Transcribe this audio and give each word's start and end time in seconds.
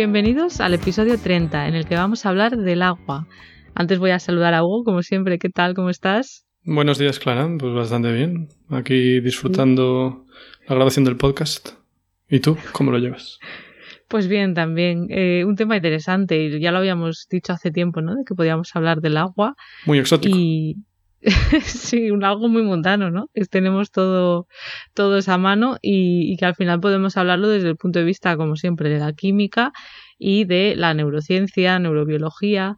Bienvenidos 0.00 0.62
al 0.62 0.72
episodio 0.72 1.18
30, 1.18 1.68
en 1.68 1.74
el 1.74 1.84
que 1.84 1.94
vamos 1.94 2.24
a 2.24 2.30
hablar 2.30 2.56
del 2.56 2.80
agua. 2.80 3.26
Antes 3.74 3.98
voy 3.98 4.12
a 4.12 4.18
saludar 4.18 4.54
a 4.54 4.64
Hugo, 4.64 4.82
como 4.82 5.02
siempre. 5.02 5.38
¿Qué 5.38 5.50
tal? 5.50 5.74
¿Cómo 5.74 5.90
estás? 5.90 6.46
Buenos 6.64 6.96
días, 6.96 7.18
Clara. 7.18 7.46
Pues 7.58 7.74
bastante 7.74 8.10
bien. 8.10 8.48
Aquí 8.70 9.20
disfrutando 9.20 10.24
la 10.66 10.74
grabación 10.74 11.04
del 11.04 11.18
podcast. 11.18 11.72
¿Y 12.30 12.40
tú? 12.40 12.56
¿Cómo 12.72 12.92
lo 12.92 12.98
llevas? 12.98 13.40
Pues 14.08 14.26
bien, 14.26 14.54
también. 14.54 15.06
Eh, 15.10 15.44
un 15.44 15.54
tema 15.54 15.76
interesante. 15.76 16.58
Ya 16.58 16.72
lo 16.72 16.78
habíamos 16.78 17.26
dicho 17.30 17.52
hace 17.52 17.70
tiempo, 17.70 18.00
¿no? 18.00 18.14
De 18.14 18.24
que 18.24 18.34
podíamos 18.34 18.74
hablar 18.74 19.02
del 19.02 19.18
agua. 19.18 19.54
Muy 19.84 19.98
exótico. 19.98 20.34
Y 20.34 20.76
sí, 21.62 22.10
un 22.10 22.24
algo 22.24 22.48
muy 22.48 22.62
mundano, 22.62 23.10
¿no? 23.10 23.28
Es, 23.34 23.50
tenemos 23.50 23.90
todo, 23.90 24.46
todo 24.94 25.18
esa 25.18 25.36
mano 25.36 25.76
y, 25.82 26.36
que 26.36 26.46
al 26.46 26.54
final 26.54 26.80
podemos 26.80 27.16
hablarlo 27.16 27.48
desde 27.48 27.68
el 27.68 27.76
punto 27.76 27.98
de 27.98 28.04
vista, 28.04 28.36
como 28.36 28.56
siempre, 28.56 28.88
de 28.88 28.98
la 28.98 29.12
química 29.12 29.72
y 30.18 30.44
de 30.44 30.74
la 30.76 30.94
neurociencia, 30.94 31.78
neurobiología. 31.78 32.76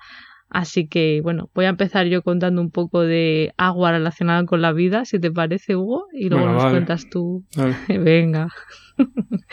Así 0.49 0.87
que, 0.87 1.21
bueno, 1.23 1.51
voy 1.55 1.65
a 1.65 1.71
empezar 1.71 2.07
yo 2.07 2.23
contando 2.23 2.61
un 2.61 2.71
poco 2.71 3.01
de 3.01 3.55
agua 3.57 3.93
relacionada 3.93 4.45
con 4.45 4.61
la 4.61 4.73
vida, 4.73 5.05
si 5.05 5.19
te 5.19 5.31
parece, 5.31 5.77
Hugo, 5.77 6.09
y 6.13 6.29
luego 6.29 6.47
nos 6.47 6.67
cuentas 6.67 7.09
tú. 7.09 7.45
Venga. 7.89 8.49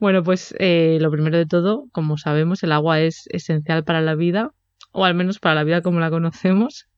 bueno, 0.00 0.22
pues 0.22 0.54
eh, 0.58 0.98
lo 1.00 1.10
primero 1.10 1.38
de 1.38 1.46
todo, 1.46 1.86
como 1.92 2.18
sabemos, 2.18 2.62
el 2.64 2.72
agua 2.72 3.00
es 3.00 3.28
esencial 3.30 3.84
para 3.84 4.02
la 4.02 4.14
vida, 4.14 4.50
o 4.92 5.04
al 5.04 5.14
menos 5.14 5.38
para 5.38 5.54
la 5.54 5.64
vida 5.64 5.80
como 5.80 6.00
la 6.00 6.10
conocemos 6.10 6.88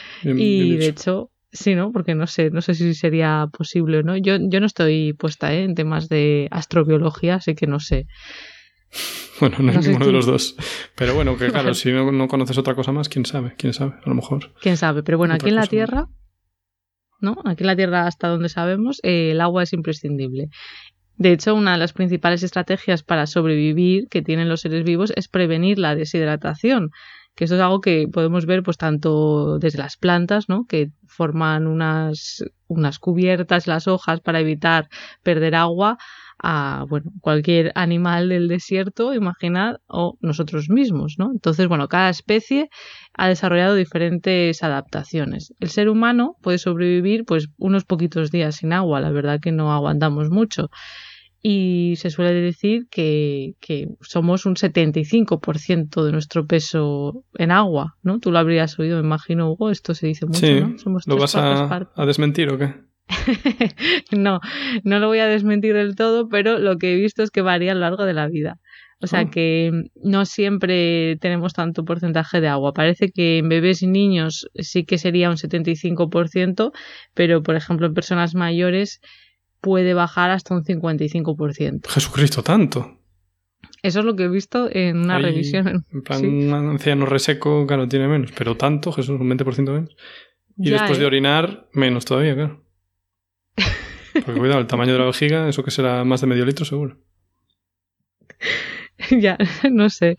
y 0.22 0.76
de 0.76 0.86
hecho, 0.86 1.30
sí, 1.52 1.74
¿no? 1.74 1.92
Porque 1.92 2.14
no 2.14 2.26
sé, 2.26 2.50
no 2.50 2.60
sé 2.60 2.74
si 2.74 2.94
sería 2.94 3.46
posible 3.52 3.98
o 3.98 4.02
no. 4.02 4.16
Yo, 4.16 4.36
yo 4.40 4.60
no 4.60 4.66
estoy 4.66 5.12
puesta 5.12 5.52
¿eh? 5.52 5.64
en 5.64 5.74
temas 5.74 6.08
de 6.08 6.48
astrobiología, 6.50 7.36
así 7.36 7.54
que 7.54 7.66
no 7.66 7.80
sé. 7.80 8.06
Bueno, 9.40 9.56
no, 9.60 9.72
es 9.72 9.86
ninguno 9.86 10.04
de 10.04 10.12
los 10.12 10.26
dos. 10.26 10.54
Pero 10.96 11.14
bueno, 11.14 11.34
que 11.38 11.48
claro, 11.50 11.72
si 11.72 11.90
no, 11.90 12.28
conoces 12.28 12.58
otra 12.58 12.74
cosa 12.74 12.92
más, 12.92 13.08
quién 13.08 13.24
sabe, 13.24 13.54
quién 13.56 13.72
sabe, 13.72 13.94
a 14.04 14.08
lo 14.10 14.14
mejor. 14.14 14.52
Quién 14.60 14.76
sabe, 14.76 15.02
pero 15.02 15.16
bueno, 15.16 15.32
aquí 15.32 15.48
en 15.48 15.54
la 15.54 15.66
Tierra, 15.66 16.08
¿no? 17.22 17.38
Aquí 17.46 17.62
en 17.62 17.68
la 17.68 17.76
Tierra, 17.76 18.06
hasta 18.06 18.28
donde 18.28 18.50
sabemos, 18.50 19.00
eh, 19.02 19.30
el 19.30 19.40
agua 19.40 19.62
es 19.62 19.72
imprescindible. 19.72 20.50
De 21.16 21.32
hecho, 21.32 21.54
una 21.54 21.72
de 21.72 21.78
las 21.78 21.94
principales 21.94 22.42
estrategias 22.42 23.02
para 23.02 23.26
sobrevivir 23.26 24.08
que 24.08 24.20
tienen 24.20 24.50
los 24.50 24.60
seres 24.60 24.84
vivos 24.84 25.10
es 25.16 25.28
prevenir 25.28 25.78
la 25.78 25.94
deshidratación 25.94 26.90
que 27.34 27.44
esto 27.44 27.56
es 27.56 27.62
algo 27.62 27.80
que 27.80 28.06
podemos 28.12 28.46
ver 28.46 28.62
pues 28.62 28.76
tanto 28.76 29.58
desde 29.58 29.78
las 29.78 29.96
plantas, 29.96 30.48
¿no? 30.48 30.66
que 30.66 30.90
forman 31.06 31.66
unas, 31.66 32.44
unas 32.68 32.98
cubiertas 32.98 33.66
las 33.66 33.88
hojas 33.88 34.20
para 34.20 34.40
evitar 34.40 34.88
perder 35.22 35.54
agua 35.54 35.98
a 36.42 36.86
bueno, 36.88 37.12
cualquier 37.20 37.72
animal 37.74 38.28
del 38.30 38.48
desierto, 38.48 39.14
imaginad, 39.14 39.76
o 39.86 40.16
nosotros 40.20 40.70
mismos, 40.70 41.16
¿no? 41.18 41.30
Entonces, 41.32 41.68
bueno, 41.68 41.88
cada 41.88 42.08
especie 42.08 42.70
ha 43.12 43.28
desarrollado 43.28 43.74
diferentes 43.74 44.62
adaptaciones. 44.62 45.52
El 45.60 45.68
ser 45.68 45.90
humano 45.90 46.36
puede 46.40 46.56
sobrevivir 46.56 47.24
pues 47.26 47.48
unos 47.58 47.84
poquitos 47.84 48.30
días 48.30 48.56
sin 48.56 48.72
agua, 48.72 49.00
la 49.00 49.10
verdad 49.10 49.40
que 49.40 49.52
no 49.52 49.72
aguantamos 49.72 50.30
mucho 50.30 50.70
y 51.42 51.94
se 51.96 52.10
suele 52.10 52.32
decir 52.40 52.86
que, 52.90 53.54
que 53.60 53.88
somos 54.00 54.44
un 54.44 54.56
75% 54.56 56.04
de 56.04 56.12
nuestro 56.12 56.46
peso 56.46 57.24
en 57.38 57.50
agua, 57.50 57.96
¿no? 58.02 58.18
Tú 58.18 58.30
lo 58.30 58.38
habrías 58.38 58.78
oído, 58.78 59.00
me 59.00 59.06
imagino, 59.06 59.50
Hugo, 59.50 59.70
esto 59.70 59.94
se 59.94 60.06
dice 60.06 60.26
mucho, 60.26 60.46
¿no? 60.60 60.78
Somos 60.78 61.06
¿Lo 61.06 61.16
vas 61.16 61.34
a, 61.36 61.88
a, 61.94 62.06
desmentir 62.06 62.50
o 62.50 62.58
qué? 62.58 62.74
no, 64.12 64.40
no 64.84 64.98
lo 64.98 65.06
voy 65.08 65.18
a 65.18 65.26
desmentir 65.26 65.74
del 65.74 65.96
todo, 65.96 66.28
pero 66.28 66.58
lo 66.58 66.76
que 66.76 66.92
he 66.92 66.96
visto 66.96 67.22
es 67.22 67.30
que 67.30 67.42
varía 67.42 67.72
a 67.72 67.74
lo 67.74 67.80
largo 67.80 68.04
de 68.04 68.14
la 68.14 68.28
vida. 68.28 68.58
O 69.02 69.06
sea 69.06 69.22
oh. 69.22 69.30
que 69.30 69.72
no 70.04 70.26
siempre 70.26 71.16
tenemos 71.20 71.54
tanto 71.54 71.86
porcentaje 71.86 72.42
de 72.42 72.48
agua. 72.48 72.74
Parece 72.74 73.10
que 73.10 73.38
en 73.38 73.48
bebés 73.48 73.82
y 73.82 73.86
niños 73.86 74.50
sí 74.54 74.84
que 74.84 74.98
sería 74.98 75.30
un 75.30 75.36
75%, 75.36 76.70
pero 77.14 77.42
por 77.42 77.56
ejemplo 77.56 77.86
en 77.86 77.94
personas 77.94 78.34
mayores 78.34 79.00
puede 79.60 79.94
bajar 79.94 80.30
hasta 80.30 80.54
un 80.54 80.64
55%. 80.64 81.86
Jesucristo, 81.88 82.42
tanto. 82.42 82.98
Eso 83.82 84.00
es 84.00 84.04
lo 84.04 84.14
que 84.14 84.24
he 84.24 84.28
visto 84.28 84.68
en 84.70 84.98
una 84.98 85.18
revisión. 85.18 85.84
En 85.92 86.02
plan, 86.02 86.24
un 86.24 86.52
anciano 86.52 87.06
reseco, 87.06 87.66
claro, 87.66 87.88
tiene 87.88 88.08
menos, 88.08 88.32
pero 88.32 88.56
tanto, 88.56 88.92
Jesús, 88.92 89.20
un 89.20 89.30
20% 89.30 89.72
menos. 89.72 89.96
Y 90.56 90.70
después 90.70 90.98
de 90.98 91.04
¿eh? 91.04 91.06
orinar, 91.06 91.68
menos 91.72 92.04
todavía, 92.04 92.34
claro. 92.34 92.64
Porque 94.12 94.40
cuidado, 94.40 94.60
el 94.60 94.66
tamaño 94.66 94.92
de 94.92 94.98
la 94.98 95.06
vejiga, 95.06 95.48
eso 95.48 95.62
que 95.62 95.70
será 95.70 96.04
más 96.04 96.20
de 96.20 96.26
medio 96.26 96.44
litro 96.44 96.64
seguro. 96.64 96.98
ya, 99.10 99.38
no 99.70 99.88
sé, 99.88 100.16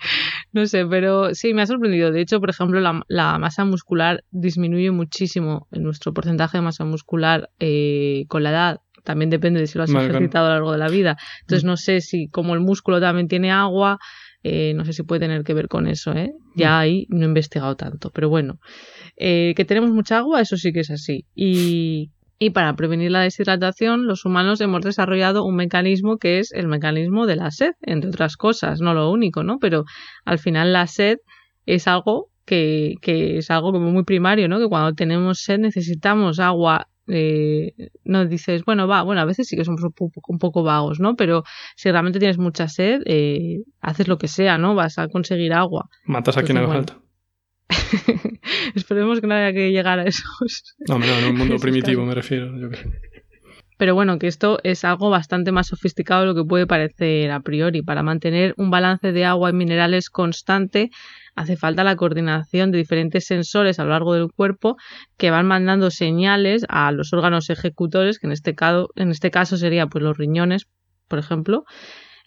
no 0.51 0.65
sé, 0.65 0.85
pero 0.85 1.35
sí, 1.35 1.53
me 1.53 1.61
ha 1.61 1.67
sorprendido. 1.67 2.11
De 2.11 2.21
hecho, 2.21 2.39
por 2.39 2.49
ejemplo, 2.49 2.79
la, 2.79 3.37
masa 3.37 3.65
muscular 3.65 4.23
disminuye 4.31 4.91
muchísimo 4.91 5.67
en 5.71 5.83
nuestro 5.83 6.13
porcentaje 6.13 6.57
de 6.57 6.63
masa 6.63 6.85
muscular 6.85 7.49
eh, 7.59 8.25
con 8.27 8.43
la 8.43 8.49
edad 8.49 8.81
también 9.03 9.29
depende 9.29 9.59
de 9.59 9.67
si 9.67 9.77
lo 9.77 9.83
has 9.83 9.93
ejercitado 9.93 10.45
a 10.45 10.49
lo 10.49 10.55
largo 10.55 10.71
de 10.71 10.77
la 10.77 10.89
vida. 10.89 11.17
Entonces 11.41 11.63
mm. 11.63 11.67
no 11.67 11.77
sé 11.77 12.01
si 12.01 12.27
como 12.27 12.53
el 12.53 12.59
músculo 12.59 12.99
también 12.99 13.27
tiene 13.27 13.51
agua, 13.51 13.99
eh, 14.43 14.73
no 14.75 14.85
sé 14.85 14.93
si 14.93 15.03
puede 15.03 15.21
tener 15.21 15.43
que 15.43 15.53
ver 15.53 15.67
con 15.67 15.87
eso, 15.87 16.13
¿eh? 16.13 16.33
Ya 16.55 16.71
mm. 16.71 16.79
ahí 16.79 17.05
no 17.09 17.21
he 17.23 17.27
investigado 17.27 17.75
tanto, 17.75 18.09
pero 18.11 18.29
bueno. 18.29 18.59
Eh, 19.17 19.53
que 19.55 19.65
tenemos 19.65 19.91
mucha 19.91 20.17
agua, 20.17 20.41
eso 20.41 20.57
sí 20.57 20.73
que 20.73 20.79
es 20.79 20.89
así. 20.89 21.25
Y, 21.35 22.11
y 22.39 22.49
para 22.49 22.75
prevenir 22.75 23.11
la 23.11 23.21
deshidratación, 23.21 24.07
los 24.07 24.25
humanos 24.25 24.59
hemos 24.61 24.81
desarrollado 24.81 25.45
un 25.45 25.55
mecanismo 25.55 26.17
que 26.17 26.39
es 26.39 26.51
el 26.53 26.67
mecanismo 26.67 27.27
de 27.27 27.35
la 27.35 27.51
sed, 27.51 27.73
entre 27.81 28.09
otras 28.09 28.35
cosas, 28.35 28.81
no 28.81 28.95
lo 28.95 29.11
único, 29.11 29.43
¿no? 29.43 29.59
Pero 29.59 29.85
al 30.25 30.39
final 30.39 30.73
la 30.73 30.87
sed 30.87 31.19
es 31.67 31.87
algo 31.87 32.29
que, 32.45 32.95
que, 33.01 33.37
es 33.37 33.51
algo 33.51 33.71
como 33.71 33.91
muy 33.91 34.03
primario, 34.03 34.47
¿no? 34.47 34.57
Que 34.57 34.67
cuando 34.67 34.93
tenemos 34.93 35.39
sed 35.39 35.59
necesitamos 35.59 36.39
agua 36.39 36.87
eh, 37.11 37.73
no 38.03 38.25
dices, 38.25 38.63
bueno, 38.65 38.87
va, 38.87 39.03
bueno, 39.03 39.21
a 39.21 39.25
veces 39.25 39.47
sí 39.47 39.55
que 39.55 39.65
somos 39.65 39.81
un 39.83 40.39
poco, 40.39 40.63
vagos, 40.63 40.99
¿no? 40.99 41.15
Pero 41.15 41.43
si 41.75 41.91
realmente 41.91 42.19
tienes 42.19 42.37
mucha 42.37 42.67
sed, 42.67 43.01
eh, 43.05 43.63
haces 43.81 44.07
lo 44.07 44.17
que 44.17 44.27
sea, 44.27 44.57
¿no? 44.57 44.75
Vas 44.75 44.97
a 44.97 45.07
conseguir 45.07 45.53
agua. 45.53 45.89
Matas 46.05 46.37
a 46.37 46.43
quien 46.43 46.57
haga 46.57 46.67
falta. 46.67 46.99
Esperemos 48.75 49.21
que 49.21 49.27
no 49.27 49.35
haya 49.35 49.53
que 49.53 49.71
llegar 49.71 49.99
a 49.99 50.03
esos. 50.03 50.75
No, 50.87 50.99
no, 50.99 51.05
en 51.05 51.25
un 51.25 51.37
mundo 51.37 51.55
primitivo 51.61 52.05
me 52.05 52.15
refiero. 52.15 52.57
Yo 52.59 52.69
creo. 52.69 52.91
Pero 53.81 53.95
bueno, 53.95 54.19
que 54.19 54.27
esto 54.27 54.59
es 54.61 54.85
algo 54.85 55.09
bastante 55.09 55.51
más 55.51 55.69
sofisticado 55.69 56.21
de 56.21 56.27
lo 56.27 56.35
que 56.35 56.47
puede 56.47 56.67
parecer 56.67 57.31
a 57.31 57.39
priori. 57.39 57.81
Para 57.81 58.03
mantener 58.03 58.53
un 58.57 58.69
balance 58.69 59.11
de 59.11 59.25
agua 59.25 59.49
y 59.49 59.53
minerales 59.53 60.11
constante, 60.11 60.91
hace 61.33 61.57
falta 61.57 61.83
la 61.83 61.95
coordinación 61.95 62.69
de 62.69 62.77
diferentes 62.77 63.25
sensores 63.25 63.79
a 63.79 63.83
lo 63.83 63.89
largo 63.89 64.13
del 64.13 64.31
cuerpo 64.31 64.77
que 65.17 65.31
van 65.31 65.47
mandando 65.47 65.89
señales 65.89 66.63
a 66.69 66.91
los 66.91 67.11
órganos 67.11 67.49
ejecutores, 67.49 68.19
que 68.19 68.27
en 68.27 68.33
este 68.33 68.53
caso, 68.53 68.89
en 68.97 69.09
este 69.09 69.31
caso 69.31 69.57
sería 69.57 69.87
pues 69.87 70.03
los 70.03 70.15
riñones, 70.15 70.67
por 71.07 71.17
ejemplo, 71.17 71.63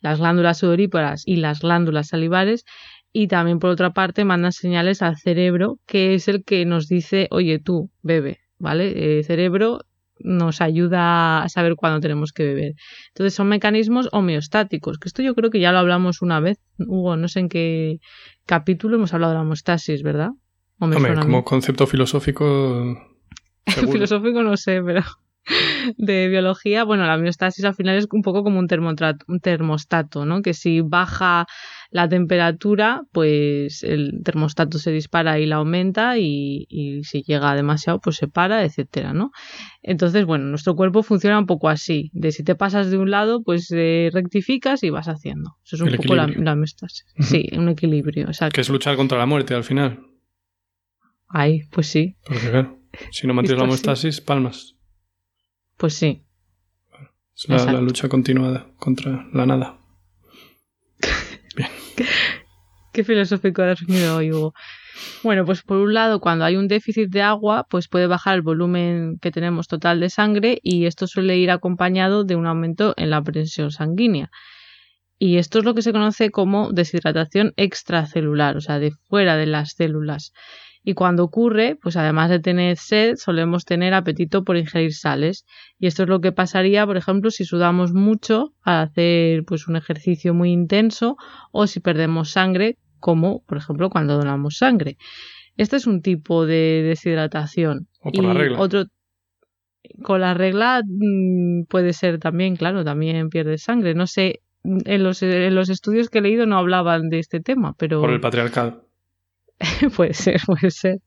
las 0.01 0.19
glándulas 0.19 0.59
sudoríparas 0.59 1.23
y 1.25 1.37
las 1.37 1.61
glándulas 1.61 2.09
salivares, 2.09 2.65
y 3.13 3.29
también 3.29 3.61
por 3.61 3.71
otra 3.71 3.93
parte 3.93 4.25
mandan 4.25 4.51
señales 4.51 5.03
al 5.03 5.19
cerebro, 5.19 5.79
que 5.87 6.15
es 6.15 6.27
el 6.27 6.43
que 6.43 6.67
nos 6.67 6.89
dice, 6.89 7.29
oye 7.31 7.61
tú, 7.61 7.93
bebe, 8.03 8.41
¿vale? 8.59 9.19
Eh, 9.21 9.23
cerebro, 9.23 9.83
nos 10.21 10.61
ayuda 10.61 11.43
a 11.43 11.49
saber 11.49 11.75
cuándo 11.77 12.01
tenemos 12.01 12.33
que 12.33 12.45
beber. 12.45 12.75
Entonces 13.09 13.35
son 13.35 13.49
mecanismos 13.49 14.09
homeostáticos, 14.13 14.99
que 14.99 15.09
esto 15.09 15.23
yo 15.23 15.35
creo 15.35 15.51
que 15.51 15.61
ya 15.61 15.73
lo 15.73 15.79
hablamos 15.79 16.23
una 16.23 16.41
vez, 16.41 16.59
Hugo, 16.79 17.17
no 17.17 17.29
sé 17.29 17.41
en 17.41 17.49
qué 17.49 17.99
capítulo 18.47 18.97
hemos 18.97 19.15
hablado 19.15 19.33
de 19.33 19.37
la 19.37 19.43
homeostasis, 19.43 20.03
¿verdad? 20.03 20.31
Hombre, 20.79 21.15
como 21.15 21.45
concepto 21.45 21.87
filosófico... 21.87 22.97
filosófico 23.93 24.43
no 24.43 24.57
sé, 24.57 24.83
pero 24.83 25.03
de 25.99 26.29
biología, 26.29 26.85
bueno, 26.85 27.07
la 27.07 27.15
homeostasis 27.15 27.65
al 27.65 27.75
final 27.75 27.97
es 27.97 28.07
un 28.11 28.23
poco 28.23 28.43
como 28.43 28.59
un, 28.59 28.69
un 29.29 29.41
termostato, 29.41 30.25
¿no? 30.25 30.43
Que 30.43 30.55
si 30.55 30.81
baja 30.81 31.47
la 31.95 32.09
temperatura, 32.09 33.03
pues 33.13 33.85
el 33.85 34.21
termostato 34.25 34.81
se 34.81 34.91
dispara 34.91 35.39
y 35.39 35.47
la 35.47 35.57
aumenta 35.57 36.19
y, 36.19 36.67
y 36.69 37.05
si 37.05 37.23
llega 37.23 37.55
demasiado, 37.55 38.01
pues 38.01 38.17
se 38.17 38.27
para, 38.27 38.65
etcétera, 38.65 39.13
¿no? 39.13 39.31
Entonces, 39.81 40.25
bueno, 40.25 40.47
nuestro 40.47 40.75
cuerpo 40.75 41.05
funciona 41.05 41.39
un 41.39 41.47
poco 41.47 41.69
así, 41.69 42.11
de 42.13 42.33
si 42.33 42.43
te 42.43 42.57
pasas 42.57 42.91
de 42.91 42.99
un 42.99 43.13
lado, 43.13 43.45
pues 43.45 43.71
eh, 43.71 44.11
rectificas 44.13 44.83
y 44.83 44.91
vas 44.91 45.07
haciendo. 45.07 45.55
Eso 45.65 45.77
es 45.77 45.83
un 45.83 45.97
poco 45.97 46.17
la, 46.17 46.27
la 46.27 46.57
Sí, 47.21 47.49
un 47.57 47.69
equilibrio, 47.69 48.27
exacto. 48.27 48.57
Que 48.57 48.63
es 48.63 48.69
luchar 48.69 48.97
contra 48.97 49.17
la 49.17 49.27
muerte 49.27 49.55
al 49.55 49.63
final. 49.63 50.05
Ay, 51.29 51.61
pues 51.71 51.87
sí. 51.87 52.17
Porque 52.27 52.51
claro, 52.51 52.77
si 53.13 53.29
no 53.29 53.35
mantienes 53.35 53.61
la 53.61 53.65
homeostasis, 53.67 54.21
palmas. 54.21 54.75
Pues 55.77 55.95
sí. 55.95 56.25
Es 57.37 57.49
la, 57.49 57.81
lucha 57.81 58.09
continuada 58.09 58.67
contra 58.81 59.29
la 59.33 59.47
nada. 59.47 59.79
Qué 62.93 63.05
filosófico 63.05 63.63
has 63.63 63.85
venido 63.85 64.17
hoy, 64.17 64.31
Hugo. 64.31 64.55
Bueno, 65.23 65.45
pues 65.45 65.63
por 65.63 65.79
un 65.79 65.95
lado, 65.95 66.21
cuando 66.21 66.45
hay 66.45 66.57
un 66.57 66.69
déficit 66.69 67.11
de 67.11 67.23
agua, 67.23 67.67
pues 67.69 67.89
puede 67.89 68.07
bajar 68.07 68.37
el 68.37 68.43
volumen 68.43 69.19
que 69.21 69.33
tenemos 69.33 69.67
total 69.67 69.99
de 70.01 70.11
sangre 70.11 70.61
y 70.63 70.87
esto 70.87 71.07
suele 71.07 71.37
ir 71.37 71.51
acompañado 71.51 72.25
de 72.25 72.37
un 72.37 72.47
aumento 72.47 72.95
en 72.97 73.11
la 73.11 73.23
presión 73.23 73.73
sanguínea. 73.73 74.31
Y 75.19 75.39
esto 75.39 75.59
es 75.59 75.65
lo 75.65 75.75
que 75.75 75.83
se 75.83 75.93
conoce 75.93 76.31
como 76.31 76.73
deshidratación 76.73 77.53
extracelular, 77.57 78.57
o 78.57 78.61
sea, 78.61 78.79
de 78.79 78.93
fuera 79.09 79.37
de 79.37 79.47
las 79.47 79.73
células. 79.73 80.33
Y 80.87 80.93
cuando 80.93 81.25
ocurre, 81.25 81.77
pues 81.81 81.97
además 81.97 82.29
de 82.29 82.41
tener 82.41 82.77
sed, 82.77 83.17
solemos 83.17 83.65
tener 83.65 83.95
apetito 83.95 84.45
por 84.45 84.59
ingerir 84.59 84.93
sales. 84.93 85.47
Y 85.79 85.87
esto 85.87 86.03
es 86.03 86.11
lo 86.11 86.21
que 86.21 86.31
pasaría, 86.31 86.85
por 86.85 86.99
ejemplo, 86.99 87.31
si 87.31 87.47
sudamos 87.47 87.95
mucho 87.95 88.53
al 88.63 88.89
hacer 88.89 89.45
pues 89.45 89.67
un 89.67 89.77
ejercicio 89.77 90.35
muy 90.35 90.53
intenso 90.53 91.17
o 91.53 91.67
si 91.67 91.81
perdemos 91.81 92.31
sangre, 92.31 92.77
como 93.01 93.43
por 93.45 93.57
ejemplo 93.59 93.89
cuando 93.89 94.19
donamos 94.19 94.59
sangre. 94.59 94.99
Este 95.57 95.77
es 95.77 95.87
un 95.87 96.03
tipo 96.03 96.45
de 96.45 96.83
deshidratación. 96.87 97.89
O 98.01 98.13
por 98.13 98.25
la 98.25 98.35
regla. 98.35 98.61
Otro, 98.61 98.85
con 100.03 100.21
la 100.21 100.35
regla 100.35 100.83
mm, 100.85 101.65
puede 101.65 101.95
ser 101.95 102.19
también, 102.19 102.57
claro, 102.57 102.85
también 102.85 103.31
pierde 103.31 103.57
sangre. 103.57 103.95
No 103.95 104.07
sé, 104.07 104.43
en 104.65 105.03
los, 105.03 105.23
en 105.23 105.55
los 105.55 105.69
estudios 105.69 106.11
que 106.11 106.19
he 106.19 106.23
leído 106.23 106.47
no 106.47 106.59
hablaban 106.59 107.09
de 107.09 107.21
este 107.21 107.41
tema, 107.41 107.75
pero... 107.79 108.01
Por 108.01 108.11
el 108.11 108.21
patriarcado. 108.21 108.84
puede 109.97 110.15
ser, 110.15 110.41
puede 110.47 110.71
ser. 110.71 111.01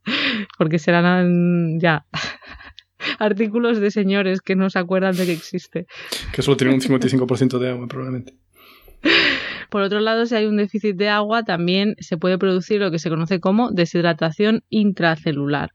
Porque 0.57 0.80
serán 0.80 1.80
ya 1.80 2.06
artículos 3.19 3.80
de 3.80 3.92
señores 3.92 4.42
que 4.42 4.56
no 4.56 4.69
se 4.69 4.80
acuerdan 4.80 5.15
de 5.15 5.25
que 5.25 5.33
existe. 5.33 5.88
Que 6.33 6.42
solo 6.42 6.57
tienen 6.57 6.75
un 6.75 6.81
55% 6.81 7.59
de 7.59 7.69
agua, 7.69 7.88
probablemente. 7.88 8.33
Por 9.69 9.81
otro 9.81 10.00
lado, 10.00 10.25
si 10.25 10.36
hay 10.36 10.45
un 10.45 10.57
déficit 10.57 10.95
de 10.95 11.09
agua, 11.09 11.44
también 11.44 11.95
se 12.00 12.18
puede 12.18 12.38
producir 12.38 12.80
lo 12.80 12.89
que 12.89 13.00
se 13.00 13.09
conoce 13.09 13.39
como 13.39 13.71
deshidratación 13.71 14.63
intracelular, 14.69 15.71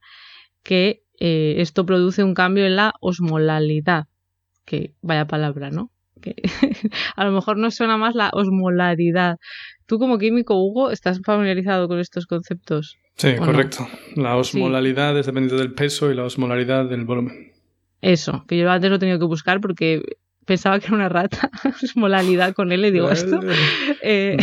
que 0.63 1.03
eh, 1.19 1.55
esto 1.59 1.85
produce 1.85 2.23
un 2.23 2.33
cambio 2.33 2.65
en 2.65 2.75
la 2.75 2.93
osmolalidad, 3.01 4.07
que 4.65 4.95
vaya 5.01 5.27
palabra, 5.27 5.69
¿no? 5.69 5.92
Que 6.23 6.35
a 7.15 7.25
lo 7.25 7.31
mejor 7.31 7.57
no 7.57 7.69
suena 7.69 7.97
más 7.97 8.15
la 8.15 8.29
osmolaridad, 8.33 9.37
Tú 9.85 9.99
como 9.99 10.17
químico, 10.17 10.55
Hugo, 10.55 10.91
¿estás 10.91 11.21
familiarizado 11.23 11.87
con 11.87 11.99
estos 11.99 12.25
conceptos? 12.25 12.97
Sí, 13.15 13.35
correcto. 13.35 13.87
La 14.15 14.37
osmolalidad 14.37 15.17
es 15.19 15.25
dependiente 15.25 15.61
del 15.61 15.73
peso 15.73 16.09
y 16.09 16.15
la 16.15 16.23
osmolaridad 16.23 16.85
del 16.85 17.05
volumen. 17.05 17.51
Eso, 18.01 18.45
que 18.47 18.57
yo 18.57 18.69
antes 18.71 18.89
lo 18.89 18.95
he 18.95 18.99
tenido 18.99 19.19
que 19.19 19.25
buscar 19.25 19.61
porque 19.61 20.01
pensaba 20.45 20.79
que 20.79 20.87
era 20.87 20.95
una 20.95 21.09
rata, 21.09 21.49
osmolalidad 21.83 22.53
con 22.53 22.71
L, 22.71 22.91
digo 22.91 23.09
esto. 23.11 23.39
Eh, 24.01 24.37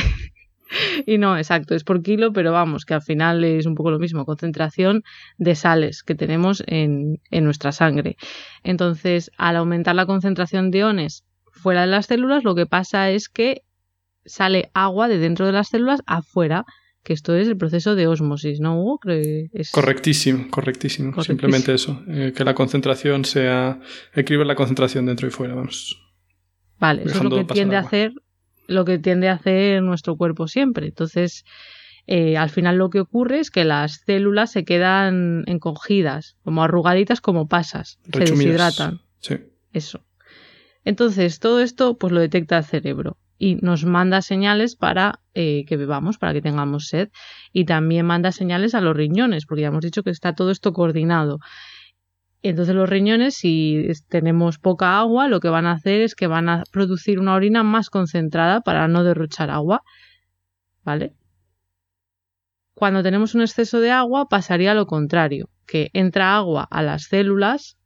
y 1.07 1.19
no, 1.19 1.37
exacto, 1.37 1.75
es 1.75 1.85
por 1.85 2.03
kilo, 2.03 2.33
pero 2.33 2.53
vamos, 2.53 2.85
que 2.85 2.95
al 2.95 3.03
final 3.03 3.43
es 3.43 3.67
un 3.67 3.75
poco 3.75 3.91
lo 3.91 3.99
mismo, 3.99 4.27
concentración 4.27 5.03
de 5.39 5.55
sales 5.55 6.03
que 6.03 6.15
tenemos 6.15 6.63
en, 6.67 7.21
en 7.31 7.45
nuestra 7.45 7.73
sangre. 7.73 8.17
Entonces, 8.63 9.31
al 9.39 9.57
aumentar 9.57 9.95
la 9.95 10.07
concentración 10.07 10.71
de 10.71 10.79
iones 10.79 11.25
fuera 11.61 11.83
de 11.83 11.87
las 11.89 12.07
células, 12.07 12.45
lo 12.45 12.55
que 12.55 12.67
pasa 12.67 13.11
es 13.11 13.29
que 13.29 13.63
sale 14.25 14.71
agua 14.75 15.09
de 15.09 15.19
dentro 15.19 15.47
de 15.47 15.53
las 15.53 15.69
células 15.69 16.01
afuera, 16.07 16.65
que 17.03 17.13
esto 17.13 17.35
es 17.35 17.49
el 17.49 17.57
proceso 17.57 17.95
de 17.95 18.07
osmosis, 18.07 18.61
¿no, 18.61 18.81
Hugo? 18.81 19.01
es... 19.07 19.71
Correctísimo, 19.71 20.51
correctísimo, 20.51 21.23
Simplemente 21.23 21.73
eso, 21.73 22.03
eh, 22.09 22.33
que 22.37 22.45
la 22.45 22.55
concentración 22.55 23.25
sea, 23.25 23.81
equilibre 24.15 24.47
la 24.47 24.55
concentración 24.55 25.07
dentro 25.07 25.27
y 25.27 25.31
fuera, 25.31 25.55
vamos. 25.55 25.99
Vale, 26.79 27.03
eso 27.05 27.19
es 27.19 27.25
lo 27.25 27.31
que 27.31 27.45
tiende 27.45 27.77
a 27.77 27.81
hacer, 27.81 28.13
lo 28.67 28.85
que 28.85 28.99
tiende 28.99 29.29
a 29.29 29.35
hacer 29.35 29.83
nuestro 29.83 30.17
cuerpo 30.17 30.49
siempre. 30.49 30.87
Entonces, 30.87 31.45
eh, 32.07 32.37
al 32.37 32.51
final 32.51 32.77
lo 32.77 32.91
que 32.91 33.01
ocurre 33.01 33.41
es 33.41 33.51
que 33.51 33.65
las 33.65 34.03
células 34.07 34.51
se 34.53 34.65
quedan 34.65 35.45
encogidas, 35.47 36.37
como 36.43 36.63
arrugaditas 36.63 37.21
como 37.21 37.49
pasas, 37.49 37.99
se 38.13 38.21
deshidratan. 38.21 39.01
Sí. 39.21 39.37
Eso. 39.73 40.03
Entonces, 40.85 41.39
todo 41.39 41.61
esto 41.61 41.97
pues 41.99 42.13
lo 42.13 42.21
detecta 42.21 42.59
el 42.59 42.65
cerebro 42.65 43.17
y 43.39 43.57
nos 43.57 43.85
manda 43.87 44.21
señales 44.21 44.77
para 44.77 45.21
eh, 45.35 45.65
que 45.67 45.77
bebamos, 45.79 46.19
para 46.19 46.35
que 46.35 46.43
tengamos 46.43 46.89
sed. 46.89 47.09
Y 47.53 47.65
también 47.65 48.05
manda 48.07 48.33
señales 48.33 48.75
a 48.75 48.81
los 48.81 48.95
riñones, 48.95 49.47
porque 49.47 49.63
ya 49.63 49.69
hemos 49.69 49.83
dicho 49.83 50.03
que 50.03 50.11
está 50.11 50.35
todo 50.35 50.51
esto 50.51 50.73
coordinado. 50.73 51.39
Entonces 52.43 52.75
los 52.75 52.89
riñones, 52.89 53.35
si 53.35 53.87
tenemos 54.09 54.59
poca 54.59 54.99
agua, 54.99 55.29
lo 55.29 55.41
que 55.41 55.49
van 55.49 55.67
a 55.67 55.73
hacer 55.73 56.03
es 56.03 56.15
que 56.15 56.27
van 56.27 56.49
a 56.49 56.65
producir 56.71 57.19
una 57.19 57.35
orina 57.35 57.63
más 57.63 57.91
concentrada 57.91 58.61
para 58.61 58.89
no 58.89 59.05
derrochar 59.05 59.51
agua. 59.51 59.83
¿Vale? 60.85 61.15
Cuando 62.75 63.03
tenemos 63.03 63.35
un 63.35 63.43
exceso 63.43 63.81
de 63.81 63.91
agua 63.91 64.29
pasaría 64.29 64.75
lo 64.75 64.87
contrario, 64.87 65.51
que 65.67 65.91
entra 65.93 66.35
agua 66.35 66.67
a 66.71 66.83
las 66.83 67.05
células, 67.05 67.77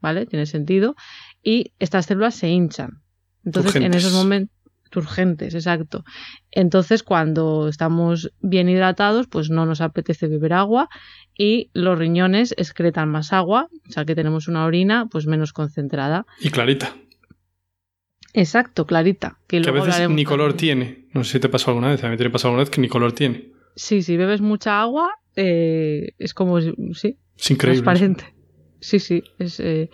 ¿vale? 0.00 0.26
Tiene 0.26 0.46
sentido, 0.46 0.94
y 1.42 1.72
estas 1.78 2.06
células 2.06 2.34
se 2.34 2.48
hinchan. 2.48 3.02
Entonces 3.44 3.76
en 3.76 3.94
esos 3.94 4.12
momentos 4.12 4.62
urgentes, 4.94 5.54
exacto. 5.54 6.04
Entonces, 6.50 7.02
cuando 7.02 7.68
estamos 7.68 8.30
bien 8.40 8.68
hidratados, 8.68 9.26
pues 9.26 9.50
no 9.50 9.66
nos 9.66 9.80
apetece 9.80 10.28
beber 10.28 10.52
agua 10.52 10.88
y 11.36 11.70
los 11.72 11.98
riñones 11.98 12.54
excretan 12.56 13.08
más 13.08 13.32
agua, 13.32 13.68
o 13.88 13.92
sea 13.92 14.04
que 14.04 14.14
tenemos 14.14 14.48
una 14.48 14.64
orina 14.64 15.06
pues 15.10 15.26
menos 15.26 15.52
concentrada. 15.52 16.26
Y 16.40 16.50
clarita. 16.50 16.94
Exacto, 18.34 18.86
clarita. 18.86 19.38
Que, 19.46 19.58
a 19.58 19.70
veces 19.70 20.08
ni 20.08 20.24
color 20.24 20.54
tiene. 20.54 21.06
No 21.12 21.24
sé 21.24 21.32
si 21.32 21.40
te 21.40 21.48
pasó 21.48 21.70
alguna 21.70 21.90
vez, 21.90 22.02
a 22.04 22.08
mí 22.08 22.16
te 22.16 22.30
pasado 22.30 22.50
alguna 22.50 22.62
vez 22.62 22.70
que 22.70 22.80
ni 22.80 22.88
color 22.88 23.12
tiene. 23.12 23.52
Sí, 23.76 24.02
si 24.02 24.16
bebes 24.16 24.40
mucha 24.40 24.80
agua, 24.80 25.10
eh, 25.36 26.12
es 26.18 26.34
como, 26.34 26.60
sí, 26.60 27.18
es 27.36 27.50
increíble. 27.50 27.82
Transparente. 27.82 28.34
Sí, 28.80 28.98
sí, 28.98 29.22
es... 29.38 29.60
Eh, 29.60 29.90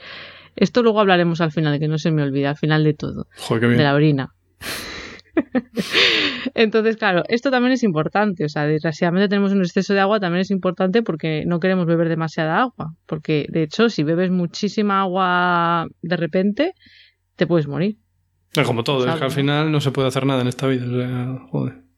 esto 0.61 0.83
luego 0.83 1.00
hablaremos 1.00 1.41
al 1.41 1.53
final, 1.53 1.79
que 1.79 1.88
no 1.88 1.99
se 1.99 2.11
me 2.11 2.23
olvida, 2.23 2.50
al 2.50 2.57
final 2.57 2.85
de 2.85 2.95
todo. 2.95 3.27
Joder, 3.37 3.61
qué 3.61 3.67
bien. 3.67 3.79
De 3.79 3.85
la 3.85 3.95
orina. 3.95 4.35
Entonces, 6.55 6.97
claro, 6.97 7.23
esto 7.29 7.50
también 7.50 7.73
es 7.73 7.83
importante. 7.83 8.45
O 8.45 8.49
sea, 8.49 8.67
desgraciadamente 8.67 9.29
tenemos 9.29 9.53
un 9.53 9.61
exceso 9.61 9.95
de 9.95 10.00
agua, 10.00 10.21
también 10.21 10.41
es 10.41 10.50
importante 10.50 11.03
porque 11.03 11.45
no 11.47 11.61
queremos 11.61 11.87
beber 11.87 12.09
demasiada 12.09 12.61
agua. 12.61 12.95
Porque, 13.07 13.47
de 13.49 13.62
hecho, 13.62 13.88
si 13.88 14.03
bebes 14.03 14.31
muchísima 14.31 15.03
agua 15.03 15.87
de 16.03 16.17
repente, 16.17 16.75
te 17.37 17.47
puedes 17.47 17.69
morir. 17.69 17.99
Es 18.55 18.67
como 18.67 18.83
todo, 18.83 19.07
es 19.07 19.15
que 19.15 19.25
al 19.25 19.31
final 19.31 19.71
no 19.71 19.81
se 19.81 19.91
puede 19.91 20.09
hacer 20.09 20.27
nada 20.27 20.41
en 20.41 20.49
esta 20.49 20.67
vida. 20.67 21.38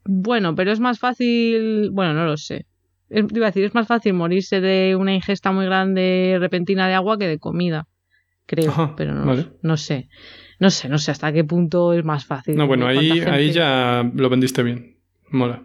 Bueno, 0.05 0.55
pero 0.55 0.73
es 0.73 0.81
más 0.81 0.99
fácil. 0.99 1.91
Bueno, 1.93 2.13
no 2.13 2.25
lo 2.25 2.37
sé. 2.37 2.67
Es, 3.09 3.25
iba 3.33 3.47
a 3.47 3.51
decir, 3.51 3.65
es 3.65 3.75
más 3.75 3.87
fácil 3.87 4.15
morirse 4.15 4.61
de 4.61 4.97
una 4.97 5.15
ingesta 5.15 5.53
muy 5.53 5.67
grande 5.67 6.37
repentina 6.39 6.89
de 6.89 6.95
agua 6.95 7.19
que 7.19 7.29
de 7.29 7.39
comida. 7.39 7.87
Creo, 8.51 8.95
pero 8.97 9.15
no, 9.15 9.25
no 9.63 9.77
sé. 9.77 10.09
No 10.59 10.71
sé, 10.71 10.89
no 10.89 10.99
sé 10.99 11.13
hasta 11.13 11.33
qué 11.33 11.45
punto 11.45 11.93
es 11.93 12.05
más 12.05 12.25
fácil. 12.25 12.57
No, 12.57 12.67
bueno, 12.67 12.89
ahí, 12.89 13.21
ahí 13.21 13.53
ya 13.53 14.03
lo 14.13 14.29
vendiste 14.29 14.65
bien. 14.65 14.97
Mola. 15.29 15.63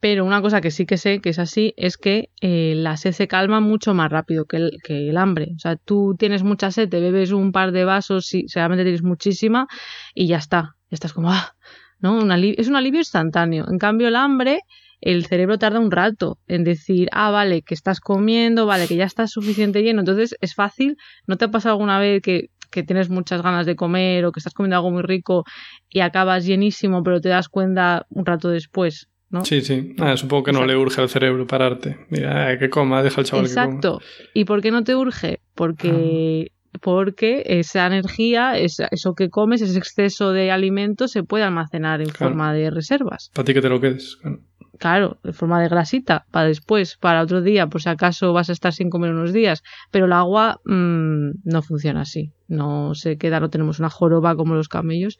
Pero 0.00 0.24
una 0.24 0.40
cosa 0.40 0.62
que 0.62 0.70
sí 0.70 0.86
que 0.86 0.96
sé 0.96 1.20
que 1.20 1.28
es 1.28 1.38
así 1.38 1.74
es 1.76 1.98
que 1.98 2.30
eh, 2.40 2.72
la 2.74 2.96
sed 2.96 3.12
se 3.12 3.28
calma 3.28 3.60
mucho 3.60 3.92
más 3.92 4.10
rápido 4.10 4.46
que 4.46 4.56
el, 4.56 4.78
que 4.82 5.10
el 5.10 5.18
hambre. 5.18 5.52
O 5.56 5.58
sea, 5.58 5.76
tú 5.76 6.16
tienes 6.18 6.42
mucha 6.42 6.70
sed, 6.70 6.88
te 6.88 7.00
bebes 7.00 7.32
un 7.32 7.52
par 7.52 7.70
de 7.70 7.84
vasos, 7.84 8.24
si 8.24 8.46
realmente 8.54 8.84
tienes 8.84 9.02
muchísima, 9.02 9.68
y 10.14 10.26
ya 10.26 10.38
está. 10.38 10.76
Estás 10.90 11.12
como, 11.12 11.30
ah, 11.30 11.54
¿no? 11.98 12.16
Un 12.16 12.32
es 12.32 12.68
un 12.68 12.76
alivio 12.76 13.00
instantáneo. 13.00 13.66
En 13.70 13.78
cambio, 13.78 14.08
el 14.08 14.16
hambre, 14.16 14.60
el 15.00 15.26
cerebro 15.26 15.58
tarda 15.58 15.78
un 15.78 15.90
rato 15.90 16.38
en 16.46 16.64
decir, 16.64 17.08
ah, 17.12 17.30
vale, 17.30 17.62
que 17.62 17.74
estás 17.74 18.00
comiendo, 18.00 18.66
vale, 18.66 18.86
que 18.86 18.96
ya 18.96 19.04
estás 19.04 19.30
suficiente 19.30 19.82
lleno. 19.82 20.00
Entonces 20.00 20.36
es 20.40 20.54
fácil. 20.54 20.96
¿No 21.26 21.36
te 21.36 21.44
ha 21.44 21.50
pasado 21.50 21.74
alguna 21.74 21.98
vez 21.98 22.22
que 22.22 22.50
que 22.70 22.82
tienes 22.82 23.08
muchas 23.08 23.42
ganas 23.42 23.64
de 23.64 23.74
comer 23.74 24.26
o 24.26 24.32
que 24.32 24.40
estás 24.40 24.52
comiendo 24.52 24.76
algo 24.76 24.90
muy 24.90 25.02
rico 25.02 25.44
y 25.88 26.00
acabas 26.00 26.44
llenísimo, 26.44 27.02
pero 27.02 27.20
te 27.20 27.30
das 27.30 27.48
cuenta 27.48 28.06
un 28.10 28.26
rato 28.26 28.50
después, 28.50 29.08
¿no? 29.30 29.44
Sí, 29.44 29.62
sí. 29.62 29.94
Ah, 29.98 30.16
supongo 30.16 30.44
que 30.44 30.52
no 30.52 30.66
le 30.66 30.76
urge 30.76 31.00
al 31.00 31.08
cerebro 31.08 31.46
pararte. 31.46 31.96
Mira, 32.10 32.58
que 32.58 32.68
coma, 32.68 33.02
deja 33.02 33.20
al 33.20 33.26
chaval 33.26 33.46
Exacto. 33.46 33.98
que 33.98 34.40
¿Y 34.40 34.44
por 34.44 34.60
qué 34.60 34.70
no 34.70 34.84
te 34.84 34.94
urge? 34.94 35.40
Porque 35.54 36.52
porque 36.82 37.42
esa 37.46 37.86
energía, 37.86 38.58
eso 38.58 39.14
que 39.14 39.30
comes, 39.30 39.62
ese 39.62 39.78
exceso 39.78 40.32
de 40.32 40.50
alimento 40.50 41.08
se 41.08 41.22
puede 41.22 41.44
almacenar 41.44 42.02
en 42.02 42.10
forma 42.10 42.52
de 42.52 42.70
reservas. 42.70 43.30
Para 43.32 43.46
ti 43.46 43.54
que 43.54 43.62
te 43.62 43.70
lo 43.70 43.80
quedes. 43.80 44.16
Claro. 44.16 44.40
Claro, 44.78 45.18
en 45.24 45.34
forma 45.34 45.60
de 45.60 45.68
grasita, 45.68 46.26
para 46.30 46.46
después, 46.46 46.96
para 46.96 47.22
otro 47.22 47.42
día, 47.42 47.66
por 47.66 47.82
si 47.82 47.88
acaso 47.88 48.32
vas 48.32 48.50
a 48.50 48.52
estar 48.52 48.72
sin 48.72 48.90
comer 48.90 49.10
unos 49.10 49.32
días. 49.32 49.62
Pero 49.90 50.06
el 50.06 50.12
agua 50.12 50.60
mmm, 50.64 51.30
no 51.44 51.62
funciona 51.62 52.02
así. 52.02 52.32
No 52.48 52.94
se 52.94 53.18
queda, 53.18 53.40
no 53.40 53.50
tenemos 53.50 53.80
una 53.80 53.90
joroba 53.90 54.36
como 54.36 54.54
los 54.54 54.68
camellos 54.68 55.18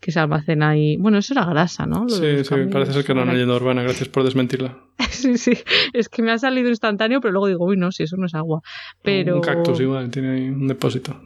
que 0.00 0.12
se 0.12 0.20
almacena 0.20 0.70
ahí. 0.70 0.96
Bueno, 0.98 1.18
eso 1.18 1.32
era 1.32 1.44
grasa, 1.46 1.86
¿no? 1.86 2.04
Lo 2.04 2.08
sí, 2.10 2.44
sí, 2.44 2.54
parece 2.70 2.92
ser 2.92 3.04
que 3.04 3.12
era 3.12 3.22
una 3.22 3.32
leyenda 3.32 3.56
urbana. 3.56 3.82
Gracias 3.82 4.08
por 4.08 4.24
desmentirla. 4.24 4.78
sí, 5.10 5.38
sí. 5.38 5.52
Es 5.92 6.08
que 6.08 6.22
me 6.22 6.32
ha 6.32 6.38
salido 6.38 6.68
instantáneo, 6.68 7.20
pero 7.20 7.32
luego 7.32 7.46
digo, 7.48 7.64
uy, 7.64 7.76
no, 7.76 7.92
si 7.92 8.02
eso 8.02 8.16
no 8.16 8.26
es 8.26 8.34
agua. 8.34 8.60
Pero... 9.02 9.36
Un 9.36 9.42
cactus 9.42 9.80
igual, 9.80 10.10
tiene 10.10 10.30
ahí 10.30 10.48
un 10.48 10.66
depósito. 10.66 11.18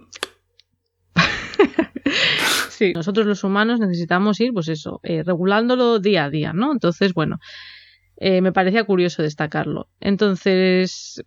Sí, 2.81 2.95
nosotros 2.95 3.27
los 3.27 3.45
humanos 3.45 3.79
necesitamos 3.79 4.41
ir, 4.41 4.55
pues 4.55 4.69
eso, 4.69 5.01
eh, 5.03 5.23
regulándolo 5.23 5.99
día 5.99 6.25
a 6.25 6.31
día, 6.31 6.55
¿no? 6.55 6.73
Entonces, 6.73 7.13
bueno, 7.13 7.39
eh, 8.17 8.41
me 8.41 8.53
parecía 8.53 8.85
curioso 8.85 9.23
destacarlo. 9.23 9.89
Entonces, 10.01 11.23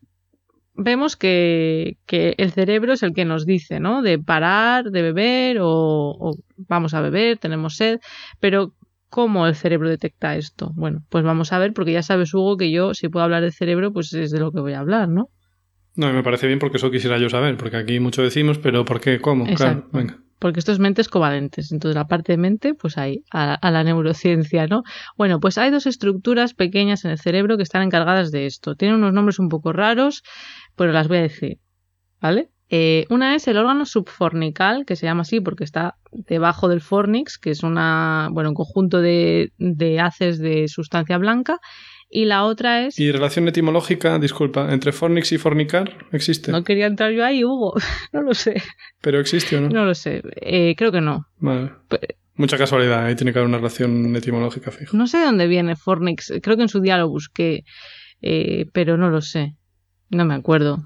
vemos 0.73 1.15
que, 1.15 1.99
que, 2.07 2.33
el 2.39 2.51
cerebro 2.53 2.93
es 2.93 3.03
el 3.03 3.13
que 3.13 3.23
nos 3.23 3.45
dice, 3.45 3.79
¿no? 3.79 4.01
De 4.01 4.17
parar, 4.17 4.85
de 4.85 5.03
beber 5.03 5.59
o, 5.59 5.67
o, 5.69 6.35
vamos 6.57 6.95
a 6.95 7.01
beber, 7.01 7.37
tenemos 7.37 7.75
sed, 7.75 7.99
pero 8.39 8.73
¿cómo 9.09 9.45
el 9.45 9.53
cerebro 9.53 9.89
detecta 9.89 10.35
esto? 10.35 10.71
Bueno, 10.73 11.03
pues 11.09 11.23
vamos 11.23 11.53
a 11.53 11.59
ver, 11.59 11.73
porque 11.73 11.91
ya 11.91 12.01
sabes, 12.01 12.33
Hugo, 12.33 12.57
que 12.57 12.71
yo, 12.71 12.95
si 12.95 13.09
puedo 13.09 13.25
hablar 13.25 13.43
de 13.43 13.51
cerebro, 13.51 13.93
pues 13.93 14.11
es 14.13 14.31
de 14.31 14.39
lo 14.39 14.51
que 14.51 14.59
voy 14.59 14.73
a 14.73 14.79
hablar, 14.79 15.07
¿no? 15.07 15.29
No, 15.95 16.11
me 16.11 16.23
parece 16.23 16.47
bien 16.47 16.57
porque 16.57 16.77
eso 16.77 16.89
quisiera 16.89 17.19
yo 17.19 17.29
saber, 17.29 17.57
porque 17.57 17.77
aquí 17.77 17.99
mucho 17.99 18.23
decimos, 18.23 18.57
pero 18.57 18.85
¿por 18.85 18.99
qué? 18.99 19.19
¿Cómo? 19.19 19.45
Exacto. 19.45 19.91
Claro, 19.91 20.07
venga 20.07 20.22
porque 20.39 20.59
esto 20.59 20.71
es 20.71 20.79
mentes 20.79 21.07
covalentes. 21.09 21.71
Entonces, 21.71 21.95
la 21.95 22.07
parte 22.07 22.33
de 22.33 22.37
mente, 22.37 22.73
pues 22.73 22.97
ahí, 22.97 23.23
a, 23.31 23.53
a, 23.53 23.71
la 23.71 23.83
neurociencia, 23.83 24.67
¿no? 24.67 24.83
Bueno, 25.17 25.39
pues 25.39 25.57
hay 25.57 25.71
dos 25.71 25.85
estructuras 25.85 26.53
pequeñas 26.53 27.05
en 27.05 27.11
el 27.11 27.19
cerebro 27.19 27.57
que 27.57 27.63
están 27.63 27.81
encargadas 27.81 28.31
de 28.31 28.45
esto. 28.45 28.75
Tienen 28.75 28.97
unos 28.97 29.13
nombres 29.13 29.39
un 29.39 29.49
poco 29.49 29.73
raros, 29.73 30.23
pero 30.75 30.91
las 30.91 31.07
voy 31.07 31.17
a 31.17 31.21
decir, 31.21 31.59
¿vale? 32.21 32.49
Eh, 32.75 33.05
una 33.09 33.35
es 33.35 33.47
el 33.47 33.57
órgano 33.57 33.85
subfornical, 33.85 34.85
que 34.85 34.95
se 34.95 35.05
llama 35.05 35.21
así 35.21 35.39
porque 35.41 35.63
está 35.63 35.97
debajo 36.11 36.67
del 36.69 36.81
fornix, 36.81 37.37
que 37.37 37.51
es 37.51 37.61
una, 37.61 38.29
bueno, 38.31 38.49
un 38.49 38.55
conjunto 38.55 38.99
de, 38.99 39.51
de 39.59 39.99
haces 39.99 40.39
de 40.39 40.67
sustancia 40.67 41.19
blanca, 41.19 41.59
y 42.13 42.25
la 42.25 42.43
otra 42.43 42.85
es... 42.85 42.99
¿Y 42.99 43.11
relación 43.11 43.47
etimológica, 43.47 44.19
disculpa, 44.19 44.71
entre 44.71 44.91
fornix 44.91 45.31
y 45.31 45.39
fornicar 45.39 46.05
existe? 46.11 46.51
No 46.51 46.63
quería 46.63 46.85
entrar 46.85 47.11
yo 47.11 47.25
ahí, 47.25 47.43
Hugo, 47.43 47.73
no 48.13 48.21
lo 48.21 48.35
sé. 48.35 48.61
¿Pero 49.01 49.19
existe 49.19 49.57
o 49.57 49.61
no? 49.61 49.69
No 49.69 49.83
lo 49.83 49.95
sé, 49.95 50.21
eh, 50.35 50.75
creo 50.77 50.91
que 50.91 51.01
no. 51.01 51.27
Vale. 51.37 51.71
Pero... 51.89 52.07
Mucha 52.35 52.57
casualidad, 52.57 53.05
ahí 53.05 53.15
tiene 53.15 53.33
que 53.33 53.39
haber 53.39 53.47
una 53.47 53.57
relación 53.57 54.15
etimológica 54.15 54.71
fija. 54.71 54.95
No 54.95 55.07
sé 55.07 55.17
de 55.17 55.25
dónde 55.25 55.47
viene 55.47 55.75
fornix, 55.75 56.31
creo 56.41 56.55
que 56.55 56.63
en 56.63 56.69
su 56.69 56.81
día 56.81 56.99
lo 56.99 57.09
busqué, 57.09 57.63
eh, 58.21 58.67
pero 58.73 58.95
no 58.95 59.09
lo 59.09 59.21
sé, 59.21 59.55
no 60.09 60.25
me 60.25 60.35
acuerdo. 60.35 60.83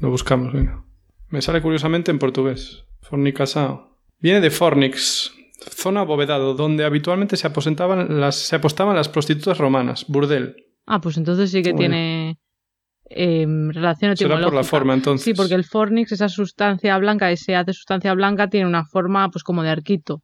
Lo 0.00 0.10
buscamos, 0.10 0.52
venga. 0.52 0.84
Me 1.28 1.42
sale 1.42 1.60
curiosamente 1.60 2.12
en 2.12 2.20
portugués, 2.20 2.84
fornicasao. 3.00 3.98
Viene 4.20 4.40
de 4.40 4.50
fornix, 4.50 5.32
zona 5.70 6.00
abovedado, 6.00 6.54
donde 6.54 6.84
habitualmente 6.84 7.36
se 7.36 7.46
aposentaban 7.46 8.20
las, 8.20 8.36
se 8.36 8.56
apostaban 8.56 8.96
las 8.96 9.08
prostitutas 9.08 9.58
romanas, 9.58 10.06
burdel. 10.08 10.56
Ah, 10.86 11.00
pues 11.00 11.16
entonces 11.16 11.50
sí 11.50 11.62
que 11.62 11.74
tiene 11.74 12.38
eh, 13.08 13.46
relación. 13.70 14.16
Será 14.16 14.40
por 14.40 14.54
la 14.54 14.64
forma, 14.64 14.94
entonces. 14.94 15.24
Sí, 15.24 15.34
porque 15.34 15.54
el 15.54 15.64
fornix, 15.64 16.12
esa 16.12 16.28
sustancia 16.28 16.96
blanca, 16.98 17.30
ese 17.30 17.54
haz 17.54 17.66
de 17.66 17.72
sustancia 17.72 18.14
blanca, 18.14 18.48
tiene 18.48 18.66
una 18.66 18.84
forma 18.84 19.30
pues 19.30 19.44
como 19.44 19.62
de 19.62 19.70
arquito. 19.70 20.22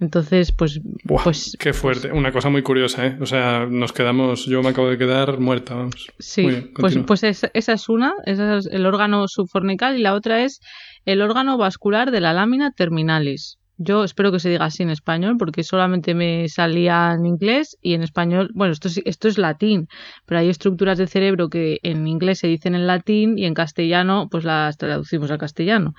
Entonces, 0.00 0.52
pues, 0.52 0.80
Buah, 1.04 1.24
pues... 1.24 1.56
Qué 1.58 1.72
fuerte. 1.72 2.12
Una 2.12 2.30
cosa 2.30 2.48
muy 2.50 2.62
curiosa, 2.62 3.04
¿eh? 3.04 3.18
O 3.20 3.26
sea, 3.26 3.66
nos 3.66 3.92
quedamos... 3.92 4.46
Yo 4.46 4.62
me 4.62 4.68
acabo 4.68 4.88
de 4.88 4.96
quedar 4.96 5.40
muerta, 5.40 5.74
vamos. 5.74 6.06
Sí, 6.20 6.46
bien, 6.46 6.70
pues, 6.76 6.96
pues 7.04 7.24
esa, 7.24 7.50
esa, 7.52 7.72
es 7.72 7.88
una, 7.88 8.14
esa 8.24 8.58
es 8.58 8.66
el 8.66 8.86
órgano 8.86 9.26
subfornical 9.26 9.98
y 9.98 10.02
la 10.02 10.14
otra 10.14 10.44
es 10.44 10.60
el 11.04 11.20
órgano 11.20 11.58
vascular 11.58 12.12
de 12.12 12.20
la 12.20 12.32
lámina 12.32 12.70
terminalis. 12.70 13.58
Yo 13.80 14.02
espero 14.02 14.32
que 14.32 14.40
se 14.40 14.50
diga 14.50 14.64
así 14.64 14.82
en 14.82 14.90
español 14.90 15.36
porque 15.38 15.62
solamente 15.62 16.12
me 16.12 16.48
salía 16.48 17.14
en 17.16 17.24
inglés 17.24 17.78
y 17.80 17.94
en 17.94 18.02
español, 18.02 18.50
bueno, 18.52 18.72
esto 18.72 18.88
es, 18.88 19.00
esto 19.04 19.28
es 19.28 19.38
latín, 19.38 19.86
pero 20.26 20.40
hay 20.40 20.48
estructuras 20.48 20.98
del 20.98 21.08
cerebro 21.08 21.48
que 21.48 21.78
en 21.84 22.08
inglés 22.08 22.40
se 22.40 22.48
dicen 22.48 22.74
en 22.74 22.88
latín 22.88 23.38
y 23.38 23.46
en 23.46 23.54
castellano 23.54 24.26
pues 24.30 24.42
las 24.42 24.76
traducimos 24.78 25.30
al 25.30 25.38
castellano. 25.38 25.94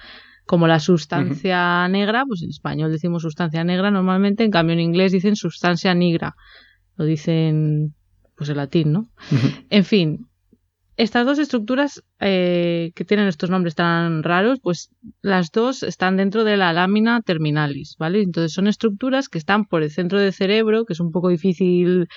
Como 0.46 0.68
la 0.68 0.80
sustancia 0.80 1.58
uh 1.58 1.88
-huh. 1.88 1.92
negra, 1.92 2.26
pues 2.28 2.42
en 2.44 2.50
español 2.50 2.92
decimos 2.92 3.22
sustancia 3.22 3.64
negra 3.64 3.92
normalmente, 3.92 4.44
en 4.44 4.52
cambio 4.52 4.74
en 4.74 4.82
inglés 4.82 5.14
dicen 5.14 5.38
sustancia 5.38 5.94
negra. 5.96 6.36
Lo 6.98 7.06
dicen 7.06 7.94
pues 8.36 8.50
en 8.50 8.58
latín, 8.58 8.92
¿no? 8.92 9.00
Uh 9.32 9.36
-huh. 9.36 9.66
En 9.70 9.86
fin, 9.86 10.28
estas 11.00 11.26
dos 11.26 11.40
estructuras 11.40 12.04
eh, 12.20 12.92
que 12.94 13.06
tienen 13.06 13.28
estos 13.30 13.50
nombres 13.50 13.74
tan 13.74 14.22
raros, 14.22 14.60
pues 14.62 14.92
las 15.22 15.50
dos 15.50 15.82
están 15.82 16.18
dentro 16.18 16.44
de 16.44 16.58
la 16.58 16.74
lámina 16.74 17.22
terminalis, 17.22 17.96
¿vale? 17.98 18.22
Entonces 18.22 18.52
son 18.52 18.68
estructuras 18.68 19.30
que 19.30 19.38
están 19.38 19.64
por 19.64 19.82
el 19.82 19.92
centro 19.92 20.20
del 20.20 20.34
cerebro, 20.34 20.84
que 20.84 20.92
es 20.92 21.00
un 21.00 21.14
poco 21.14 21.30
difícil 21.30 22.10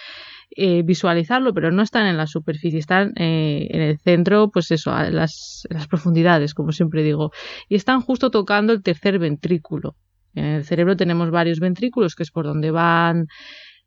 eh, 0.56 0.82
visualizarlo, 0.82 1.54
pero 1.54 1.70
no 1.70 1.82
están 1.82 2.06
en 2.06 2.16
la 2.16 2.26
superficie, 2.26 2.80
están 2.80 3.12
eh, 3.14 3.68
en 3.70 3.82
el 3.82 3.98
centro, 4.00 4.50
pues 4.50 4.72
eso, 4.72 4.90
las 4.90 5.64
profundidades, 5.88 6.52
como 6.52 6.72
siempre 6.72 7.04
digo, 7.04 7.30
y 7.68 7.76
están 7.76 8.00
justo 8.00 8.32
tocando 8.32 8.72
el 8.72 8.82
tercer 8.82 9.20
ventrículo. 9.20 9.94
En 10.34 10.44
el 10.44 10.64
cerebro 10.64 10.96
tenemos 10.96 11.30
varios 11.30 11.60
ventrículos, 11.60 12.16
que 12.16 12.24
es 12.24 12.32
por 12.32 12.46
donde 12.46 12.72
van 12.72 13.28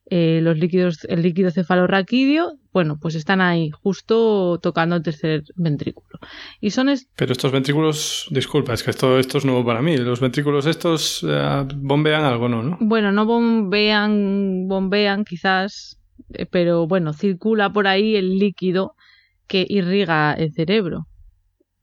eh, 0.07 0.39
los 0.41 0.57
líquidos, 0.57 1.03
el 1.05 1.23
líquido 1.23 1.49
cefalorraquídeo, 1.49 2.59
bueno, 2.71 2.99
pues 2.99 3.15
están 3.15 3.41
ahí, 3.41 3.71
justo 3.71 4.59
tocando 4.61 4.95
el 4.95 5.01
tercer 5.01 5.43
ventrículo. 5.55 6.19
Y 6.61 6.71
son 6.71 6.89
est 6.89 7.09
Pero 7.15 7.31
estos 7.31 7.51
ventrículos, 7.51 8.27
disculpa, 8.29 8.73
es 8.73 8.83
que 8.83 8.91
esto, 8.91 9.17
esto 9.17 9.39
es 9.39 9.45
nuevo 9.45 9.65
para 9.65 9.81
mí. 9.81 9.97
Los 9.97 10.19
ventrículos 10.19 10.67
estos 10.67 11.23
uh, 11.23 11.65
bombean 11.75 12.23
algo, 12.23 12.49
¿no? 12.49 12.61
¿no? 12.61 12.77
Bueno, 12.81 13.11
no 13.11 13.25
bombean, 13.25 14.67
bombean 14.67 15.25
quizás, 15.25 15.99
eh, 16.33 16.45
pero 16.45 16.85
bueno, 16.85 17.13
circula 17.13 17.71
por 17.71 17.87
ahí 17.87 18.15
el 18.15 18.37
líquido 18.37 18.95
que 19.47 19.65
irriga 19.67 20.33
el 20.33 20.53
cerebro. 20.53 21.07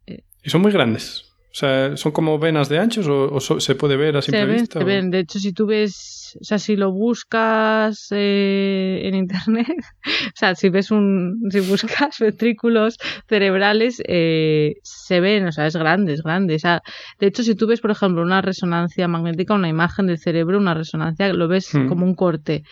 Y 0.07 0.51
son 0.51 0.61
muy 0.63 0.73
grandes. 0.73 1.32
O 1.53 1.55
sea, 1.55 1.99
¿son 1.99 2.13
como 2.13 2.39
venas 2.39 2.71
de 2.71 2.79
anchos 2.79 3.07
o, 3.07 3.31
o 3.31 3.39
so, 3.39 3.61
se 3.61 3.75
puede 3.75 3.99
ver 3.99 4.17
a 4.17 4.23
simple 4.23 4.41
se 4.41 4.47
ven, 4.47 4.57
vista? 4.57 4.79
Se 4.79 4.85
o... 4.85 4.87
ven, 4.87 5.11
de 5.11 5.19
hecho, 5.19 5.39
si 5.39 5.53
tú 5.53 5.67
ves, 5.67 6.39
o 6.41 6.45
sea, 6.45 6.59
si 6.59 6.77
lo 6.77 6.93
buscas 6.93 8.09
eh, 8.11 9.03
en 9.05 9.15
internet, 9.15 9.67
o 10.07 10.35
sea, 10.35 10.55
si 10.55 10.71
ves 10.71 10.91
un, 10.91 11.43
si 11.51 11.61
buscas 11.61 12.19
ventrículos 12.21 12.97
cerebrales, 13.29 14.03
eh, 14.09 14.77
se 14.83 15.21
ven, 15.21 15.47
o 15.47 15.53
sea, 15.53 15.67
es 15.67 15.77
grande, 15.77 16.15
es 16.15 16.23
grande. 16.23 16.55
O 16.55 16.59
sea, 16.59 16.81
de 17.21 17.27
hecho, 17.27 17.43
si 17.43 17.55
tú 17.55 17.67
ves, 17.67 17.83
por 17.83 17.91
ejemplo, 17.91 18.23
una 18.23 18.41
resonancia 18.41 19.07
magnética, 19.07 19.53
una 19.53 19.69
imagen 19.69 20.07
del 20.07 20.19
cerebro, 20.19 20.57
una 20.57 20.73
resonancia, 20.73 21.31
lo 21.35 21.49
ves 21.49 21.75
hmm. 21.75 21.87
como 21.87 22.07
un 22.07 22.15
corte. 22.15 22.63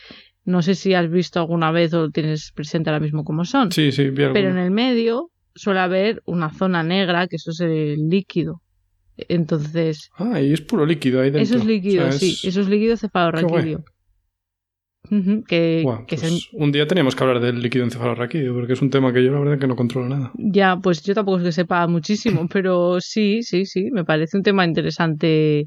No 0.46 0.62
sé 0.62 0.74
si 0.74 0.94
has 0.94 1.10
visto 1.10 1.38
alguna 1.38 1.70
vez 1.70 1.92
o 1.92 2.08
tienes 2.08 2.50
presente 2.52 2.88
ahora 2.88 3.00
mismo 3.00 3.24
cómo 3.24 3.44
son. 3.44 3.72
Sí, 3.72 3.92
sí, 3.92 4.08
bien. 4.08 4.32
Pero 4.32 4.48
en 4.48 4.56
el 4.56 4.70
medio 4.70 5.30
suele 5.54 5.80
haber 5.80 6.22
una 6.24 6.50
zona 6.50 6.82
negra, 6.82 7.28
que 7.28 7.36
eso 7.36 7.50
es 7.50 7.60
el 7.60 8.08
líquido. 8.08 8.62
Entonces. 9.28 10.10
Ah, 10.16 10.40
y 10.40 10.52
es 10.52 10.60
puro 10.60 10.86
líquido 10.86 11.20
ahí 11.20 11.30
dentro. 11.30 11.42
Eso 11.42 11.56
es 11.56 11.64
líquido, 11.64 12.06
o 12.06 12.12
sea, 12.12 12.16
es... 12.16 12.38
sí. 12.38 12.48
Eso 12.48 12.60
es 12.60 12.68
líquido 12.68 12.96
cefalorraquídeo. 12.96 13.84
Uh 15.10 15.14
-huh, 15.14 15.44
que, 15.46 15.80
bueno, 15.82 16.04
que 16.06 16.16
pues. 16.16 16.48
Un 16.52 16.70
día 16.72 16.86
teníamos 16.86 17.16
que 17.16 17.24
hablar 17.24 17.40
del 17.40 17.60
líquido 17.60 17.84
encefalorraquídeo, 17.84 18.54
porque 18.54 18.74
es 18.74 18.82
un 18.82 18.90
tema 18.90 19.12
que 19.12 19.24
yo 19.24 19.32
la 19.32 19.40
verdad 19.40 19.58
que 19.58 19.66
no 19.66 19.74
controlo 19.74 20.08
nada. 20.08 20.30
Ya, 20.34 20.76
pues 20.76 21.02
yo 21.02 21.14
tampoco 21.14 21.38
es 21.38 21.44
que 21.44 21.52
sepa 21.52 21.86
muchísimo, 21.86 22.46
pero 22.52 23.00
sí, 23.00 23.42
sí, 23.42 23.64
sí, 23.64 23.90
me 23.92 24.04
parece 24.04 24.36
un 24.36 24.42
tema 24.42 24.64
interesante 24.64 25.66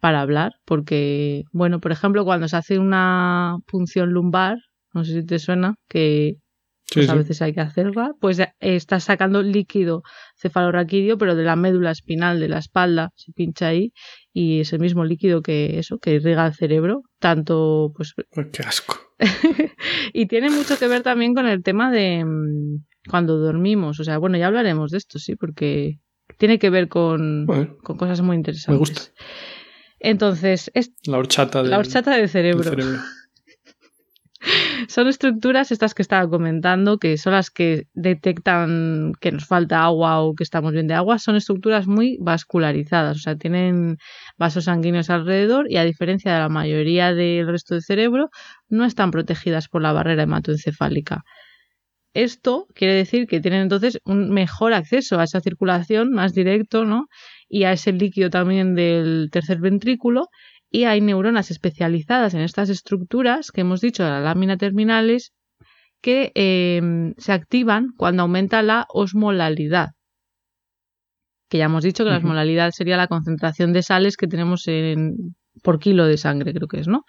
para 0.00 0.20
hablar, 0.20 0.52
porque, 0.64 1.44
bueno, 1.52 1.78
por 1.80 1.92
ejemplo, 1.92 2.24
cuando 2.24 2.48
se 2.48 2.56
hace 2.56 2.78
una 2.78 3.56
punción 3.66 4.10
lumbar, 4.10 4.56
no 4.92 5.04
sé 5.04 5.20
si 5.20 5.26
te 5.26 5.38
suena, 5.38 5.76
que 5.88 6.34
pues 6.92 7.06
sí, 7.06 7.12
a 7.12 7.14
veces 7.14 7.38
sí. 7.38 7.44
hay 7.44 7.54
que 7.54 7.60
hacerla, 7.60 8.12
pues 8.20 8.40
estás 8.60 9.04
sacando 9.04 9.42
líquido 9.42 10.02
cefalorraquídeo, 10.40 11.18
pero 11.18 11.34
de 11.34 11.44
la 11.44 11.56
médula 11.56 11.90
espinal 11.90 12.40
de 12.40 12.48
la 12.48 12.58
espalda, 12.58 13.10
se 13.16 13.32
pincha 13.32 13.68
ahí, 13.68 13.92
y 14.32 14.60
es 14.60 14.72
el 14.72 14.80
mismo 14.80 15.04
líquido 15.04 15.42
que 15.42 15.78
eso, 15.78 15.98
que 15.98 16.14
irriga 16.14 16.46
el 16.46 16.54
cerebro, 16.54 17.02
tanto 17.18 17.92
pues... 17.96 18.14
¡Qué 18.52 18.62
asco! 18.62 18.98
y 20.12 20.26
tiene 20.26 20.50
mucho 20.50 20.78
que 20.78 20.88
ver 20.88 21.02
también 21.02 21.34
con 21.34 21.46
el 21.46 21.62
tema 21.62 21.90
de 21.90 22.24
mm, 22.24 22.84
cuando 23.08 23.38
dormimos, 23.38 24.00
o 24.00 24.04
sea, 24.04 24.18
bueno, 24.18 24.36
ya 24.38 24.48
hablaremos 24.48 24.90
de 24.90 24.98
esto, 24.98 25.18
sí, 25.18 25.36
porque 25.36 25.98
tiene 26.38 26.58
que 26.58 26.70
ver 26.70 26.88
con, 26.88 27.46
bueno, 27.46 27.76
con 27.82 27.96
cosas 27.96 28.20
muy 28.20 28.36
interesantes. 28.36 28.72
Me 28.72 28.78
gusta. 28.78 29.02
Entonces, 30.00 30.70
es 30.74 30.92
la 31.04 31.18
horchata, 31.18 31.62
del, 31.62 31.70
la 31.70 31.78
horchata 31.78 32.16
del 32.16 32.28
cerebro. 32.28 32.64
Del 32.64 32.70
cerebro. 32.70 33.00
Son 34.88 35.08
estructuras 35.08 35.70
estas 35.72 35.94
que 35.94 36.02
estaba 36.02 36.28
comentando, 36.28 36.98
que 36.98 37.16
son 37.18 37.32
las 37.32 37.50
que 37.50 37.84
detectan 37.94 39.12
que 39.20 39.32
nos 39.32 39.46
falta 39.46 39.84
agua 39.84 40.20
o 40.20 40.34
que 40.34 40.44
estamos 40.44 40.72
bien 40.72 40.86
de 40.86 40.94
agua, 40.94 41.18
son 41.18 41.36
estructuras 41.36 41.86
muy 41.86 42.18
vascularizadas, 42.20 43.16
o 43.16 43.20
sea, 43.20 43.36
tienen 43.36 43.98
vasos 44.38 44.64
sanguíneos 44.64 45.10
alrededor 45.10 45.70
y 45.70 45.76
a 45.76 45.84
diferencia 45.84 46.32
de 46.32 46.40
la 46.40 46.48
mayoría 46.48 47.14
del 47.14 47.46
resto 47.46 47.74
del 47.74 47.82
cerebro, 47.82 48.30
no 48.68 48.84
están 48.84 49.10
protegidas 49.10 49.68
por 49.68 49.82
la 49.82 49.92
barrera 49.92 50.24
hematoencefálica. 50.24 51.22
Esto 52.14 52.66
quiere 52.74 52.94
decir 52.94 53.26
que 53.26 53.40
tienen 53.40 53.62
entonces 53.62 53.98
un 54.04 54.30
mejor 54.30 54.74
acceso 54.74 55.18
a 55.18 55.24
esa 55.24 55.40
circulación 55.40 56.10
más 56.12 56.34
directo, 56.34 56.84
¿no? 56.84 57.06
Y 57.48 57.64
a 57.64 57.72
ese 57.72 57.92
líquido 57.92 58.28
también 58.28 58.74
del 58.74 59.30
tercer 59.32 59.58
ventrículo 59.60 60.28
y 60.72 60.84
hay 60.84 61.02
neuronas 61.02 61.50
especializadas 61.50 62.32
en 62.32 62.40
estas 62.40 62.70
estructuras 62.70 63.52
que 63.52 63.60
hemos 63.60 63.82
dicho 63.82 64.02
de 64.02 64.08
la 64.08 64.20
lámina 64.20 64.56
terminales 64.56 65.32
que 66.00 66.32
em, 66.34 67.14
se 67.18 67.32
activan 67.32 67.88
cuando 67.96 68.22
aumenta 68.22 68.62
la 68.62 68.86
osmolalidad. 68.88 69.90
Que 71.50 71.58
ya 71.58 71.66
hemos 71.66 71.84
dicho 71.84 72.04
que 72.04 72.10
la 72.10 72.16
osmolalidad 72.16 72.70
sería 72.72 72.96
la 72.96 73.06
concentración 73.06 73.74
de 73.74 73.82
sales 73.82 74.16
que 74.16 74.26
tenemos 74.26 74.66
en, 74.66 75.36
por 75.62 75.78
kilo 75.78 76.06
de 76.06 76.16
sangre, 76.16 76.54
creo 76.54 76.66
que 76.66 76.80
es, 76.80 76.88
¿no? 76.88 77.04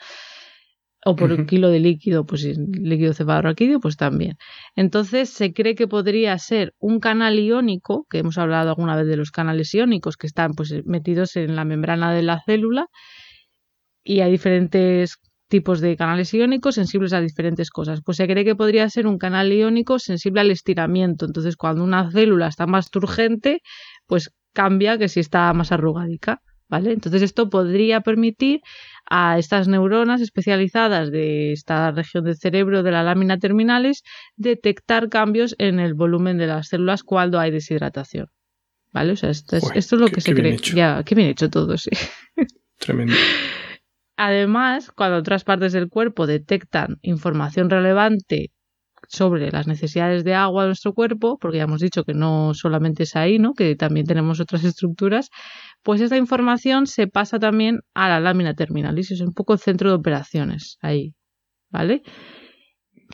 O 1.05 1.15
por 1.15 1.45
kilo 1.45 1.69
de 1.69 1.79
líquido, 1.79 2.25
pues 2.25 2.43
líquido 2.43 3.13
cefalorraquídeo, 3.13 3.79
pues 3.79 3.95
también. 3.95 4.35
Entonces 4.75 5.29
se 5.29 5.53
cree 5.53 5.75
que 5.75 5.87
podría 5.87 6.37
ser 6.37 6.73
un 6.79 6.99
canal 6.99 7.39
iónico, 7.39 8.05
que 8.09 8.19
hemos 8.19 8.37
hablado 8.37 8.69
alguna 8.69 8.95
vez 8.97 9.07
de 9.07 9.17
los 9.17 9.31
canales 9.31 9.73
iónicos 9.73 10.17
que 10.17 10.27
están 10.27 10.53
pues 10.53 10.73
metidos 10.85 11.37
en 11.37 11.55
la 11.55 11.65
membrana 11.65 12.13
de 12.13 12.23
la 12.23 12.41
célula, 12.45 12.87
y 14.03 14.19
hay 14.19 14.31
diferentes 14.31 15.17
tipos 15.53 15.81
de 15.81 15.95
canales 15.95 16.33
iónicos 16.33 16.75
sensibles 16.75 17.13
a 17.13 17.21
diferentes 17.21 17.69
cosas. 17.69 18.01
Pues 18.03 18.17
se 18.17 18.25
cree 18.25 18.43
que 18.43 18.55
podría 18.55 18.89
ser 18.89 19.05
un 19.05 19.19
canal 19.19 19.51
iónico 19.53 19.99
sensible 19.99 20.41
al 20.41 20.49
estiramiento. 20.49 21.25
Entonces, 21.25 21.55
cuando 21.55 21.83
una 21.83 22.09
célula 22.11 22.47
está 22.47 22.65
más 22.65 22.89
turgente, 22.89 23.61
pues 24.07 24.31
cambia 24.53 24.97
que 24.97 25.09
si 25.09 25.19
está 25.19 25.53
más 25.53 25.71
arrugadica. 25.71 26.41
¿Vale? 26.69 26.91
Entonces, 26.91 27.21
esto 27.21 27.51
podría 27.51 28.01
permitir 28.01 28.61
a 29.07 29.37
estas 29.37 29.67
neuronas 29.67 30.21
especializadas 30.21 31.11
de 31.11 31.51
esta 31.51 31.91
región 31.91 32.23
del 32.23 32.35
cerebro 32.35 32.81
de 32.81 32.89
la 32.89 33.03
lámina 33.03 33.37
terminales 33.37 34.01
detectar 34.37 35.07
cambios 35.09 35.53
en 35.59 35.79
el 35.79 35.93
volumen 35.93 36.39
de 36.39 36.47
las 36.47 36.69
células 36.69 37.03
cuando 37.03 37.39
hay 37.39 37.51
deshidratación. 37.51 38.25
¿Vale? 38.91 39.11
O 39.11 39.15
sea, 39.15 39.29
esto 39.29 39.57
es, 39.57 39.69
esto 39.75 39.95
es 39.97 40.01
lo 40.01 40.07
que 40.07 40.21
se 40.21 40.33
cree. 40.33 40.57
Ya, 40.57 41.03
qué 41.03 41.13
bien 41.13 41.27
hecho 41.27 41.47
todo, 41.47 41.77
sí. 41.77 41.91
Tremendo. 42.79 43.13
Además, 44.17 44.91
cuando 44.91 45.17
otras 45.17 45.43
partes 45.43 45.73
del 45.73 45.89
cuerpo 45.89 46.27
detectan 46.27 46.97
información 47.01 47.69
relevante 47.69 48.51
sobre 49.07 49.51
las 49.51 49.67
necesidades 49.67 50.23
de 50.23 50.33
agua 50.33 50.63
de 50.63 50.69
nuestro 50.69 50.93
cuerpo, 50.93 51.37
porque 51.39 51.57
ya 51.57 51.63
hemos 51.63 51.81
dicho 51.81 52.03
que 52.03 52.13
no 52.13 52.53
solamente 52.53 53.03
es 53.03 53.15
ahí, 53.15 53.37
¿no? 53.39 53.53
que 53.53 53.75
también 53.75 54.05
tenemos 54.05 54.39
otras 54.39 54.63
estructuras, 54.63 55.29
pues 55.81 56.01
esta 56.01 56.17
información 56.17 56.87
se 56.87 57.07
pasa 57.07 57.39
también 57.39 57.79
a 57.93 58.09
la 58.09 58.19
lámina 58.19 58.53
terminalis, 58.53 59.11
es 59.11 59.21
un 59.21 59.33
poco 59.33 59.53
el 59.53 59.59
centro 59.59 59.89
de 59.89 59.95
operaciones 59.95 60.77
ahí, 60.81 61.13
¿vale? 61.69 62.01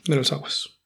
De 0.05 0.15
los 0.15 0.31
aguas. 0.31 0.78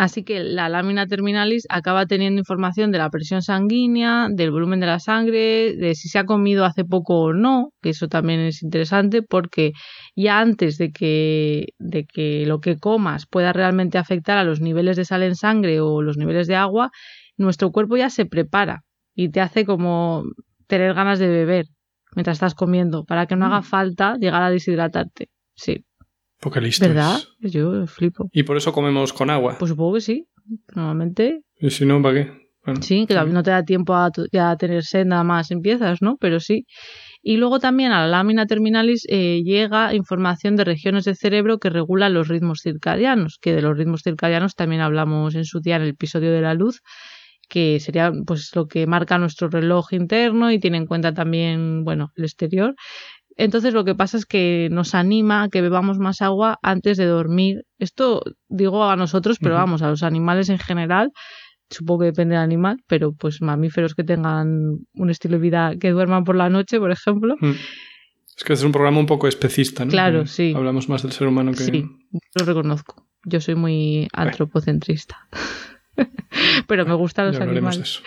Así 0.00 0.24
que 0.24 0.42
la 0.42 0.70
lámina 0.70 1.06
terminalis 1.06 1.66
acaba 1.68 2.06
teniendo 2.06 2.38
información 2.38 2.90
de 2.90 2.96
la 2.96 3.10
presión 3.10 3.42
sanguínea, 3.42 4.28
del 4.30 4.50
volumen 4.50 4.80
de 4.80 4.86
la 4.86 4.98
sangre, 4.98 5.76
de 5.76 5.94
si 5.94 6.08
se 6.08 6.18
ha 6.18 6.24
comido 6.24 6.64
hace 6.64 6.86
poco 6.86 7.20
o 7.20 7.32
no, 7.34 7.74
que 7.82 7.90
eso 7.90 8.08
también 8.08 8.40
es 8.40 8.62
interesante 8.62 9.20
porque 9.20 9.72
ya 10.16 10.40
antes 10.40 10.78
de 10.78 10.90
que, 10.90 11.74
de 11.78 12.06
que 12.06 12.46
lo 12.46 12.60
que 12.60 12.78
comas 12.78 13.26
pueda 13.26 13.52
realmente 13.52 13.98
afectar 13.98 14.38
a 14.38 14.44
los 14.44 14.62
niveles 14.62 14.96
de 14.96 15.04
sal 15.04 15.22
en 15.22 15.34
sangre 15.34 15.82
o 15.82 16.00
los 16.00 16.16
niveles 16.16 16.46
de 16.46 16.56
agua, 16.56 16.90
nuestro 17.36 17.70
cuerpo 17.70 17.98
ya 17.98 18.08
se 18.08 18.24
prepara 18.24 18.80
y 19.14 19.28
te 19.28 19.42
hace 19.42 19.66
como 19.66 20.24
tener 20.66 20.94
ganas 20.94 21.18
de 21.18 21.28
beber 21.28 21.66
mientras 22.16 22.36
estás 22.36 22.54
comiendo 22.54 23.04
para 23.04 23.26
que 23.26 23.36
no 23.36 23.44
haga 23.44 23.60
mm. 23.60 23.64
falta 23.64 24.16
llegar 24.16 24.42
a 24.42 24.48
deshidratarte. 24.48 25.28
Sí. 25.54 25.84
Porque 26.40 26.60
listo. 26.60 26.88
¿Verdad? 26.88 27.18
Yo 27.40 27.86
flipo. 27.86 28.28
¿Y 28.32 28.42
por 28.42 28.56
eso 28.56 28.72
comemos 28.72 29.12
con 29.12 29.30
agua? 29.30 29.56
Pues 29.58 29.70
supongo 29.70 29.94
que 29.94 30.00
sí. 30.00 30.26
Normalmente. 30.74 31.42
¿Y 31.60 31.70
si 31.70 31.84
no, 31.84 32.00
para 32.02 32.14
qué? 32.14 32.40
sí, 32.82 33.06
que 33.06 33.14
no 33.14 33.42
te 33.42 33.50
da 33.50 33.64
tiempo 33.64 33.94
a, 33.94 34.10
tener 34.58 34.84
sed 34.84 35.06
nada 35.06 35.24
más 35.24 35.50
empiezas, 35.50 36.02
¿no? 36.02 36.16
Pero 36.18 36.40
sí. 36.40 36.66
Y 37.22 37.36
luego 37.36 37.58
también 37.58 37.92
a 37.92 38.00
la 38.00 38.06
lámina 38.06 38.46
terminalis 38.46 39.06
eh, 39.08 39.42
llega 39.44 39.94
información 39.94 40.56
de 40.56 40.64
regiones 40.64 41.04
del 41.04 41.16
cerebro 41.16 41.58
que 41.58 41.70
regulan 41.70 42.14
los 42.14 42.28
ritmos 42.28 42.60
circadianos, 42.62 43.38
que 43.40 43.54
de 43.54 43.62
los 43.62 43.76
ritmos 43.76 44.02
circadianos 44.02 44.54
también 44.54 44.80
hablamos 44.80 45.34
en 45.34 45.44
su 45.44 45.60
día 45.60 45.76
en 45.76 45.82
el 45.82 45.88
episodio 45.90 46.32
de 46.32 46.40
la 46.40 46.54
luz, 46.54 46.82
que 47.48 47.80
sería 47.80 48.12
pues 48.26 48.54
lo 48.54 48.68
que 48.68 48.86
marca 48.86 49.18
nuestro 49.18 49.48
reloj 49.48 49.92
interno 49.92 50.50
y 50.52 50.60
tiene 50.60 50.78
en 50.78 50.86
cuenta 50.86 51.12
también, 51.12 51.84
bueno, 51.84 52.12
el 52.16 52.24
exterior. 52.24 52.74
Entonces 53.40 53.72
lo 53.72 53.86
que 53.86 53.94
pasa 53.94 54.18
es 54.18 54.26
que 54.26 54.68
nos 54.70 54.94
anima 54.94 55.44
a 55.44 55.48
que 55.48 55.62
bebamos 55.62 55.98
más 55.98 56.20
agua 56.20 56.58
antes 56.60 56.98
de 56.98 57.06
dormir. 57.06 57.64
Esto 57.78 58.22
digo 58.50 58.84
a 58.84 58.96
nosotros, 58.96 59.38
pero 59.40 59.54
vamos, 59.54 59.80
a 59.80 59.88
los 59.88 60.02
animales 60.02 60.50
en 60.50 60.58
general. 60.58 61.10
Supongo 61.70 62.00
que 62.00 62.06
depende 62.06 62.34
del 62.34 62.44
animal, 62.44 62.82
pero 62.86 63.12
pues 63.12 63.40
mamíferos 63.40 63.94
que 63.94 64.04
tengan 64.04 64.80
un 64.92 65.10
estilo 65.10 65.36
de 65.36 65.40
vida 65.40 65.72
que 65.80 65.88
duerman 65.88 66.24
por 66.24 66.36
la 66.36 66.50
noche, 66.50 66.78
por 66.78 66.90
ejemplo. 66.90 67.34
Es 68.36 68.44
que 68.44 68.52
es 68.52 68.62
un 68.62 68.72
programa 68.72 68.98
un 68.98 69.06
poco 69.06 69.26
especista, 69.26 69.86
¿no? 69.86 69.90
Claro, 69.90 70.26
sí. 70.26 70.52
Hablamos 70.54 70.90
más 70.90 71.02
del 71.02 71.12
ser 71.12 71.26
humano 71.26 71.52
que... 71.52 71.64
Sí, 71.64 71.86
lo 72.38 72.44
reconozco. 72.44 73.06
Yo 73.24 73.40
soy 73.40 73.54
muy 73.54 74.06
antropocentrista. 74.12 75.28
pero 76.66 76.84
me 76.84 76.94
gustan 76.94 77.28
los 77.28 77.40
animales. 77.40 78.02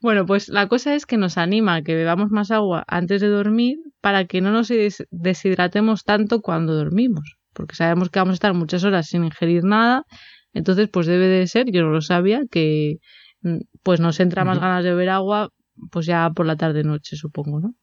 Bueno, 0.00 0.24
pues 0.24 0.48
la 0.48 0.66
cosa 0.66 0.94
es 0.94 1.04
que 1.04 1.18
nos 1.18 1.36
anima 1.36 1.74
a 1.74 1.82
que 1.82 1.94
bebamos 1.94 2.30
más 2.30 2.50
agua 2.50 2.84
antes 2.88 3.20
de 3.20 3.28
dormir 3.28 3.78
para 4.00 4.26
que 4.26 4.40
no 4.40 4.52
nos 4.52 4.72
deshidratemos 5.10 6.04
tanto 6.04 6.40
cuando 6.40 6.74
dormimos, 6.74 7.36
porque 7.52 7.74
sabemos 7.74 8.10
que 8.10 8.18
vamos 8.18 8.32
a 8.32 8.34
estar 8.34 8.54
muchas 8.54 8.84
horas 8.84 9.06
sin 9.06 9.24
ingerir 9.24 9.64
nada, 9.64 10.04
entonces 10.52 10.88
pues 10.92 11.06
debe 11.06 11.26
de 11.26 11.46
ser, 11.46 11.70
yo 11.70 11.82
no 11.82 11.90
lo 11.90 12.00
sabía, 12.00 12.42
que 12.50 12.96
mm, 13.42 13.58
pues 13.82 14.00
nos 14.00 14.20
entra 14.20 14.44
más 14.44 14.60
ganas 14.60 14.84
de 14.84 14.90
beber 14.90 15.10
agua 15.10 15.50
pues 15.90 16.06
ya 16.06 16.30
por 16.30 16.46
la 16.46 16.56
tarde 16.56 16.84
noche, 16.84 17.16
supongo, 17.16 17.60
¿no? 17.60 17.74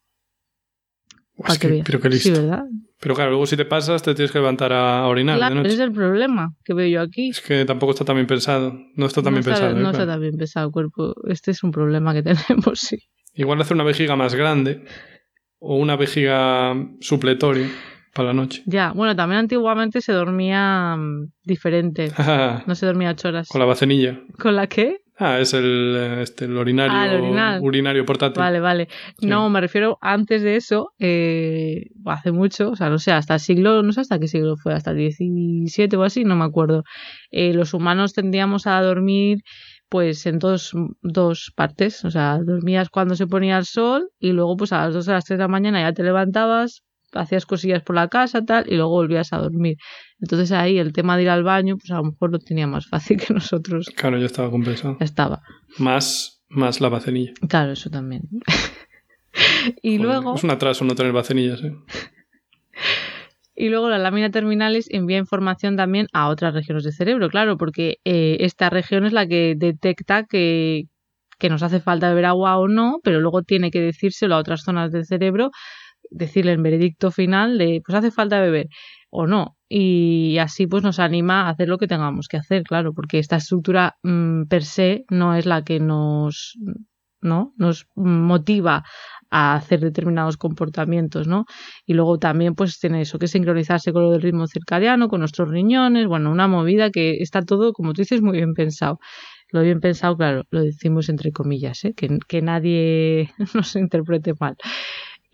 pero 1.38 1.99
qué 1.99 2.10
listo. 2.10 2.30
Sí, 2.30 2.32
¿verdad? 2.32 2.63
Pero 2.99 3.13
claro, 3.13 3.32
luego 3.32 3.45
si 3.45 3.58
te 3.58 3.65
pasas 3.65 4.01
te 4.01 4.15
tienes 4.15 4.32
que 4.32 4.39
levantar 4.39 4.71
a 4.71 5.06
orinar. 5.08 5.38
Claro, 5.38 5.62
ese 5.62 5.73
es 5.73 5.80
el 5.80 5.91
problema 5.91 6.54
que 6.63 6.73
veo 6.73 6.88
yo 6.88 7.01
aquí. 7.01 7.30
Es 7.30 7.41
que 7.41 7.65
tampoco 7.65 7.91
está 7.91 8.06
tan 8.06 8.15
bien 8.15 8.28
pensado. 8.28 8.80
No 8.95 9.06
está 9.06 9.21
tan 9.21 9.34
bien 9.34 9.43
pensado. 9.43 9.75
No 9.75 9.89
¿eh? 9.89 9.91
está 9.91 10.08
tan 10.08 10.21
bien 10.21 10.38
pensado 10.38 10.67
el 10.67 10.71
cuerpo. 10.71 11.13
Este 11.28 11.51
es 11.51 11.62
un 11.63 11.71
problema 11.71 12.13
que 12.13 12.23
tenemos, 12.23 12.80
sí. 12.80 12.97
Igual 13.34 13.62
hacer 13.62 13.75
una 13.75 13.84
vejiga 13.84 14.15
más 14.15 14.34
grande 14.34 14.86
o 15.67 15.78
una 15.78 15.95
vejiga 15.95 16.75
supletoria 17.01 17.67
para 18.13 18.28
la 18.28 18.34
noche. 18.34 18.62
Ya, 18.65 18.91
bueno, 18.93 19.15
también 19.15 19.39
antiguamente 19.39 19.99
se 19.99 20.13
dormía 20.13 20.95
mm, 20.95 21.32
diferente. 21.43 22.12
no 22.67 22.75
se 22.75 22.86
dormía 22.86 23.12
ocho 23.12 23.30
horas. 23.30 23.49
Con 23.49 23.60
la 23.60 23.65
bacenilla. 23.65 24.19
¿Con 24.39 24.56
la 24.56 24.67
qué? 24.67 25.01
Ah, 25.17 25.39
es 25.39 25.54
el, 25.54 26.19
este, 26.21 26.45
el 26.45 26.58
urinario, 26.58 27.39
ah, 27.39 27.60
urinario 27.62 28.06
portátil. 28.06 28.41
Vale, 28.41 28.60
vale. 28.60 28.89
No, 29.21 29.49
me 29.49 29.62
refiero 29.62 29.97
antes 30.01 30.43
de 30.43 30.58
eso, 30.58 30.91
eh, 30.99 31.86
hace 32.06 32.34
mucho, 32.34 32.71
o 32.71 32.75
sea, 32.75 32.89
no 32.89 32.99
sé, 32.99 33.13
hasta 33.13 33.36
el 33.36 33.39
siglo, 33.39 33.82
no 33.82 33.93
sé 33.93 34.01
hasta 34.01 34.19
qué 34.19 34.28
siglo 34.28 34.58
fue, 34.58 34.73
hasta 34.73 34.91
el 34.91 34.97
17 34.97 35.95
o 35.95 36.04
así, 36.04 36.25
no 36.25 36.36
me 36.36 36.43
acuerdo. 36.43 36.84
Eh, 37.32 37.54
los 37.54 37.73
humanos 37.73 38.13
tendíamos 38.13 38.67
a 38.67 38.82
dormir 38.82 39.39
pues 39.89 40.26
en 40.26 40.39
dos, 40.39 40.71
dos 41.02 41.52
partes, 41.56 42.04
o 42.06 42.12
sea, 42.12 42.39
dormías 42.43 42.89
cuando 42.89 43.15
se 43.15 43.28
ponía 43.28 43.58
el 43.58 43.65
sol 43.65 44.10
y 44.19 44.32
luego 44.32 44.58
pues 44.58 44.74
a 44.74 44.86
las 44.86 44.93
2 44.93 45.10
a 45.10 45.13
las 45.13 45.26
3 45.26 45.38
de 45.38 45.43
la 45.43 45.48
mañana 45.48 45.82
ya 45.82 45.93
te 45.93 46.04
levantabas, 46.04 46.84
hacías 47.13 47.45
cosillas 47.45 47.84
por 47.84 47.95
la 47.95 48.08
casa, 48.08 48.43
tal, 48.43 48.65
y 48.67 48.76
luego 48.76 48.91
volvías 48.91 49.34
a 49.34 49.38
dormir. 49.38 49.78
Entonces 50.19 50.52
ahí 50.52 50.78
el 50.78 50.93
tema 50.93 51.17
de 51.17 51.24
ir 51.24 51.30
al 51.30 51.43
baño, 51.43 51.78
pues 51.78 51.91
a 51.91 51.95
lo 51.95 52.06
mejor 52.06 52.32
lo 52.32 52.39
tenía 52.39 52.67
más 52.67 52.88
fácil 52.88 53.17
que 53.17 53.34
nosotros. 53.34 53.88
Claro, 53.95 54.17
ya 54.17 54.26
estaba 54.26 54.50
compensado. 54.50 54.98
Estaba. 55.00 55.41
Más, 55.78 56.43
más 56.50 56.82
la 56.82 56.89
bacenilla. 56.89 57.34
Claro, 57.48 57.71
eso 57.71 57.89
también. 57.89 58.24
y 59.82 59.98
luego. 59.98 60.36
Es 60.36 60.43
un 60.43 60.52
atraso 60.52 60.86
no 60.86 60.95
tener 60.95 61.12
bacenillas, 61.12 61.62
¿eh? 61.63 61.76
Y 63.56 63.70
luego 63.70 63.89
la 63.89 63.98
lámina 63.98 64.30
terminalis 64.32 64.88
envía 64.91 65.18
información 65.18 65.78
también 65.78 66.08
a 66.13 66.28
otras 66.28 66.54
regiones 66.54 66.84
del 66.84 66.94
cerebro, 66.94 67.30
claro, 67.30 67.58
porque 67.58 67.98
eh, 68.04 68.38
esta 68.41 68.70
región 68.70 69.06
es 69.06 69.13
la 69.13 69.28
que 69.28 69.56
detecta 69.58 70.26
que, 70.26 70.84
que 71.39 71.50
nos 71.50 71.63
hace 71.63 71.80
falta 71.80 72.10
beber 72.10 72.26
agua 72.26 72.58
o 72.58 72.68
no, 72.68 73.00
pero 73.04 73.22
luego 73.22 73.44
tiene 73.44 73.72
que 73.72 73.80
decírselo 73.82 74.36
a 74.36 74.39
otras 74.39 74.63
zonas 74.63 74.91
del 74.91 75.06
cerebro 75.06 75.52
decirle 76.10 76.54
el 76.54 76.62
veredicto 76.62 77.12
final 77.12 77.58
de 77.58 77.82
pues 77.86 77.98
hace 77.98 78.12
falta 78.12 78.39
beber 78.39 78.68
o 79.10 79.28
no 79.28 79.58
y 79.68 80.38
así 80.39 80.68
pues 80.68 80.84
nos 80.84 81.00
anima 81.00 81.44
a 81.44 81.50
hacer 81.50 81.68
lo 81.68 81.78
que 81.78 81.88
tengamos 81.88 82.28
que 82.28 82.38
hacer 82.38 82.63
claro 82.63 82.94
porque 82.94 83.20
esta 83.20 83.38
estructura 83.38 83.96
mm, 84.04 84.44
per 84.44 84.63
se 84.63 85.06
no 85.10 85.36
es 85.36 85.46
la 85.46 85.63
que 85.63 85.80
nos 85.80 86.58
no 87.22 87.54
nos 87.58 87.88
motiva 87.96 88.84
a 89.38 89.56
hacer 89.56 89.82
determinados 89.82 90.38
comportamientos, 90.38 91.28
¿no? 91.28 91.43
Y 91.86 91.93
luego 91.93 92.17
también 92.17 92.56
pues 92.56 92.80
tiene 92.80 93.02
eso 93.02 93.19
que 93.19 93.28
sincronizarse 93.28 93.91
con 93.91 94.04
lo 94.04 94.12
del 94.12 94.21
ritmo 94.21 94.48
circadiano, 94.48 95.10
con 95.10 95.19
nuestros 95.19 95.50
riñones, 95.50 96.08
bueno, 96.08 96.32
una 96.32 96.48
movida 96.48 96.89
que 96.89 97.17
está 97.17 97.41
todo, 97.41 97.74
como 97.74 97.91
tú 97.91 98.02
dices, 98.02 98.21
muy 98.21 98.38
bien 98.38 98.54
pensado. 98.54 98.98
Lo 99.52 99.62
bien 99.62 99.82
pensado, 99.82 100.15
claro, 100.15 100.43
lo 100.52 100.62
decimos 100.62 101.10
entre 101.10 101.32
comillas, 101.34 101.84
¿eh? 101.84 101.93
que, 101.95 102.17
que 102.30 102.41
nadie 102.41 103.30
nos 103.54 103.76
interprete 103.76 104.34
mal. 104.39 104.56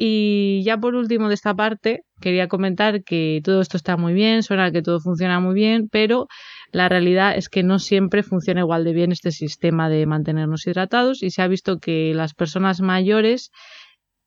Y 0.03 0.63
ya 0.65 0.79
por 0.79 0.95
último 0.95 1.27
de 1.27 1.35
esta 1.35 1.53
parte, 1.53 2.01
quería 2.19 2.47
comentar 2.47 3.03
que 3.03 3.39
todo 3.43 3.61
esto 3.61 3.77
está 3.77 3.97
muy 3.97 4.13
bien, 4.13 4.41
suena 4.41 4.71
que 4.71 4.81
todo 4.81 4.99
funciona 4.99 5.39
muy 5.39 5.53
bien, 5.53 5.89
pero 5.91 6.25
la 6.71 6.89
realidad 6.89 7.37
es 7.37 7.49
que 7.49 7.61
no 7.61 7.77
siempre 7.77 8.23
funciona 8.23 8.61
igual 8.61 8.83
de 8.83 8.93
bien 8.93 9.11
este 9.11 9.31
sistema 9.31 9.89
de 9.89 10.07
mantenernos 10.07 10.65
hidratados 10.65 11.21
y 11.21 11.29
se 11.29 11.43
ha 11.43 11.47
visto 11.47 11.77
que 11.77 12.15
las 12.15 12.33
personas 12.33 12.81
mayores 12.81 13.51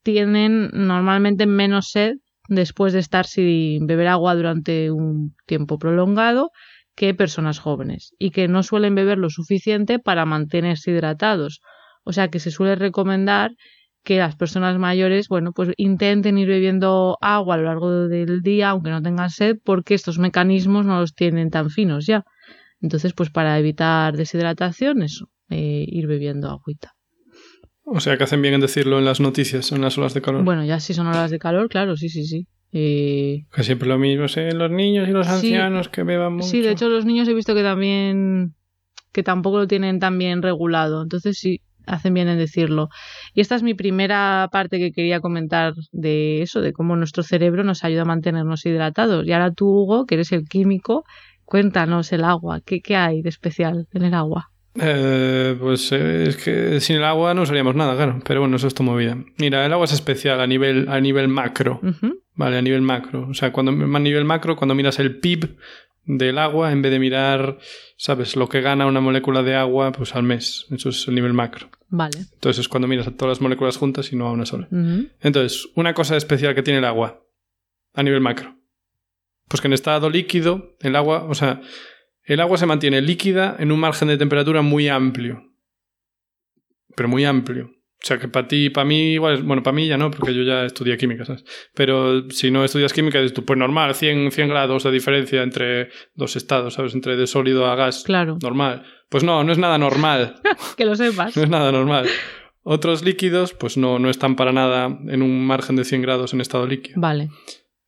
tienen 0.04 0.70
normalmente 0.72 1.46
menos 1.46 1.88
sed 1.88 2.14
después 2.48 2.92
de 2.92 3.00
estar 3.00 3.26
sin 3.26 3.86
beber 3.86 4.06
agua 4.06 4.36
durante 4.36 4.92
un 4.92 5.34
tiempo 5.46 5.78
prolongado 5.78 6.50
que 6.94 7.14
personas 7.14 7.58
jóvenes 7.58 8.12
y 8.18 8.30
que 8.30 8.46
no 8.46 8.62
suelen 8.62 8.94
beber 8.94 9.18
lo 9.18 9.30
suficiente 9.30 9.98
para 9.98 10.26
mantenerse 10.26 10.92
hidratados. 10.92 11.60
O 12.04 12.12
sea 12.12 12.28
que 12.28 12.38
se 12.38 12.52
suele 12.52 12.76
recomendar 12.76 13.52
que 14.04 14.18
las 14.18 14.36
personas 14.36 14.78
mayores, 14.78 15.28
bueno, 15.28 15.52
pues 15.52 15.70
intenten 15.78 16.36
ir 16.36 16.46
bebiendo 16.46 17.16
agua 17.22 17.54
a 17.54 17.58
lo 17.58 17.64
largo 17.64 18.06
del 18.06 18.42
día, 18.42 18.68
aunque 18.68 18.90
no 18.90 19.02
tengan 19.02 19.30
sed, 19.30 19.56
porque 19.64 19.94
estos 19.94 20.18
mecanismos 20.18 20.84
no 20.84 21.00
los 21.00 21.14
tienen 21.14 21.48
tan 21.50 21.70
finos 21.70 22.04
ya. 22.06 22.22
Entonces, 22.82 23.14
pues 23.14 23.30
para 23.30 23.58
evitar 23.58 24.14
deshidratación, 24.14 25.02
eso, 25.02 25.30
eh, 25.48 25.86
ir 25.88 26.06
bebiendo 26.06 26.50
agüita. 26.50 26.92
O 27.84 28.00
sea 28.00 28.16
que 28.16 28.24
hacen 28.24 28.42
bien 28.42 28.54
en 28.54 28.60
decirlo 28.60 28.98
en 28.98 29.04
las 29.04 29.20
noticias, 29.20 29.70
en 29.72 29.82
las 29.82 29.98
olas 29.98 30.14
de 30.14 30.22
calor. 30.22 30.42
Bueno, 30.42 30.64
ya 30.64 30.80
si 30.80 30.94
son 30.94 31.06
olas 31.06 31.30
de 31.30 31.38
calor, 31.38 31.68
claro, 31.68 31.96
sí, 31.96 32.08
sí, 32.08 32.24
sí. 32.24 32.46
Eh... 32.72 33.44
Que 33.54 33.62
siempre 33.62 33.88
lo 33.88 33.98
mismo, 33.98 34.26
¿eh? 34.36 34.52
los 34.52 34.70
niños 34.70 35.08
y 35.08 35.12
los 35.12 35.28
ancianos 35.28 35.88
que 35.88 36.02
beban 36.02 36.34
mucho. 36.34 36.48
Sí, 36.48 36.60
de 36.60 36.70
hecho 36.70 36.88
los 36.88 37.04
niños 37.04 37.28
he 37.28 37.34
visto 37.34 37.54
que 37.54 37.62
también 37.62 38.54
que 39.12 39.22
tampoco 39.22 39.58
lo 39.58 39.68
tienen 39.68 40.00
tan 40.00 40.18
bien 40.18 40.42
regulado. 40.42 41.02
Entonces 41.02 41.38
sí, 41.38 41.60
hacen 41.86 42.14
bien 42.14 42.28
en 42.28 42.38
decirlo. 42.38 42.88
Y 43.32 43.40
esta 43.40 43.54
es 43.54 43.62
mi 43.62 43.74
primera 43.74 44.48
parte 44.50 44.78
que 44.78 44.92
quería 44.92 45.20
comentar 45.20 45.74
de 45.92 46.42
eso, 46.42 46.60
de 46.60 46.72
cómo 46.72 46.96
nuestro 46.96 47.22
cerebro 47.22 47.64
nos 47.64 47.84
ayuda 47.84 48.02
a 48.02 48.06
mantenernos 48.06 48.66
hidratados. 48.66 49.26
Y 49.26 49.32
ahora 49.32 49.52
tú, 49.52 49.68
Hugo, 49.68 50.06
que 50.06 50.16
eres 50.16 50.32
el 50.32 50.48
químico, 50.48 51.04
cuéntanos 51.44 52.12
el 52.12 52.24
agua. 52.24 52.60
¿Qué, 52.60 52.80
qué 52.80 52.96
hay 52.96 53.22
de 53.22 53.28
especial 53.28 53.86
en 53.92 54.02
el 54.02 54.14
agua? 54.14 54.50
Eh, 54.76 55.56
pues 55.60 55.92
eh, 55.92 56.28
es 56.28 56.36
que 56.36 56.80
sin 56.80 56.96
el 56.96 57.04
agua 57.04 57.32
no 57.34 57.42
usaríamos 57.42 57.74
nada, 57.74 57.94
claro. 57.94 58.20
Pero 58.26 58.40
bueno, 58.40 58.56
eso 58.56 58.66
es 58.66 58.74
tu 58.74 58.82
movida. 58.82 59.16
Mira, 59.38 59.64
el 59.64 59.72
agua 59.72 59.84
es 59.84 59.92
especial 59.92 60.40
a 60.40 60.46
nivel, 60.46 60.88
a 60.88 61.00
nivel 61.00 61.28
macro. 61.28 61.80
Vale, 62.34 62.58
a 62.58 62.62
nivel 62.62 62.82
macro. 62.82 63.28
O 63.28 63.34
sea, 63.34 63.52
cuando 63.52 63.72
a 63.72 64.00
nivel 64.00 64.24
macro, 64.24 64.56
cuando 64.56 64.74
miras 64.74 64.98
el 64.98 65.18
PIB 65.18 65.56
del 66.06 66.38
agua, 66.38 66.72
en 66.72 66.82
vez 66.82 66.92
de 66.92 66.98
mirar, 66.98 67.58
¿sabes? 67.96 68.36
Lo 68.36 68.48
que 68.48 68.60
gana 68.60 68.86
una 68.86 69.00
molécula 69.00 69.42
de 69.42 69.54
agua, 69.54 69.92
pues 69.92 70.14
al 70.14 70.24
mes. 70.24 70.66
Eso 70.70 70.88
es 70.88 71.06
el 71.08 71.14
nivel 71.14 71.32
macro. 71.32 71.70
Vale. 71.88 72.18
Entonces 72.32 72.60
es 72.60 72.68
cuando 72.68 72.88
miras 72.88 73.06
a 73.06 73.12
todas 73.12 73.38
las 73.38 73.40
moléculas 73.40 73.76
juntas 73.76 74.12
y 74.12 74.16
no 74.16 74.26
a 74.26 74.32
una 74.32 74.46
sola. 74.46 74.68
Entonces, 75.20 75.68
una 75.76 75.94
cosa 75.94 76.16
especial 76.16 76.54
que 76.54 76.62
tiene 76.62 76.78
el 76.78 76.84
agua 76.84 77.22
a 77.94 78.02
nivel 78.02 78.20
macro. 78.20 78.56
Pues 79.48 79.60
que 79.60 79.68
en 79.68 79.74
estado 79.74 80.10
líquido, 80.10 80.76
el 80.80 80.96
agua, 80.96 81.24
o 81.24 81.34
sea, 81.34 81.60
el 82.24 82.40
agua 82.40 82.58
se 82.58 82.66
mantiene 82.66 83.00
líquida 83.00 83.56
en 83.58 83.72
un 83.72 83.80
margen 83.80 84.08
de 84.08 84.16
temperatura 84.16 84.62
muy 84.62 84.88
amplio. 84.88 85.42
Pero 86.96 87.08
muy 87.08 87.24
amplio. 87.24 87.70
O 88.04 88.06
sea, 88.06 88.18
que 88.18 88.28
para 88.28 88.46
ti, 88.46 88.68
para 88.68 88.84
mí, 88.84 89.14
igual, 89.14 89.42
bueno, 89.44 89.62
para 89.62 89.74
mí 89.74 89.86
ya 89.86 89.96
no, 89.96 90.10
porque 90.10 90.34
yo 90.34 90.42
ya 90.42 90.66
estudié 90.66 90.98
química, 90.98 91.24
¿sabes? 91.24 91.42
Pero 91.74 92.28
si 92.30 92.50
no 92.50 92.62
estudias 92.62 92.92
química, 92.92 93.18
dices 93.18 93.32
tú, 93.32 93.46
pues 93.46 93.58
normal, 93.58 93.94
100, 93.94 94.30
100 94.30 94.48
grados 94.48 94.82
de 94.82 94.90
diferencia 94.90 95.42
entre 95.42 95.88
dos 96.14 96.36
estados, 96.36 96.74
¿sabes? 96.74 96.94
Entre 96.94 97.16
de 97.16 97.26
sólido 97.26 97.66
a 97.66 97.76
gas. 97.76 98.02
Claro. 98.04 98.36
Normal. 98.42 98.84
Pues 99.08 99.24
no, 99.24 99.42
no 99.42 99.52
es 99.52 99.58
nada 99.58 99.78
normal. 99.78 100.36
que 100.76 100.84
lo 100.84 100.96
sepas. 100.96 101.34
No 101.36 101.44
es 101.44 101.48
nada 101.48 101.72
normal. 101.72 102.06
Otros 102.62 103.04
líquidos, 103.04 103.54
pues 103.54 103.78
no, 103.78 103.98
no 103.98 104.10
están 104.10 104.36
para 104.36 104.52
nada 104.52 104.86
en 104.86 105.22
un 105.22 105.46
margen 105.46 105.76
de 105.76 105.84
100 105.84 106.02
grados 106.02 106.34
en 106.34 106.42
estado 106.42 106.66
líquido. 106.66 107.00
Vale. 107.00 107.30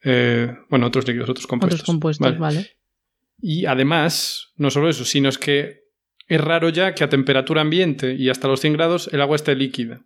Eh, 0.02 0.50
bueno, 0.70 0.86
otros 0.86 1.06
líquidos, 1.06 1.28
otros 1.28 1.46
compuestos. 1.46 1.80
Otros 1.80 1.86
compuestos, 1.86 2.38
vale. 2.38 2.75
Y 3.38 3.66
además, 3.66 4.52
no 4.56 4.70
solo 4.70 4.88
eso, 4.88 5.04
sino 5.04 5.28
es 5.28 5.38
que 5.38 5.86
es 6.26 6.40
raro 6.40 6.68
ya 6.68 6.94
que 6.94 7.04
a 7.04 7.08
temperatura 7.08 7.60
ambiente 7.60 8.14
y 8.14 8.28
hasta 8.30 8.48
los 8.48 8.60
100 8.60 8.72
grados 8.72 9.10
el 9.12 9.20
agua 9.20 9.36
esté 9.36 9.54
líquida. 9.54 10.02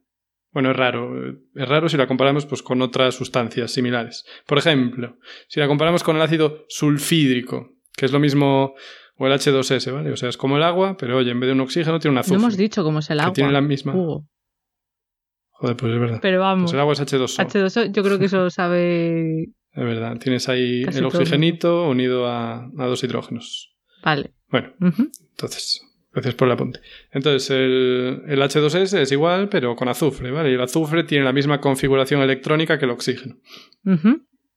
Bueno, 0.52 0.72
es 0.72 0.76
raro. 0.76 1.12
Es 1.54 1.68
raro 1.68 1.88
si 1.88 1.96
la 1.96 2.06
comparamos 2.06 2.44
pues, 2.44 2.62
con 2.62 2.82
otras 2.82 3.14
sustancias 3.14 3.70
similares. 3.70 4.24
Por 4.46 4.58
ejemplo, 4.58 5.16
si 5.48 5.60
la 5.60 5.68
comparamos 5.68 6.02
con 6.02 6.16
el 6.16 6.22
ácido 6.22 6.64
sulfídrico, 6.68 7.70
que 7.96 8.06
es 8.06 8.12
lo 8.12 8.18
mismo, 8.18 8.74
o 9.16 9.26
el 9.26 9.32
H2S, 9.32 9.92
¿vale? 9.92 10.10
O 10.10 10.16
sea, 10.16 10.28
es 10.28 10.36
como 10.36 10.56
el 10.56 10.62
agua, 10.62 10.96
pero 10.96 11.18
oye, 11.18 11.30
en 11.30 11.38
vez 11.38 11.48
de 11.48 11.52
un 11.52 11.60
oxígeno 11.60 12.00
tiene 12.00 12.12
un 12.12 12.18
azufre. 12.18 12.38
No 12.38 12.44
hemos 12.44 12.56
dicho 12.56 12.82
cómo 12.82 12.98
es 12.98 13.10
el 13.10 13.20
agua. 13.20 13.32
Que 13.32 13.36
tiene 13.36 13.52
la 13.52 13.60
misma. 13.60 13.92
Joder, 13.92 15.76
pues 15.76 15.92
es 15.92 16.00
verdad. 16.00 16.18
Pero 16.20 16.40
vamos. 16.40 16.64
Pues 16.64 16.74
el 16.74 16.80
agua 16.80 16.94
es 16.94 17.00
H2O. 17.00 17.46
H2O, 17.46 17.92
yo 17.92 18.02
creo 18.02 18.18
que 18.18 18.24
eso 18.24 18.38
lo 18.38 18.50
sabe 18.50 19.52
es 19.72 19.84
verdad, 19.84 20.18
tienes 20.18 20.48
ahí 20.48 20.82
el 20.82 21.04
oxigenito 21.04 21.88
unido 21.88 22.26
a, 22.26 22.68
dos 22.74 23.04
hidrógenos. 23.04 23.76
Vale. 24.02 24.32
Bueno, 24.48 24.72
entonces, 24.80 25.82
gracias 26.12 26.34
por 26.34 26.48
el 26.48 26.52
apunte. 26.52 26.80
Entonces, 27.12 27.50
el, 27.50 28.24
H2S 28.26 28.98
es 28.98 29.12
igual, 29.12 29.48
pero 29.48 29.76
con 29.76 29.88
azufre, 29.88 30.30
¿vale? 30.30 30.50
Y 30.50 30.54
el 30.54 30.60
azufre 30.60 31.04
tiene 31.04 31.24
la 31.24 31.32
misma 31.32 31.60
configuración 31.60 32.20
electrónica 32.20 32.78
que 32.78 32.86
el 32.86 32.90
oxígeno. 32.90 33.36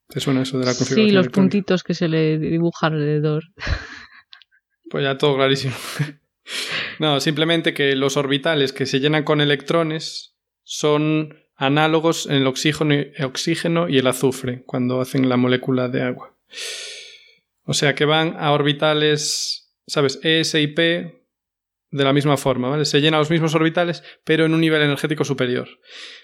¿Te 0.07 0.19
suena 0.19 0.41
eso 0.41 0.57
de 0.57 0.65
la 0.65 0.73
configuración? 0.73 1.07
Sí, 1.07 1.11
los 1.11 1.27
puntitos 1.29 1.83
que 1.83 1.93
se 1.93 2.07
le 2.07 2.37
dibujan 2.39 2.93
alrededor. 2.93 3.43
Pues 4.89 5.05
ya 5.05 5.17
todo 5.17 5.35
clarísimo. 5.37 5.73
no, 6.99 7.19
simplemente 7.19 7.73
que 7.73 7.95
los 7.95 8.15
orbitales 8.15 8.73
que 8.73 8.85
se 8.85 8.99
llenan 8.99 9.23
con 9.23 9.41
electrones 9.41 10.37
son 10.61 11.42
análogos 11.65 12.25
en 12.27 12.35
el 12.35 12.47
oxígeno, 12.47 13.89
y 13.89 13.97
el 13.97 14.07
azufre 14.07 14.63
cuando 14.65 15.01
hacen 15.01 15.29
la 15.29 15.37
molécula 15.37 15.89
de 15.89 16.03
agua. 16.03 16.35
O 17.65 17.73
sea 17.73 17.95
que 17.95 18.05
van 18.05 18.35
a 18.37 18.51
orbitales, 18.51 19.73
¿sabes? 19.87 20.19
ES 20.23 20.55
y 20.55 20.67
P 20.67 21.23
de 21.93 22.03
la 22.03 22.11
misma 22.11 22.37
forma, 22.37 22.69
¿vale? 22.69 22.85
Se 22.85 22.99
llenan 23.01 23.19
los 23.19 23.29
mismos 23.29 23.53
orbitales, 23.53 24.03
pero 24.23 24.45
en 24.45 24.53
un 24.53 24.61
nivel 24.61 24.81
energético 24.81 25.23
superior. 25.23 25.67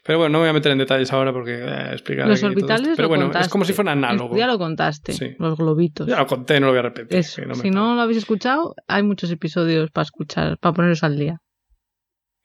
Pero 0.04 0.18
bueno, 0.18 0.34
no 0.34 0.40
me 0.40 0.46
voy 0.46 0.50
a 0.50 0.54
meter 0.54 0.72
en 0.72 0.80
detalles 0.80 1.14
ahora 1.14 1.32
porque 1.32 1.64
eh, 1.64 1.92
explicar. 1.92 2.28
Los 2.28 2.42
orbitales. 2.42 2.94
Pero 2.96 3.08
bueno, 3.08 3.32
es 3.40 3.48
como 3.50 3.66
si 3.66 3.74
fueran 3.74 4.04
análogos. 4.04 4.38
Ya 4.38 4.48
lo 4.48 4.58
contaste. 4.58 5.36
Los 5.38 5.58
globitos. 5.58 6.08
Ya 6.08 6.18
lo 6.18 6.26
conté, 6.26 6.60
no 6.60 6.68
lo 6.68 6.72
voy 6.72 6.80
a 6.80 6.84
repetir. 6.84 7.24
si 7.24 7.70
no 7.70 7.96
lo 7.96 8.02
habéis 8.02 8.18
escuchado, 8.18 8.76
hay 8.88 9.04
muchos 9.04 9.30
episodios 9.32 9.92
para 9.92 10.04
escuchar, 10.04 10.58
para 10.58 10.74
poneros 10.74 11.04
al 11.04 11.18
día. 11.18 11.40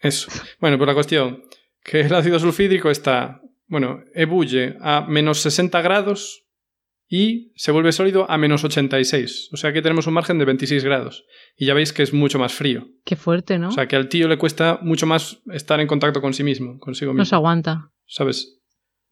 Eso. 0.00 0.30
Bueno, 0.60 0.76
pues 0.76 0.86
la 0.86 0.94
cuestión 0.94 1.44
que 1.84 2.00
el 2.00 2.14
ácido 2.14 2.38
sulfídrico 2.38 2.90
está, 2.90 3.42
bueno, 3.66 4.02
ebulle 4.14 4.76
a 4.80 5.02
menos 5.06 5.40
60 5.40 5.80
grados 5.82 6.44
y 7.06 7.52
se 7.54 7.70
vuelve 7.70 7.92
sólido 7.92 8.28
a 8.28 8.38
menos 8.38 8.64
86. 8.64 9.50
O 9.52 9.56
sea 9.56 9.72
que 9.72 9.82
tenemos 9.82 10.06
un 10.06 10.14
margen 10.14 10.38
de 10.38 10.46
26 10.46 10.82
grados. 10.82 11.24
Y 11.56 11.66
ya 11.66 11.74
veis 11.74 11.92
que 11.92 12.02
es 12.02 12.12
mucho 12.12 12.38
más 12.38 12.54
frío. 12.54 12.88
Qué 13.04 13.14
fuerte, 13.14 13.58
¿no? 13.58 13.68
O 13.68 13.72
sea 13.72 13.86
que 13.86 13.96
al 13.96 14.08
tío 14.08 14.26
le 14.26 14.38
cuesta 14.38 14.80
mucho 14.82 15.06
más 15.06 15.40
estar 15.52 15.78
en 15.80 15.86
contacto 15.86 16.20
con 16.20 16.32
sí 16.32 16.42
mismo, 16.42 16.78
consigo 16.80 17.12
mismo. 17.12 17.20
No 17.20 17.26
se 17.26 17.34
aguanta. 17.34 17.92
¿Sabes? 18.06 18.60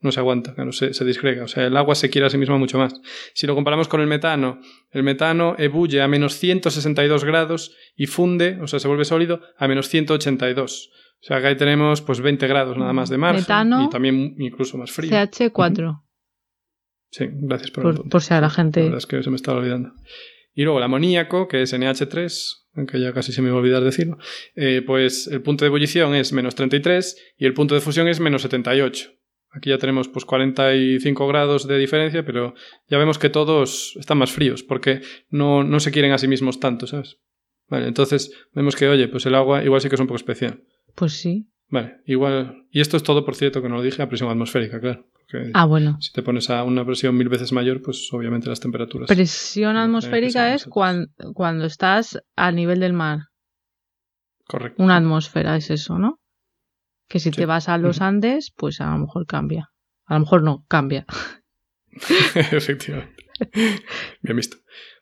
No 0.02 0.12
se 0.12 0.20
aguanta, 0.20 0.54
no 0.58 0.72
se, 0.72 0.92
se 0.92 1.04
disgrega. 1.04 1.44
O 1.44 1.48
sea, 1.48 1.66
el 1.66 1.76
agua 1.76 1.94
se 1.94 2.10
quiere 2.10 2.26
a 2.26 2.30
sí 2.30 2.36
mismo 2.36 2.58
mucho 2.58 2.76
más. 2.76 2.94
Si 3.34 3.46
lo 3.46 3.54
comparamos 3.54 3.88
con 3.88 4.00
el 4.00 4.06
metano, 4.06 4.60
el 4.90 5.02
metano 5.02 5.54
ebulle 5.58 6.02
a 6.02 6.08
menos 6.08 6.34
162 6.38 7.24
grados 7.24 7.74
y 7.96 8.06
funde, 8.06 8.58
o 8.60 8.66
sea, 8.66 8.80
se 8.80 8.88
vuelve 8.88 9.04
sólido 9.04 9.40
a 9.56 9.68
menos 9.68 9.88
182. 9.88 10.90
O 11.22 11.24
sea, 11.24 11.40
que 11.40 11.46
ahí 11.46 11.56
tenemos 11.56 12.02
pues 12.02 12.20
20 12.20 12.46
grados 12.48 12.76
nada 12.76 12.92
más 12.92 13.08
de 13.08 13.16
margen 13.16 13.44
y 13.80 13.88
también 13.88 14.34
incluso 14.38 14.76
más 14.76 14.90
frío. 14.90 15.12
CH4. 15.12 16.02
Sí, 17.10 17.26
gracias 17.30 17.70
por, 17.70 17.82
por, 17.84 18.08
por 18.08 18.22
si 18.22 18.34
a 18.34 18.40
la 18.40 18.50
gente. 18.50 18.80
La 18.80 18.86
verdad 18.86 18.98
es 18.98 19.06
que 19.06 19.22
se 19.22 19.30
me 19.30 19.36
estaba 19.36 19.58
olvidando. 19.58 19.92
Y 20.54 20.64
luego 20.64 20.78
el 20.78 20.84
amoníaco, 20.84 21.46
que 21.46 21.62
es 21.62 21.72
NH3, 21.72 22.62
aunque 22.74 23.00
ya 23.00 23.12
casi 23.12 23.32
se 23.32 23.42
me 23.42 23.50
va 23.50 23.56
a 23.56 23.58
olvidar 23.60 23.82
decirlo, 23.84 24.18
eh, 24.54 24.82
pues 24.84 25.26
el 25.26 25.42
punto 25.42 25.64
de 25.64 25.68
ebullición 25.68 26.14
es 26.14 26.32
menos 26.32 26.54
33 26.54 27.34
y 27.38 27.46
el 27.46 27.54
punto 27.54 27.74
de 27.74 27.80
fusión 27.80 28.08
es 28.08 28.20
menos 28.20 28.42
78. 28.42 29.10
Aquí 29.54 29.68
ya 29.68 29.78
tenemos 29.78 30.08
pues 30.08 30.24
45 30.24 31.26
grados 31.28 31.68
de 31.68 31.78
diferencia, 31.78 32.24
pero 32.24 32.54
ya 32.88 32.96
vemos 32.96 33.18
que 33.18 33.28
todos 33.28 33.94
están 33.98 34.16
más 34.16 34.32
fríos 34.32 34.62
porque 34.62 35.02
no, 35.28 35.62
no 35.62 35.78
se 35.78 35.92
quieren 35.92 36.12
a 36.12 36.18
sí 36.18 36.26
mismos 36.26 36.58
tanto, 36.58 36.86
¿sabes? 36.86 37.18
Vale, 37.68 37.86
entonces 37.86 38.32
vemos 38.52 38.76
que, 38.76 38.88
oye, 38.88 39.08
pues 39.08 39.26
el 39.26 39.34
agua 39.34 39.62
igual 39.62 39.80
sí 39.80 39.88
que 39.88 39.94
es 39.96 40.00
un 40.00 40.06
poco 40.06 40.16
especial. 40.16 40.62
Pues 40.94 41.12
sí. 41.12 41.48
Vale, 41.68 42.00
igual. 42.06 42.66
Y 42.70 42.80
esto 42.80 42.96
es 42.96 43.02
todo, 43.02 43.24
por 43.24 43.34
cierto, 43.34 43.62
que 43.62 43.68
no 43.68 43.76
lo 43.76 43.82
dije, 43.82 44.02
a 44.02 44.08
presión 44.08 44.30
atmosférica, 44.30 44.80
claro. 44.80 45.06
ah, 45.54 45.66
bueno. 45.66 45.98
Si 46.00 46.12
te 46.12 46.22
pones 46.22 46.48
a 46.50 46.64
una 46.64 46.84
presión 46.84 47.16
mil 47.16 47.28
veces 47.28 47.52
mayor, 47.52 47.82
pues 47.82 48.10
obviamente 48.12 48.48
las 48.48 48.60
temperaturas. 48.60 49.08
Presión 49.08 49.76
atmosférica 49.76 50.54
es 50.54 50.64
cuando, 50.64 51.08
cuando 51.34 51.66
estás 51.66 52.18
a 52.36 52.52
nivel 52.52 52.80
del 52.80 52.92
mar. 52.94 53.20
Correcto. 54.46 54.82
Una 54.82 54.96
atmósfera 54.96 55.56
es 55.56 55.70
eso, 55.70 55.98
¿no? 55.98 56.21
Que 57.12 57.20
si 57.20 57.30
te 57.30 57.44
vas 57.44 57.68
a 57.68 57.76
los 57.76 58.00
Andes, 58.00 58.54
pues 58.56 58.80
a 58.80 58.90
lo 58.90 59.00
mejor 59.00 59.26
cambia. 59.26 59.68
A 60.06 60.14
lo 60.14 60.20
mejor 60.20 60.42
no, 60.42 60.64
cambia. 60.66 61.04
Efectivamente. 62.34 63.26
Bien 64.22 64.34
visto. 64.34 64.56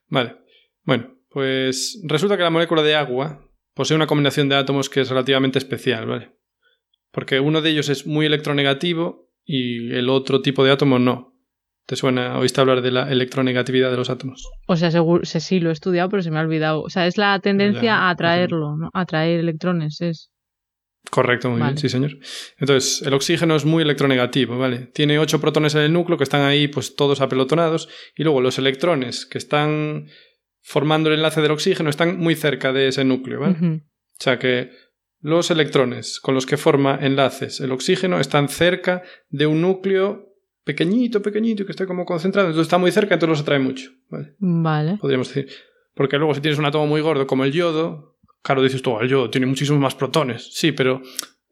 Vale. 0.08 0.38
Bueno, 0.82 1.14
pues 1.28 2.02
resulta 2.02 2.36
que 2.36 2.42
la 2.42 2.50
molécula 2.50 2.82
de 2.82 2.96
agua 2.96 3.48
posee 3.74 3.94
una 3.94 4.08
combinación 4.08 4.48
de 4.48 4.56
átomos 4.56 4.90
que 4.90 5.02
es 5.02 5.08
relativamente 5.08 5.60
especial, 5.60 6.06
¿vale? 6.06 6.36
Porque 7.12 7.38
uno 7.38 7.62
de 7.62 7.70
ellos 7.70 7.88
es 7.88 8.08
muy 8.08 8.26
electronegativo 8.26 9.30
y 9.44 9.92
el 9.92 10.08
otro 10.08 10.42
tipo 10.42 10.64
de 10.64 10.72
átomo 10.72 10.98
no. 10.98 11.36
¿Te 11.86 11.94
suena? 11.94 12.38
¿Oíste 12.38 12.60
hablar 12.60 12.82
de 12.82 12.90
la 12.90 13.08
electronegatividad 13.08 13.92
de 13.92 13.98
los 13.98 14.10
átomos? 14.10 14.50
O 14.66 14.74
sea, 14.74 14.90
seguro, 14.90 15.24
sí, 15.24 15.60
lo 15.60 15.70
he 15.70 15.72
estudiado, 15.72 16.08
pero 16.08 16.24
se 16.24 16.32
me 16.32 16.40
ha 16.40 16.42
olvidado. 16.42 16.82
O 16.82 16.90
sea, 16.90 17.06
es 17.06 17.16
la 17.18 17.38
tendencia 17.38 17.98
a 17.98 18.10
atraerlo, 18.10 18.76
¿no? 18.76 18.90
A 18.92 19.02
atraer 19.02 19.38
electrones, 19.38 20.00
es. 20.00 20.32
Correcto, 21.10 21.50
muy 21.50 21.60
bien, 21.60 21.76
sí, 21.78 21.88
señor. 21.88 22.18
Entonces, 22.58 23.02
el 23.02 23.14
oxígeno 23.14 23.56
es 23.56 23.64
muy 23.64 23.82
electronegativo, 23.82 24.58
¿vale? 24.58 24.90
Tiene 24.94 25.18
ocho 25.18 25.40
protones 25.40 25.74
en 25.74 25.82
el 25.82 25.92
núcleo 25.92 26.18
que 26.18 26.24
están 26.24 26.42
ahí, 26.42 26.68
pues 26.68 26.94
todos 26.94 27.20
apelotonados, 27.20 27.88
y 28.16 28.22
luego 28.22 28.40
los 28.40 28.58
electrones 28.58 29.26
que 29.26 29.38
están 29.38 30.06
formando 30.62 31.08
el 31.08 31.16
enlace 31.16 31.40
del 31.40 31.50
oxígeno 31.50 31.90
están 31.90 32.18
muy 32.18 32.34
cerca 32.36 32.72
de 32.72 32.88
ese 32.88 33.04
núcleo, 33.04 33.40
¿vale? 33.40 33.56
O 33.60 34.22
sea 34.22 34.38
que 34.38 34.70
los 35.20 35.50
electrones 35.50 36.20
con 36.20 36.34
los 36.34 36.46
que 36.46 36.56
forma 36.56 36.98
enlaces 37.00 37.60
el 37.60 37.72
oxígeno 37.72 38.20
están 38.20 38.48
cerca 38.48 39.02
de 39.28 39.46
un 39.46 39.60
núcleo 39.60 40.26
pequeñito, 40.64 41.22
pequeñito, 41.22 41.64
que 41.64 41.72
está 41.72 41.86
como 41.86 42.04
concentrado, 42.04 42.48
entonces 42.48 42.68
está 42.68 42.78
muy 42.78 42.92
cerca, 42.92 43.14
entonces 43.14 43.38
los 43.38 43.42
atrae 43.42 43.58
mucho, 43.58 43.90
¿vale? 44.08 44.34
Vale. 44.38 44.98
Podríamos 45.00 45.28
decir. 45.28 45.50
Porque 45.94 46.18
luego 46.18 46.34
si 46.34 46.40
tienes 46.40 46.58
un 46.58 46.66
átomo 46.66 46.86
muy 46.86 47.00
gordo 47.00 47.26
como 47.26 47.44
el 47.44 47.52
yodo, 47.52 48.09
claro, 48.42 48.62
dices 48.62 48.82
tú, 48.82 48.98
yodo 49.02 49.30
tiene 49.30 49.46
muchísimos 49.46 49.80
más 49.80 49.94
protones. 49.94 50.54
Sí, 50.54 50.72
pero 50.72 51.02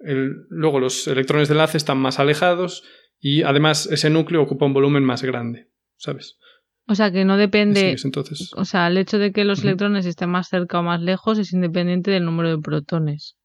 luego 0.01 0.81
los 0.81 1.09
electrones 1.09 1.49
de 1.49 1.55
enlace 1.55 1.77
están 1.77 1.99
más 1.99 2.19
alejados 2.19 2.85
y 3.21 3.43
además 3.43 3.87
ese 3.91 4.11
núcleo 4.11 4.43
ocupa 4.43 4.67
un 4.67 4.73
volumen 4.73 5.05
más 5.05 5.23
grande, 5.23 5.71
¿sabes? 5.97 6.39
O 6.87 6.95
sea, 6.95 7.13
que 7.13 7.25
no 7.25 7.37
depende. 7.37 7.97
entonces. 8.03 8.51
O 8.55 8.65
sea, 8.65 8.87
el 8.87 8.97
hecho 8.97 9.19
de 9.19 9.33
que 9.33 9.45
los 9.45 9.63
electrones 9.63 10.07
estén 10.07 10.31
más 10.31 10.49
cerca 10.49 10.79
o 10.81 10.83
más 10.83 11.03
lejos 11.03 11.39
es 11.39 11.53
independiente 11.53 12.11
del 12.11 12.25
número 12.25 12.49
de 12.49 12.59
protones. 12.59 13.37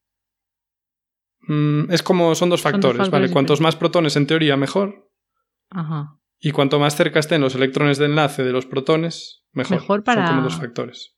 Mm, 1.47 1.91
es 1.91 2.03
como 2.03 2.35
son 2.35 2.49
dos 2.49 2.61
factores, 2.61 3.09
¿vale? 3.09 3.29
Cuantos 3.29 3.59
más 3.59 3.75
protones, 3.75 4.15
en 4.15 4.27
teoría, 4.27 4.55
mejor. 4.55 5.11
Ajá. 5.69 6.17
Y 6.39 6.51
cuanto 6.51 6.79
más 6.79 6.95
cerca 6.95 7.19
estén 7.19 7.41
los 7.41 7.55
electrones 7.55 7.97
de 7.97 8.05
enlace 8.05 8.43
de 8.43 8.53
los 8.53 8.65
protones, 8.65 9.43
mejor. 9.51 9.77
Mejor 9.77 10.03
para. 10.05 10.25
Son 10.25 10.35
como 10.35 10.47
dos 10.47 10.57
factores. 10.57 11.12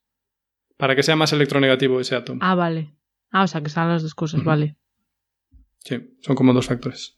Para 0.78 0.96
que 0.96 1.04
sea 1.04 1.16
más 1.16 1.32
electronegativo 1.34 2.00
ese 2.00 2.16
átomo. 2.16 2.40
Ah, 2.44 2.56
vale. 2.56 2.94
Ah, 3.32 3.44
o 3.44 3.48
sea, 3.48 3.62
que 3.62 3.70
sean 3.70 3.90
las 3.90 4.04
dos 4.04 4.16
cosas, 4.16 4.44
vale. 4.44 4.78
Sí, 5.80 6.18
son 6.22 6.36
como 6.36 6.54
dos 6.54 6.68
factores. 6.68 7.18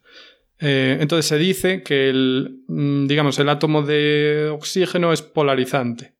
Eh, 0.60 0.98
entonces 1.00 1.26
se 1.28 1.38
dice 1.38 1.84
que 1.84 2.10
el, 2.10 2.64
mm, 2.68 3.06
digamos, 3.08 3.38
el 3.40 3.50
átomo 3.50 3.84
de 3.84 4.50
oxígeno 4.52 5.14
es 5.14 5.22
polarizante 5.22 6.16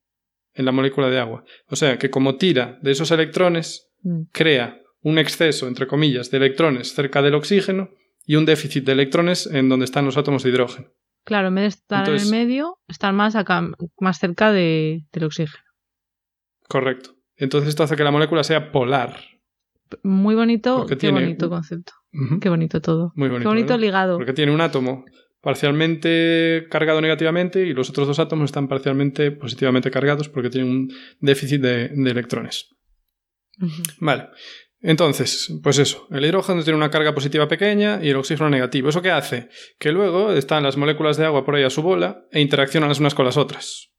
en 0.54 0.66
la 0.66 0.72
molécula 0.72 1.10
de 1.10 1.20
agua. 1.20 1.44
O 1.68 1.76
sea, 1.76 1.98
que 1.98 2.10
como 2.10 2.38
tira 2.38 2.78
de 2.82 2.92
esos 2.92 3.12
electrones, 3.12 3.90
Mm. 4.04 4.24
crea 4.32 4.80
un 5.02 5.18
exceso, 5.18 5.68
entre 5.68 5.88
comillas, 5.88 6.30
de 6.32 6.38
electrones 6.38 6.94
cerca 6.94 7.22
del 7.22 7.34
oxígeno 7.36 7.90
y 8.26 8.36
un 8.36 8.46
déficit 8.46 8.84
de 8.86 8.92
electrones 8.92 9.48
en 9.48 9.70
donde 9.70 9.86
están 9.86 10.06
los 10.06 10.18
átomos 10.18 10.44
de 10.44 10.50
hidrógeno. 10.50 10.90
Claro, 11.24 11.48
en 11.50 11.56
vez 11.56 11.64
de 11.64 11.68
estar 11.70 12.00
Entonces- 12.08 12.28
en 12.30 12.34
el 12.36 12.46
medio, 12.48 12.78
están 12.88 13.16
más 13.16 13.36
acá, 13.36 13.68
más 14.00 14.20
cerca 14.20 14.52
de, 14.52 15.06
del 15.12 15.24
oxígeno. 15.24 15.64
Correcto. 16.68 17.16
Entonces 17.38 17.70
esto 17.70 17.84
hace 17.84 17.96
que 17.96 18.04
la 18.04 18.12
molécula 18.12 18.44
sea 18.44 18.72
polar. 18.72 19.18
Muy 20.04 20.36
bonito, 20.36 20.80
Porque 20.80 20.96
qué 20.96 21.00
tiene 21.00 21.22
bonito 21.22 21.50
concepto. 21.50 21.94
Qué 22.42 22.50
bonito 22.50 22.82
todo. 22.82 23.14
Muy 23.16 23.30
bonito. 23.30 23.44
qué 23.44 23.48
bonito 23.48 23.68
¿verdad? 23.68 23.80
ligado. 23.80 24.18
Porque 24.18 24.34
tiene 24.34 24.52
un 24.52 24.62
átomo 24.62 25.06
parcialmente 25.42 26.68
cargado 26.70 27.00
negativamente 27.00 27.66
y 27.66 27.74
los 27.74 27.90
otros 27.90 28.08
dos 28.08 28.20
átomos 28.20 28.46
están 28.46 28.68
parcialmente 28.68 29.32
positivamente 29.32 29.92
cargados 29.92 30.28
porque 30.30 30.50
tienen 30.50 30.70
un 30.70 30.94
déficit 31.22 31.62
de, 31.62 31.88
de 31.90 32.12
electrones. 32.12 32.76
Vale. 34.00 34.30
Entonces, 34.80 35.52
pues 35.64 35.80
eso, 35.80 36.08
el 36.12 36.24
hidrógeno 36.26 36.64
tiene 36.64 36.78
una 36.78 36.92
carga 36.92 37.14
positiva 37.16 37.48
pequeña 37.48 38.00
y 38.04 38.10
el 38.10 38.16
oxígeno 38.18 38.50
negativo. 38.50 38.90
¿Eso 38.90 39.02
qué 39.02 39.12
hace? 39.12 39.50
Que 39.80 39.92
luego 39.92 40.32
están 40.32 40.64
las 40.64 40.78
moléculas 40.78 41.18
de 41.18 41.26
agua 41.26 41.46
por 41.46 41.56
ahí 41.56 41.64
a 41.64 41.70
su 41.70 41.82
bola 41.82 42.26
e 42.32 42.42
interaccionan 42.42 42.90
las 42.90 43.00
unas 43.00 43.16
con 43.16 43.26
las 43.26 43.38
otras. 43.38 43.90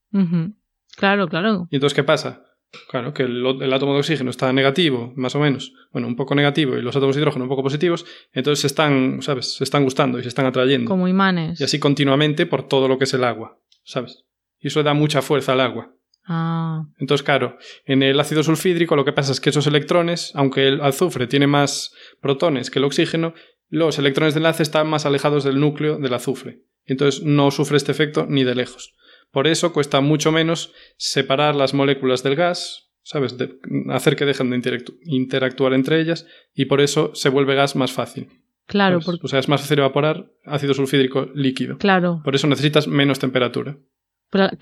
Claro, 0.97 1.29
claro. 1.29 1.67
¿Y 1.71 1.77
entonces 1.77 1.95
qué 1.97 2.05
pasa? 2.05 2.45
Claro, 2.91 3.15
que 3.15 3.23
el, 3.23 3.45
el 3.63 3.73
átomo 3.73 3.95
de 3.95 4.01
oxígeno 4.01 4.31
está 4.31 4.53
negativo, 4.53 5.13
más 5.17 5.35
o 5.35 5.41
menos, 5.41 5.73
bueno, 5.91 6.07
un 6.07 6.17
poco 6.17 6.35
negativo, 6.35 6.77
y 6.77 6.83
los 6.83 6.95
átomos 6.95 7.17
de 7.17 7.23
hidrógeno 7.23 7.45
un 7.45 7.49
poco 7.49 7.63
positivos, 7.63 8.05
entonces 8.33 8.61
se 8.61 8.67
están, 8.67 9.23
¿sabes? 9.23 9.55
Se 9.55 9.65
están 9.65 9.85
gustando 9.85 10.19
y 10.19 10.23
se 10.23 10.29
están 10.29 10.47
atrayendo. 10.47 10.89
Como 10.89 11.09
imanes. 11.09 11.61
Y 11.61 11.65
así 11.65 11.79
continuamente 11.79 12.45
por 12.47 12.69
todo 12.69 12.87
lo 12.89 12.99
que 12.99 13.05
es 13.05 13.15
el 13.15 13.25
agua, 13.25 13.59
¿sabes? 13.85 14.25
Y 14.61 14.69
eso 14.69 14.83
da 14.83 14.93
mucha 14.93 15.23
fuerza 15.23 15.53
al 15.53 15.61
agua. 15.61 15.95
Ah, 16.31 16.85
Entonces, 16.99 17.25
claro, 17.25 17.57
en 17.87 18.03
el 18.03 18.21
ácido 18.21 18.43
sulfídrico 18.43 18.97
lo 18.97 19.07
que 19.07 19.15
pasa 19.15 19.33
es 19.33 19.41
que 19.41 19.49
esos 19.49 19.67
electrones, 19.67 20.33
aunque 20.35 20.69
el 20.69 20.83
azufre 20.83 21.27
tiene 21.27 21.47
más 21.47 21.95
protones 22.21 22.71
que 22.71 22.81
el 22.81 22.85
oxígeno, 22.85 23.33
los 23.71 23.99
electrones 23.99 24.35
de 24.35 24.39
enlace 24.39 24.63
están 24.63 24.89
más 24.89 25.07
alejados 25.07 25.45
del 25.45 25.59
núcleo 25.59 25.99
del 25.99 26.13
azufre. 26.13 26.61
Entonces 26.85 27.23
no 27.23 27.51
sufre 27.51 27.79
este 27.79 27.93
efecto 27.93 28.27
ni 28.29 28.45
de 28.45 28.55
lejos. 28.55 28.95
Por 29.31 29.47
eso 29.47 29.73
cuesta 29.73 30.01
mucho 30.01 30.33
menos 30.33 30.73
separar 30.97 31.55
las 31.55 31.75
moléculas 31.75 32.23
del 32.23 32.35
gas, 32.37 32.91
¿sabes? 33.03 33.37
De- 33.39 33.59
hacer 33.91 34.17
que 34.17 34.25
dejen 34.25 34.51
de 34.51 34.57
interactu- 34.59 34.97
interactuar 35.05 35.73
entre 35.75 36.01
ellas 36.01 36.27
y 36.55 36.65
por 36.67 36.81
eso 36.81 37.15
se 37.15 37.29
vuelve 37.29 37.55
gas 37.55 37.77
más 37.77 37.93
fácil. 37.93 38.29
claro, 38.67 39.01
porque, 39.05 39.21
O 39.25 39.29
sea, 39.29 39.39
es 39.39 39.49
más 39.49 39.63
fácil 39.63 39.79
evaporar 39.79 40.31
ácido 40.45 40.75
sulfídrico 40.75 41.27
líquido. 41.35 41.79
claro. 41.79 42.21
Por 42.23 42.35
eso 42.35 42.47
necesitas 42.47 42.87
menos 42.87 43.19
temperatura. 43.19 43.79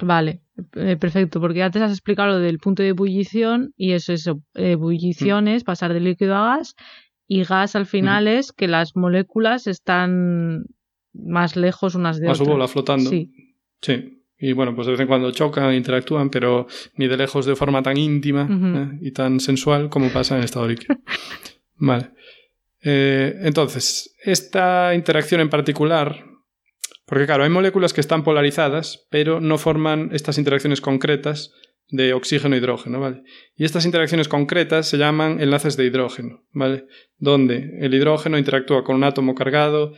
Vale, 0.01 0.43
eh, 0.77 0.97
perfecto, 0.97 1.41
porque 1.41 1.63
antes 1.65 1.83
has 1.83 1.91
explicado 1.91 2.29
lo 2.29 2.39
del 2.39 2.59
punto 2.59 2.85
de 2.85 2.91
ebullición 2.91 3.73
y 3.77 3.93
eso 3.93 4.13
es 4.13 4.21
eso, 4.21 4.37
Mm. 4.55 4.61
ebullición 4.63 5.49
es 5.49 5.65
pasar 5.65 5.93
de 5.93 5.99
líquido 5.99 6.37
a 6.37 6.57
gas 6.57 6.77
y 7.27 7.43
gas 7.43 7.75
al 7.75 7.87
final 7.87 8.29
es 8.29 8.53
que 8.53 8.69
las 8.69 8.95
moléculas 8.95 9.67
están 9.67 10.67
más 11.13 11.57
lejos 11.57 11.97
unas 11.97 12.21
de 12.21 12.27
su 12.27 12.33
otras. 12.43 12.49
bola 12.49 12.69
flotando. 12.69 13.11
Sí, 13.11 13.33
Sí. 13.83 14.16
Y 14.39 14.53
bueno, 14.53 14.75
pues 14.75 14.87
de 14.87 14.93
vez 14.93 15.01
en 15.01 15.07
cuando 15.07 15.31
chocan, 15.31 15.75
interactúan, 15.75 16.29
pero 16.29 16.67
ni 16.97 17.09
de 17.09 17.17
lejos 17.17 17.47
de 17.47 17.57
forma 17.57 17.83
tan 17.83 17.97
íntima. 17.97 18.49
¿eh? 18.51 18.99
y 19.01 19.13
tan 19.13 19.41
sensual 19.41 19.89
como 19.89 20.11
pasa 20.11 20.37
en 20.37 20.45
estado 20.45 20.69
líquido. 20.69 20.97
vale. 21.77 22.11
Eh, 22.83 23.41
entonces, 23.43 24.15
esta 24.23 24.95
interacción 24.95 25.41
en 25.41 25.49
particular, 25.49 26.25
porque 27.07 27.27
claro, 27.27 27.45
hay 27.45 27.51
moléculas 27.51 27.93
que 27.93 28.01
están 28.01 28.25
polarizadas, 28.25 29.07
pero 29.11 29.41
no 29.41 29.59
forman 29.59 30.11
estas 30.13 30.39
interacciones 30.39 30.81
concretas 30.81 31.53
de 31.89 32.13
oxígeno 32.13 32.55
e 32.55 32.59
hidrógeno, 32.59 33.01
¿vale? 33.01 33.23
Y 33.57 33.65
estas 33.65 33.87
interacciones 33.87 34.29
concretas 34.29 34.89
se 34.89 34.99
llaman 34.99 35.41
enlaces 35.41 35.77
de 35.77 35.85
hidrógeno, 35.85 36.45
¿vale? 36.53 36.87
Donde 37.17 37.79
el 37.81 37.95
hidrógeno 37.95 38.39
interactúa 38.39 38.85
con 38.85 38.97
un 38.97 39.05
átomo 39.05 39.35
cargado, 39.35 39.93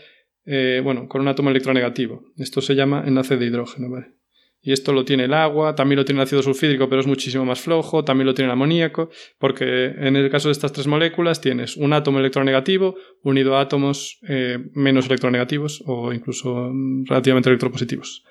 eh, 0.44 0.80
bueno, 0.84 1.08
con 1.08 1.22
un 1.22 1.28
átomo 1.28 1.50
electronegativo. 1.50 2.22
Esto 2.36 2.60
se 2.60 2.74
llama 2.74 3.04
enlace 3.06 3.36
de 3.36 3.46
hidrógeno, 3.46 3.90
¿vale? 3.90 4.17
Y 4.60 4.72
esto 4.72 4.92
lo 4.92 5.04
tiene 5.04 5.24
el 5.24 5.34
agua, 5.34 5.74
también 5.74 5.98
lo 5.98 6.04
tiene 6.04 6.20
el 6.20 6.24
ácido 6.24 6.42
sulfídrico, 6.42 6.88
pero 6.88 7.00
es 7.00 7.06
muchísimo 7.06 7.44
más 7.44 7.60
flojo, 7.60 8.04
también 8.04 8.26
lo 8.26 8.34
tiene 8.34 8.46
el 8.46 8.52
amoníaco, 8.52 9.08
porque 9.38 9.86
en 9.86 10.16
el 10.16 10.28
caso 10.30 10.48
de 10.48 10.52
estas 10.52 10.72
tres 10.72 10.86
moléculas 10.86 11.40
tienes 11.40 11.76
un 11.76 11.92
átomo 11.92 12.18
electronegativo 12.18 12.96
unido 13.22 13.56
a 13.56 13.60
átomos 13.60 14.18
eh, 14.28 14.58
menos 14.74 15.06
electronegativos 15.06 15.82
o 15.86 16.12
incluso 16.12 16.70
mm, 16.72 17.04
relativamente 17.06 17.50
electropositivos. 17.50 18.24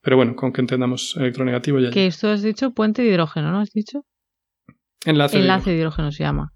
Pero 0.00 0.16
bueno, 0.16 0.34
con 0.36 0.52
que 0.52 0.62
entendamos 0.62 1.16
electronegativo 1.16 1.80
ya. 1.80 1.90
que 1.90 2.06
esto 2.06 2.28
has 2.28 2.42
dicho 2.42 2.72
puente 2.72 3.02
de 3.02 3.08
hidrógeno, 3.08 3.52
¿no? 3.52 3.60
¿Has 3.60 3.72
dicho? 3.72 4.04
Enlace, 5.04 5.36
de 5.36 5.42
Enlace 5.42 5.70
de 5.70 5.76
hidrógeno 5.76 6.12
se 6.12 6.24
llama. 6.24 6.53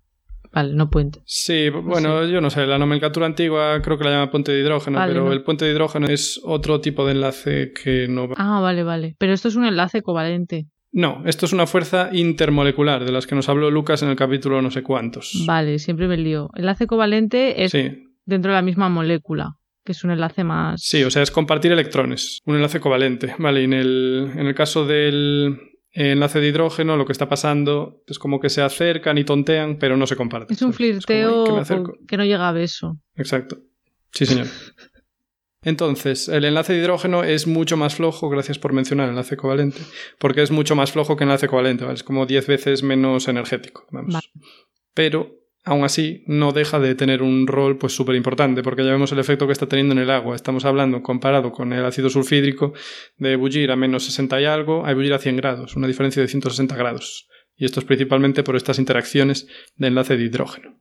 No 0.64 0.90
puente. 0.90 1.20
Sí, 1.24 1.68
bueno, 1.70 2.24
yo 2.26 2.40
no 2.40 2.50
sé, 2.50 2.66
la 2.66 2.78
nomenclatura 2.78 3.26
antigua 3.26 3.80
creo 3.82 3.96
que 3.98 4.04
la 4.04 4.10
llama 4.10 4.30
puente 4.30 4.52
de 4.52 4.60
hidrógeno, 4.60 4.98
Vale, 4.98 5.12
pero 5.12 5.24
no. 5.26 5.32
el 5.32 5.42
puente 5.42 5.64
de 5.64 5.70
hidrógeno 5.72 6.06
es 6.08 6.40
otro 6.44 6.80
tipo 6.80 7.04
de 7.06 7.12
enlace 7.12 7.72
que 7.72 8.06
no 8.08 8.28
va. 8.28 8.34
Ah, 8.38 8.60
vale, 8.60 8.82
vale. 8.82 9.14
Pero 9.18 9.32
esto 9.32 9.48
es 9.48 9.56
un 9.56 9.64
enlace 9.64 10.02
covalente. 10.02 10.66
No, 10.90 11.22
esto 11.26 11.46
es 11.46 11.52
una 11.52 11.66
fuerza 11.66 12.08
intermolecular, 12.12 13.04
de 13.04 13.12
las 13.12 13.26
que 13.26 13.34
nos 13.34 13.48
habló 13.48 13.70
Lucas 13.70 14.02
en 14.02 14.08
el 14.08 14.16
capítulo 14.16 14.62
no 14.62 14.70
sé 14.70 14.82
cuántos. 14.82 15.44
Vale, 15.46 15.78
siempre 15.78 16.08
me 16.08 16.16
lío. 16.16 16.50
Enlace 16.54 16.86
covalente 16.86 17.62
es 17.64 17.72
Sí, 17.72 18.04
dentro 18.24 18.50
de 18.52 18.56
la 18.56 18.62
misma 18.62 18.88
molécula, 18.88 19.56
que 19.84 19.92
es 19.92 20.02
un 20.04 20.10
enlace 20.12 20.44
más. 20.44 20.80
sí, 20.82 21.04
o 21.04 21.10
sea, 21.10 21.22
es 21.22 21.30
compartir 21.30 21.72
electrones, 21.72 22.40
un 22.46 22.56
enlace 22.56 22.80
covalente. 22.80 23.34
Vale, 23.38 23.60
y 23.60 23.64
en 23.64 23.74
el, 23.74 24.30
en 24.34 24.46
el 24.46 24.54
caso 24.54 24.86
del 24.86 25.58
enlace 26.06 26.40
de 26.40 26.48
hidrógeno, 26.48 26.96
lo 26.96 27.04
que 27.06 27.12
está 27.12 27.28
pasando 27.28 28.02
es 28.06 28.18
como 28.18 28.40
que 28.40 28.50
se 28.50 28.62
acercan 28.62 29.18
y 29.18 29.24
tontean, 29.24 29.78
pero 29.78 29.96
no 29.96 30.06
se 30.06 30.16
comparten. 30.16 30.54
Es 30.54 30.62
un 30.62 30.72
¿sabes? 30.72 30.76
como, 30.76 30.88
"Ay, 30.88 30.92
flirteo 30.92 31.44
que 31.44 31.52
me 31.52 31.61
acerco". 31.61 31.98
que 32.06 32.16
no 32.16 32.24
llega 32.24 32.48
a 32.48 32.52
beso. 32.52 32.98
Exacto. 33.16 33.58
Sí, 34.12 34.26
señor. 34.26 34.46
Entonces, 35.62 36.28
el 36.28 36.44
enlace 36.44 36.72
de 36.72 36.78
hidrógeno 36.78 37.24
es 37.24 37.46
mucho 37.46 37.76
más 37.76 37.96
flojo, 37.96 38.28
gracias 38.28 38.58
por 38.58 38.72
mencionar 38.72 39.06
el 39.06 39.11
enlace 39.11 39.37
covalente, 39.37 39.80
porque 40.18 40.42
es 40.42 40.50
mucho 40.50 40.76
más 40.76 40.92
flojo 40.92 41.16
que 41.16 41.24
el 41.24 41.30
enlace 41.30 41.48
covalente, 41.48 41.84
¿vale? 41.84 41.96
es 41.96 42.04
como 42.04 42.26
10 42.26 42.46
veces 42.46 42.82
menos 42.82 43.26
energético. 43.28 43.84
Vamos. 43.90 44.14
Vale. 44.14 44.28
Pero 44.94 45.34
aún 45.64 45.84
así 45.84 46.24
no 46.26 46.52
deja 46.52 46.78
de 46.78 46.94
tener 46.94 47.22
un 47.22 47.46
rol 47.46 47.78
pues 47.78 47.94
súper 47.94 48.16
importante, 48.16 48.62
porque 48.62 48.84
ya 48.84 48.90
vemos 48.90 49.12
el 49.12 49.18
efecto 49.18 49.46
que 49.46 49.52
está 49.52 49.66
teniendo 49.66 49.92
en 49.92 50.00
el 50.00 50.10
agua. 50.10 50.34
Estamos 50.34 50.64
hablando, 50.64 51.02
comparado 51.02 51.52
con 51.52 51.72
el 51.72 51.84
ácido 51.84 52.10
sulfídrico, 52.10 52.72
de 53.16 53.32
ebullir 53.32 53.70
a 53.70 53.76
menos 53.76 54.04
60 54.04 54.40
y 54.40 54.44
algo 54.44 54.86
a 54.86 54.92
ebullir 54.92 55.14
a 55.14 55.18
100 55.18 55.36
grados, 55.36 55.76
una 55.76 55.86
diferencia 55.86 56.22
de 56.22 56.28
160 56.28 56.76
grados. 56.76 57.28
Y 57.56 57.64
esto 57.64 57.80
es 57.80 57.86
principalmente 57.86 58.42
por 58.42 58.56
estas 58.56 58.78
interacciones 58.78 59.48
de 59.76 59.88
enlace 59.88 60.16
de 60.16 60.24
hidrógeno. 60.24 60.80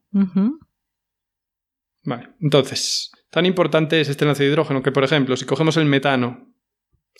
Vale, 2.03 2.29
entonces, 2.39 3.11
tan 3.31 3.45
importante 3.45 3.99
es 3.99 4.09
este 4.09 4.23
enlace 4.23 4.43
de 4.43 4.49
hidrógeno 4.49 4.83
que, 4.83 4.91
por 4.91 5.03
ejemplo, 5.03 5.35
si 5.35 5.45
cogemos 5.45 5.75
el 5.77 5.85
metano, 5.85 6.53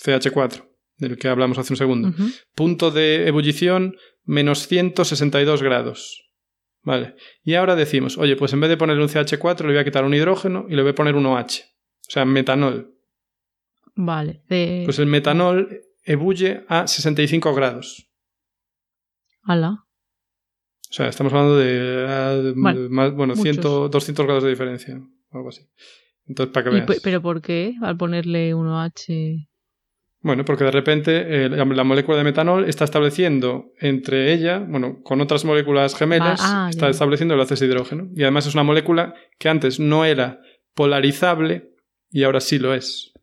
CH4, 0.03 0.63
del 0.97 1.17
que 1.17 1.27
hablamos 1.27 1.57
hace 1.57 1.73
un 1.73 1.77
segundo, 1.77 2.13
punto 2.55 2.91
de 2.91 3.27
ebullición 3.27 3.97
menos 4.23 4.67
162 4.67 5.63
grados. 5.63 6.26
Vale. 6.87 7.15
Y 7.43 7.55
ahora 7.55 7.75
decimos, 7.75 8.17
oye, 8.17 8.37
pues 8.37 8.53
en 8.53 8.61
vez 8.61 8.69
de 8.69 8.77
ponerle 8.77 9.03
un 9.03 9.09
CH4 9.09 9.59
le 9.63 9.73
voy 9.73 9.77
a 9.77 9.83
quitar 9.83 10.05
un 10.05 10.13
hidrógeno 10.13 10.67
y 10.69 10.75
le 10.77 10.83
voy 10.83 10.91
a 10.91 10.95
poner 10.95 11.15
un 11.15 11.25
OH. 11.25 11.39
O 11.41 12.09
sea, 12.09 12.23
metanol. 12.23 12.95
Vale. 13.93 14.45
Pues 14.47 14.97
el 14.97 15.07
metanol 15.07 15.81
ebulle 16.05 16.63
a 16.69 16.87
65 16.87 17.53
grados. 17.53 18.09
Hala. 19.43 19.83
O 20.89 20.93
sea, 20.93 21.09
estamos 21.09 21.33
hablando 21.33 21.57
de, 21.57 22.53
bueno, 22.55 23.35
100, 23.35 23.59
200 23.59 24.25
grados 24.25 24.45
de 24.45 24.49
diferencia. 24.49 24.97
Algo 25.31 25.49
así. 25.49 25.63
Entonces, 26.25 26.53
para 26.53 26.63
que 26.63 26.69
veas. 26.69 27.01
¿Pero 27.03 27.21
por 27.21 27.41
qué? 27.41 27.75
Al 27.81 27.97
ponerle 27.97 28.53
un 28.53 28.67
OH. 28.67 29.49
Bueno, 30.21 30.43
porque 30.45 30.63
de 30.63 30.71
repente 30.71 31.45
eh, 31.45 31.49
la, 31.49 31.83
molécula 31.83 32.17
de 32.17 32.23
metanol 32.23 32.67
está 32.67 32.83
estableciendo 32.83 33.71
entre 33.79 34.33
ella, 34.33 34.59
bueno, 34.59 35.01
con 35.03 35.21
otras 35.21 35.45
moléculas 35.45 35.95
gemelas, 35.95 36.41
ah, 36.43 36.67
está 36.69 36.89
estableciendo 36.89 37.35
el 37.35 37.47
de 37.47 37.65
hidrógeno. 37.65 38.09
Y 38.15 38.23
además 38.23 38.47
es 38.47 38.53
una 38.53 38.63
molécula 38.63 39.13
que 39.37 39.49
antes 39.49 39.79
no 39.79 40.05
era 40.05 40.41
polarizable 40.73 41.69
y 42.09 42.23
ahora 42.23 42.41
sí 42.41 42.57
lo 42.57 42.73
es. 42.73 43.13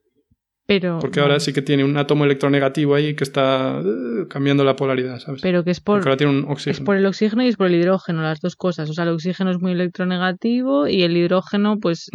Pero, 0.66 0.98
porque 0.98 1.20
ahora 1.20 1.40
sí 1.40 1.52
que 1.52 1.61
tiene 1.61 1.85
un 1.85 1.94
átomo 1.98 2.24
electronegativo 2.24 2.94
ahí 2.94 3.14
que 3.14 3.24
está 3.24 3.80
uh, 3.80 4.26
cambiando 4.28 4.64
la 4.64 4.76
polaridad, 4.76 5.18
¿sabes? 5.18 5.42
Pero 5.42 5.62
que 5.62 5.70
es 5.70 5.80
por, 5.80 5.98
ahora 5.98 6.16
tiene 6.16 6.33
un 6.33 6.50
oxígeno. 6.50 6.78
es 6.78 6.80
por 6.80 6.96
el 6.96 7.04
oxígeno 7.04 7.42
y 7.42 7.48
es 7.48 7.57
por 7.57 7.66
el 7.66 7.74
hidrógeno, 7.74 8.22
las 8.22 8.40
dos 8.40 8.57
cosas. 8.57 8.88
O 8.88 8.94
sea, 8.94 9.04
el 9.04 9.11
oxígeno 9.11 9.50
es 9.50 9.61
muy 9.61 9.72
electronegativo 9.72 10.88
y 10.88 11.02
el 11.02 11.18
hidrógeno, 11.18 11.78
pues, 11.80 12.09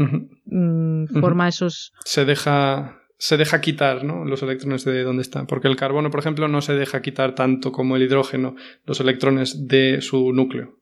mm, 0.45 1.19
forma 1.19 1.47
esos. 1.47 1.93
Se 2.05 2.25
deja 2.25 2.98
se 3.19 3.35
deja 3.35 3.59
quitar 3.59 4.05
¿no? 4.05 4.23
los 4.23 4.41
electrones 4.41 4.85
de 4.85 5.03
donde 5.03 5.21
están. 5.21 5.45
Porque 5.45 5.67
el 5.67 5.75
carbono, 5.75 6.09
por 6.09 6.21
ejemplo, 6.21 6.47
no 6.47 6.61
se 6.61 6.73
deja 6.73 7.01
quitar 7.01 7.35
tanto 7.35 7.71
como 7.71 7.97
el 7.97 8.01
hidrógeno 8.01 8.55
los 8.85 8.99
electrones 9.01 9.67
de 9.67 10.01
su 10.01 10.31
núcleo. 10.31 10.79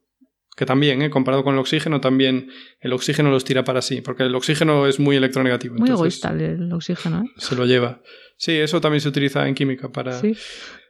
Que 0.56 0.66
también, 0.66 1.02
¿eh? 1.02 1.10
comparado 1.10 1.44
con 1.44 1.56
el 1.56 1.60
oxígeno, 1.60 2.00
también 2.00 2.50
el 2.80 2.94
oxígeno 2.94 3.30
los 3.30 3.44
tira 3.44 3.64
para 3.64 3.82
sí, 3.82 4.02
porque 4.02 4.24
el 4.24 4.34
oxígeno 4.34 4.88
es 4.88 5.00
muy 5.00 5.16
electronegativo. 5.16 5.76
Muy 5.76 5.90
egoísta 5.90 6.32
el 6.32 6.72
oxígeno. 6.72 7.24
¿eh? 7.24 7.30
Se 7.38 7.56
lo 7.56 7.66
lleva. 7.66 8.02
Sí, 8.38 8.54
eso 8.54 8.82
también 8.82 9.02
se 9.02 9.10
utiliza 9.10 9.48
en 9.48 9.56
química 9.56 9.92
para... 9.92 10.20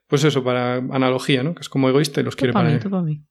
Pues 0.08 0.24
eso, 0.24 0.42
para 0.42 0.76
analogía, 0.76 1.44
¿no? 1.44 1.54
Que 1.54 1.62
es 1.62 1.70
como 1.70 1.90
egoísta 1.90 2.22
y 2.22 2.24
los 2.24 2.38
quiere 2.38 2.54
para, 2.54 2.80
para 2.80 3.02
mí. 3.02 3.26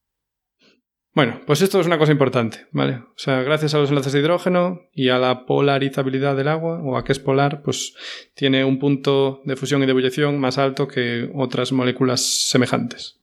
Bueno, 1.16 1.40
pues 1.46 1.62
esto 1.62 1.80
es 1.80 1.86
una 1.86 1.96
cosa 1.96 2.12
importante, 2.12 2.66
¿vale? 2.72 2.96
O 2.96 3.14
sea, 3.16 3.42
gracias 3.42 3.72
a 3.72 3.78
los 3.78 3.88
enlaces 3.88 4.12
de 4.12 4.18
hidrógeno 4.20 4.82
y 4.92 5.08
a 5.08 5.18
la 5.18 5.46
polarizabilidad 5.46 6.36
del 6.36 6.48
agua, 6.48 6.82
o 6.82 6.98
a 6.98 7.04
que 7.04 7.12
es 7.12 7.18
polar, 7.18 7.62
pues 7.62 7.94
tiene 8.34 8.66
un 8.66 8.78
punto 8.78 9.40
de 9.46 9.56
fusión 9.56 9.82
y 9.82 9.86
de 9.86 9.92
ebullición 9.92 10.38
más 10.38 10.58
alto 10.58 10.86
que 10.86 11.30
otras 11.34 11.72
moléculas 11.72 12.20
semejantes. 12.20 13.18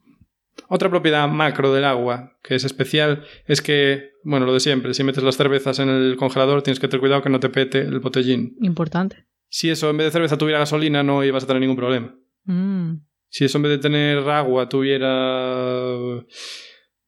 Otra 0.70 0.90
propiedad 0.90 1.28
macro 1.28 1.72
del 1.72 1.86
agua 1.86 2.36
que 2.42 2.56
es 2.56 2.64
especial 2.64 3.26
es 3.46 3.62
que, 3.62 4.14
bueno, 4.24 4.48
lo 4.48 4.56
de 4.56 4.60
siempre, 4.60 4.96
si 4.96 5.04
metes 5.04 5.24
las 5.24 5.38
cervezas 5.38 5.78
en 5.78 5.90
el 5.90 6.16
congelador 6.18 6.64
tienes 6.64 6.80
que 6.80 6.88
tener 6.88 7.00
cuidado 7.00 7.22
que 7.22 7.30
no 7.30 7.40
te 7.40 7.50
pete 7.50 7.82
el 7.82 8.00
botellín. 8.00 8.58
Importante. 8.62 9.28
Si 9.50 9.70
eso 9.70 9.92
en 9.92 9.98
vez 9.98 10.06
de 10.06 10.12
cerveza 10.14 10.40
tuviera 10.40 10.58
gasolina 10.58 11.04
no 11.04 11.24
ibas 11.24 11.44
a 11.44 11.48
tener 11.48 11.62
ningún 11.62 11.78
problema. 11.78 12.16
Mm. 12.46 13.04
Si 13.30 13.46
eso 13.46 13.60
en 13.60 13.62
vez 13.62 13.72
de 13.74 13.78
tener 13.78 14.18
agua 14.30 14.68
tuviera 14.68 16.26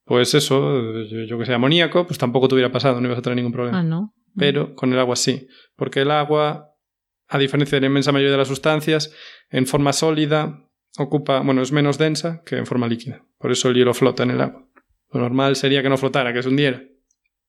pues 0.05 0.33
eso, 0.35 1.03
yo, 1.03 1.37
que 1.37 1.45
sé, 1.45 1.53
amoníaco, 1.53 2.05
pues 2.05 2.17
tampoco 2.17 2.47
te 2.47 2.55
hubiera 2.55 2.71
pasado, 2.71 3.01
no 3.01 3.07
ibas 3.07 3.19
a 3.19 3.21
tener 3.21 3.35
ningún 3.35 3.51
problema. 3.51 3.79
Ah, 3.79 3.83
no. 3.83 4.13
Pero 4.37 4.75
con 4.75 4.93
el 4.93 4.99
agua 4.99 5.15
sí, 5.15 5.47
porque 5.75 6.01
el 6.01 6.11
agua, 6.11 6.71
a 7.27 7.37
diferencia 7.37 7.77
de 7.77 7.81
la 7.81 7.87
inmensa 7.87 8.11
mayoría 8.11 8.31
de 8.31 8.37
las 8.37 8.47
sustancias, 8.47 9.13
en 9.49 9.65
forma 9.65 9.93
sólida 9.93 10.69
ocupa, 10.97 11.39
bueno, 11.39 11.61
es 11.61 11.71
menos 11.71 11.97
densa 11.97 12.43
que 12.45 12.57
en 12.57 12.65
forma 12.65 12.87
líquida. 12.87 13.25
Por 13.37 13.51
eso 13.51 13.69
el 13.69 13.75
hielo 13.75 13.93
flota 13.93 14.23
en 14.23 14.31
el 14.31 14.41
agua. 14.41 14.67
Lo 15.11 15.21
normal 15.21 15.55
sería 15.55 15.81
que 15.81 15.89
no 15.89 15.97
flotara, 15.97 16.33
que 16.33 16.43
se 16.43 16.49
hundiera. 16.49 16.83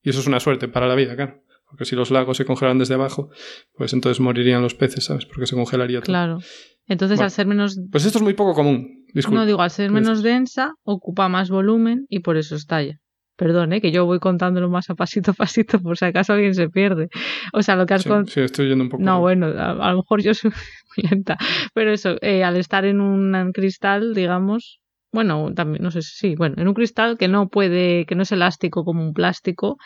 Y 0.02 0.10
eso 0.10 0.20
es 0.20 0.26
una 0.26 0.40
suerte 0.40 0.68
para 0.68 0.86
la 0.86 0.94
vida, 0.94 1.16
claro. 1.16 1.42
Porque 1.68 1.84
si 1.84 1.96
los 1.96 2.10
lagos 2.10 2.36
se 2.36 2.44
congelan 2.44 2.78
desde 2.78 2.94
abajo, 2.94 3.30
pues 3.74 3.92
entonces 3.92 4.20
morirían 4.20 4.62
los 4.62 4.74
peces, 4.74 5.04
¿sabes? 5.04 5.26
Porque 5.26 5.46
se 5.46 5.56
congelaría 5.56 5.98
todo. 5.98 6.06
Claro. 6.06 6.38
Entonces, 6.86 7.18
al 7.20 7.30
ser 7.32 7.46
menos. 7.46 7.78
Pues 7.90 8.04
esto 8.04 8.18
es 8.18 8.22
muy 8.22 8.34
poco 8.34 8.54
común. 8.54 9.04
No 9.30 9.46
digo, 9.46 9.62
al 9.62 9.70
ser 9.70 9.90
menos 9.90 10.22
densa, 10.22 10.72
ocupa 10.84 11.28
más 11.28 11.50
volumen 11.50 12.06
y 12.08 12.20
por 12.20 12.36
eso 12.36 12.56
estalla. 12.56 12.98
Perdón, 13.36 13.74
¿eh? 13.74 13.82
que 13.82 13.92
yo 13.92 14.06
voy 14.06 14.18
contándolo 14.18 14.70
más 14.70 14.88
a 14.88 14.94
pasito 14.94 15.32
a 15.32 15.34
pasito 15.34 15.80
por 15.80 15.98
si 15.98 16.06
acaso 16.06 16.32
alguien 16.32 16.54
se 16.54 16.68
pierde. 16.68 17.08
O 17.52 17.62
sea, 17.62 17.76
lo 17.76 17.86
que 17.86 17.94
has 17.94 18.02
sí, 18.02 18.10
sí, 18.26 18.40
estoy 18.40 18.68
yendo 18.68 18.84
un 18.84 18.90
poco. 18.90 19.02
No, 19.02 19.20
bueno, 19.20 19.46
a, 19.46 19.90
lo 19.90 19.98
mejor 19.98 20.22
yo 20.22 20.34
soy 20.34 20.50
muy 20.96 21.10
lenta. 21.10 21.36
Pero 21.74 21.92
eso, 21.92 22.16
eh, 22.22 22.44
al 22.44 22.56
estar 22.56 22.84
en 22.84 23.00
un 23.00 23.52
cristal, 23.52 24.14
digamos, 24.14 24.80
bueno, 25.12 25.52
también, 25.54 25.82
no 25.82 25.90
sé 25.90 26.02
si, 26.02 26.16
sí, 26.16 26.34
bueno, 26.34 26.56
en 26.58 26.68
un 26.68 26.74
cristal 26.74 27.16
que 27.18 27.28
no 27.28 27.48
puede, 27.48 28.06
que 28.06 28.14
no 28.14 28.22
es 28.22 28.32
elástico 28.32 28.84
como 28.84 29.02
un 29.02 29.12
plástico, 29.12 29.76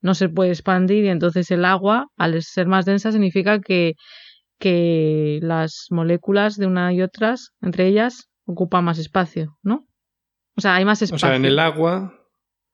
no 0.00 0.14
se 0.14 0.28
puede 0.28 0.50
expandir 0.50 1.04
y 1.04 1.08
entonces 1.08 1.50
el 1.50 1.64
agua, 1.64 2.06
al 2.16 2.42
ser 2.42 2.66
más 2.66 2.84
densa, 2.84 3.12
significa 3.12 3.60
que, 3.60 3.94
que 4.58 5.38
las 5.42 5.86
moléculas 5.90 6.56
de 6.56 6.66
una 6.66 6.92
y 6.92 7.02
otras, 7.02 7.50
entre 7.60 7.86
ellas, 7.86 8.28
ocupan 8.44 8.84
más 8.84 8.98
espacio, 8.98 9.58
¿no? 9.62 9.86
O 10.56 10.60
sea, 10.60 10.74
hay 10.74 10.84
más 10.84 11.00
espacio. 11.02 11.26
O 11.26 11.28
sea, 11.28 11.36
en 11.36 11.44
el 11.44 11.58
agua, 11.58 12.14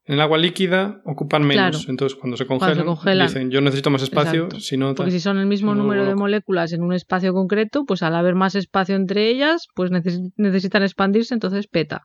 en 0.04 0.14
el 0.14 0.20
agua 0.20 0.38
líquida 0.38 1.00
ocupan 1.04 1.46
menos. 1.46 1.88
Entonces, 1.88 2.18
cuando 2.18 2.36
se, 2.36 2.46
congelan, 2.46 2.96
dicen, 3.26 3.50
yo 3.50 3.60
necesito 3.60 3.90
más 3.90 4.02
espacio, 4.02 4.48
si 4.58 4.76
no... 4.76 4.94
Porque 4.94 5.12
si 5.12 5.20
son 5.20 5.38
el 5.38 5.46
mismo 5.46 5.74
número 5.74 6.04
de 6.06 6.14
moléculas 6.14 6.72
en 6.72 6.82
un 6.82 6.92
espacio 6.92 7.32
concreto, 7.32 7.84
pues 7.84 8.02
al 8.02 8.14
haber 8.14 8.34
más 8.34 8.54
espacio 8.54 8.96
entre 8.96 9.28
ellas, 9.28 9.68
pues 9.74 9.90
necesitan 9.90 10.82
expandirse, 10.82 11.34
entonces 11.34 11.68
peta. 11.68 12.04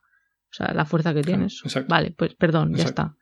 O 0.52 0.56
sea, 0.56 0.73
la 0.73 0.86
fuerza 0.86 1.13
que 1.13 1.23
tienes. 1.23 1.62
Vale, 1.88 2.13
pues 2.15 2.36
perdón, 2.36 2.76
ya 2.76 2.84
está. 2.84 3.15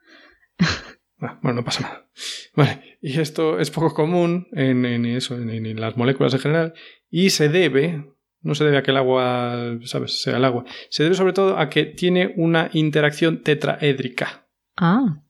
Ah, 1.21 1.39
bueno, 1.41 1.57
no 1.57 1.63
pasa 1.63 1.81
nada. 1.83 2.09
Vale, 2.55 2.97
y 3.01 3.19
esto 3.19 3.59
es 3.59 3.71
poco 3.71 3.93
común 3.93 4.47
en, 4.53 5.05
eso, 5.05 5.35
en, 5.35 5.79
las 5.79 5.95
moléculas 5.95 6.33
en 6.33 6.39
general, 6.39 6.73
y 7.09 7.29
se 7.29 7.47
debe, 7.47 8.03
no 8.41 8.55
se 8.55 8.63
debe 8.63 8.77
a 8.77 8.83
que 8.83 8.91
el 8.91 8.97
agua, 8.97 9.77
¿sabes?, 9.83 10.21
sea 10.21 10.37
el 10.37 10.45
agua, 10.45 10.65
se 10.89 11.03
debe 11.03 11.15
sobre 11.15 11.33
todo 11.33 11.57
a 11.57 11.69
que 11.69 11.85
tiene 11.85 12.33
una 12.37 12.69
interacción 12.73 13.41
tetraédrica. 13.41 14.47
Ah. 14.77 15.23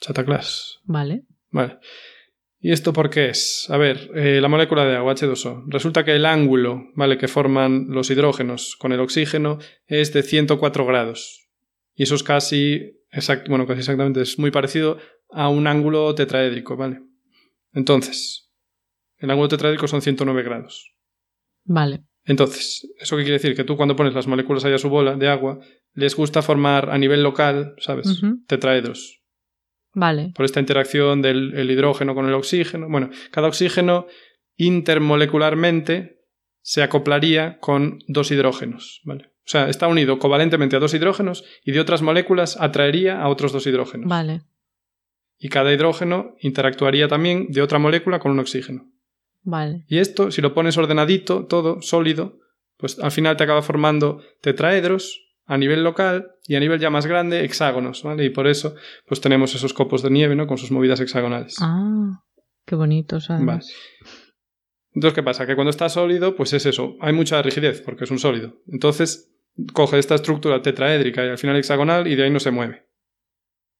Chataclas. 0.00 0.80
Vale. 0.84 1.24
Vale. 1.50 1.78
¿Y 2.60 2.72
esto 2.72 2.92
por 2.92 3.08
qué 3.10 3.28
es? 3.28 3.66
A 3.70 3.76
ver, 3.76 4.10
eh, 4.14 4.40
la 4.40 4.48
molécula 4.48 4.84
de 4.84 4.96
agua 4.96 5.14
H2O. 5.14 5.64
Resulta 5.68 6.04
que 6.04 6.16
el 6.16 6.26
ángulo, 6.26 6.90
¿vale?, 6.94 7.18
que 7.18 7.28
forman 7.28 7.86
los 7.88 8.10
hidrógenos 8.10 8.76
con 8.76 8.92
el 8.92 9.00
oxígeno 9.00 9.58
es 9.86 10.12
de 10.12 10.22
104 10.22 10.84
grados. 10.84 11.48
Y 11.94 12.02
eso 12.04 12.14
es 12.14 12.22
casi 12.22 12.98
bueno, 13.48 13.66
casi 13.66 13.80
exactamente, 13.80 14.20
es 14.20 14.38
muy 14.38 14.50
parecido 14.50 14.98
a 15.30 15.48
un 15.48 15.66
ángulo 15.66 16.14
tetraédrico, 16.14 16.76
¿vale? 16.76 17.00
Entonces, 17.72 18.50
el 19.18 19.30
ángulo 19.30 19.48
tetraédrico 19.48 19.88
son 19.88 20.02
109 20.02 20.42
grados. 20.42 20.94
Vale. 21.68 22.02
Entonces, 22.24 22.90
¿eso 22.98 23.16
qué 23.16 23.22
quiere 23.22 23.38
decir? 23.38 23.54
Que 23.54 23.64
tú 23.64 23.76
cuando 23.76 23.94
pones 23.94 24.12
las 24.14 24.26
moléculas 24.26 24.64
ahí 24.64 24.74
a 24.74 24.78
su 24.78 24.88
bola 24.88 25.14
de 25.14 25.28
agua, 25.28 25.60
les 25.94 26.16
gusta 26.16 26.42
formar 26.42 26.90
a 26.90 26.98
nivel 26.98 27.22
local, 27.22 27.74
¿sabes? 27.78 28.20
Tetraedros. 28.46 29.22
Vale. 29.94 30.32
Por 30.34 30.44
esta 30.44 30.60
interacción 30.60 31.22
del 31.22 31.70
hidrógeno 31.70 32.14
con 32.14 32.26
el 32.26 32.34
oxígeno. 32.34 32.88
Bueno, 32.90 33.10
cada 33.30 33.48
oxígeno 33.48 34.06
intermolecularmente 34.56 36.18
se 36.60 36.82
acoplaría 36.82 37.58
con 37.60 38.00
dos 38.08 38.30
hidrógenos, 38.30 39.00
¿vale? 39.04 39.26
O 39.26 39.50
sea, 39.50 39.70
está 39.70 39.88
unido 39.88 40.18
covalentemente 40.18 40.76
a 40.76 40.80
dos 40.80 40.92
hidrógenos 40.92 41.44
y 41.64 41.72
de 41.72 41.80
otras 41.80 42.02
moléculas 42.02 42.60
atraería 42.60 43.22
a 43.22 43.28
otros 43.28 43.52
dos 43.52 43.66
hidrógenos. 43.66 44.06
Vale. 44.06 44.42
Y 45.38 45.48
cada 45.48 45.72
hidrógeno 45.72 46.34
interactuaría 46.40 47.08
también 47.08 47.46
de 47.48 47.62
otra 47.62 47.78
molécula 47.78 48.18
con 48.18 48.32
un 48.32 48.40
oxígeno. 48.40 48.92
Vale. 49.48 49.86
Y 49.88 49.96
esto, 49.96 50.30
si 50.30 50.42
lo 50.42 50.52
pones 50.52 50.76
ordenadito, 50.76 51.46
todo, 51.46 51.80
sólido, 51.80 52.38
pues 52.76 52.98
al 52.98 53.10
final 53.10 53.38
te 53.38 53.44
acaba 53.44 53.62
formando 53.62 54.20
tetraedros 54.42 55.22
a 55.46 55.56
nivel 55.56 55.82
local 55.82 56.32
y 56.46 56.56
a 56.56 56.60
nivel 56.60 56.78
ya 56.78 56.90
más 56.90 57.06
grande 57.06 57.46
hexágonos, 57.46 58.02
¿vale? 58.02 58.26
Y 58.26 58.28
por 58.28 58.46
eso, 58.46 58.74
pues 59.06 59.22
tenemos 59.22 59.54
esos 59.54 59.72
copos 59.72 60.02
de 60.02 60.10
nieve, 60.10 60.36
¿no? 60.36 60.46
Con 60.46 60.58
sus 60.58 60.70
movidas 60.70 61.00
hexagonales. 61.00 61.56
Ah, 61.62 62.22
qué 62.66 62.74
bonito, 62.74 63.22
¿sabes? 63.22 63.46
Vale. 63.46 63.62
Entonces, 64.92 65.14
¿qué 65.14 65.22
pasa? 65.22 65.46
Que 65.46 65.54
cuando 65.54 65.70
está 65.70 65.88
sólido, 65.88 66.36
pues 66.36 66.52
es 66.52 66.66
eso, 66.66 66.96
hay 67.00 67.14
mucha 67.14 67.40
rigidez 67.40 67.80
porque 67.80 68.04
es 68.04 68.10
un 68.10 68.18
sólido. 68.18 68.60
Entonces, 68.66 69.32
coge 69.72 69.98
esta 69.98 70.14
estructura 70.14 70.60
tetraédrica 70.60 71.24
y 71.24 71.30
al 71.30 71.38
final 71.38 71.56
hexagonal 71.56 72.06
y 72.06 72.16
de 72.16 72.24
ahí 72.24 72.30
no 72.30 72.40
se 72.40 72.50
mueve. 72.50 72.86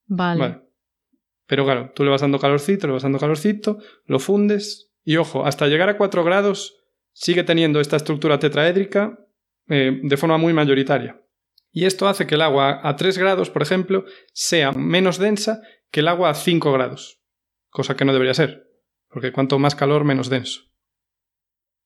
Vale. 0.06 0.62
Pero 1.46 1.66
claro, 1.66 1.92
tú 1.94 2.04
le 2.04 2.10
vas 2.10 2.22
dando 2.22 2.38
calorcito, 2.38 2.86
le 2.86 2.94
vas 2.94 3.02
dando 3.02 3.18
calorcito, 3.18 3.78
lo 4.06 4.18
fundes 4.18 4.87
y 5.08 5.16
ojo, 5.16 5.46
hasta 5.46 5.68
llegar 5.68 5.88
a 5.88 5.96
4 5.96 6.22
grados 6.22 6.76
sigue 7.14 7.42
teniendo 7.42 7.80
esta 7.80 7.96
estructura 7.96 8.38
tetraédrica 8.38 9.18
eh, 9.66 10.00
de 10.02 10.16
forma 10.18 10.36
muy 10.36 10.52
mayoritaria. 10.52 11.18
Y 11.72 11.86
esto 11.86 12.08
hace 12.08 12.26
que 12.26 12.34
el 12.34 12.42
agua 12.42 12.86
a 12.86 12.94
3 12.94 13.16
grados, 13.16 13.48
por 13.48 13.62
ejemplo, 13.62 14.04
sea 14.34 14.72
menos 14.72 15.16
densa 15.16 15.62
que 15.90 16.00
el 16.00 16.08
agua 16.08 16.28
a 16.28 16.34
5 16.34 16.70
grados, 16.72 17.22
cosa 17.70 17.96
que 17.96 18.04
no 18.04 18.12
debería 18.12 18.34
ser, 18.34 18.66
porque 19.08 19.32
cuanto 19.32 19.58
más 19.58 19.74
calor, 19.74 20.04
menos 20.04 20.28
denso. 20.28 20.60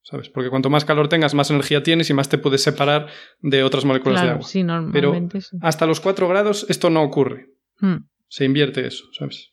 ¿Sabes? 0.03 0.29
Porque 0.29 0.51
cuanto 0.51 0.69
más 0.69 0.85
calor 0.85 1.09
tengas, 1.09 1.33
más 1.33 1.49
energía 1.49 1.85
tienes 1.85 2.11
y 2.11 2.15
más 2.15 2.29
te 2.29 2.39
puedes 2.39 2.65
separar 2.65 3.07
de 3.39 3.63
otras 3.63 3.85
moléculas 3.85 4.21
de 4.21 4.31
agua. 4.31 4.43
Sí, 4.43 4.65
normalmente 4.65 5.39
Pero 5.39 5.61
hasta 5.61 5.87
los 5.87 6.01
4 6.01 6.27
grados 6.27 6.67
esto 6.69 6.91
no 6.91 7.05
ocurre. 7.05 7.51
Hmm. 7.79 7.99
Se 8.27 8.45
invierte 8.45 8.85
eso, 8.85 9.05
¿sabes? 9.17 9.53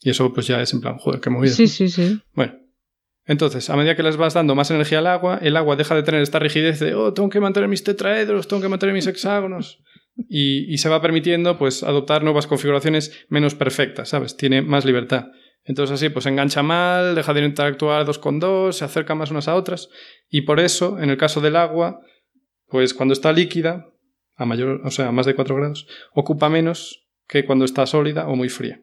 Y 0.00 0.10
eso 0.10 0.32
pues 0.32 0.48
ya 0.48 0.60
es 0.60 0.72
en 0.72 0.80
plan, 0.80 0.98
joder, 0.98 1.20
qué 1.20 1.30
movida. 1.30 1.52
Sí, 1.52 1.68
sí, 1.68 1.88
sí. 1.88 2.20
Bueno, 2.32 2.59
entonces, 3.30 3.70
a 3.70 3.76
medida 3.76 3.94
que 3.94 4.02
les 4.02 4.16
vas 4.16 4.34
dando 4.34 4.56
más 4.56 4.72
energía 4.72 4.98
al 4.98 5.06
agua, 5.06 5.38
el 5.40 5.56
agua 5.56 5.76
deja 5.76 5.94
de 5.94 6.02
tener 6.02 6.20
esta 6.20 6.40
rigidez 6.40 6.80
de, 6.80 6.96
oh, 6.96 7.14
tengo 7.14 7.28
que 7.28 7.38
mantener 7.38 7.68
mis 7.68 7.84
tetraedros, 7.84 8.48
tengo 8.48 8.60
que 8.60 8.68
mantener 8.68 8.92
mis 8.92 9.06
hexágonos. 9.06 9.78
Y, 10.28 10.76
se 10.78 10.88
va 10.88 11.00
permitiendo, 11.00 11.56
pues, 11.56 11.84
adoptar 11.84 12.24
nuevas 12.24 12.48
configuraciones 12.48 13.24
menos 13.28 13.54
perfectas, 13.54 14.08
¿sabes? 14.08 14.36
Tiene 14.36 14.62
más 14.62 14.84
libertad. 14.84 15.26
Entonces, 15.62 15.94
así, 15.94 16.08
pues 16.08 16.26
engancha 16.26 16.64
mal, 16.64 17.14
deja 17.14 17.32
de 17.32 17.44
interactuar 17.44 18.04
dos 18.04 18.18
con 18.18 18.40
dos, 18.40 18.78
se 18.78 18.84
acerca 18.84 19.14
más 19.14 19.30
unas 19.30 19.46
a 19.46 19.54
otras. 19.54 19.90
Y 20.28 20.40
por 20.40 20.58
eso, 20.58 20.98
en 20.98 21.08
el 21.08 21.16
caso 21.16 21.40
del 21.40 21.54
agua, 21.54 22.00
pues 22.66 22.94
cuando 22.94 23.12
está 23.12 23.32
líquida, 23.32 23.86
a 24.34 24.44
mayor, 24.44 24.80
o 24.84 24.90
sea, 24.90 25.06
a 25.06 25.12
más 25.12 25.26
de 25.26 25.36
4 25.36 25.54
grados, 25.54 25.86
ocupa 26.14 26.48
menos 26.48 27.06
que 27.28 27.44
cuando 27.44 27.64
está 27.64 27.86
sólida 27.86 28.26
o 28.26 28.34
muy 28.34 28.48
fría. 28.48 28.80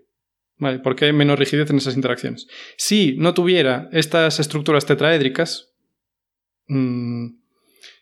¿Vale? 0.59 0.79
Porque 0.79 1.05
hay 1.05 1.13
menos 1.13 1.37
rigidez 1.37 1.69
en 1.69 1.77
esas 1.77 1.95
interacciones. 1.95 2.47
Si 2.77 3.15
no 3.17 3.33
tuviera 3.33 3.89
estas 3.91 4.39
estructuras 4.39 4.85
tetraédricas, 4.85 5.73
mm, 6.67 7.27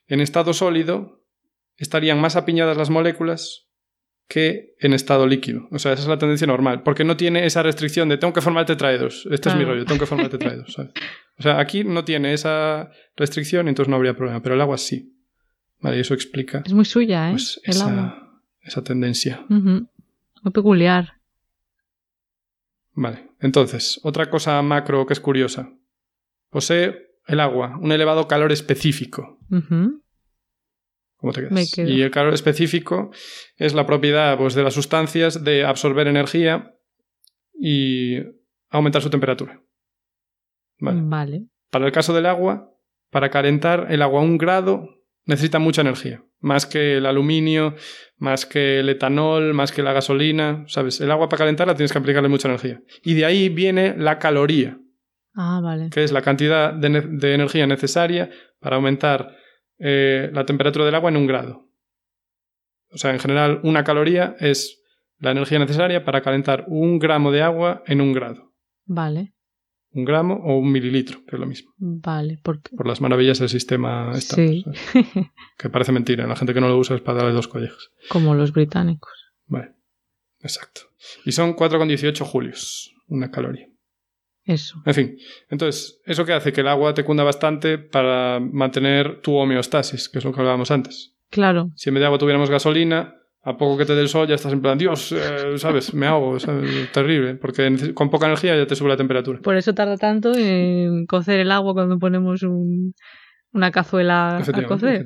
en 0.08 0.22
estado 0.22 0.54
sólido 0.54 1.22
estarían 1.78 2.20
más 2.20 2.36
apiñadas 2.36 2.78
las 2.78 2.90
moléculas 2.90 3.66
que 4.28 4.74
en 4.80 4.94
estado 4.94 5.28
líquido. 5.28 5.68
O 5.72 5.80
sea, 5.80 5.94
esa 5.94 6.04
es 6.04 6.08
la 6.08 6.18
tendencia 6.18 6.48
normal, 6.48 6.84
porque 6.84 7.04
no 7.04 7.16
tiene 7.18 7.46
esa 7.46 7.62
restricción 7.62 8.10
de 8.10 8.18
tengo 8.18 8.34
que 8.34 8.42
formar 8.42 8.66
tetraedros. 8.66 9.28
Este 9.30 9.50
es 9.50 9.56
mi 9.56 9.66
rollo, 9.66 9.86
tengo 9.86 10.00
que 10.00 10.08
formar 10.08 10.30
tetraedros. 10.30 10.78
O 10.80 11.44
sea, 11.44 11.60
aquí 11.60 11.84
no 11.84 12.06
tiene 12.06 12.34
esa 12.34 12.90
restricción, 13.16 13.68
entonces 13.68 13.90
no 13.90 13.98
habría 13.98 14.16
problema, 14.16 14.42
pero 14.42 14.56
el 14.56 14.62
agua 14.62 14.78
sí. 14.78 15.12
Vale, 15.80 15.98
y 15.98 16.00
eso 16.00 16.14
explica. 16.14 16.64
Es 16.66 16.74
muy 16.74 16.86
suya, 16.86 17.30
¿eh? 17.30 17.32
Pues, 17.32 17.60
esa, 17.64 18.18
esa, 18.62 18.84
tendencia. 18.84 19.46
Muy 19.50 20.52
peculiar. 20.54 21.15
Vale, 22.96 23.30
entonces, 23.42 24.00
otra 24.04 24.30
cosa 24.30 24.62
macro 24.62 25.06
que 25.06 25.14
es 25.14 25.20
curiosa. 25.20 25.70
Posee 26.50 26.96
el 27.28 27.40
agua 27.42 27.78
un 27.82 27.92
elevado 27.92 28.28
calor 28.28 28.52
específico. 28.52 29.38
¿Cómo 31.18 31.34
te 31.34 31.42
quedas? 31.42 31.78
Y 31.78 32.02
el 32.02 32.12
calor 32.12 32.34
específico 32.34 33.12
es 33.58 33.74
la 33.74 33.86
propiedad 33.86 34.38
pues, 34.38 34.54
de 34.56 34.64
las 34.64 34.74
sustancias 34.74 35.44
de 35.44 35.66
absorber 35.66 36.08
energía 36.08 36.74
y 37.54 38.20
aumentar 38.70 39.02
su 39.02 39.10
temperatura. 39.10 39.62
Vale. 40.80 41.02
vale. 41.04 41.46
Para 41.70 41.86
el 41.88 41.92
caso 41.92 42.14
del 42.14 42.26
agua, 42.26 42.72
para 43.10 43.30
calentar 43.30 43.88
el 43.90 44.02
agua 44.02 44.22
a 44.22 44.24
un 44.24 44.38
grado 44.38 44.90
necesita 45.26 45.60
mucha 45.60 45.82
energía. 45.82 46.24
Más 46.46 46.68
que 46.68 46.98
el 46.98 47.08
aluminio, 47.08 47.74
más 48.18 48.46
que 48.46 48.80
el 48.80 48.90
etanol, 48.90 49.56
más 49.56 49.72
que 49.72 49.82
la 49.82 49.94
gasolina. 49.94 50.64
¿Sabes? 50.68 51.02
El 51.02 51.10
agua 51.10 51.28
para 51.28 51.40
calentarla 51.40 51.74
tienes 51.74 51.92
que 51.92 51.98
aplicarle 51.98 52.30
mucha 52.30 52.48
energía. 52.48 52.84
Y 53.04 53.16
de 53.16 53.26
ahí 53.26 53.50
viene 53.50 53.96
la 53.98 54.20
caloría. 54.20 54.78
Ah, 55.34 55.60
vale. 55.64 55.90
Que 55.90 56.04
es 56.04 56.12
la 56.12 56.22
cantidad 56.22 56.72
de, 56.72 57.34
energía 57.34 57.66
necesaria 57.66 58.30
para 58.60 58.76
aumentar 58.76 59.36
eh, 59.80 60.30
la 60.34 60.46
temperatura 60.46 60.86
del 60.86 60.94
agua 60.94 61.10
en 61.10 61.18
un 61.18 61.26
grado. 61.26 61.68
O 62.92 62.98
sea, 62.98 63.12
en 63.12 63.20
general, 63.20 63.60
una 63.64 63.84
caloría 63.84 64.36
es 64.40 64.84
la 65.18 65.32
energía 65.32 65.58
necesaria 65.58 66.06
para 66.06 66.22
calentar 66.22 66.66
un 66.68 67.00
gramo 67.00 67.32
de 67.32 67.42
agua 67.42 67.82
en 67.88 68.02
un 68.02 68.14
grado. 68.14 68.54
Vale 68.86 69.35
un 69.96 70.04
gramo 70.04 70.36
o 70.44 70.58
un 70.58 70.72
mililitro, 70.72 71.24
que 71.26 71.38
es 71.38 71.40
lo 71.40 71.48
mismo. 71.48 71.72
Vale, 71.78 72.40
porque... 72.44 72.76
Por 72.76 72.86
las 72.86 73.00
maravillas 73.00 73.40
del 73.40 73.48
sistema 73.48 74.14
sí. 74.16 74.66
que 75.58 75.70
parece 75.70 75.94
mentira. 75.94 76.28
La 76.28 76.36
gente 76.36 76.54
que 76.54 76.60
no 76.60 76.68
lo 76.68 76.78
usa 76.78 76.98
es 76.98 77.02
para 77.02 77.20
darle 77.20 77.34
dos 77.34 77.48
collejas. 77.48 77.92
Como 78.10 78.36
los 78.36 78.52
británicos. 78.52 79.14
Vale, 79.48 79.72
exacto. 80.42 80.82
Y 81.26 81.32
son 81.32 81.56
4,18 81.56 82.26
julios, 82.26 82.94
una 83.08 83.32
caloría. 83.32 83.68
Eso. 84.44 84.82
En 84.86 84.94
fin, 84.94 85.18
entonces, 85.50 86.02
¿eso 86.06 86.26
que 86.26 86.34
hace? 86.34 86.54
Que 86.54 86.62
el 86.62 86.68
agua 86.68 86.94
te 86.94 87.06
cunda 87.06 87.24
bastante 87.24 87.78
para 87.80 88.40
mantener 88.40 89.22
tu 89.22 89.34
homeostasis, 89.34 90.10
que 90.10 90.20
es 90.20 90.26
lo 90.26 90.34
que 90.34 90.42
hablábamos 90.42 90.72
antes. 90.72 91.16
Claro. 91.32 91.72
Si 91.76 91.90
en 91.90 91.96
vez 91.96 92.02
de 92.02 92.06
agua 92.06 92.20
tuviéramos 92.20 92.50
gasolina, 92.50 93.16
a 93.46 93.58
poco 93.58 93.78
que 93.78 93.86
te 93.86 93.94
dé 93.94 94.02
el 94.02 94.10
sol 94.10 94.28
ya 94.28 94.36
estás 94.36 94.52
en 94.52 94.62
plan, 94.62 94.76
Dios, 94.76 95.12
eh, 95.12 95.58
¿sabes? 95.58 95.94
Me 95.94 96.08
hago, 96.08 96.36
terrible, 96.92 97.36
porque 97.36 97.94
con 97.94 98.10
poca 98.10 98.26
energía 98.26 98.58
ya 98.58 98.66
te 98.66 98.76
sube 98.76 98.90
la 98.90 98.98
temperatura. 98.98 99.40
Por 99.40 99.56
eso 99.56 99.76
tarda 99.76 99.98
tanto 99.98 100.34
en 100.36 101.06
cocer 101.06 101.40
el 101.40 101.52
agua 101.52 101.76
cuando 101.76 102.00
ponemos 102.00 102.42
una 102.42 103.72
cazuela 103.72 104.38
a 104.38 104.64
cocer. 104.64 105.06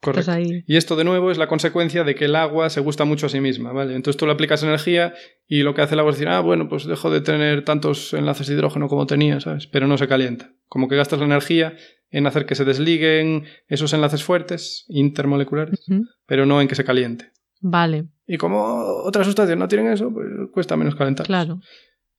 Correcto. 0.00 0.32
Y 0.66 0.76
esto 0.76 0.94
de 0.94 1.02
nuevo 1.02 1.30
es 1.30 1.38
la 1.38 1.48
consecuencia 1.48 2.04
de 2.04 2.14
que 2.14 2.26
el 2.26 2.36
agua 2.36 2.70
se 2.70 2.80
gusta 2.80 3.04
mucho 3.04 3.26
a 3.26 3.28
sí 3.28 3.40
misma, 3.40 3.72
¿vale? 3.72 3.96
Entonces 3.96 4.16
tú 4.16 4.26
le 4.26 4.32
aplicas 4.32 4.62
energía 4.62 5.12
y 5.46 5.62
lo 5.62 5.74
que 5.74 5.82
hace 5.82 5.94
el 5.94 6.00
agua 6.00 6.12
es 6.12 6.18
decir, 6.18 6.28
ah, 6.28 6.40
bueno, 6.40 6.68
pues 6.68 6.86
dejo 6.86 7.10
de 7.10 7.20
tener 7.20 7.64
tantos 7.64 8.14
enlaces 8.14 8.46
de 8.46 8.54
hidrógeno 8.54 8.88
como 8.88 9.06
tenía, 9.06 9.40
¿sabes? 9.40 9.66
Pero 9.66 9.88
no 9.88 9.98
se 9.98 10.06
calienta. 10.06 10.52
Como 10.68 10.88
que 10.88 10.94
gastas 10.94 11.18
la 11.18 11.24
energía 11.26 11.74
en 12.10 12.28
hacer 12.28 12.46
que 12.46 12.54
se 12.54 12.64
desliguen 12.64 13.44
esos 13.66 13.92
enlaces 13.92 14.22
fuertes, 14.22 14.86
intermoleculares, 14.88 15.84
pero 16.26 16.46
no 16.46 16.62
en 16.62 16.68
que 16.68 16.76
se 16.76 16.84
caliente. 16.84 17.32
Vale. 17.60 18.06
Y 18.26 18.36
como 18.36 18.62
otras 19.04 19.26
sustancias 19.26 19.58
no 19.58 19.68
tienen 19.68 19.92
eso, 19.92 20.12
pues 20.12 20.26
cuesta 20.52 20.76
menos 20.76 20.94
calentar. 20.94 21.26
Claro. 21.26 21.60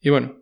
Y 0.01 0.09
bueno, 0.09 0.35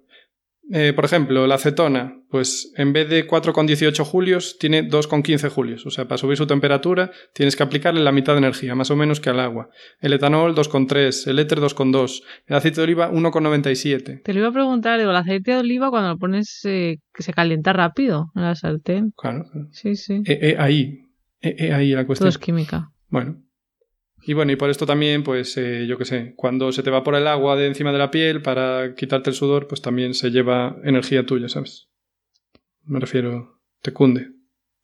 eh, 0.69 0.91
por 0.93 1.05
ejemplo, 1.05 1.47
la 1.47 1.55
acetona, 1.55 2.21
pues 2.29 2.73
en 2.75 2.91
vez 2.91 3.09
de 3.09 3.25
4,18 3.25 4.03
julios, 4.03 4.57
tiene 4.59 4.87
2,15 4.87 5.49
julios. 5.49 5.85
O 5.85 5.91
sea, 5.91 6.07
para 6.07 6.17
subir 6.17 6.35
su 6.35 6.45
temperatura 6.45 7.11
tienes 7.33 7.55
que 7.55 7.63
aplicarle 7.63 8.01
la 8.01 8.11
mitad 8.11 8.33
de 8.33 8.39
energía, 8.39 8.75
más 8.75 8.91
o 8.91 8.95
menos 8.97 9.21
que 9.21 9.29
al 9.29 9.39
agua. 9.39 9.69
El 10.01 10.11
etanol, 10.13 10.55
2,3. 10.55 11.27
El 11.27 11.39
éter, 11.39 11.59
2,2. 11.59 12.21
El 12.47 12.55
aceite 12.55 12.81
de 12.81 12.83
oliva, 12.83 13.11
1,97. 13.11 14.23
Te 14.23 14.33
lo 14.33 14.39
iba 14.39 14.49
a 14.49 14.53
preguntar, 14.53 14.99
digo, 14.99 15.11
el 15.11 15.17
aceite 15.17 15.51
de 15.51 15.57
oliva 15.57 15.89
cuando 15.89 16.09
lo 16.09 16.17
pones 16.17 16.59
eh, 16.65 16.97
que 17.13 17.23
se 17.23 17.31
calienta 17.31 17.71
rápido 17.71 18.31
en 18.35 18.41
la 18.41 18.55
sartén. 18.55 19.13
Claro. 19.15 19.45
Sí, 19.71 19.95
sí. 19.95 20.21
Eh, 20.25 20.57
ahí. 20.59 20.99
ahí 21.41 21.91
la 21.91 22.05
cuestión. 22.05 22.25
Todo 22.25 22.29
es 22.29 22.37
química. 22.37 22.91
Bueno, 23.09 23.37
y 24.27 24.33
bueno, 24.33 24.51
y 24.51 24.57
por 24.57 24.69
esto 24.69 24.85
también, 24.85 25.23
pues 25.23 25.55
eh, 25.55 25.87
yo 25.87 25.97
qué 25.97 26.03
sé, 26.03 26.33
cuando 26.35 26.73
se 26.73 26.83
te 26.83 26.91
va 26.91 27.01
por 27.01 27.15
el 27.15 27.25
agua 27.27 27.55
de 27.55 27.65
encima 27.65 27.93
de 27.93 27.97
la 27.97 28.11
piel 28.11 28.41
para 28.41 28.93
quitarte 28.93 29.29
el 29.29 29.35
sudor, 29.37 29.69
pues 29.69 29.81
también 29.81 30.13
se 30.13 30.31
lleva 30.31 30.75
energía 30.83 31.25
tuya, 31.25 31.47
¿sabes? 31.47 31.87
Me 32.83 32.99
refiero, 32.99 33.61
te 33.81 33.93
cunde. 33.93 34.33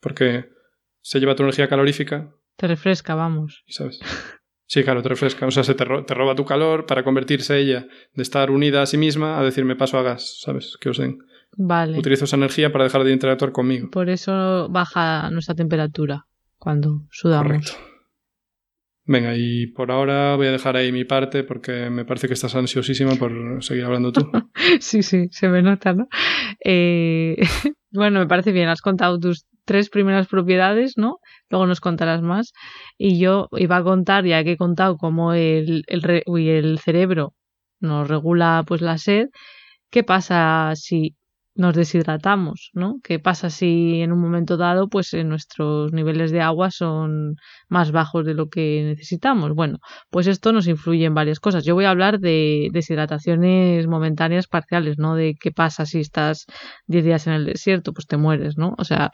Porque 0.00 0.48
se 1.02 1.20
lleva 1.20 1.34
tu 1.34 1.42
energía 1.42 1.68
calorífica. 1.68 2.34
Te 2.56 2.68
refresca, 2.68 3.14
vamos. 3.14 3.64
¿Sabes? 3.68 4.00
Sí, 4.66 4.82
claro, 4.82 5.02
te 5.02 5.10
refresca. 5.10 5.46
O 5.46 5.50
sea, 5.50 5.62
se 5.62 5.74
te, 5.74 5.84
roba 5.84 6.34
tu 6.34 6.46
calor 6.46 6.86
para 6.86 7.04
convertirse 7.04 7.58
ella 7.58 7.86
de 8.14 8.22
estar 8.22 8.50
unida 8.50 8.80
a 8.80 8.86
sí 8.86 8.96
misma 8.96 9.38
a 9.38 9.42
decirme 9.42 9.76
paso 9.76 9.98
a 9.98 10.02
gas, 10.02 10.40
¿sabes? 10.40 10.78
Que 10.80 10.88
os 10.88 10.96
den. 10.96 11.18
Vale. 11.58 11.98
Utilizo 11.98 12.24
esa 12.24 12.36
energía 12.36 12.72
para 12.72 12.84
dejar 12.84 13.04
de 13.04 13.12
interactuar 13.12 13.52
conmigo. 13.52 13.90
Por 13.90 14.08
eso 14.08 14.70
baja 14.70 15.28
nuestra 15.30 15.54
temperatura 15.54 16.26
cuando 16.56 17.02
sudamos. 17.10 17.46
Correcto. 17.46 17.93
Venga, 19.06 19.36
y 19.36 19.66
por 19.66 19.90
ahora 19.90 20.34
voy 20.36 20.46
a 20.46 20.52
dejar 20.52 20.76
ahí 20.76 20.90
mi 20.90 21.04
parte 21.04 21.44
porque 21.44 21.90
me 21.90 22.06
parece 22.06 22.26
que 22.26 22.34
estás 22.34 22.54
ansiosísima 22.54 23.16
por 23.16 23.62
seguir 23.62 23.84
hablando 23.84 24.12
tú. 24.12 24.30
sí, 24.80 25.02
sí, 25.02 25.28
se 25.30 25.48
me 25.48 25.60
nota, 25.60 25.92
¿no? 25.92 26.08
Eh, 26.64 27.36
bueno, 27.92 28.20
me 28.20 28.26
parece 28.26 28.52
bien, 28.52 28.68
has 28.68 28.80
contado 28.80 29.18
tus 29.18 29.44
tres 29.66 29.90
primeras 29.90 30.26
propiedades, 30.26 30.94
¿no? 30.96 31.18
Luego 31.50 31.66
nos 31.66 31.80
contarás 31.80 32.22
más. 32.22 32.52
Y 32.96 33.18
yo 33.18 33.48
iba 33.52 33.76
a 33.76 33.84
contar, 33.84 34.24
ya 34.24 34.42
que 34.42 34.52
he 34.52 34.56
contado 34.56 34.96
cómo 34.96 35.34
el, 35.34 35.84
el, 35.86 36.22
el 36.26 36.78
cerebro 36.78 37.34
nos 37.80 38.08
regula 38.08 38.64
pues 38.66 38.80
la 38.80 38.96
sed, 38.96 39.28
¿qué 39.90 40.02
pasa 40.02 40.72
si 40.76 41.14
nos 41.54 41.74
deshidratamos, 41.74 42.70
¿no? 42.74 42.96
¿Qué 43.02 43.18
pasa 43.18 43.50
si 43.50 44.00
en 44.00 44.12
un 44.12 44.20
momento 44.20 44.56
dado, 44.56 44.88
pues 44.88 45.14
nuestros 45.24 45.92
niveles 45.92 46.32
de 46.32 46.40
agua 46.40 46.70
son 46.70 47.36
más 47.68 47.92
bajos 47.92 48.24
de 48.24 48.34
lo 48.34 48.48
que 48.48 48.82
necesitamos? 48.84 49.54
Bueno, 49.54 49.78
pues 50.10 50.26
esto 50.26 50.52
nos 50.52 50.66
influye 50.66 51.04
en 51.04 51.14
varias 51.14 51.40
cosas. 51.40 51.64
Yo 51.64 51.74
voy 51.74 51.84
a 51.84 51.90
hablar 51.90 52.18
de 52.18 52.68
deshidrataciones 52.72 53.86
momentáneas 53.86 54.46
parciales, 54.48 54.98
¿no? 54.98 55.14
De 55.14 55.34
qué 55.40 55.52
pasa 55.52 55.86
si 55.86 56.00
estás 56.00 56.46
10 56.86 57.04
días 57.04 57.26
en 57.26 57.34
el 57.34 57.44
desierto, 57.46 57.92
pues 57.92 58.06
te 58.06 58.16
mueres, 58.16 58.58
¿no? 58.58 58.74
O 58.78 58.84
sea, 58.84 59.10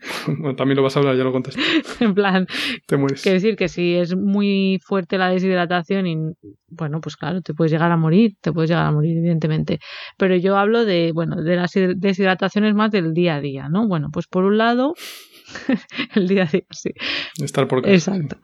bueno, 0.26 0.56
también 0.56 0.76
lo 0.76 0.82
vas 0.82 0.96
a 0.96 1.00
hablar, 1.00 1.16
ya 1.16 1.24
lo 1.24 1.32
contesté. 1.32 1.60
en 2.00 2.14
plan, 2.14 2.46
te 2.86 2.96
mueres. 2.96 3.22
Quiero 3.22 3.34
decir 3.34 3.56
que 3.56 3.68
si 3.68 3.94
es 3.94 4.16
muy 4.16 4.80
fuerte 4.82 5.18
la 5.18 5.30
deshidratación 5.30 6.06
y 6.06 6.16
bueno, 6.68 7.00
pues 7.00 7.16
claro, 7.16 7.42
te 7.42 7.54
puedes 7.54 7.72
llegar 7.72 7.90
a 7.90 7.96
morir, 7.96 8.36
te 8.40 8.52
puedes 8.52 8.70
llegar 8.70 8.86
a 8.86 8.92
morir 8.92 9.18
evidentemente. 9.18 9.78
Pero 10.16 10.36
yo 10.36 10.56
hablo 10.56 10.84
de, 10.84 11.12
bueno, 11.12 11.42
de 11.42 11.56
las 11.56 11.72
deshidrataciones 11.96 12.74
más 12.74 12.90
del 12.90 13.12
día 13.12 13.36
a 13.36 13.40
día, 13.40 13.68
¿no? 13.68 13.86
Bueno, 13.88 14.08
pues 14.12 14.26
por 14.26 14.44
un 14.44 14.58
lado, 14.58 14.94
el 16.14 16.28
día 16.28 16.44
a 16.44 16.46
día, 16.46 16.66
sí. 16.70 16.90
Estar 17.42 17.68
por 17.68 17.82
casa. 17.82 17.94
Exacto. 17.94 18.36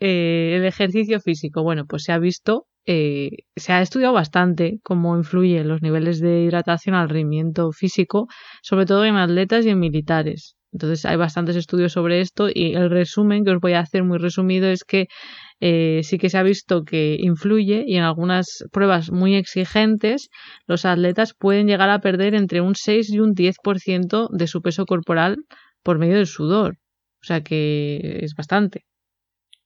Eh, 0.00 0.54
el 0.56 0.64
ejercicio 0.64 1.20
físico, 1.20 1.62
bueno, 1.62 1.84
pues 1.86 2.04
se 2.04 2.12
ha 2.12 2.18
visto, 2.18 2.66
eh, 2.86 3.30
se 3.54 3.72
ha 3.72 3.82
estudiado 3.82 4.14
bastante 4.14 4.80
cómo 4.82 5.16
influyen 5.16 5.68
los 5.68 5.82
niveles 5.82 6.20
de 6.20 6.42
hidratación 6.42 6.94
al 6.94 7.10
rendimiento 7.10 7.70
físico, 7.72 8.26
sobre 8.62 8.86
todo 8.86 9.04
en 9.04 9.16
atletas 9.16 9.66
y 9.66 9.68
en 9.68 9.78
militares. 9.78 10.56
Entonces 10.72 11.04
hay 11.04 11.16
bastantes 11.16 11.56
estudios 11.56 11.92
sobre 11.92 12.20
esto 12.20 12.48
y 12.52 12.74
el 12.74 12.90
resumen 12.90 13.44
que 13.44 13.50
os 13.50 13.60
voy 13.60 13.72
a 13.72 13.80
hacer 13.80 14.04
muy 14.04 14.18
resumido 14.18 14.68
es 14.68 14.84
que 14.84 15.06
eh, 15.60 16.00
sí 16.04 16.16
que 16.18 16.30
se 16.30 16.38
ha 16.38 16.42
visto 16.42 16.84
que 16.84 17.16
influye 17.18 17.84
y 17.86 17.96
en 17.96 18.04
algunas 18.04 18.64
pruebas 18.72 19.10
muy 19.10 19.34
exigentes 19.34 20.28
los 20.66 20.84
atletas 20.84 21.34
pueden 21.38 21.66
llegar 21.66 21.90
a 21.90 22.00
perder 22.00 22.34
entre 22.34 22.60
un 22.60 22.74
6 22.74 23.10
y 23.10 23.18
un 23.18 23.34
10% 23.34 24.28
de 24.30 24.46
su 24.46 24.62
peso 24.62 24.86
corporal 24.86 25.38
por 25.82 25.98
medio 25.98 26.16
del 26.16 26.26
sudor. 26.26 26.76
O 27.22 27.26
sea 27.26 27.42
que 27.42 28.20
es 28.22 28.34
bastante. 28.34 28.84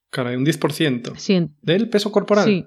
Caray, 0.09 0.35
un 0.35 0.45
10%. 0.45 1.13
Sí. 1.17 1.47
¿Del 1.61 1.89
peso 1.89 2.11
corporal? 2.11 2.45
Sí. 2.45 2.65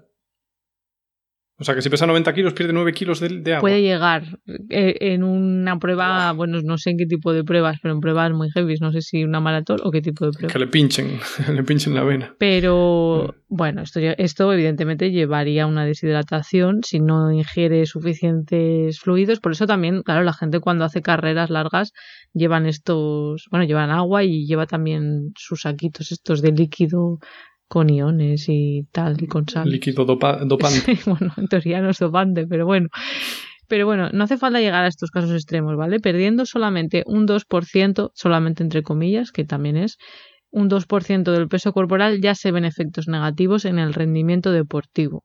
O 1.60 1.64
sea, 1.64 1.74
que 1.74 1.82
si 1.82 1.90
pesa 1.90 2.06
90 2.06 2.32
kilos, 2.34 2.52
pierde 2.52 2.72
9 2.72 2.92
kilos 2.92 3.18
de, 3.18 3.52
agua. 3.52 3.60
Puede 3.62 3.82
llegar 3.82 4.38
eh, 4.70 4.96
en 5.00 5.24
una 5.24 5.76
prueba, 5.80 6.30
bueno, 6.32 6.60
no 6.62 6.78
sé 6.78 6.90
en 6.90 6.98
qué 6.98 7.06
tipo 7.06 7.32
de 7.32 7.42
pruebas, 7.42 7.78
pero 7.82 7.94
en 7.94 8.00
pruebas 8.00 8.32
muy 8.32 8.48
heavy, 8.50 8.76
no 8.80 8.92
sé 8.92 9.00
si 9.00 9.24
una 9.24 9.40
maratón 9.40 9.80
o 9.82 9.90
qué 9.90 10.00
tipo 10.00 10.24
de 10.24 10.30
prueba. 10.30 10.52
Que 10.52 10.58
le 10.60 10.68
pinchen, 10.68 11.18
le 11.52 11.64
pinchen 11.64 11.96
la 11.96 12.04
vena. 12.04 12.32
Pero, 12.38 13.34
mm. 13.48 13.56
bueno, 13.56 13.82
esto, 13.82 13.98
esto 13.98 14.52
evidentemente 14.52 15.10
llevaría 15.10 15.64
a 15.64 15.66
una 15.66 15.84
deshidratación 15.84 16.84
si 16.84 17.00
no 17.00 17.32
ingiere 17.32 17.86
suficientes 17.86 19.00
fluidos. 19.00 19.40
Por 19.40 19.50
eso 19.50 19.66
también, 19.66 20.02
claro, 20.02 20.22
la 20.22 20.34
gente 20.34 20.60
cuando 20.60 20.84
hace 20.84 21.02
carreras 21.02 21.50
largas 21.50 21.92
llevan 22.32 22.66
estos, 22.66 23.48
bueno, 23.50 23.66
llevan 23.66 23.90
agua 23.90 24.22
y 24.22 24.46
lleva 24.46 24.66
también 24.66 25.32
sus 25.36 25.62
saquitos 25.62 26.12
estos 26.12 26.40
de 26.40 26.52
líquido 26.52 27.18
con 27.68 27.90
iones 27.90 28.46
y 28.48 28.88
tal, 28.90 29.22
y 29.22 29.26
con 29.26 29.48
sal. 29.48 29.70
Líquido 29.70 30.04
dopante. 30.46 30.98
bueno, 31.06 31.32
en 31.36 31.46
teoría 31.48 31.80
no 31.80 31.90
es 31.90 31.98
dopante, 31.98 32.46
pero 32.46 32.66
bueno. 32.66 32.88
Pero 33.68 33.84
bueno, 33.84 34.08
no 34.12 34.24
hace 34.24 34.38
falta 34.38 34.60
llegar 34.60 34.84
a 34.84 34.88
estos 34.88 35.10
casos 35.10 35.30
extremos, 35.32 35.76
¿vale? 35.76 36.00
Perdiendo 36.00 36.46
solamente 36.46 37.02
un 37.04 37.26
2%, 37.26 38.10
solamente 38.14 38.62
entre 38.62 38.82
comillas, 38.82 39.30
que 39.30 39.44
también 39.44 39.76
es, 39.76 39.98
un 40.50 40.70
2% 40.70 41.32
del 41.32 41.48
peso 41.48 41.72
corporal 41.74 42.22
ya 42.22 42.34
se 42.34 42.50
ven 42.50 42.64
efectos 42.64 43.08
negativos 43.08 43.66
en 43.66 43.78
el 43.78 43.92
rendimiento 43.92 44.52
deportivo. 44.52 45.24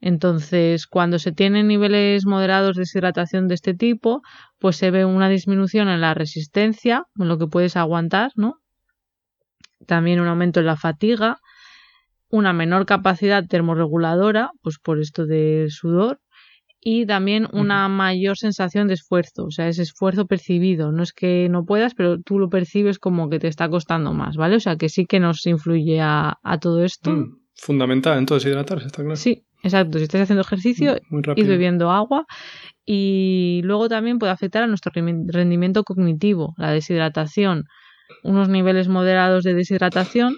Entonces, 0.00 0.86
cuando 0.86 1.18
se 1.18 1.32
tienen 1.32 1.66
niveles 1.66 2.26
moderados 2.26 2.76
de 2.76 2.82
deshidratación 2.82 3.48
de 3.48 3.54
este 3.54 3.74
tipo, 3.74 4.22
pues 4.58 4.76
se 4.76 4.90
ve 4.90 5.04
una 5.04 5.28
disminución 5.28 5.88
en 5.88 6.00
la 6.00 6.14
resistencia, 6.14 7.06
en 7.18 7.26
lo 7.26 7.38
que 7.38 7.46
puedes 7.46 7.76
aguantar, 7.76 8.30
¿no? 8.36 8.60
También 9.86 10.20
un 10.20 10.28
aumento 10.28 10.60
en 10.60 10.66
la 10.66 10.76
fatiga, 10.76 11.38
una 12.34 12.52
menor 12.52 12.84
capacidad 12.84 13.46
termorreguladora, 13.46 14.50
pues 14.60 14.78
por 14.82 14.98
esto 15.00 15.24
del 15.24 15.70
sudor, 15.70 16.18
y 16.80 17.06
también 17.06 17.46
una 17.52 17.88
mayor 17.88 18.36
sensación 18.36 18.88
de 18.88 18.94
esfuerzo, 18.94 19.44
o 19.44 19.50
sea, 19.52 19.68
ese 19.68 19.82
esfuerzo 19.82 20.26
percibido. 20.26 20.90
No 20.90 21.04
es 21.04 21.12
que 21.12 21.48
no 21.48 21.64
puedas, 21.64 21.94
pero 21.94 22.20
tú 22.20 22.40
lo 22.40 22.48
percibes 22.48 22.98
como 22.98 23.30
que 23.30 23.38
te 23.38 23.46
está 23.46 23.68
costando 23.68 24.12
más, 24.12 24.36
¿vale? 24.36 24.56
O 24.56 24.60
sea, 24.60 24.76
que 24.76 24.88
sí 24.88 25.06
que 25.06 25.20
nos 25.20 25.46
influye 25.46 26.00
a, 26.02 26.36
todo 26.60 26.82
esto. 26.82 27.12
Mm, 27.12 27.38
fundamental, 27.54 28.18
entonces 28.18 28.50
hidratarse, 28.50 28.88
está 28.88 29.02
claro. 29.02 29.16
Sí, 29.16 29.44
exacto. 29.62 29.98
Si 29.98 30.04
estás 30.04 30.22
haciendo 30.22 30.42
ejercicio, 30.42 30.96
y 31.36 31.42
bebiendo 31.44 31.92
agua. 31.92 32.26
Y 32.84 33.60
luego 33.62 33.88
también 33.88 34.18
puede 34.18 34.32
afectar 34.32 34.64
a 34.64 34.66
nuestro 34.66 34.90
rendimiento 34.92 35.84
cognitivo, 35.84 36.52
la 36.58 36.72
deshidratación. 36.72 37.64
Unos 38.24 38.48
niveles 38.48 38.88
moderados 38.88 39.44
de 39.44 39.54
deshidratación 39.54 40.36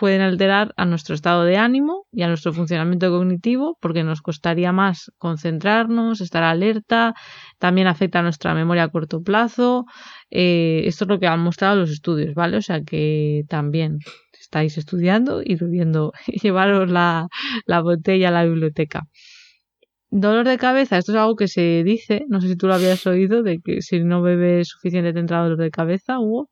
pueden 0.00 0.22
alterar 0.22 0.72
a 0.78 0.86
nuestro 0.86 1.14
estado 1.14 1.44
de 1.44 1.58
ánimo 1.58 2.06
y 2.10 2.22
a 2.22 2.28
nuestro 2.28 2.54
funcionamiento 2.54 3.10
cognitivo 3.10 3.76
porque 3.82 4.02
nos 4.02 4.22
costaría 4.22 4.72
más 4.72 5.12
concentrarnos, 5.18 6.22
estar 6.22 6.42
alerta, 6.42 7.12
también 7.58 7.86
afecta 7.86 8.20
a 8.20 8.22
nuestra 8.22 8.54
memoria 8.54 8.84
a 8.84 8.88
corto 8.88 9.20
plazo. 9.20 9.84
Eh, 10.30 10.84
esto 10.86 11.04
es 11.04 11.08
lo 11.10 11.20
que 11.20 11.26
han 11.26 11.40
mostrado 11.40 11.76
los 11.76 11.90
estudios, 11.90 12.32
¿vale? 12.34 12.56
O 12.56 12.62
sea 12.62 12.80
que 12.80 13.42
también 13.46 13.98
estáis 14.40 14.78
estudiando 14.78 15.42
y 15.44 15.56
bebiendo, 15.56 16.12
llevaros 16.42 16.90
la, 16.90 17.28
la 17.66 17.82
botella 17.82 18.28
a 18.28 18.32
la 18.32 18.44
biblioteca. 18.46 19.02
Dolor 20.08 20.48
de 20.48 20.56
cabeza, 20.56 20.96
esto 20.96 21.12
es 21.12 21.18
algo 21.18 21.36
que 21.36 21.46
se 21.46 21.84
dice, 21.84 22.24
no 22.28 22.40
sé 22.40 22.48
si 22.48 22.56
tú 22.56 22.68
lo 22.68 22.74
habías 22.74 23.06
oído, 23.06 23.42
de 23.42 23.60
que 23.62 23.82
si 23.82 24.00
no 24.02 24.22
bebes 24.22 24.68
suficiente 24.68 25.12
te 25.12 25.22
dolor 25.22 25.58
de 25.58 25.70
cabeza, 25.70 26.18
Hugo. 26.18 26.48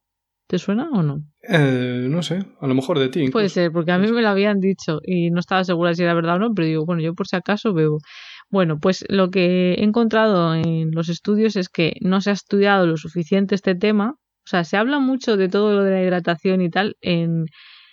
¿Te 0.49 0.59
suena 0.59 0.89
o 0.91 1.03
no? 1.03 1.23
Eh, 1.47 2.07
no 2.09 2.23
sé, 2.23 2.43
a 2.59 2.67
lo 2.67 2.75
mejor 2.75 2.99
de 2.99 3.11
ti. 3.11 3.29
Puede 3.29 3.51
ser, 3.51 3.71
porque 3.71 3.93
a 3.93 3.99
mí 3.99 4.11
me 4.11 4.23
lo 4.23 4.29
habían 4.29 4.61
dicho 4.61 4.99
y 5.05 5.31
no 5.31 5.41
estaba 5.41 5.63
segura 5.63 5.95
si 5.95 6.03
era 6.03 6.15
verdad 6.15 6.37
o 6.37 6.39
no, 6.39 6.55
pero 6.55 6.67
digo, 6.67 6.87
bueno, 6.87 7.03
yo 7.03 7.15
por 7.15 7.29
si 7.29 7.37
acaso 7.37 7.75
bebo. 7.75 7.99
Bueno, 8.49 8.79
pues 8.81 9.05
lo 9.11 9.31
que 9.31 9.75
he 9.75 9.85
encontrado 9.85 10.55
en 10.55 10.91
los 10.93 11.11
estudios 11.11 11.55
es 11.57 11.69
que 11.69 11.97
no 12.01 12.23
se 12.23 12.31
ha 12.31 12.33
estudiado 12.33 12.87
lo 12.87 12.97
suficiente 12.97 13.55
este 13.55 13.75
tema. 13.75 14.15
O 14.17 14.49
sea, 14.49 14.65
se 14.65 14.79
habla 14.79 15.01
mucho 15.01 15.37
de 15.37 15.51
todo 15.51 15.75
lo 15.75 15.83
de 15.83 15.91
la 15.91 16.03
hidratación 16.03 16.63
y 16.63 16.71
tal 16.71 16.97
en, 17.03 17.45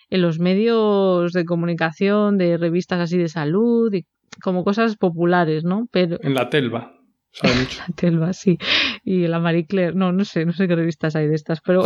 en 0.09 0.21
los 0.21 0.39
medios 0.39 1.33
de 1.33 1.43
comunicación, 1.43 2.37
de 2.37 2.55
revistas 2.55 3.01
así 3.01 3.17
de 3.17 3.27
salud 3.27 3.93
y 3.93 4.05
como 4.41 4.63
cosas 4.63 4.95
populares, 4.95 5.65
¿no? 5.65 5.89
Pero 5.91 6.19
en 6.21 6.35
la 6.35 6.49
telva. 6.49 6.95
La 7.43 7.93
Telva, 7.95 8.33
sí. 8.33 8.57
Y 9.03 9.27
la 9.27 9.39
Marie 9.39 9.65
Claire, 9.65 9.93
no, 9.93 10.11
no 10.11 10.23
sé, 10.25 10.45
no 10.45 10.53
sé 10.53 10.67
qué 10.67 10.75
revistas 10.75 11.15
hay 11.15 11.27
de 11.27 11.35
estas, 11.35 11.59
pero 11.61 11.83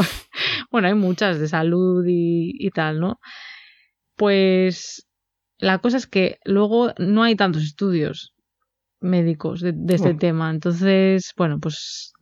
bueno, 0.72 0.88
hay 0.88 0.93
muchas 0.93 1.39
de 1.39 1.47
salud 1.47 2.03
y, 2.07 2.70
tal, 2.72 2.99
¿no? 2.99 3.20
Pues 4.15 5.07
la 5.57 5.80
cosa 5.80 5.97
es 5.97 6.07
que 6.07 6.38
luego 6.45 6.93
no 6.97 7.24
hay 7.24 7.36
tantos 7.36 7.63
estudios 7.63 8.34
médicos 9.01 9.61
de, 9.61 9.74
este 9.88 10.09
oh. 10.09 10.17
tema. 10.17 10.51
Entonces, 10.51 11.34
bueno, 11.38 11.59
pues 11.59 12.13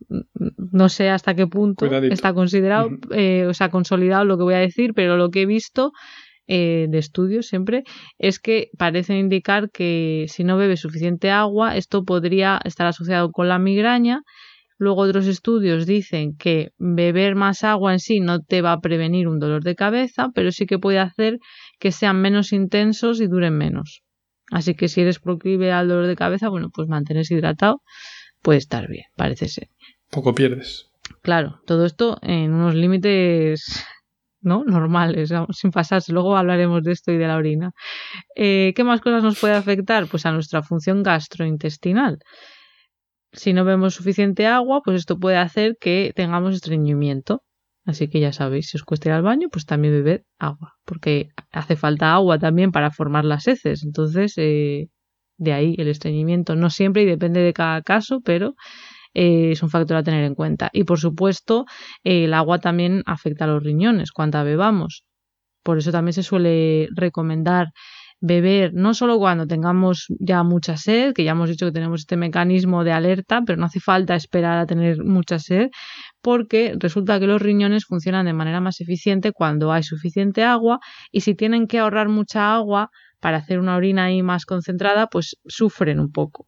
no 0.72 0.88
sé 0.88 1.10
hasta 1.10 1.34
qué 1.34 1.46
punto 1.46 1.86
está 1.86 2.32
considerado, 2.32 2.90
eh, 3.10 3.46
o 3.46 3.54
sea, 3.54 3.70
consolidado 3.70 4.24
lo 4.24 4.38
que 4.38 4.44
voy 4.44 4.54
a 4.54 4.58
decir, 4.58 4.92
pero 4.94 5.16
lo 5.16 5.30
que 5.30 5.42
he 5.42 5.46
visto 5.46 5.92
eh, 6.50 6.86
de 6.88 6.98
estudios 6.98 7.46
siempre 7.46 7.84
es 8.16 8.38
que 8.38 8.70
parece 8.78 9.18
indicar 9.18 9.70
que 9.70 10.24
si 10.28 10.44
no 10.44 10.56
bebe 10.56 10.78
suficiente 10.78 11.30
agua, 11.30 11.76
esto 11.76 12.04
podría 12.04 12.58
estar 12.64 12.86
asociado 12.86 13.32
con 13.32 13.48
la 13.48 13.58
migraña. 13.58 14.22
Luego 14.78 15.02
otros 15.02 15.26
estudios 15.26 15.86
dicen 15.86 16.36
que 16.36 16.70
beber 16.78 17.34
más 17.34 17.64
agua 17.64 17.92
en 17.92 17.98
sí 17.98 18.20
no 18.20 18.40
te 18.40 18.62
va 18.62 18.72
a 18.72 18.80
prevenir 18.80 19.26
un 19.28 19.40
dolor 19.40 19.64
de 19.64 19.74
cabeza, 19.74 20.30
pero 20.34 20.52
sí 20.52 20.66
que 20.66 20.78
puede 20.78 21.00
hacer 21.00 21.38
que 21.78 21.92
sean 21.92 22.20
menos 22.20 22.52
intensos 22.52 23.20
y 23.20 23.26
duren 23.26 23.58
menos. 23.58 24.02
Así 24.50 24.74
que 24.74 24.88
si 24.88 25.00
eres 25.00 25.18
proclive 25.18 25.72
al 25.72 25.88
dolor 25.88 26.06
de 26.06 26.16
cabeza, 26.16 26.48
bueno, 26.48 26.70
pues 26.72 26.88
mantenerse 26.88 27.34
hidratado 27.34 27.82
puede 28.40 28.58
estar 28.58 28.88
bien, 28.88 29.06
parece 29.16 29.48
ser. 29.48 29.68
Poco 30.10 30.34
pierdes. 30.34 30.90
Claro, 31.22 31.60
todo 31.66 31.84
esto 31.84 32.18
en 32.22 32.52
unos 32.52 32.74
límites 32.74 33.84
¿no? 34.40 34.64
normales, 34.64 35.32
sin 35.50 35.70
pasarse. 35.70 36.12
Luego 36.12 36.36
hablaremos 36.36 36.82
de 36.82 36.92
esto 36.92 37.12
y 37.12 37.18
de 37.18 37.26
la 37.26 37.36
orina. 37.36 37.72
Eh, 38.36 38.72
¿Qué 38.74 38.84
más 38.84 39.00
cosas 39.00 39.22
nos 39.22 39.38
puede 39.38 39.54
afectar? 39.54 40.06
Pues 40.06 40.26
a 40.26 40.32
nuestra 40.32 40.62
función 40.62 41.02
gastrointestinal. 41.02 42.18
Si 43.32 43.52
no 43.52 43.64
bebemos 43.64 43.94
suficiente 43.94 44.46
agua, 44.46 44.80
pues 44.84 44.98
esto 44.98 45.18
puede 45.18 45.36
hacer 45.36 45.76
que 45.80 46.12
tengamos 46.16 46.54
estreñimiento. 46.54 47.42
Así 47.84 48.08
que 48.08 48.20
ya 48.20 48.32
sabéis, 48.32 48.68
si 48.70 48.76
os 48.76 48.84
cuesta 48.84 49.08
ir 49.08 49.14
al 49.14 49.22
baño, 49.22 49.48
pues 49.50 49.64
también 49.66 49.94
bebed 49.94 50.22
agua, 50.38 50.74
porque 50.84 51.30
hace 51.52 51.76
falta 51.76 52.12
agua 52.12 52.38
también 52.38 52.70
para 52.72 52.90
formar 52.90 53.24
las 53.24 53.48
heces. 53.48 53.82
Entonces, 53.84 54.34
eh, 54.36 54.88
de 55.38 55.52
ahí 55.52 55.74
el 55.78 55.88
estreñimiento. 55.88 56.56
No 56.56 56.70
siempre 56.70 57.02
y 57.02 57.06
depende 57.06 57.40
de 57.40 57.52
cada 57.52 57.82
caso, 57.82 58.20
pero 58.22 58.54
eh, 59.14 59.52
es 59.52 59.62
un 59.62 59.70
factor 59.70 59.96
a 59.96 60.02
tener 60.02 60.24
en 60.24 60.34
cuenta. 60.34 60.70
Y 60.72 60.84
por 60.84 60.98
supuesto, 60.98 61.64
el 62.04 62.34
agua 62.34 62.58
también 62.58 63.02
afecta 63.06 63.44
a 63.44 63.48
los 63.48 63.62
riñones, 63.62 64.12
cuanta 64.12 64.42
bebamos. 64.42 65.04
Por 65.62 65.78
eso 65.78 65.92
también 65.92 66.12
se 66.14 66.22
suele 66.22 66.88
recomendar 66.94 67.68
beber 68.20 68.72
no 68.74 68.94
solo 68.94 69.18
cuando 69.18 69.46
tengamos 69.46 70.06
ya 70.18 70.42
mucha 70.42 70.76
sed, 70.76 71.14
que 71.14 71.24
ya 71.24 71.32
hemos 71.32 71.48
dicho 71.50 71.66
que 71.66 71.72
tenemos 71.72 72.00
este 72.00 72.16
mecanismo 72.16 72.84
de 72.84 72.92
alerta, 72.92 73.42
pero 73.46 73.58
no 73.58 73.66
hace 73.66 73.80
falta 73.80 74.14
esperar 74.16 74.58
a 74.58 74.66
tener 74.66 75.04
mucha 75.04 75.38
sed, 75.38 75.68
porque 76.20 76.74
resulta 76.78 77.20
que 77.20 77.26
los 77.26 77.40
riñones 77.40 77.84
funcionan 77.86 78.26
de 78.26 78.32
manera 78.32 78.60
más 78.60 78.80
eficiente 78.80 79.32
cuando 79.32 79.72
hay 79.72 79.82
suficiente 79.84 80.42
agua 80.44 80.80
y 81.12 81.20
si 81.22 81.34
tienen 81.34 81.66
que 81.68 81.78
ahorrar 81.78 82.08
mucha 82.08 82.54
agua 82.54 82.90
para 83.20 83.38
hacer 83.38 83.60
una 83.60 83.76
orina 83.76 84.06
ahí 84.06 84.22
más 84.22 84.44
concentrada, 84.46 85.06
pues 85.08 85.36
sufren 85.46 86.00
un 86.00 86.10
poco. 86.12 86.47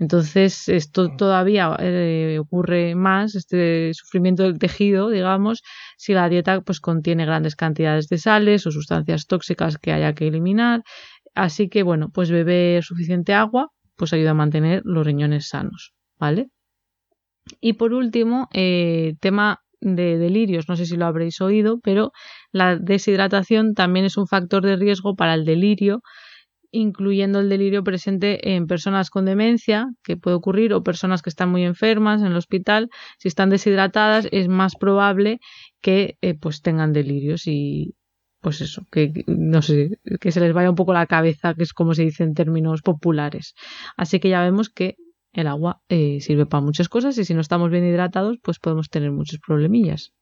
Entonces, 0.00 0.66
esto 0.70 1.14
todavía 1.14 1.76
eh, 1.78 2.38
ocurre 2.40 2.94
más, 2.94 3.34
este 3.34 3.92
sufrimiento 3.92 4.44
del 4.44 4.58
tejido, 4.58 5.10
digamos, 5.10 5.62
si 5.98 6.14
la 6.14 6.30
dieta 6.30 6.62
pues 6.62 6.80
contiene 6.80 7.26
grandes 7.26 7.54
cantidades 7.54 8.08
de 8.08 8.16
sales 8.16 8.66
o 8.66 8.70
sustancias 8.70 9.26
tóxicas 9.26 9.76
que 9.76 9.92
haya 9.92 10.14
que 10.14 10.26
eliminar. 10.28 10.82
Así 11.34 11.68
que, 11.68 11.82
bueno, 11.82 12.08
pues 12.14 12.30
beber 12.30 12.82
suficiente 12.82 13.34
agua, 13.34 13.68
pues 13.96 14.14
ayuda 14.14 14.30
a 14.30 14.34
mantener 14.34 14.80
los 14.84 15.06
riñones 15.06 15.48
sanos, 15.48 15.92
¿vale? 16.18 16.48
Y 17.60 17.74
por 17.74 17.92
último, 17.92 18.48
eh, 18.54 19.16
tema 19.20 19.58
de 19.82 20.16
delirios, 20.16 20.66
no 20.66 20.76
sé 20.76 20.86
si 20.86 20.96
lo 20.96 21.04
habréis 21.04 21.42
oído, 21.42 21.78
pero 21.78 22.12
la 22.52 22.76
deshidratación 22.76 23.74
también 23.74 24.06
es 24.06 24.16
un 24.16 24.26
factor 24.26 24.64
de 24.64 24.76
riesgo 24.76 25.14
para 25.14 25.34
el 25.34 25.44
delirio 25.44 26.00
incluyendo 26.72 27.40
el 27.40 27.48
delirio 27.48 27.82
presente 27.82 28.54
en 28.54 28.66
personas 28.66 29.10
con 29.10 29.24
demencia, 29.24 29.88
que 30.02 30.16
puede 30.16 30.36
ocurrir, 30.36 30.72
o 30.72 30.82
personas 30.82 31.22
que 31.22 31.30
están 31.30 31.50
muy 31.50 31.64
enfermas 31.64 32.20
en 32.20 32.28
el 32.28 32.36
hospital. 32.36 32.88
Si 33.18 33.28
están 33.28 33.50
deshidratadas, 33.50 34.28
es 34.30 34.48
más 34.48 34.74
probable 34.76 35.38
que 35.80 36.16
eh, 36.20 36.34
pues 36.34 36.62
tengan 36.62 36.92
delirios 36.92 37.46
y 37.46 37.94
pues 38.40 38.60
eso, 38.62 38.82
que 38.90 39.12
no 39.26 39.60
sé, 39.60 39.98
que 40.20 40.32
se 40.32 40.40
les 40.40 40.54
vaya 40.54 40.70
un 40.70 40.76
poco 40.76 40.94
la 40.94 41.06
cabeza, 41.06 41.54
que 41.54 41.62
es 41.62 41.74
como 41.74 41.94
se 41.94 42.04
dice 42.04 42.24
en 42.24 42.34
términos 42.34 42.80
populares. 42.82 43.54
Así 43.96 44.18
que 44.18 44.30
ya 44.30 44.42
vemos 44.42 44.70
que 44.70 44.96
el 45.32 45.46
agua 45.46 45.82
eh, 45.88 46.20
sirve 46.20 46.46
para 46.46 46.62
muchas 46.62 46.88
cosas 46.88 47.16
y 47.18 47.24
si 47.24 47.34
no 47.34 47.40
estamos 47.40 47.70
bien 47.70 47.84
hidratados, 47.84 48.38
pues 48.42 48.58
podemos 48.58 48.88
tener 48.88 49.12
muchos 49.12 49.38
problemillas. 49.46 50.12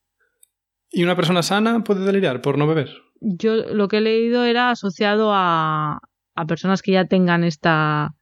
¿Y 0.90 1.04
una 1.04 1.16
persona 1.16 1.42
sana 1.42 1.84
puede 1.84 2.04
deliriar 2.04 2.40
por 2.40 2.58
no 2.58 2.66
beber? 2.66 2.90
Yo 3.20 3.56
lo 3.56 3.88
que 3.88 3.98
he 3.98 4.00
leído 4.00 4.44
era 4.44 4.70
asociado 4.70 5.30
a, 5.32 6.00
a 6.40 6.46
personas 6.46 6.82
que 6.82 6.92
ya 6.92 7.06
tengan 7.06 7.44
esta 7.44 8.14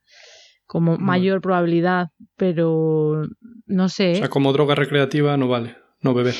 como 0.65 0.97
mayor 0.97 1.41
probabilidad, 1.41 2.07
pero 2.35 3.23
no 3.65 3.89
sé. 3.89 4.13
O 4.13 4.15
sea, 4.15 4.29
como 4.29 4.51
droga 4.51 4.75
recreativa 4.75 5.37
no 5.37 5.47
vale, 5.47 5.77
no 6.01 6.13
beber. 6.13 6.35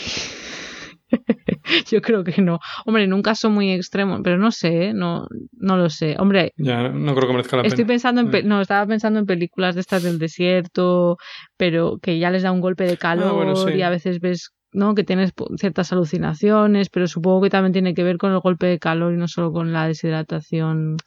Yo 1.90 2.02
creo 2.02 2.24
que 2.24 2.42
no. 2.42 2.60
Hombre, 2.86 3.04
en 3.04 3.14
un 3.14 3.22
caso 3.22 3.50
muy 3.50 3.72
extremo, 3.72 4.22
pero 4.24 4.38
no 4.38 4.52
sé, 4.52 4.88
¿eh? 4.88 4.94
no, 4.94 5.28
no 5.54 5.78
lo 5.78 5.90
sé. 5.90 6.16
Hombre, 6.20 6.52
ya 6.58 6.90
no 6.90 7.16
creo 7.16 7.28
que 7.28 7.34
merezca 7.34 7.58
la 7.58 7.64
estoy 7.64 7.86
pena. 7.86 7.88
pensando 7.88 8.22
en, 8.22 8.48
no, 8.48 8.60
estaba 8.62 8.86
pensando 8.86 9.20
en 9.20 9.26
películas 9.26 9.76
de 9.76 9.82
estas 9.82 10.04
del 10.04 10.20
desierto, 10.20 11.18
pero 11.56 11.98
que 12.02 12.20
ya 12.20 12.30
les 12.30 12.44
da 12.44 12.52
un 12.52 12.62
golpe 12.62 12.86
de 12.86 12.98
calor 12.98 13.54
Ah, 13.56 13.72
y 13.72 13.82
a 13.82 13.90
veces 13.90 14.20
ves 14.20 14.52
¿no? 14.74 14.96
que 14.96 15.04
tienes 15.04 15.34
ciertas 15.58 15.92
alucinaciones, 15.94 16.90
pero 16.90 17.08
supongo 17.08 17.42
que 17.44 17.50
también 17.50 17.74
tiene 17.74 17.94
que 17.94 18.04
ver 18.04 18.18
con 18.18 18.32
el 18.34 18.40
golpe 18.40 18.68
de 18.68 18.80
calor 18.80 19.14
y 19.14 19.18
no 19.18 19.28
solo 19.28 19.52
con 19.52 19.72
la 19.72 19.88
deshidratación 19.88 20.98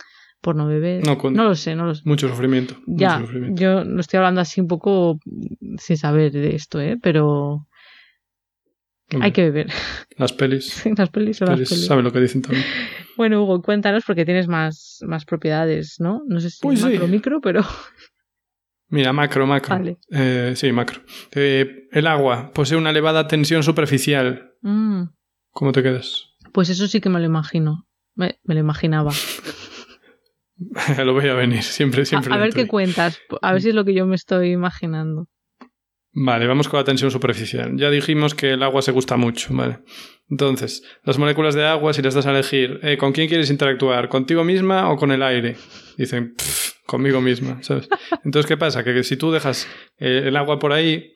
por 0.41 0.57
no 0.57 0.66
beber. 0.66 1.05
No, 1.05 1.18
con- 1.18 1.34
no 1.34 1.45
lo 1.45 1.55
sé, 1.55 1.74
no 1.76 1.86
lo 1.86 1.95
sé. 1.95 2.03
Mucho 2.05 2.28
sufrimiento. 2.28 2.76
Ya, 2.86 3.14
mucho 3.18 3.26
sufrimiento. 3.26 3.61
yo 3.61 3.84
lo 3.84 4.01
estoy 4.01 4.18
hablando 4.18 4.41
así 4.41 4.61
un 4.61 4.68
poco 4.68 5.18
sin 5.78 5.97
saber 5.97 6.32
de 6.32 6.55
esto, 6.55 6.80
¿eh? 6.80 6.99
Pero 7.03 7.66
Hombre, 9.12 9.26
hay 9.26 9.32
que 9.32 9.43
beber. 9.43 9.68
Las 10.16 10.32
pelis. 10.32 10.82
las 10.97 11.11
pelis 11.11 11.43
o 11.43 11.47
las 11.47 11.55
pelis 11.57 11.68
pelis. 11.68 11.86
saben 11.86 12.05
lo 12.05 12.12
que 12.12 12.20
dicen 12.20 12.43
también. 12.43 12.64
Bueno, 13.16 13.43
Hugo, 13.43 13.61
cuéntanos 13.61 14.05
porque 14.07 14.24
tienes 14.24 14.49
más, 14.49 14.99
más 15.07 15.24
propiedades, 15.24 15.97
¿no? 15.99 16.22
No 16.26 16.41
sé 16.41 16.51
si 16.51 16.59
Pues 16.62 16.78
sí. 16.80 16.84
macro 16.86 17.05
o 17.05 17.09
micro, 17.09 17.41
pero 17.41 17.62
Mira, 18.88 19.12
macro, 19.12 19.47
macro. 19.47 19.74
Vale. 19.76 19.99
Eh, 20.11 20.55
sí, 20.57 20.72
macro. 20.72 21.01
Eh, 21.32 21.86
el 21.93 22.07
agua 22.09 22.51
posee 22.53 22.76
una 22.76 22.91
elevada 22.91 23.28
tensión 23.28 23.62
superficial. 23.62 24.53
mm, 24.62 25.03
¿Cómo 25.51 25.72
te 25.72 25.82
quedas? 25.82 26.26
pues 26.53 26.68
eso 26.70 26.88
sí 26.88 27.01
que 27.01 27.09
me 27.09 27.20
lo 27.20 27.26
imagino. 27.26 27.86
Me, 28.16 28.41
me 28.43 28.55
lo 28.55 28.61
imaginaba. 28.61 29.12
lo 31.04 31.12
voy 31.14 31.28
a 31.28 31.34
venir, 31.34 31.62
siempre, 31.62 32.04
siempre. 32.04 32.32
a 32.32 32.36
ver 32.38 32.52
qué 32.52 32.66
cuentas, 32.66 33.18
a 33.42 33.52
ver 33.52 33.62
si 33.62 33.70
es 33.70 33.74
lo 33.74 33.84
que 33.84 33.94
yo 33.94 34.06
me 34.06 34.14
estoy 34.16 34.52
imaginando. 34.52 35.26
Vale, 36.12 36.46
vamos 36.48 36.68
con 36.68 36.78
la 36.78 36.84
tensión 36.84 37.11
superficial. 37.12 37.76
Ya 37.76 37.88
dijimos 37.88 38.34
que 38.34 38.50
el 38.54 38.62
agua 38.64 38.82
se 38.82 38.90
gusta 38.90 39.16
mucho, 39.16 39.54
¿vale? 39.54 39.78
Entonces, 40.28 40.82
las 41.04 41.18
moléculas 41.18 41.54
de 41.54 41.64
agua, 41.64 41.92
si 41.92 42.02
las 42.02 42.14
das 42.14 42.26
a 42.26 42.32
elegir, 42.32 42.80
eh, 42.82 42.96
¿con 42.98 43.12
quién 43.12 43.28
quieres 43.28 43.48
interactuar? 43.48 44.08
¿Contigo 44.08 44.42
misma 44.42 44.90
o 44.90 44.96
con 44.96 45.12
el 45.12 45.22
aire? 45.22 45.56
Dicen, 45.96 46.34
"Pff, 46.36 46.72
conmigo 46.84 47.20
misma, 47.20 47.62
¿sabes? 47.62 47.88
Entonces, 48.24 48.48
¿qué 48.48 48.56
pasa? 48.56 48.82
Que, 48.82 48.92
que 48.92 49.04
si 49.04 49.16
tú 49.16 49.30
dejas 49.30 49.68
eh, 49.98 50.22
el 50.26 50.36
agua 50.36 50.58
por 50.58 50.72
ahí, 50.72 51.12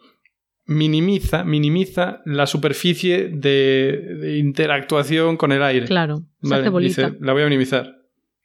minimiza, 0.67 1.43
minimiza 1.45 2.23
la 2.25 2.47
superficie 2.47 3.29
de, 3.29 4.01
de 4.21 4.39
interactuación 4.39 5.37
con 5.37 5.51
el 5.53 5.63
aire. 5.65 5.87
Claro, 5.87 6.19
se 6.41 6.49
Vale, 6.51 6.63
hace 6.63 6.71
bolita. 6.71 7.03
dice, 7.09 7.19
la 7.21 7.33
voy 7.33 7.43
a 7.43 7.47
minimizar. 7.47 7.97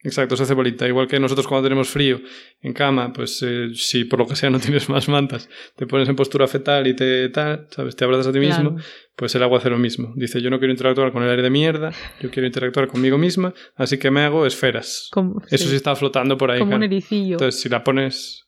Exacto, 0.02 0.38
se 0.38 0.44
hace 0.44 0.54
bolita. 0.54 0.88
Igual 0.88 1.08
que 1.08 1.20
nosotros 1.20 1.46
cuando 1.46 1.66
tenemos 1.66 1.90
frío 1.90 2.22
en 2.62 2.72
cama, 2.72 3.12
pues 3.12 3.44
eh, 3.46 3.68
si 3.74 4.06
por 4.06 4.20
lo 4.20 4.28
que 4.28 4.36
sea 4.38 4.50
no 4.50 4.58
tienes 4.60 4.88
más 4.88 5.10
mantas, 5.10 5.50
te 5.76 5.86
pones 5.88 6.08
en 6.08 6.16
postura 6.16 6.48
fetal 6.48 6.88
y 6.88 6.96
te 6.96 7.28
tal, 7.30 7.68
¿sabes? 7.70 7.96
Te 7.98 8.06
abrazas 8.06 8.28
a 8.28 8.32
ti 8.32 8.40
mismo, 8.40 8.76
Claro. 8.76 8.86
pues 9.18 9.36
el 9.36 9.44
agua 9.44 9.58
hace 9.58 9.70
lo 9.70 9.78
mismo. 9.78 10.14
Dice, 10.16 10.42
yo 10.42 10.50
no 10.50 10.58
quiero 10.60 10.72
interactuar 10.72 11.12
con 11.12 11.24
el 11.24 11.30
aire 11.30 11.42
de 11.42 11.50
mierda, 11.50 11.92
yo 12.22 12.32
quiero 12.32 12.48
interactuar 12.48 12.88
conmigo 12.88 13.18
misma, 13.18 13.54
así 13.76 13.98
que 13.98 14.10
me 14.10 14.22
hago 14.22 14.46
esferas. 14.46 15.10
Como, 15.12 15.42
Eso 15.50 15.66
sí 15.66 15.72
sí, 15.72 15.76
está 15.76 15.94
flotando 15.98 16.38
por 16.38 16.50
ahí. 16.52 16.60
como 16.60 16.76
un 16.76 16.84
ericillo. 16.84 17.34
Entonces, 17.34 17.60
si 17.62 17.68
la 17.68 17.84
pones... 17.84 18.46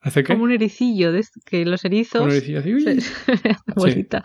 ¿Hace 0.00 0.22
qué? 0.24 0.32
Como 0.32 0.44
un 0.44 0.52
ericillo, 0.52 1.12
de 1.12 1.24
que 1.44 1.64
los 1.64 1.84
erizos... 1.84 2.22
Un 2.22 2.30
ericillo 2.30 2.58
así, 2.60 2.74
uy, 2.74 2.84
bolita. 3.76 4.22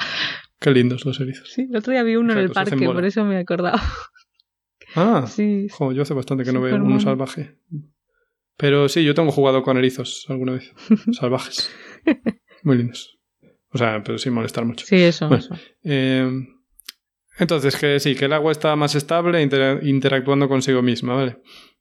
Qué 0.60 0.72
lindos 0.72 1.06
los 1.06 1.20
erizos. 1.20 1.52
Sí, 1.52 1.68
el 1.70 1.76
otro 1.76 1.94
día 1.94 2.04
vi 2.04 2.16
uno 2.16 2.34
en 2.34 2.40
el 2.40 2.50
parque, 2.52 2.84
por 2.86 3.04
eso 3.06 3.24
me 3.26 3.36
he 3.36 3.40
acordado. 3.40 3.80
Ah, 4.96 5.26
Sí, 5.28 5.68
jo, 5.72 5.92
yo 5.92 6.02
hace 6.04 6.14
bastante 6.14 6.44
que 6.44 6.52
no 6.54 6.62
veo 6.62 6.76
uno 6.76 7.00
salvaje. 7.00 7.58
Pero 8.58 8.88
sí, 8.90 9.04
yo 9.04 9.16
tengo 9.16 9.32
jugado 9.32 9.64
con 9.64 9.78
erizos 9.78 10.26
alguna 10.30 10.54
vez. 10.54 10.72
Salvajes. 11.20 11.70
Muy 12.64 12.78
lindos. 12.78 13.18
O 13.72 13.78
sea, 13.78 14.02
pero 14.04 14.18
sin 14.18 14.34
molestar 14.34 14.66
mucho. 14.66 14.86
sí, 14.86 14.96
eso, 14.98 15.28
Bueno. 15.28 15.44
eso. 15.44 15.56
Eh, 15.84 16.30
entonces, 17.40 17.76
que 17.76 18.00
sí, 18.00 18.14
que 18.16 18.26
el 18.26 18.34
agua 18.34 18.52
está 18.52 18.76
más 18.76 18.94
estable 18.96 19.42
intera- 19.42 19.80
interactuando 19.82 20.48
consigo 20.48 20.82
misma, 20.84 21.16
¿vale? 21.16 21.38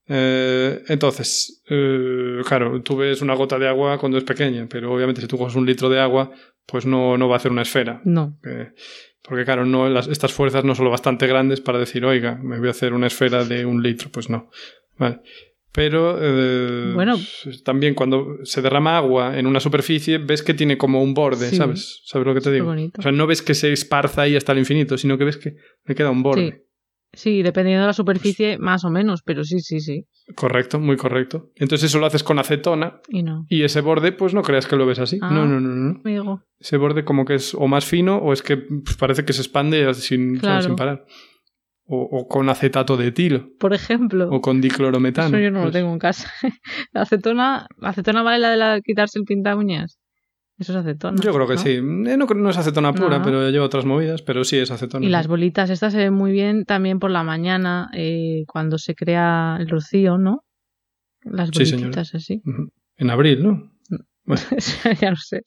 Eh, 0.08 0.82
entonces, 0.88 1.62
eh, 1.68 2.40
claro, 2.48 2.82
tú 2.82 2.96
ves 2.96 3.20
una 3.20 3.34
gota 3.34 3.58
de 3.58 3.68
agua 3.68 3.98
cuando 3.98 4.16
es 4.18 4.24
pequeña, 4.24 4.66
pero 4.68 4.92
obviamente 4.92 5.20
si 5.20 5.26
tú 5.28 5.36
coges 5.38 5.54
un 5.54 5.66
litro 5.66 5.88
de 5.90 6.00
agua, 6.00 6.32
pues 6.66 6.86
no, 6.86 7.18
no 7.18 7.28
va 7.28 7.34
a 7.34 7.38
hacer 7.38 7.52
una 7.52 7.62
esfera. 7.62 8.00
No, 8.04 8.38
Eh, 8.44 8.72
porque 9.22 9.44
claro, 9.44 9.64
no, 9.64 9.88
las- 9.88 10.08
estas 10.08 10.32
fuerzas 10.32 10.64
no 10.64 10.74
son 10.74 10.84
lo 10.86 10.90
bastante 10.90 11.26
grandes 11.26 11.60
para 11.60 11.78
decir, 11.78 12.04
oiga, 12.04 12.36
me 12.42 12.58
voy 12.58 12.68
a 12.68 12.72
hacer 12.72 12.92
una 12.92 13.06
esfera 13.06 13.44
de 13.44 13.64
un 13.64 13.82
litro. 13.82 14.10
Pues 14.10 14.28
no. 14.30 14.50
Vale. 14.98 15.20
Pero 15.74 16.18
eh, 16.20 16.92
Bueno. 16.94 17.16
también 17.64 17.94
cuando 17.94 18.36
se 18.44 18.60
derrama 18.60 18.98
agua 18.98 19.38
en 19.38 19.46
una 19.46 19.58
superficie, 19.58 20.18
ves 20.18 20.42
que 20.42 20.52
tiene 20.52 20.76
como 20.76 21.02
un 21.02 21.14
borde, 21.14 21.48
Sí. 21.48 21.56
¿sabes? 21.56 22.02
¿Sabes 22.04 22.26
lo 22.26 22.34
que 22.34 22.40
te 22.42 22.52
digo? 22.52 22.66
bonito. 22.66 23.00
O 23.00 23.02
sea, 23.02 23.10
no 23.12 23.26
ves 23.26 23.40
que 23.40 23.54
se 23.54 23.72
esparza 23.72 24.22
ahí 24.22 24.36
hasta 24.36 24.52
el 24.52 24.58
infinito, 24.58 24.98
sino 24.98 25.16
que 25.16 25.24
ves 25.24 25.38
que 25.38 25.56
le 25.86 25.94
queda 25.94 26.10
un 26.10 26.22
borde. 26.22 26.50
sí, 26.50 26.62
dependiendo 27.42 27.82
de 27.82 27.86
la 27.88 27.92
superficie, 27.92 28.56
más 28.58 28.84
o 28.84 28.90
menos, 28.90 29.22
pero 29.22 29.44
sí, 29.44 29.60
sí, 29.60 29.80
sí. 29.80 30.06
Correcto, 30.34 30.80
muy 30.80 30.96
correcto. 30.96 31.50
Entonces 31.56 31.90
eso 31.90 31.98
lo 31.98 32.06
haces 32.06 32.22
con 32.22 32.38
acetona 32.38 33.00
Y 33.08 33.22
no. 33.22 33.44
y 33.48 33.64
ese 33.64 33.80
borde, 33.82 34.12
pues 34.12 34.32
no 34.34 34.42
creas 34.42 34.66
que 34.66 34.76
lo 34.76 34.86
ves 34.86 34.98
así. 34.98 35.18
Ah. 35.20 35.30
No, 35.30 35.46
no, 35.46 35.60
no, 35.60 35.68
no. 35.74 36.00
Amigo, 36.04 36.42
Ese 36.58 36.76
borde 36.78 37.04
como 37.04 37.24
que 37.24 37.34
es 37.34 37.54
o 37.54 37.66
más 37.68 37.84
fino 37.84 38.16
o 38.18 38.32
es 38.32 38.42
que 38.42 38.56
pues, 38.56 38.96
parece 38.96 39.24
que 39.24 39.32
se 39.34 39.42
expande 39.42 39.92
sin, 39.94 40.38
Claro. 40.38 40.62
sin 40.62 40.76
parar. 40.76 41.04
O, 41.84 42.00
o 42.00 42.28
con 42.28 42.48
acetato 42.48 42.96
de 42.96 43.08
etilo. 43.08 43.50
por 43.58 43.74
ejemplo, 43.74 44.28
O 44.30 44.40
con 44.40 44.60
diclorometano. 44.60 45.28
eso 45.36 45.38
yo 45.38 45.50
no 45.50 45.58
lo 45.58 45.64
pues. 45.64 45.72
tengo 45.74 45.92
en 45.92 45.98
casa. 45.98 46.30
la 46.92 47.02
acetona, 47.02 47.66
¿la 47.76 47.88
acetona 47.90 48.22
vale 48.22 48.38
la 48.38 48.50
de 48.50 48.56
la 48.56 48.80
quitarse 48.80 49.18
el 49.18 49.24
pinta 49.24 49.56
uñas? 49.56 49.98
Eso 50.62 50.72
es 50.72 50.78
acetona. 50.78 51.20
Yo 51.20 51.32
creo 51.34 51.46
que 51.46 51.54
¿no? 51.54 51.60
sí. 51.60 51.70
Eh, 51.72 51.82
No, 52.16 52.50
es 52.50 52.56
acetona 52.56 52.92
pura, 52.94 53.18
No. 53.18 53.24
pero 53.24 53.50
lleva 53.50 53.64
otras 53.66 53.84
movidas, 53.84 54.22
pero 54.22 54.44
sí 54.44 54.56
es 54.58 54.70
acetona. 54.70 55.04
Y 55.04 55.08
las 55.08 55.26
bolitas, 55.26 55.70
estas 55.70 55.92
se 55.92 55.98
ven 55.98 56.14
muy 56.14 56.32
bien 56.32 56.64
también 56.64 56.98
por 56.98 57.10
la 57.10 57.22
mañana, 57.24 57.90
eh, 57.94 58.44
cuando 58.46 58.78
se 58.78 58.94
crea 58.94 59.56
el 59.60 59.68
rocío, 59.68 60.18
¿no? 60.18 60.44
Las 61.24 61.50
Sí, 61.52 61.70
bolititas 61.72 62.14
así. 62.14 62.42
En 62.96 63.10
abril, 63.10 63.42
¿no? 63.42 63.72
ya 65.00 65.10
no 65.10 65.16
sé. 65.16 65.42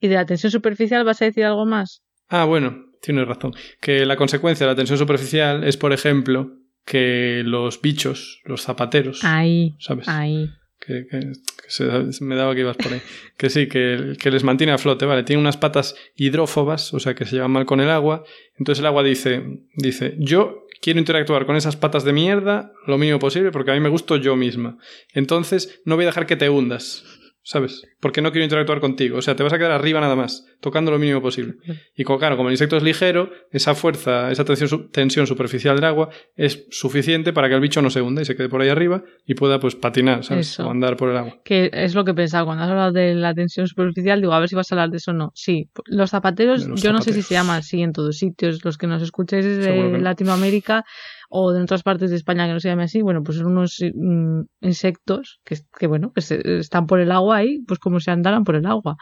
¿Y 0.00 0.08
de 0.08 0.14
la 0.14 0.24
tensión 0.26 0.50
superficial 0.50 1.04
vas 1.04 1.20
a 1.22 1.26
decir 1.26 1.44
algo 1.44 1.66
más? 1.66 2.02
Ah, 2.28 2.44
bueno, 2.44 2.84
tienes 3.02 3.26
razón. 3.26 3.52
Que 3.80 4.06
la 4.06 4.16
consecuencia 4.16 4.66
de 4.66 4.72
la 4.72 4.76
tensión 4.76 4.98
superficial 4.98 5.64
es, 5.64 5.76
por 5.76 5.92
ejemplo, 5.92 6.52
que 6.86 7.42
los 7.44 7.80
bichos, 7.82 8.40
los 8.44 8.62
zapateros, 8.62 9.24
Ahí, 9.24 9.74
¿sabes? 9.78 10.08
ahí. 10.08 10.48
Que, 10.80 11.06
que- 11.08 11.32
se 11.68 12.24
me 12.24 12.34
daba 12.34 12.54
que 12.54 12.60
ibas 12.62 12.76
por 12.76 12.92
ahí. 12.92 13.00
Que 13.36 13.48
sí, 13.50 13.68
que, 13.68 14.14
que 14.20 14.30
les 14.30 14.42
mantiene 14.42 14.72
a 14.72 14.78
flote, 14.78 15.06
¿vale? 15.06 15.22
Tiene 15.22 15.40
unas 15.40 15.56
patas 15.56 15.94
hidrófobas, 16.16 16.92
o 16.94 16.98
sea, 17.00 17.14
que 17.14 17.24
se 17.26 17.36
llevan 17.36 17.52
mal 17.52 17.66
con 17.66 17.80
el 17.80 17.90
agua. 17.90 18.24
Entonces 18.58 18.80
el 18.80 18.86
agua 18.86 19.02
dice, 19.04 19.42
dice, 19.76 20.14
yo 20.18 20.66
quiero 20.82 20.98
interactuar 20.98 21.46
con 21.46 21.54
esas 21.56 21.76
patas 21.76 22.04
de 22.04 22.12
mierda 22.12 22.72
lo 22.86 22.98
mínimo 22.98 23.18
posible 23.18 23.52
porque 23.52 23.70
a 23.70 23.74
mí 23.74 23.80
me 23.80 23.88
gusto 23.88 24.16
yo 24.16 24.34
misma. 24.34 24.78
Entonces 25.14 25.80
no 25.84 25.94
voy 25.96 26.04
a 26.04 26.08
dejar 26.08 26.26
que 26.26 26.36
te 26.36 26.48
hundas. 26.48 27.04
¿Sabes? 27.50 27.82
Porque 27.98 28.22
no 28.22 28.30
quiero 28.30 28.44
interactuar 28.44 28.78
contigo. 28.78 29.18
O 29.18 29.22
sea, 29.22 29.34
te 29.34 29.42
vas 29.42 29.52
a 29.52 29.58
quedar 29.58 29.72
arriba 29.72 30.00
nada 30.00 30.14
más, 30.14 30.46
tocando 30.60 30.92
lo 30.92 31.00
mínimo 31.00 31.20
posible. 31.20 31.54
Y 31.96 32.04
claro, 32.04 32.36
como 32.36 32.48
el 32.48 32.52
insecto 32.52 32.76
es 32.76 32.84
ligero, 32.84 33.28
esa 33.50 33.74
fuerza, 33.74 34.30
esa 34.30 34.44
tensión, 34.44 34.88
tensión, 34.92 35.26
superficial 35.26 35.74
del 35.74 35.84
agua 35.84 36.10
es 36.36 36.68
suficiente 36.70 37.32
para 37.32 37.48
que 37.48 37.56
el 37.56 37.60
bicho 37.60 37.82
no 37.82 37.90
se 37.90 38.02
hunda 38.02 38.22
y 38.22 38.24
se 38.24 38.36
quede 38.36 38.48
por 38.48 38.62
ahí 38.62 38.68
arriba 38.68 39.02
y 39.26 39.34
pueda 39.34 39.58
pues 39.58 39.74
patinar, 39.74 40.22
¿sabes? 40.22 40.60
O 40.60 40.70
andar 40.70 40.96
por 40.96 41.10
el 41.10 41.16
agua. 41.16 41.40
Que 41.44 41.70
es 41.72 41.96
lo 41.96 42.04
que 42.04 42.14
pensaba 42.14 42.44
cuando 42.44 42.62
has 42.62 42.70
hablado 42.70 42.92
de 42.92 43.16
la 43.16 43.34
tensión 43.34 43.66
superficial, 43.66 44.20
digo, 44.20 44.32
a 44.32 44.38
ver 44.38 44.48
si 44.48 44.54
vas 44.54 44.70
a 44.70 44.76
hablar 44.76 44.90
de 44.90 44.98
eso 44.98 45.10
o 45.10 45.14
no. 45.14 45.32
Sí, 45.34 45.70
los 45.86 46.10
zapateros, 46.10 46.68
yo 46.80 46.92
no 46.92 47.02
sé 47.02 47.12
si 47.12 47.22
se 47.22 47.34
llama 47.34 47.56
así 47.56 47.82
en 47.82 47.90
todos 47.90 48.16
sitios, 48.16 48.64
los 48.64 48.78
que 48.78 48.86
nos 48.86 49.02
escucháis 49.02 49.44
desde 49.44 49.98
Latinoamérica 49.98 50.84
o 51.30 51.52
de 51.52 51.62
otras 51.62 51.84
partes 51.84 52.10
de 52.10 52.16
España 52.16 52.46
que 52.46 52.52
no 52.52 52.60
se 52.60 52.68
llame 52.68 52.82
así, 52.82 53.00
bueno, 53.00 53.22
pues 53.22 53.38
son 53.38 53.46
unos 53.46 53.78
mm, 53.80 54.40
insectos 54.60 55.40
que, 55.44 55.56
que, 55.78 55.86
bueno, 55.86 56.12
que 56.12 56.20
están 56.58 56.86
por 56.86 56.98
el 56.98 57.12
agua 57.12 57.36
ahí, 57.36 57.62
pues 57.66 57.78
como 57.78 58.00
si 58.00 58.10
andaran 58.10 58.42
por 58.44 58.56
el 58.56 58.66
agua. 58.66 58.96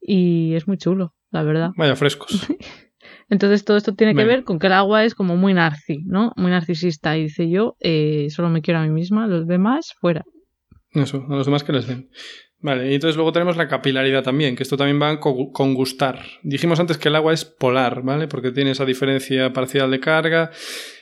Y 0.00 0.54
es 0.54 0.66
muy 0.66 0.78
chulo, 0.78 1.14
la 1.30 1.42
verdad. 1.42 1.70
Vaya 1.76 1.96
frescos. 1.96 2.48
Entonces 3.28 3.64
todo 3.64 3.76
esto 3.76 3.94
tiene 3.94 4.14
que 4.14 4.24
ver 4.24 4.44
con 4.44 4.58
que 4.58 4.68
el 4.68 4.72
agua 4.72 5.04
es 5.04 5.14
como 5.14 5.36
muy 5.36 5.52
narci, 5.52 6.02
¿no? 6.06 6.32
Muy 6.36 6.50
narcisista. 6.50 7.16
Y 7.16 7.24
dice 7.24 7.50
yo, 7.50 7.76
eh, 7.80 8.28
solo 8.30 8.48
me 8.48 8.62
quiero 8.62 8.80
a 8.80 8.82
mí 8.82 8.90
misma, 8.90 9.26
los 9.26 9.46
demás 9.46 9.92
fuera. 10.00 10.24
Eso, 10.92 11.26
a 11.28 11.36
los 11.36 11.46
demás 11.46 11.64
que 11.64 11.72
les 11.72 11.86
den. 11.86 12.08
Vale, 12.64 12.90
y 12.90 12.94
entonces 12.94 13.16
luego 13.16 13.30
tenemos 13.30 13.58
la 13.58 13.68
capilaridad 13.68 14.22
también, 14.22 14.56
que 14.56 14.62
esto 14.62 14.78
también 14.78 14.98
va 14.98 15.20
con 15.20 15.74
gustar. 15.74 16.20
Dijimos 16.42 16.80
antes 16.80 16.96
que 16.96 17.08
el 17.08 17.16
agua 17.16 17.34
es 17.34 17.44
polar, 17.44 18.00
¿vale? 18.00 18.26
Porque 18.26 18.52
tiene 18.52 18.70
esa 18.70 18.86
diferencia 18.86 19.52
parcial 19.52 19.90
de 19.90 20.00
carga 20.00 20.50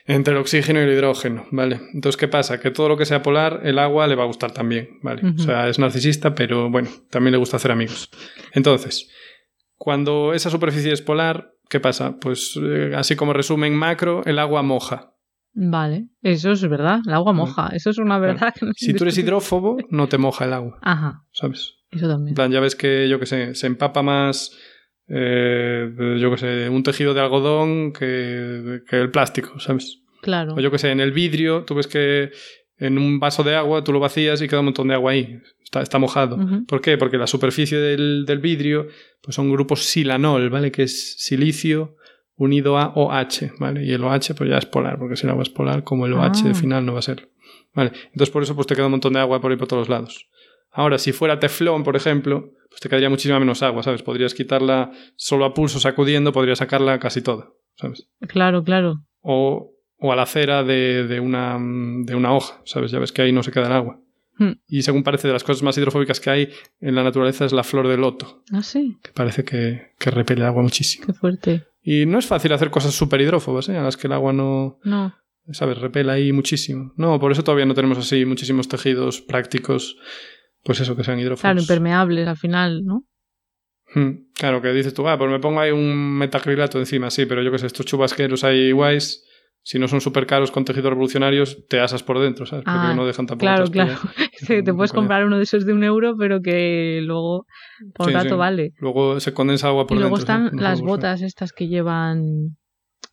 entre 0.04 0.34
el 0.34 0.40
oxígeno 0.40 0.80
y 0.80 0.82
el 0.82 0.92
hidrógeno, 0.92 1.46
¿vale? 1.52 1.78
Entonces, 1.94 2.16
¿qué 2.16 2.26
pasa? 2.26 2.58
Que 2.58 2.72
todo 2.72 2.88
lo 2.88 2.96
que 2.96 3.06
sea 3.06 3.22
polar, 3.22 3.60
el 3.62 3.78
agua 3.78 4.08
le 4.08 4.16
va 4.16 4.24
a 4.24 4.26
gustar 4.26 4.50
también, 4.50 4.98
¿vale? 5.02 5.22
O 5.36 5.38
sea, 5.38 5.68
es 5.68 5.78
narcisista, 5.78 6.34
pero 6.34 6.68
bueno, 6.68 6.88
también 7.10 7.30
le 7.30 7.38
gusta 7.38 7.58
hacer 7.58 7.70
amigos. 7.70 8.10
Entonces, 8.52 9.08
cuando 9.76 10.34
esa 10.34 10.50
superficie 10.50 10.92
es 10.92 11.00
polar, 11.00 11.52
¿qué 11.70 11.78
pasa? 11.78 12.16
Pues 12.18 12.58
eh, 12.60 12.90
así 12.96 13.14
como 13.14 13.34
resumen 13.34 13.72
macro, 13.72 14.22
el 14.24 14.40
agua 14.40 14.62
moja, 14.62 15.14
Vale, 15.54 16.08
eso 16.22 16.52
es 16.52 16.66
verdad, 16.66 17.00
el 17.06 17.12
agua 17.12 17.32
moja, 17.32 17.68
eso 17.74 17.90
es 17.90 17.98
una 17.98 18.18
verdad 18.18 18.54
que 18.58 18.64
no 18.64 18.72
Si 18.74 18.94
tú 18.94 19.04
eres 19.04 19.18
hidrófobo, 19.18 19.76
no 19.90 20.08
te 20.08 20.16
moja 20.16 20.46
el 20.46 20.54
agua. 20.54 20.78
Ajá. 20.80 21.24
¿Sabes? 21.32 21.74
Eso 21.90 22.08
también. 22.08 22.34
ya 22.50 22.60
ves 22.60 22.74
que, 22.74 23.06
yo 23.08 23.20
que 23.20 23.26
sé, 23.26 23.54
se 23.54 23.66
empapa 23.66 24.02
más, 24.02 24.56
eh, 25.08 26.16
yo 26.18 26.30
que 26.30 26.38
sé, 26.38 26.68
un 26.70 26.82
tejido 26.82 27.12
de 27.12 27.20
algodón 27.20 27.92
que, 27.92 28.80
que, 28.88 28.98
el 28.98 29.10
plástico, 29.10 29.60
¿sabes? 29.60 30.00
Claro. 30.22 30.54
O 30.54 30.60
yo 30.60 30.70
que 30.70 30.78
sé, 30.78 30.90
en 30.90 31.00
el 31.00 31.12
vidrio, 31.12 31.64
tú 31.64 31.74
ves 31.74 31.86
que 31.86 32.30
en 32.78 32.96
un 32.96 33.20
vaso 33.20 33.42
de 33.42 33.54
agua 33.54 33.84
tú 33.84 33.92
lo 33.92 34.00
vacías 34.00 34.40
y 34.40 34.48
queda 34.48 34.60
un 34.60 34.66
montón 34.66 34.88
de 34.88 34.94
agua 34.94 35.12
ahí. 35.12 35.38
Está, 35.62 35.82
está 35.82 35.98
mojado. 35.98 36.38
¿Por 36.66 36.80
qué? 36.80 36.96
Porque 36.96 37.18
la 37.18 37.26
superficie 37.26 37.78
del, 37.78 38.24
del 38.26 38.38
vidrio 38.38 38.88
pues 39.22 39.36
son 39.36 39.50
grupos 39.50 39.84
silanol, 39.84 40.50
¿vale? 40.50 40.72
Que 40.72 40.84
es 40.84 41.16
silicio, 41.18 41.96
unido 42.42 42.78
a 42.78 42.92
OH, 42.94 43.52
¿vale? 43.58 43.84
Y 43.84 43.92
el 43.92 44.04
OH 44.04 44.34
pues 44.36 44.50
ya 44.50 44.58
es 44.58 44.66
polar, 44.66 44.98
porque 44.98 45.16
si 45.16 45.26
el 45.26 45.30
agua 45.30 45.42
es 45.42 45.50
polar, 45.50 45.84
como 45.84 46.06
el 46.06 46.12
OH 46.12 46.50
ah. 46.50 46.54
final 46.54 46.84
no 46.84 46.92
va 46.92 47.00
a 47.00 47.02
ser. 47.02 47.30
¿Vale? 47.74 47.92
Entonces 48.06 48.30
por 48.30 48.42
eso 48.42 48.54
pues 48.54 48.66
te 48.66 48.74
queda 48.74 48.86
un 48.86 48.92
montón 48.92 49.14
de 49.14 49.20
agua 49.20 49.40
por 49.40 49.50
ahí 49.50 49.56
por 49.56 49.68
todos 49.68 49.88
lados. 49.88 50.28
Ahora, 50.70 50.98
si 50.98 51.12
fuera 51.12 51.38
teflón, 51.38 51.84
por 51.84 51.96
ejemplo, 51.96 52.52
pues 52.70 52.80
te 52.80 52.88
quedaría 52.88 53.10
muchísima 53.10 53.38
menos 53.38 53.62
agua, 53.62 53.82
¿sabes? 53.82 54.02
Podrías 54.02 54.34
quitarla 54.34 54.90
solo 55.16 55.44
a 55.44 55.52
pulso 55.52 55.78
sacudiendo, 55.78 56.32
podrías 56.32 56.58
sacarla 56.58 56.98
casi 56.98 57.20
toda, 57.20 57.50
¿sabes? 57.76 58.08
Claro, 58.26 58.64
claro. 58.64 59.02
O, 59.20 59.72
o 59.98 60.12
a 60.12 60.16
la 60.16 60.24
cera 60.24 60.64
de, 60.64 61.06
de, 61.06 61.20
una, 61.20 61.58
de 61.60 62.14
una 62.14 62.34
hoja, 62.34 62.60
¿sabes? 62.64 62.90
Ya 62.90 62.98
ves 62.98 63.12
que 63.12 63.20
ahí 63.20 63.32
no 63.32 63.42
se 63.42 63.52
queda 63.52 63.66
el 63.66 63.72
agua. 63.72 64.00
Hmm. 64.38 64.52
Y 64.66 64.80
según 64.80 65.02
parece, 65.02 65.28
de 65.28 65.34
las 65.34 65.44
cosas 65.44 65.62
más 65.62 65.76
hidrofóbicas 65.76 66.20
que 66.20 66.30
hay 66.30 66.48
en 66.80 66.94
la 66.94 67.04
naturaleza 67.04 67.44
es 67.44 67.52
la 67.52 67.64
flor 67.64 67.86
de 67.86 67.98
loto. 67.98 68.42
Ah, 68.50 68.62
sí. 68.62 68.96
Que 69.02 69.10
parece 69.12 69.44
que, 69.44 69.92
que 69.98 70.10
repele 70.10 70.46
agua 70.46 70.62
muchísimo. 70.62 71.06
Qué 71.06 71.12
fuerte. 71.12 71.66
Y 71.82 72.06
no 72.06 72.18
es 72.18 72.26
fácil 72.26 72.52
hacer 72.52 72.70
cosas 72.70 72.94
súper 72.94 73.20
hidrófobas, 73.20 73.68
¿eh? 73.68 73.76
A 73.76 73.82
las 73.82 73.96
que 73.96 74.06
el 74.06 74.12
agua 74.12 74.32
no... 74.32 74.78
No. 74.84 75.14
¿Sabes? 75.50 75.78
Repela 75.78 76.12
ahí 76.12 76.32
muchísimo. 76.32 76.92
No, 76.96 77.18
por 77.18 77.32
eso 77.32 77.42
todavía 77.42 77.66
no 77.66 77.74
tenemos 77.74 77.98
así 77.98 78.24
muchísimos 78.24 78.68
tejidos 78.68 79.20
prácticos, 79.20 79.96
pues 80.62 80.78
eso, 80.78 80.94
que 80.94 81.02
sean 81.02 81.18
hidrófobos. 81.18 81.40
Claro, 81.40 81.60
impermeables 81.60 82.28
al 82.28 82.36
final, 82.36 82.84
¿no? 82.84 83.04
Hmm. 83.92 84.28
Claro, 84.34 84.62
que 84.62 84.72
dices 84.72 84.94
tú, 84.94 85.08
ah, 85.08 85.18
pues 85.18 85.30
me 85.30 85.40
pongo 85.40 85.60
ahí 85.60 85.72
un 85.72 86.16
metacrilato 86.16 86.78
encima, 86.78 87.10
sí, 87.10 87.26
pero 87.26 87.42
yo 87.42 87.50
qué 87.50 87.58
sé, 87.58 87.66
estos 87.66 87.84
chubasqueros 87.84 88.44
ahí 88.44 88.70
guays 88.70 89.24
si 89.64 89.78
no 89.78 89.86
son 89.86 90.00
súper 90.00 90.26
caros 90.26 90.50
con 90.50 90.64
tejidos 90.64 90.90
revolucionarios, 90.90 91.66
te 91.68 91.78
asas 91.78 92.02
por 92.02 92.18
dentro, 92.18 92.46
¿sabes? 92.46 92.64
Porque 92.64 92.78
ah, 92.78 92.94
no 92.94 93.06
dejan 93.06 93.26
tampoco. 93.26 93.46
Claro, 93.46 93.70
claro. 93.70 93.94
te 94.64 94.74
puedes 94.74 94.92
comprar 94.92 95.24
uno 95.24 95.36
de 95.36 95.44
esos 95.44 95.64
de 95.64 95.72
un 95.72 95.84
euro, 95.84 96.16
pero 96.18 96.42
que 96.42 97.00
luego 97.02 97.46
por 97.94 98.08
un 98.08 98.14
rato 98.14 98.36
vale. 98.36 98.72
Luego 98.78 99.20
se 99.20 99.32
condensa 99.32 99.68
agua 99.68 99.86
por 99.86 99.96
y 99.96 100.00
dentro. 100.00 100.08
luego 100.08 100.18
están 100.18 100.50
las 100.56 100.80
botas 100.80 101.22
estas 101.22 101.52
que 101.52 101.68
llevan. 101.68 102.56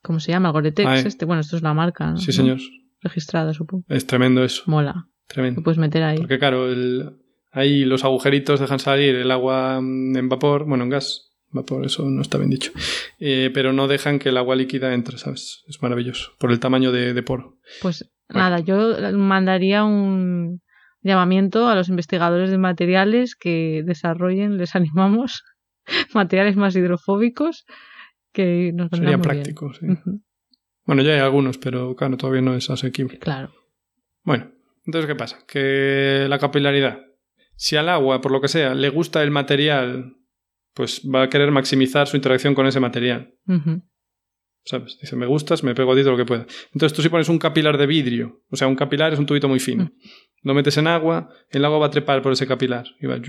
¿Cómo 0.01 0.19
se 0.19 0.31
llama? 0.31 0.49
Goretex. 0.49 0.87
Ah, 0.87 0.97
eh. 0.97 1.03
este. 1.05 1.25
Bueno, 1.25 1.41
esto 1.41 1.55
es 1.55 1.61
la 1.61 1.73
marca. 1.73 2.11
¿no? 2.11 2.17
Sí, 2.17 2.31
señor. 2.31 2.57
Registrada, 3.01 3.53
supongo. 3.53 3.85
Es 3.87 4.07
tremendo 4.07 4.43
eso. 4.43 4.63
Mola. 4.65 5.05
Tremendo. 5.27 5.59
Lo 5.59 5.63
puedes 5.63 5.77
meter 5.77 6.01
ahí. 6.03 6.17
Porque, 6.17 6.39
claro, 6.39 6.67
el... 6.71 7.17
ahí 7.51 7.85
los 7.85 8.03
agujeritos 8.03 8.59
dejan 8.59 8.79
salir 8.79 9.15
el 9.15 9.29
agua 9.29 9.77
en 9.77 10.29
vapor, 10.29 10.65
bueno, 10.65 10.83
en 10.85 10.89
gas 10.89 11.28
por 11.51 11.85
eso 11.85 12.09
no 12.09 12.21
está 12.21 12.37
bien 12.37 12.49
dicho. 12.49 12.71
Eh, 13.19 13.51
pero 13.53 13.73
no 13.73 13.87
dejan 13.87 14.19
que 14.19 14.29
el 14.29 14.37
agua 14.37 14.55
líquida 14.55 14.93
entre, 14.93 15.17
¿sabes? 15.17 15.63
Es 15.67 15.81
maravilloso, 15.81 16.31
por 16.39 16.51
el 16.51 16.59
tamaño 16.59 16.91
de, 16.91 17.21
poro. 17.23 17.57
Pues 17.81 18.09
nada, 18.29 18.59
yo 18.59 18.95
mandaría 19.13 19.83
un 19.83 20.61
llamamiento 21.01 21.67
a 21.67 21.75
los 21.75 21.89
investigadores 21.89 22.51
de 22.51 22.57
materiales 22.57 23.35
que 23.35 23.83
desarrollen, 23.85 24.57
les 24.57 24.75
animamos, 24.75 25.43
materiales 26.13 26.55
más 26.55 26.75
hidrofóbicos 26.75 27.65
que 28.31 28.71
nos 28.73 28.89
Sería 28.91 29.17
práctico, 29.17 29.73
sí. 29.73 29.87
Bueno, 30.85 31.03
ya 31.03 31.13
hay 31.13 31.19
algunos, 31.19 31.57
pero 31.57 31.95
claro, 31.95 32.17
todavía 32.17 32.41
no 32.41 32.55
es 32.55 32.69
asequible. 32.69 33.19
Claro. 33.19 33.51
Bueno, 34.23 34.51
entonces, 34.85 35.07
¿qué 35.07 35.15
pasa? 35.15 35.39
Que 35.47 36.25
la 36.29 36.39
capilaridad. 36.39 37.05
Si 37.55 37.75
al 37.75 37.89
agua, 37.89 38.21
por 38.21 38.31
lo 38.31 38.41
que 38.41 38.47
sea, 38.47 38.73
le 38.73 38.89
gusta 38.89 39.21
el 39.21 39.31
material 39.31 40.15
pues 40.73 41.01
va 41.03 41.23
a 41.23 41.29
querer 41.29 41.51
maximizar 41.51 42.07
su 42.07 42.15
interacción 42.15 42.55
con 42.55 42.67
ese 42.67 42.79
material. 42.79 43.33
¿Sabes? 44.65 44.97
Dice, 45.01 45.15
me 45.15 45.25
gustas, 45.25 45.63
me 45.63 45.73
pego 45.73 45.93
a 45.93 45.95
ti 45.95 46.01
todo 46.01 46.11
lo 46.11 46.17
que 46.17 46.25
pueda. 46.25 46.45
Entonces 46.73 46.95
tú 46.95 47.01
si 47.01 47.09
pones 47.09 47.29
un 47.29 47.39
capilar 47.39 47.77
de 47.77 47.87
vidrio, 47.87 48.41
o 48.49 48.55
sea, 48.55 48.67
un 48.67 48.75
capilar 48.75 49.13
es 49.13 49.19
un 49.19 49.25
tubito 49.25 49.47
muy 49.47 49.59
fino, 49.59 49.91
lo 50.43 50.53
metes 50.53 50.77
en 50.77 50.87
agua, 50.87 51.29
el 51.49 51.65
agua 51.65 51.79
va 51.79 51.85
a 51.87 51.91
trepar 51.91 52.21
por 52.21 52.33
ese 52.33 52.45
capilar 52.45 52.85
y 52.99 53.07
va 53.07 53.19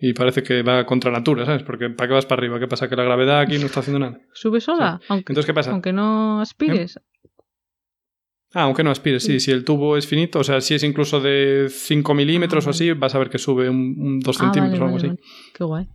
y 0.00 0.12
parece 0.12 0.44
que 0.44 0.62
va 0.62 0.86
contra 0.86 1.10
natura, 1.10 1.44
¿sabes? 1.44 1.64
Porque 1.64 1.90
¿para 1.90 2.06
qué 2.06 2.14
vas 2.14 2.26
para 2.26 2.40
arriba? 2.40 2.60
¿Qué 2.60 2.68
pasa? 2.68 2.88
Que 2.88 2.94
la 2.94 3.02
gravedad 3.02 3.40
aquí 3.40 3.58
no 3.58 3.66
está 3.66 3.80
haciendo 3.80 3.98
nada. 3.98 4.20
¿Sube 4.32 4.60
sola? 4.60 5.00
Aunque, 5.08 5.32
Entonces, 5.32 5.46
¿qué 5.46 5.54
pasa? 5.54 5.72
Aunque 5.72 5.92
no 5.92 6.40
aspires. 6.40 6.96
¿Eh? 6.96 7.00
Ah, 8.54 8.62
aunque 8.62 8.84
no 8.84 8.90
aspires, 8.90 9.24
sí. 9.24 9.40
Si 9.40 9.50
el 9.50 9.64
tubo 9.64 9.96
es 9.96 10.06
finito, 10.06 10.38
o 10.38 10.44
sea, 10.44 10.60
si 10.60 10.74
es 10.74 10.84
incluso 10.84 11.20
de 11.20 11.66
5 11.68 12.14
milímetros 12.14 12.66
o 12.66 12.70
así, 12.70 12.92
vas 12.92 13.14
a 13.14 13.18
ver 13.18 13.28
que 13.28 13.38
sube 13.38 13.68
un 13.68 14.20
2 14.20 14.36
ah, 14.36 14.40
centímetros 14.40 14.80
o 14.80 14.84
algo 14.84 14.96
así. 14.96 15.10
Qué 15.52 15.64
guay. 15.64 15.88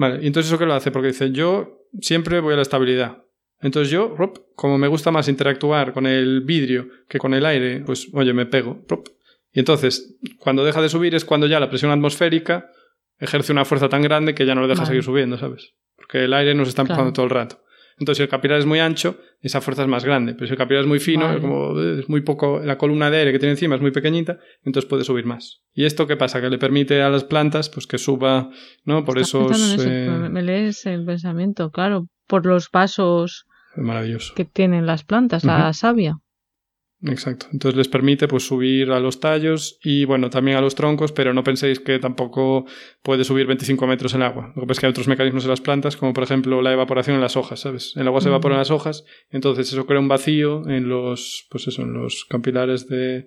Vale, 0.00 0.20
y 0.22 0.28
entonces 0.28 0.50
eso 0.50 0.58
qué 0.58 0.64
lo 0.64 0.72
hace, 0.72 0.90
porque 0.90 1.08
dice, 1.08 1.30
yo 1.30 1.84
siempre 2.00 2.40
voy 2.40 2.54
a 2.54 2.56
la 2.56 2.62
estabilidad. 2.62 3.22
Entonces 3.60 3.92
yo, 3.92 4.16
como 4.56 4.78
me 4.78 4.88
gusta 4.88 5.10
más 5.10 5.28
interactuar 5.28 5.92
con 5.92 6.06
el 6.06 6.40
vidrio 6.40 6.88
que 7.06 7.18
con 7.18 7.34
el 7.34 7.44
aire, 7.44 7.80
pues 7.84 8.08
oye, 8.14 8.32
me 8.32 8.46
pego. 8.46 8.82
Y 9.52 9.58
entonces, 9.58 10.16
cuando 10.38 10.64
deja 10.64 10.80
de 10.80 10.88
subir 10.88 11.14
es 11.14 11.26
cuando 11.26 11.46
ya 11.46 11.60
la 11.60 11.68
presión 11.68 11.90
atmosférica 11.90 12.70
ejerce 13.18 13.52
una 13.52 13.66
fuerza 13.66 13.90
tan 13.90 14.00
grande 14.00 14.34
que 14.34 14.46
ya 14.46 14.54
no 14.54 14.62
le 14.62 14.68
deja 14.68 14.86
seguir 14.86 15.02
subiendo, 15.02 15.36
¿sabes? 15.36 15.74
Porque 15.96 16.24
el 16.24 16.32
aire 16.32 16.54
nos 16.54 16.68
está 16.68 16.80
empujando 16.80 17.12
todo 17.12 17.26
el 17.26 17.30
rato. 17.30 17.62
Entonces, 18.00 18.16
si 18.16 18.22
el 18.22 18.28
capilar 18.30 18.58
es 18.58 18.66
muy 18.66 18.80
ancho, 18.80 19.18
esa 19.42 19.60
fuerza 19.60 19.82
es 19.82 19.88
más 19.88 20.04
grande. 20.04 20.32
Pero 20.34 20.46
si 20.46 20.52
el 20.52 20.58
capilar 20.58 20.82
es 20.82 20.88
muy 20.88 21.00
fino, 21.00 21.38
como 21.38 21.78
es 21.78 22.08
muy 22.08 22.22
poco, 22.22 22.60
la 22.60 22.78
columna 22.78 23.10
de 23.10 23.18
aire 23.18 23.32
que 23.32 23.38
tiene 23.38 23.52
encima 23.52 23.76
es 23.76 23.82
muy 23.82 23.90
pequeñita, 23.90 24.38
entonces 24.64 24.88
puede 24.88 25.04
subir 25.04 25.26
más. 25.26 25.60
¿Y 25.74 25.84
esto 25.84 26.06
qué 26.06 26.16
pasa? 26.16 26.40
Que 26.40 26.48
le 26.48 26.56
permite 26.56 27.02
a 27.02 27.10
las 27.10 27.24
plantas 27.24 27.68
pues 27.68 27.86
que 27.86 27.98
suba, 27.98 28.50
¿no? 28.84 29.04
Por 29.04 29.18
esos... 29.18 29.78
Eh, 29.78 30.08
me 30.30 30.42
lees 30.42 30.86
el 30.86 31.04
pensamiento, 31.04 31.70
claro, 31.70 32.08
por 32.26 32.46
los 32.46 32.70
pasos 32.70 33.44
maravilloso. 33.76 34.34
que 34.34 34.46
tienen 34.46 34.86
las 34.86 35.04
plantas, 35.04 35.44
la 35.44 35.72
savia. 35.74 36.16
Exacto. 37.02 37.46
Entonces 37.52 37.76
les 37.76 37.88
permite 37.88 38.28
pues 38.28 38.46
subir 38.46 38.90
a 38.90 39.00
los 39.00 39.20
tallos 39.20 39.78
y 39.82 40.04
bueno, 40.04 40.28
también 40.28 40.58
a 40.58 40.60
los 40.60 40.74
troncos, 40.74 41.12
pero 41.12 41.32
no 41.32 41.42
penséis 41.42 41.80
que 41.80 41.98
tampoco 41.98 42.66
puede 43.02 43.24
subir 43.24 43.46
25 43.46 43.86
metros 43.86 44.12
el 44.14 44.22
agua. 44.22 44.52
Lo 44.54 44.62
que 44.62 44.66
pasa 44.66 44.72
es 44.72 44.80
que 44.80 44.86
hay 44.86 44.90
otros 44.90 45.08
mecanismos 45.08 45.44
en 45.44 45.50
las 45.50 45.62
plantas, 45.62 45.96
como 45.96 46.12
por 46.12 46.24
ejemplo 46.24 46.60
la 46.60 46.72
evaporación 46.72 47.16
en 47.16 47.22
las 47.22 47.36
hojas, 47.36 47.60
¿sabes? 47.60 47.96
El 47.96 48.06
agua 48.06 48.20
se 48.20 48.28
evapora 48.28 48.54
en 48.54 48.58
las 48.58 48.70
hojas, 48.70 49.04
entonces 49.30 49.72
eso 49.72 49.86
crea 49.86 49.98
un 50.00 50.08
vacío 50.08 50.68
en 50.68 50.88
los, 50.88 51.46
pues 51.50 51.68
eso, 51.68 51.82
en 51.82 51.94
los 51.94 52.26
capilares 52.26 52.86
de, 52.86 53.26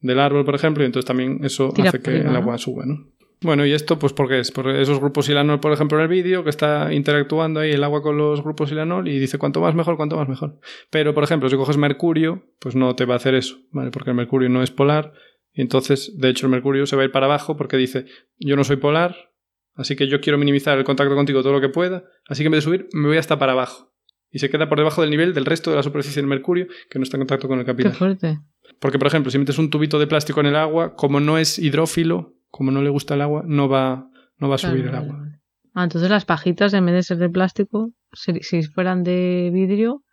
del 0.00 0.18
árbol, 0.18 0.44
por 0.44 0.54
ejemplo, 0.54 0.82
y 0.82 0.86
entonces 0.86 1.06
también 1.06 1.40
eso 1.44 1.72
hace 1.84 2.00
que 2.00 2.16
el 2.16 2.34
agua 2.34 2.56
suba, 2.56 2.86
¿no? 2.86 3.11
Bueno, 3.42 3.66
¿y 3.66 3.72
esto 3.72 3.98
pues 3.98 4.12
por 4.12 4.28
qué 4.28 4.38
es? 4.38 4.52
Por 4.52 4.68
esos 4.68 5.00
grupos 5.00 5.26
silanol, 5.26 5.60
por 5.60 5.72
ejemplo, 5.72 5.98
en 5.98 6.02
el 6.02 6.08
vídeo, 6.08 6.44
que 6.44 6.50
está 6.50 6.92
interactuando 6.92 7.60
ahí 7.60 7.72
el 7.72 7.82
agua 7.82 8.02
con 8.02 8.16
los 8.16 8.42
grupos 8.42 8.68
silanol 8.68 9.08
y 9.08 9.18
dice 9.18 9.38
cuanto 9.38 9.60
más 9.60 9.74
mejor, 9.74 9.96
cuanto 9.96 10.16
más 10.16 10.28
mejor. 10.28 10.60
Pero, 10.90 11.12
por 11.12 11.24
ejemplo, 11.24 11.48
si 11.48 11.56
coges 11.56 11.76
mercurio, 11.76 12.44
pues 12.60 12.76
no 12.76 12.94
te 12.94 13.04
va 13.04 13.14
a 13.14 13.16
hacer 13.16 13.34
eso, 13.34 13.58
¿vale? 13.72 13.90
Porque 13.90 14.10
el 14.10 14.16
mercurio 14.16 14.48
no 14.48 14.62
es 14.62 14.70
polar 14.70 15.12
Y 15.52 15.60
entonces, 15.60 16.12
de 16.18 16.30
hecho, 16.30 16.46
el 16.46 16.52
mercurio 16.52 16.86
se 16.86 16.96
va 16.96 17.02
a 17.02 17.04
ir 17.04 17.12
para 17.12 17.26
abajo 17.26 17.56
porque 17.56 17.76
dice, 17.76 18.06
yo 18.38 18.56
no 18.56 18.64
soy 18.64 18.76
polar, 18.76 19.32
así 19.74 19.96
que 19.96 20.06
yo 20.08 20.20
quiero 20.20 20.38
minimizar 20.38 20.78
el 20.78 20.84
contacto 20.84 21.14
contigo 21.14 21.42
todo 21.42 21.52
lo 21.52 21.60
que 21.60 21.68
pueda, 21.68 22.04
así 22.28 22.42
que 22.42 22.46
en 22.46 22.52
vez 22.52 22.64
de 22.64 22.70
subir, 22.70 22.88
me 22.92 23.08
voy 23.08 23.16
hasta 23.16 23.38
para 23.38 23.52
abajo. 23.52 23.92
Y 24.30 24.38
se 24.38 24.48
queda 24.48 24.68
por 24.68 24.78
debajo 24.78 25.02
del 25.02 25.10
nivel 25.10 25.34
del 25.34 25.44
resto 25.44 25.70
de 25.70 25.76
la 25.76 25.82
superficie 25.82 26.22
del 26.22 26.28
mercurio 26.28 26.66
que 26.88 26.98
no 26.98 27.02
está 27.02 27.18
en 27.18 27.22
contacto 27.22 27.48
con 27.48 27.58
el 27.58 27.66
capilar. 27.66 27.92
Qué 27.92 27.98
fuerte. 27.98 28.38
Porque, 28.80 28.98
por 28.98 29.08
ejemplo, 29.08 29.30
si 29.30 29.38
metes 29.38 29.58
un 29.58 29.68
tubito 29.68 29.98
de 29.98 30.06
plástico 30.06 30.40
en 30.40 30.46
el 30.46 30.56
agua, 30.56 30.94
como 30.96 31.20
no 31.20 31.36
es 31.36 31.58
hidrófilo, 31.58 32.34
como 32.52 32.70
no 32.70 32.82
le 32.82 32.90
gusta 32.90 33.14
el 33.14 33.22
agua, 33.22 33.42
no 33.44 33.68
va, 33.68 34.08
no 34.36 34.48
va 34.48 34.54
a 34.54 34.58
subir 34.58 34.86
el 34.86 34.94
agua. 34.94 35.26
Ah, 35.74 35.84
entonces 35.84 36.10
las 36.10 36.26
pajitas, 36.26 36.74
en 36.74 36.84
vez 36.84 36.94
de 36.94 37.02
ser 37.02 37.16
de 37.16 37.30
plástico, 37.30 37.90
si 38.12 38.62
fueran 38.62 39.02
de 39.02 39.50
vidrio, 39.52 40.04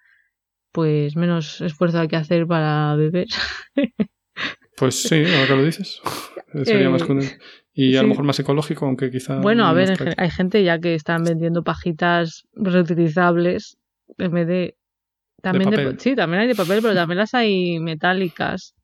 pues 0.71 1.17
menos 1.17 1.59
esfuerzo 1.59 1.99
hay 1.99 2.07
que 2.07 2.15
hacer 2.15 2.47
para 2.47 2.95
beber. 2.95 3.27
pues 4.77 5.03
sí, 5.03 5.23
ahora 5.25 5.47
que 5.47 5.55
lo 5.55 5.63
dices. 5.65 6.01
Sería 6.63 6.89
más 6.89 7.07
más 7.07 7.37
Y 7.73 7.95
a 7.97 8.01
lo 8.01 8.07
mejor 8.07 8.23
más 8.23 8.39
ecológico, 8.39 8.85
aunque 8.85 9.11
quizá. 9.11 9.39
Bueno, 9.39 9.65
a 9.65 9.73
ver, 9.73 10.15
hay 10.17 10.31
gente 10.31 10.63
ya 10.63 10.79
que 10.79 10.95
están 10.95 11.23
vendiendo 11.23 11.63
pajitas 11.63 12.47
reutilizables 12.53 13.77
en 14.17 14.31
vez 14.31 14.47
de. 14.47 14.75
También 15.41 15.69
de, 15.69 15.95
sí, 15.99 16.15
también 16.15 16.41
hay 16.41 16.47
de 16.47 16.55
papel, 16.55 16.79
pero 16.81 16.95
también 16.95 17.19
las 17.19 17.33
hay 17.33 17.79
metálicas. 17.79 18.75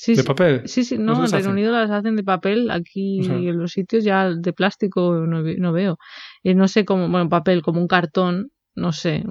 Sí, 0.00 0.14
¿De 0.14 0.22
papel? 0.22 0.62
Sí, 0.66 0.84
sí, 0.84 0.96
no, 0.96 1.24
en 1.24 1.32
Reino 1.32 1.50
Unido 1.50 1.72
las 1.72 1.90
hacen 1.90 2.14
de 2.14 2.22
papel, 2.22 2.70
aquí 2.70 3.18
en 3.18 3.58
los 3.58 3.72
sitios 3.72 4.04
ya 4.04 4.30
de 4.30 4.52
plástico 4.52 5.26
no, 5.26 5.42
no, 5.42 5.72
veo. 5.72 5.98
Y 6.40 6.54
no 6.54 6.68
sé 6.68 6.84
cómo, 6.84 7.08
bueno, 7.08 7.28
papel, 7.28 7.62
como 7.62 7.80
un 7.80 7.88
cartón, 7.88 8.52
no 8.76 8.92
sé, 8.92 9.24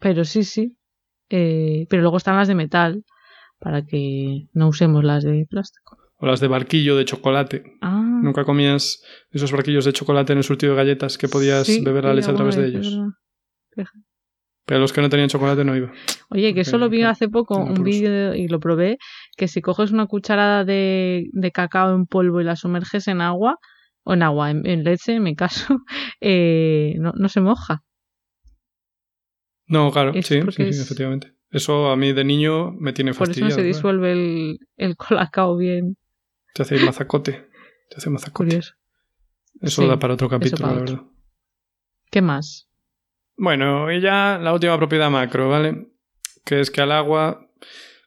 pero 0.00 0.24
sí, 0.24 0.42
sí. 0.42 0.76
Eh, 1.30 1.86
pero 1.88 2.02
luego 2.02 2.16
están 2.16 2.36
las 2.36 2.48
de 2.48 2.56
metal, 2.56 3.04
para 3.60 3.86
que 3.86 4.48
no 4.54 4.66
usemos 4.66 5.04
las 5.04 5.22
de 5.22 5.46
plástico. 5.48 5.96
O 6.16 6.26
las 6.26 6.40
de 6.40 6.48
barquillo 6.48 6.96
de 6.96 7.04
chocolate. 7.04 7.62
Ah. 7.80 8.02
¿Nunca 8.20 8.44
comías 8.44 9.00
esos 9.30 9.52
barquillos 9.52 9.84
de 9.84 9.92
chocolate 9.92 10.32
en 10.32 10.38
el 10.38 10.44
surtido 10.44 10.72
de 10.72 10.78
galletas 10.78 11.16
que 11.16 11.28
podías 11.28 11.68
beber 11.84 12.06
la 12.06 12.14
leche 12.14 12.32
a 12.32 12.34
través 12.34 12.56
de 12.56 12.66
ellos? 12.66 12.98
Pero 14.68 14.80
los 14.80 14.92
que 14.92 15.00
no 15.00 15.08
tenían 15.08 15.30
chocolate 15.30 15.64
no 15.64 15.74
iba. 15.74 15.90
Oye, 16.28 16.52
que 16.52 16.60
eso 16.60 16.76
lo 16.76 16.90
vi 16.90 17.02
hace 17.02 17.30
poco, 17.30 17.56
un 17.56 17.82
vídeo 17.82 18.34
y 18.34 18.48
lo 18.48 18.60
probé, 18.60 18.98
que 19.34 19.48
si 19.48 19.62
coges 19.62 19.92
una 19.92 20.04
cucharada 20.04 20.62
de, 20.66 21.30
cacao 21.54 21.94
en 21.94 22.04
polvo 22.04 22.42
y 22.42 22.44
la 22.44 22.54
sumerges 22.54 23.08
en 23.08 23.22
agua, 23.22 23.56
o 24.04 24.12
en 24.12 24.22
agua, 24.22 24.50
en, 24.50 24.84
leche 24.84 25.14
en 25.14 25.22
mi 25.22 25.34
caso, 25.34 25.78
eh, 26.20 26.96
no, 26.98 27.28
se 27.30 27.40
moja. 27.40 27.82
No, 29.66 29.90
claro, 29.90 30.12
sí, 30.12 30.22
sí, 30.22 30.62
efectivamente. 30.62 31.32
Eso 31.50 31.90
a 31.90 31.96
mí 31.96 32.12
de 32.12 32.24
niño 32.24 32.72
me 32.72 32.92
tiene 32.92 33.14
fastidiado. 33.14 33.48
Por 33.48 33.52
eso 33.52 33.60
se 33.60 33.66
disuelve 33.66 34.12
el, 34.12 34.58
el 34.76 34.96
colacao 34.96 35.56
bien. 35.56 35.96
Te 36.52 36.60
hace 36.60 36.78
mazacote. 36.84 37.48
Te 37.88 37.96
hace 37.96 38.10
mazacote. 38.10 38.36
Curioso. 38.36 38.74
Eso 39.62 39.86
da 39.86 39.98
para 39.98 40.12
otro 40.12 40.28
capítulo, 40.28 40.66
la 40.66 40.74
verdad. 40.74 41.02
¿Qué 42.10 42.20
más? 42.20 42.67
Bueno, 43.38 43.90
y 43.92 44.00
ya 44.00 44.38
la 44.42 44.52
última 44.52 44.76
propiedad 44.76 45.10
macro, 45.10 45.48
¿vale? 45.48 45.86
Que 46.44 46.60
es 46.60 46.70
que 46.70 46.80
al 46.80 46.90
agua, 46.92 47.48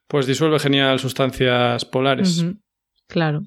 pues 0.08 0.28
disuelve 0.28 0.60
genial 0.60 1.00
sustancias 1.00 1.86
polares. 1.86 2.46
Claro. 3.08 3.44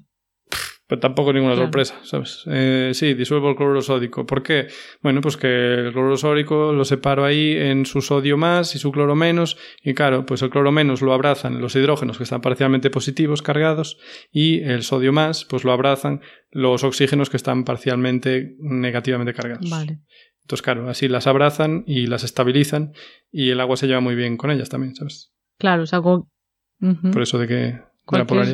Pero 0.87 0.99
tampoco 0.99 1.33
ninguna 1.33 1.55
sorpresa, 1.55 1.95
¿sabes? 2.03 2.43
Eh, 2.45 2.91
sí, 2.93 3.15
disuelvo 3.15 3.49
el 3.49 3.55
cloruro 3.55 3.81
sódico. 3.81 4.27
¿Por 4.27 4.43
qué? 4.43 4.67
Bueno, 5.01 5.19
pues 5.19 5.35
que 5.35 5.47
el 5.47 5.91
cloruro 5.91 6.15
sódico 6.15 6.73
lo 6.73 6.85
separo 6.85 7.25
ahí 7.25 7.53
en 7.53 7.87
su 7.87 8.01
sodio 8.01 8.37
más 8.37 8.75
y 8.75 8.79
su 8.79 8.91
cloro 8.91 9.15
menos. 9.15 9.57
Y 9.83 9.95
claro, 9.95 10.27
pues 10.27 10.43
el 10.43 10.51
cloro 10.51 10.71
menos 10.71 11.01
lo 11.01 11.13
abrazan 11.13 11.59
los 11.59 11.75
hidrógenos 11.75 12.17
que 12.17 12.23
están 12.23 12.41
parcialmente 12.41 12.91
positivos 12.91 13.41
cargados 13.41 13.97
y 14.31 14.61
el 14.61 14.83
sodio 14.83 15.11
más, 15.11 15.45
pues 15.45 15.63
lo 15.63 15.71
abrazan 15.71 16.21
los 16.51 16.83
oxígenos 16.83 17.31
que 17.31 17.37
están 17.37 17.63
parcialmente 17.63 18.55
negativamente 18.59 19.33
cargados. 19.33 19.67
Vale. 19.67 20.01
Entonces, 20.45 20.61
claro, 20.61 20.87
así 20.87 21.07
las 21.07 21.25
abrazan 21.25 21.83
y 21.87 22.05
las 22.05 22.23
estabilizan 22.23 22.93
y 23.31 23.49
el 23.49 23.59
agua 23.59 23.77
se 23.77 23.87
lleva 23.87 23.99
muy 23.99 24.13
bien 24.13 24.37
con 24.37 24.51
ellas 24.51 24.69
también, 24.69 24.93
¿sabes? 24.93 25.33
Claro, 25.57 25.83
o 25.83 25.85
sea, 25.87 26.01
por 26.01 26.27
eso 27.21 27.39
de 27.39 27.47
que 27.47 27.79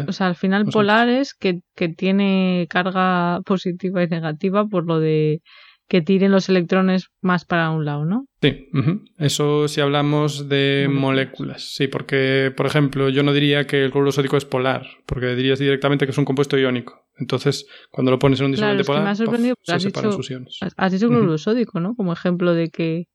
o 0.07 0.11
sea, 0.13 0.27
al 0.27 0.35
final 0.35 0.65
polar 0.67 1.09
es 1.09 1.33
que, 1.33 1.59
que, 1.75 1.89
tiene 1.89 2.67
carga 2.69 3.41
positiva 3.45 4.01
y 4.01 4.07
negativa 4.07 4.65
por 4.65 4.85
lo 4.85 4.99
de 4.99 5.41
que 5.89 6.01
tiren 6.01 6.31
los 6.31 6.47
electrones 6.47 7.07
más 7.21 7.43
para 7.43 7.69
un 7.69 7.83
lado, 7.83 8.05
¿no? 8.05 8.25
Sí, 8.41 8.69
eso 9.17 9.67
si 9.67 9.81
hablamos 9.81 10.47
de 10.47 10.87
moléculas. 10.89 11.75
Sí, 11.75 11.87
porque, 11.87 12.53
por 12.55 12.65
ejemplo, 12.65 13.09
yo 13.09 13.23
no 13.23 13.33
diría 13.33 13.67
que 13.67 13.83
el 13.83 13.91
cloruro 13.91 14.13
sódico 14.13 14.37
es 14.37 14.45
polar, 14.45 14.87
porque 15.05 15.35
dirías 15.35 15.59
directamente 15.59 16.05
que 16.05 16.11
es 16.11 16.17
un 16.17 16.23
compuesto 16.23 16.57
iónico. 16.57 17.03
Entonces, 17.21 17.67
cuando 17.91 18.11
lo 18.11 18.19
pones 18.19 18.39
en 18.39 18.47
un 18.47 18.51
disolvente 18.51 18.83
polar, 18.83 19.15
sorprendido 19.15 19.55
se 19.61 19.73
has 19.73 19.83
separan 19.83 20.09
dicho, 20.09 20.17
sus 20.17 20.31
iones. 20.31 20.57
Has 20.75 20.91
dicho 20.91 21.07
cloruro 21.07 21.37
sódico, 21.37 21.79
¿no? 21.79 21.95
Como 21.95 22.11
ejemplo 22.11 22.53
de 22.53 22.69
que. 22.69 23.07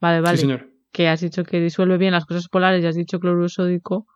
Vale, 0.00 0.20
vale. 0.20 0.36
Sí, 0.36 0.42
señor. 0.42 0.68
Que 0.92 1.08
has 1.08 1.22
dicho 1.22 1.42
que 1.44 1.60
disuelve 1.60 1.96
bien 1.96 2.12
las 2.12 2.26
cosas 2.26 2.46
polares 2.48 2.84
y 2.84 2.86
has 2.86 2.94
dicho 2.94 3.18
cloruro 3.18 3.48
sódico. 3.48 4.06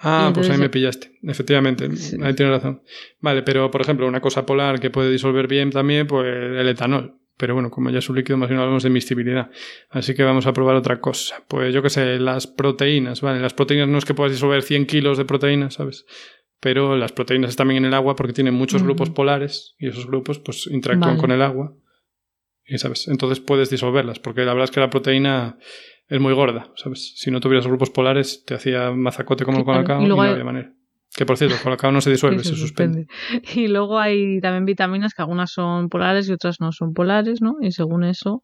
Ah, 0.00 0.30
pues 0.32 0.48
ahí 0.48 0.58
me 0.58 0.70
pillaste. 0.70 1.18
Efectivamente, 1.24 1.84
ahí 2.22 2.34
tienes 2.34 2.54
razón. 2.54 2.82
Vale, 3.20 3.42
pero 3.42 3.68
por 3.70 3.80
ejemplo, 3.80 4.06
una 4.06 4.20
cosa 4.20 4.46
polar 4.46 4.78
que 4.78 4.90
puede 4.90 5.10
disolver 5.10 5.48
bien 5.48 5.70
también, 5.70 6.06
pues 6.06 6.24
el 6.26 6.68
etanol. 6.68 7.18
Pero 7.36 7.54
bueno, 7.54 7.70
como 7.70 7.90
ya 7.90 7.98
es 7.98 8.08
un 8.08 8.16
líquido, 8.16 8.36
más 8.36 8.48
bien 8.48 8.60
hablamos 8.60 8.82
de 8.82 8.90
miscibilidad. 8.90 9.50
Así 9.90 10.14
que 10.14 10.24
vamos 10.24 10.46
a 10.46 10.52
probar 10.52 10.74
otra 10.74 11.00
cosa. 11.00 11.42
Pues 11.46 11.72
yo 11.72 11.82
qué 11.82 11.90
sé, 11.90 12.18
las 12.18 12.48
proteínas, 12.48 13.20
¿vale? 13.20 13.40
Las 13.40 13.54
proteínas 13.54 13.88
no 13.88 13.98
es 13.98 14.04
que 14.04 14.14
puedas 14.14 14.32
disolver 14.32 14.62
100 14.62 14.86
kilos 14.86 15.18
de 15.18 15.24
proteínas, 15.24 15.74
¿sabes? 15.74 16.04
Pero 16.60 16.96
las 16.96 17.12
proteínas 17.12 17.50
están 17.50 17.66
también 17.66 17.84
en 17.84 17.88
el 17.88 17.94
agua 17.94 18.16
porque 18.16 18.32
tienen 18.32 18.54
muchos 18.54 18.82
grupos 18.82 19.10
polares 19.10 19.76
y 19.78 19.88
esos 19.88 20.06
grupos 20.06 20.40
pues 20.40 20.66
interactúan 20.66 21.16
con 21.16 21.30
el 21.30 21.42
agua. 21.42 21.74
Y, 22.64 22.78
¿sabes? 22.78 23.08
Entonces 23.08 23.40
puedes 23.40 23.70
disolverlas 23.70 24.18
porque 24.18 24.44
la 24.44 24.52
verdad 24.52 24.64
es 24.64 24.70
que 24.72 24.80
la 24.80 24.90
proteína 24.90 25.56
es 26.08 26.20
muy 26.20 26.34
gorda, 26.34 26.72
¿sabes? 26.74 27.12
Si 27.16 27.30
no 27.30 27.40
tuvieras 27.40 27.66
grupos 27.66 27.90
polares, 27.90 28.44
te 28.44 28.54
hacía 28.54 28.90
mazacote 28.90 29.44
como 29.44 29.58
el 29.58 29.64
colacao 29.64 30.02
y, 30.02 30.08
no 30.08 30.20
había 30.20 30.44
manera. 30.44 30.72
Que 31.14 31.24
por 31.24 31.36
cierto, 31.36 31.56
el 31.56 31.62
colacao 31.62 31.92
no 31.92 32.00
se 32.00 32.10
disuelve, 32.10 32.42
se, 32.42 32.56
suspende. 32.56 33.06
Y 33.54 33.68
luego 33.68 33.98
hay 33.98 34.40
también 34.40 34.64
vitaminas 34.64 35.14
que 35.14 35.22
algunas 35.22 35.52
son 35.52 35.88
polares 35.88 36.28
y 36.28 36.32
otras 36.32 36.60
no 36.60 36.72
son 36.72 36.92
polares, 36.92 37.40
¿no? 37.40 37.56
Y 37.60 37.72
según 37.72 38.04
eso, 38.04 38.42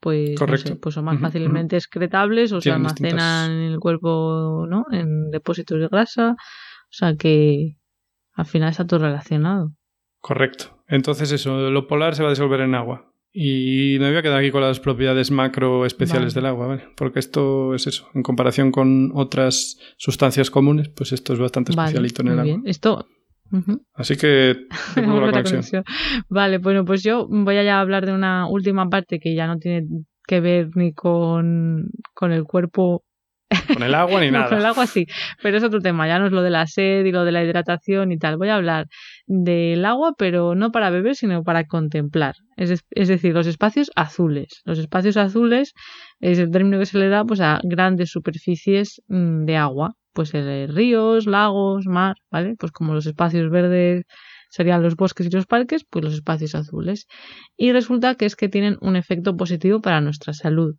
pues, 0.00 0.34
pues 0.80 0.94
son 0.94 1.04
más 1.04 1.20
fácilmente 1.20 1.76
excretables 1.76 2.52
o 2.52 2.60
se 2.60 2.72
almacenan 2.72 3.52
en 3.52 3.72
el 3.72 3.78
cuerpo, 3.78 4.66
¿no? 4.68 4.84
En 4.90 5.30
depósitos 5.30 5.78
de 5.78 5.88
grasa. 5.88 6.36
O 6.92 6.94
sea 6.94 7.16
que 7.16 7.78
al 8.34 8.44
final 8.44 8.68
está 8.68 8.86
todo 8.86 9.00
relacionado. 9.00 9.72
Correcto. 10.20 10.84
Entonces 10.88 11.32
eso, 11.32 11.70
lo 11.70 11.86
polar 11.86 12.14
se 12.14 12.22
va 12.22 12.28
a 12.28 12.32
disolver 12.32 12.60
en 12.60 12.74
agua. 12.74 13.08
Y 13.32 13.96
me 13.98 14.08
voy 14.08 14.18
a 14.18 14.22
quedar 14.22 14.38
aquí 14.38 14.50
con 14.50 14.60
las 14.60 14.78
propiedades 14.78 15.30
macro 15.30 15.86
especiales 15.86 16.34
del 16.34 16.44
agua, 16.44 16.66
¿vale? 16.66 16.84
Porque 16.98 17.18
esto 17.18 17.74
es 17.74 17.86
eso, 17.86 18.08
en 18.12 18.22
comparación 18.22 18.70
con 18.70 19.10
otras 19.14 19.78
sustancias 19.96 20.50
comunes, 20.50 20.90
pues 20.90 21.12
esto 21.12 21.32
es 21.32 21.38
bastante 21.38 21.72
especialito 21.72 22.20
en 22.20 22.28
el 22.28 22.38
agua. 22.38 22.62
Esto. 22.66 23.06
Así 23.94 24.16
que 24.16 24.66
Vale, 26.28 26.58
bueno, 26.58 26.84
pues 26.84 27.02
yo 27.02 27.26
voy 27.28 27.56
a 27.56 27.80
hablar 27.80 28.04
de 28.04 28.12
una 28.12 28.46
última 28.48 28.88
parte 28.90 29.18
que 29.18 29.34
ya 29.34 29.46
no 29.46 29.58
tiene 29.58 29.86
que 30.26 30.40
ver 30.40 30.70
ni 30.74 30.92
con, 30.92 31.90
con 32.14 32.32
el 32.32 32.44
cuerpo 32.44 33.02
con 33.72 33.82
el 33.82 33.94
agua 33.94 34.20
ni 34.20 34.30
nada. 34.30 34.48
con 34.48 34.58
el 34.58 34.66
agua 34.66 34.86
sí, 34.86 35.06
pero 35.42 35.56
es 35.56 35.64
otro 35.64 35.80
tema, 35.80 36.06
ya 36.06 36.18
no 36.18 36.26
es 36.26 36.32
lo 36.32 36.42
de 36.42 36.50
la 36.50 36.66
sed 36.66 37.04
y 37.04 37.12
lo 37.12 37.24
de 37.24 37.32
la 37.32 37.44
hidratación 37.44 38.12
y 38.12 38.18
tal. 38.18 38.36
Voy 38.36 38.48
a 38.48 38.56
hablar 38.56 38.86
del 39.26 39.84
agua, 39.84 40.14
pero 40.16 40.54
no 40.54 40.72
para 40.72 40.90
beber, 40.90 41.14
sino 41.14 41.42
para 41.42 41.66
contemplar. 41.66 42.34
Es, 42.56 42.84
es 42.90 43.08
decir, 43.08 43.34
los 43.34 43.46
espacios 43.46 43.90
azules. 43.96 44.60
Los 44.64 44.78
espacios 44.78 45.16
azules 45.16 45.72
es 46.20 46.38
el 46.38 46.50
término 46.50 46.78
que 46.78 46.86
se 46.86 46.98
le 46.98 47.08
da 47.08 47.24
pues, 47.24 47.40
a 47.40 47.60
grandes 47.62 48.10
superficies 48.10 49.02
mm, 49.08 49.44
de 49.44 49.56
agua. 49.56 49.94
Pues 50.12 50.32
eh, 50.34 50.66
ríos, 50.68 51.26
lagos, 51.26 51.86
mar, 51.86 52.16
¿vale? 52.30 52.54
Pues 52.58 52.70
como 52.70 52.92
los 52.92 53.06
espacios 53.06 53.50
verdes 53.50 54.04
serían 54.50 54.82
los 54.82 54.96
bosques 54.96 55.26
y 55.26 55.30
los 55.30 55.46
parques, 55.46 55.86
pues 55.88 56.04
los 56.04 56.12
espacios 56.12 56.54
azules. 56.54 57.06
Y 57.56 57.72
resulta 57.72 58.16
que 58.16 58.26
es 58.26 58.36
que 58.36 58.50
tienen 58.50 58.76
un 58.82 58.96
efecto 58.96 59.34
positivo 59.34 59.80
para 59.80 60.02
nuestra 60.02 60.34
salud. 60.34 60.76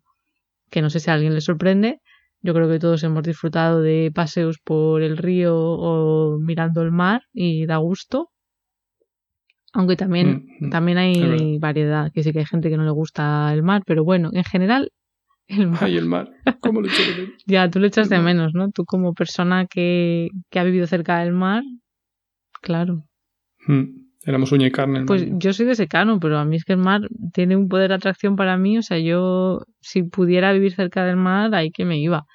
Que 0.70 0.80
no 0.80 0.90
sé 0.90 1.00
si 1.00 1.10
a 1.10 1.14
alguien 1.14 1.34
le 1.34 1.40
sorprende, 1.40 1.98
yo 2.44 2.52
creo 2.52 2.68
que 2.68 2.78
todos 2.78 3.02
hemos 3.04 3.22
disfrutado 3.22 3.80
de 3.80 4.12
paseos 4.14 4.58
por 4.62 5.00
el 5.00 5.16
río 5.16 5.56
o 5.56 6.38
mirando 6.38 6.82
el 6.82 6.92
mar 6.92 7.22
y 7.32 7.64
da 7.64 7.78
gusto. 7.78 8.28
Aunque 9.72 9.96
también, 9.96 10.44
mm, 10.60 10.66
mm, 10.66 10.70
también 10.70 10.98
hay 10.98 11.58
variedad, 11.58 12.12
que 12.12 12.22
sí 12.22 12.32
que 12.32 12.40
hay 12.40 12.44
gente 12.44 12.68
que 12.68 12.76
no 12.76 12.84
le 12.84 12.90
gusta 12.90 13.50
el 13.54 13.62
mar, 13.62 13.82
pero 13.86 14.04
bueno, 14.04 14.28
en 14.34 14.44
general 14.44 14.92
el 15.48 15.68
mar. 15.68 15.84
Ay, 15.84 15.96
el 15.96 16.04
mar. 16.04 16.32
¿Cómo 16.60 16.82
lo 16.82 16.88
echas 16.88 17.06
de 17.06 17.22
menos? 17.22 17.42
ya, 17.46 17.70
tú 17.70 17.80
lo 17.80 17.86
echas 17.86 18.10
de 18.10 18.18
menos, 18.18 18.52
¿no? 18.52 18.70
Tú 18.70 18.84
como 18.84 19.14
persona 19.14 19.66
que, 19.66 20.28
que 20.50 20.58
ha 20.58 20.64
vivido 20.64 20.86
cerca 20.86 21.20
del 21.20 21.32
mar, 21.32 21.62
claro. 22.60 23.06
Mm. 23.66 24.03
Éramos 24.26 24.52
uña 24.52 24.66
y 24.66 24.70
carne. 24.70 25.04
Pues 25.04 25.26
yo 25.32 25.52
soy 25.52 25.66
de 25.66 25.74
secano, 25.74 26.18
pero 26.18 26.38
a 26.38 26.44
mí 26.44 26.56
es 26.56 26.64
que 26.64 26.72
el 26.72 26.78
mar 26.78 27.02
tiene 27.32 27.56
un 27.56 27.68
poder 27.68 27.90
de 27.90 27.96
atracción 27.96 28.36
para 28.36 28.56
mí. 28.56 28.78
O 28.78 28.82
sea, 28.82 28.98
yo 28.98 29.62
si 29.80 30.02
pudiera 30.02 30.52
vivir 30.52 30.74
cerca 30.74 31.04
del 31.04 31.16
mar, 31.16 31.54
ahí 31.54 31.70
que 31.70 31.84
me 31.84 31.98
iba. 31.98 32.26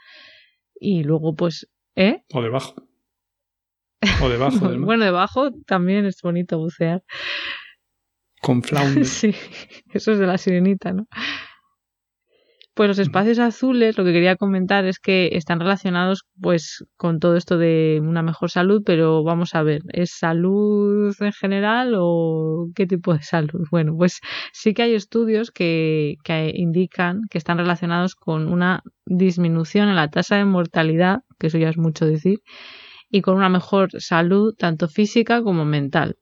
Y 0.80 1.04
luego, 1.04 1.36
pues, 1.36 1.68
¿eh? 1.96 2.22
O 2.32 2.42
debajo. 2.42 2.76
O 4.22 4.30
debajo 4.30 4.70
del 4.70 4.78
mar. 4.80 4.86
Bueno, 4.86 5.06
debajo 5.06 5.52
también 5.66 6.06
es 6.06 6.22
bonito 6.22 6.60
bucear. 6.60 7.04
Con 8.42 8.62
flounder. 8.62 9.06
sí, 9.06 9.34
eso 9.92 10.12
es 10.12 10.20
de 10.20 10.28
la 10.28 10.38
sirenita, 10.38 10.94
¿no? 10.94 11.08
Pues 12.80 12.88
los 12.88 13.00
espacios 13.00 13.40
azules, 13.40 13.98
lo 13.98 14.06
que 14.06 14.14
quería 14.14 14.38
comentar 14.38 14.86
es 14.86 15.00
que 15.00 15.32
están 15.34 15.60
relacionados 15.60 16.24
pues 16.40 16.86
con 16.96 17.20
todo 17.20 17.36
esto 17.36 17.58
de 17.58 18.00
una 18.02 18.22
mejor 18.22 18.50
salud, 18.50 18.84
pero 18.86 19.22
vamos 19.22 19.54
a 19.54 19.64
ver, 19.64 19.82
¿es 19.90 20.12
salud 20.18 21.14
en 21.20 21.34
general 21.34 21.94
o 21.98 22.70
qué 22.74 22.88
tipo 22.88 23.14
de 23.14 23.22
salud? 23.22 23.68
Bueno, 23.70 23.98
pues 23.98 24.22
sí 24.54 24.74
que 24.74 24.84
hay 24.84 24.94
estudios 24.96 25.52
que, 25.52 26.16
que 26.24 26.54
indican 26.56 27.24
que 27.30 27.38
están 27.38 27.58
relacionados 27.58 28.16
con 28.16 28.48
una 28.48 28.82
disminución 29.06 29.90
en 29.90 29.98
la 29.98 30.10
tasa 30.10 30.38
de 30.38 30.46
mortalidad, 30.46 31.20
que 31.38 31.48
eso 31.48 31.58
ya 31.58 31.68
es 31.68 31.78
mucho 31.78 32.06
decir, 32.06 32.40
y 33.10 33.20
con 33.20 33.36
una 33.36 33.50
mejor 33.50 33.90
salud 34.00 34.56
tanto 34.58 34.88
física 34.88 35.44
como 35.44 35.66
mental. 35.66 36.16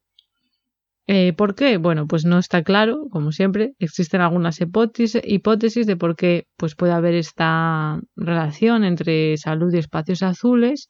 Eh, 1.09 1.31
¿Por 1.33 1.55
qué? 1.55 1.77
Bueno, 1.77 2.05
pues 2.05 2.25
no 2.25 2.37
está 2.37 2.63
claro, 2.63 3.07
como 3.09 3.31
siempre. 3.31 3.73
Existen 3.79 4.19
algunas 4.19 4.59
hipótesis, 4.61 5.87
de 5.87 5.95
por 5.95 6.17
qué 6.17 6.47
pues 6.57 6.75
puede 6.75 6.91
haber 6.91 7.15
esta 7.15 7.99
relación 8.17 8.83
entre 8.83 9.37
salud 9.37 9.73
y 9.73 9.77
espacios 9.77 10.21
azules 10.21 10.89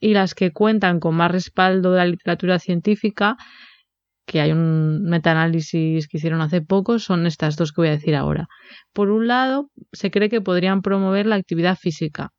y 0.00 0.12
las 0.14 0.34
que 0.34 0.52
cuentan 0.52 0.98
con 1.00 1.14
más 1.14 1.30
respaldo 1.30 1.92
de 1.92 1.98
la 1.98 2.06
literatura 2.06 2.58
científica, 2.58 3.36
que 4.26 4.40
hay 4.40 4.52
un 4.52 5.04
metaanálisis 5.04 6.08
que 6.08 6.16
hicieron 6.16 6.40
hace 6.40 6.60
poco, 6.62 6.98
son 6.98 7.26
estas 7.26 7.56
dos 7.56 7.72
que 7.72 7.82
voy 7.82 7.88
a 7.88 7.92
decir 7.92 8.16
ahora. 8.16 8.48
Por 8.92 9.10
un 9.10 9.28
lado, 9.28 9.70
se 9.92 10.10
cree 10.10 10.28
que 10.28 10.40
podrían 10.40 10.82
promover 10.82 11.26
la 11.26 11.36
actividad 11.36 11.76
física, 11.78 12.30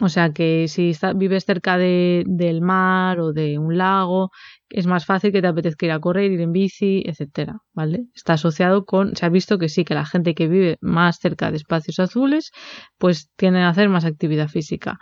o 0.00 0.08
sea 0.08 0.32
que 0.32 0.68
si 0.68 0.92
vives 1.16 1.44
cerca 1.44 1.76
de, 1.76 2.24
del 2.26 2.60
mar 2.60 3.20
o 3.20 3.32
de 3.32 3.58
un 3.58 3.76
lago, 3.76 4.30
es 4.68 4.86
más 4.86 5.04
fácil 5.04 5.32
que 5.32 5.40
te 5.40 5.48
apetezca 5.48 5.86
ir 5.86 5.92
a 5.92 6.00
correr, 6.00 6.30
ir 6.30 6.40
en 6.40 6.52
bici, 6.52 7.02
etcétera, 7.04 7.58
¿vale? 7.72 8.04
Está 8.14 8.34
asociado 8.34 8.84
con, 8.84 9.16
se 9.16 9.26
ha 9.26 9.28
visto 9.28 9.58
que 9.58 9.68
sí, 9.68 9.84
que 9.84 9.94
la 9.94 10.06
gente 10.06 10.34
que 10.34 10.46
vive 10.46 10.78
más 10.80 11.18
cerca 11.18 11.50
de 11.50 11.56
espacios 11.56 11.98
azules, 11.98 12.52
pues 12.98 13.30
tiene 13.36 13.62
a 13.62 13.70
hacer 13.70 13.88
más 13.88 14.04
actividad 14.04 14.48
física. 14.48 14.98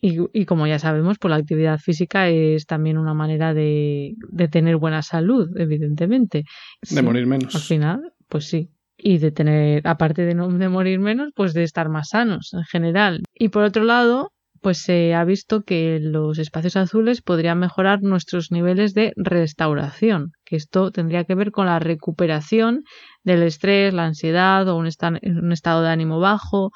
Y, 0.00 0.18
y 0.32 0.44
como 0.46 0.66
ya 0.66 0.78
sabemos, 0.78 1.18
pues 1.20 1.30
la 1.30 1.36
actividad 1.36 1.78
física 1.78 2.28
es 2.28 2.66
también 2.66 2.98
una 2.98 3.14
manera 3.14 3.52
de, 3.52 4.14
de 4.30 4.48
tener 4.48 4.76
buena 4.76 5.02
salud, 5.02 5.48
evidentemente. 5.56 6.44
De 6.88 7.02
morir 7.02 7.26
menos. 7.26 7.54
Al 7.54 7.62
final, 7.62 8.12
pues 8.28 8.48
sí 8.48 8.70
y 8.98 9.18
de 9.18 9.30
tener, 9.30 9.86
aparte 9.86 10.22
de, 10.22 10.34
no, 10.34 10.48
de 10.48 10.68
morir 10.68 10.98
menos, 10.98 11.30
pues 11.34 11.54
de 11.54 11.62
estar 11.62 11.88
más 11.88 12.10
sanos 12.10 12.50
en 12.52 12.64
general. 12.64 13.22
Y 13.32 13.48
por 13.48 13.62
otro 13.62 13.84
lado, 13.84 14.32
pues 14.60 14.78
se 14.78 15.14
ha 15.14 15.24
visto 15.24 15.62
que 15.62 16.00
los 16.00 16.38
espacios 16.38 16.76
azules 16.76 17.22
podrían 17.22 17.60
mejorar 17.60 18.02
nuestros 18.02 18.50
niveles 18.50 18.92
de 18.92 19.12
restauración, 19.16 20.32
que 20.44 20.56
esto 20.56 20.90
tendría 20.90 21.24
que 21.24 21.36
ver 21.36 21.52
con 21.52 21.66
la 21.66 21.78
recuperación 21.78 22.82
del 23.22 23.44
estrés, 23.44 23.94
la 23.94 24.06
ansiedad 24.06 24.68
o 24.68 24.76
un, 24.76 24.88
un 25.22 25.52
estado 25.52 25.82
de 25.82 25.88
ánimo 25.88 26.18
bajo. 26.18 26.70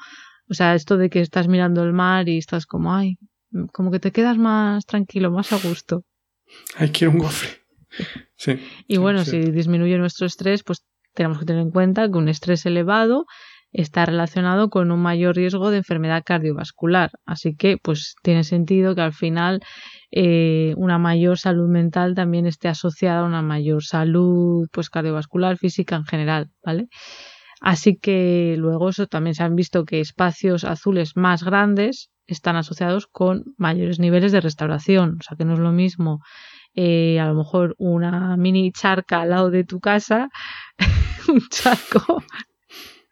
O 0.49 0.53
sea, 0.53 0.75
esto 0.75 0.97
de 0.97 1.09
que 1.09 1.19
estás 1.19 1.47
mirando 1.47 1.83
el 1.83 1.93
mar 1.93 2.29
y 2.29 2.37
estás 2.37 2.65
como, 2.65 2.95
ay, 2.95 3.17
como 3.71 3.91
que 3.91 3.99
te 3.99 4.11
quedas 4.11 4.37
más 4.37 4.85
tranquilo, 4.85 5.31
más 5.31 5.51
a 5.51 5.57
gusto. 5.57 6.03
Ay, 6.77 6.89
quiero 6.89 7.11
un 7.11 7.19
gofre. 7.19 7.49
Sí, 8.35 8.59
y 8.87 8.97
bueno, 8.97 9.23
si 9.23 9.39
disminuye 9.51 9.97
nuestro 9.97 10.25
estrés, 10.25 10.63
pues 10.63 10.83
tenemos 11.13 11.39
que 11.39 11.45
tener 11.45 11.61
en 11.61 11.71
cuenta 11.71 12.09
que 12.09 12.17
un 12.17 12.29
estrés 12.29 12.65
elevado 12.65 13.25
está 13.73 14.05
relacionado 14.05 14.69
con 14.69 14.91
un 14.91 15.01
mayor 15.01 15.35
riesgo 15.35 15.71
de 15.71 15.77
enfermedad 15.77 16.23
cardiovascular. 16.23 17.11
Así 17.25 17.55
que, 17.55 17.77
pues, 17.81 18.15
tiene 18.21 18.43
sentido 18.43 18.95
que 18.95 19.01
al 19.01 19.13
final 19.13 19.61
eh, 20.11 20.73
una 20.77 20.99
mayor 20.99 21.39
salud 21.39 21.67
mental 21.67 22.13
también 22.13 22.45
esté 22.45 22.67
asociada 22.67 23.21
a 23.21 23.25
una 23.25 23.41
mayor 23.41 23.83
salud, 23.83 24.67
pues, 24.71 24.89
cardiovascular, 24.89 25.57
física 25.57 25.95
en 25.95 26.05
general, 26.05 26.51
¿vale? 26.63 26.87
Así 27.61 27.97
que 27.97 28.55
luego 28.57 28.89
eso 28.89 29.07
también 29.07 29.35
se 29.35 29.43
han 29.43 29.55
visto 29.55 29.85
que 29.85 30.01
espacios 30.01 30.65
azules 30.65 31.13
más 31.15 31.43
grandes 31.43 32.11
están 32.27 32.55
asociados 32.55 33.07
con 33.07 33.43
mayores 33.57 33.99
niveles 33.99 34.31
de 34.31 34.41
restauración. 34.41 35.17
O 35.19 35.23
sea 35.23 35.37
que 35.37 35.45
no 35.45 35.53
es 35.53 35.59
lo 35.59 35.71
mismo 35.71 36.19
eh, 36.75 37.19
a 37.19 37.27
lo 37.27 37.35
mejor 37.35 37.75
una 37.77 38.35
mini 38.37 38.71
charca 38.71 39.21
al 39.21 39.29
lado 39.29 39.51
de 39.51 39.63
tu 39.63 39.79
casa, 39.79 40.29
un 41.27 41.41
charco. 41.49 42.23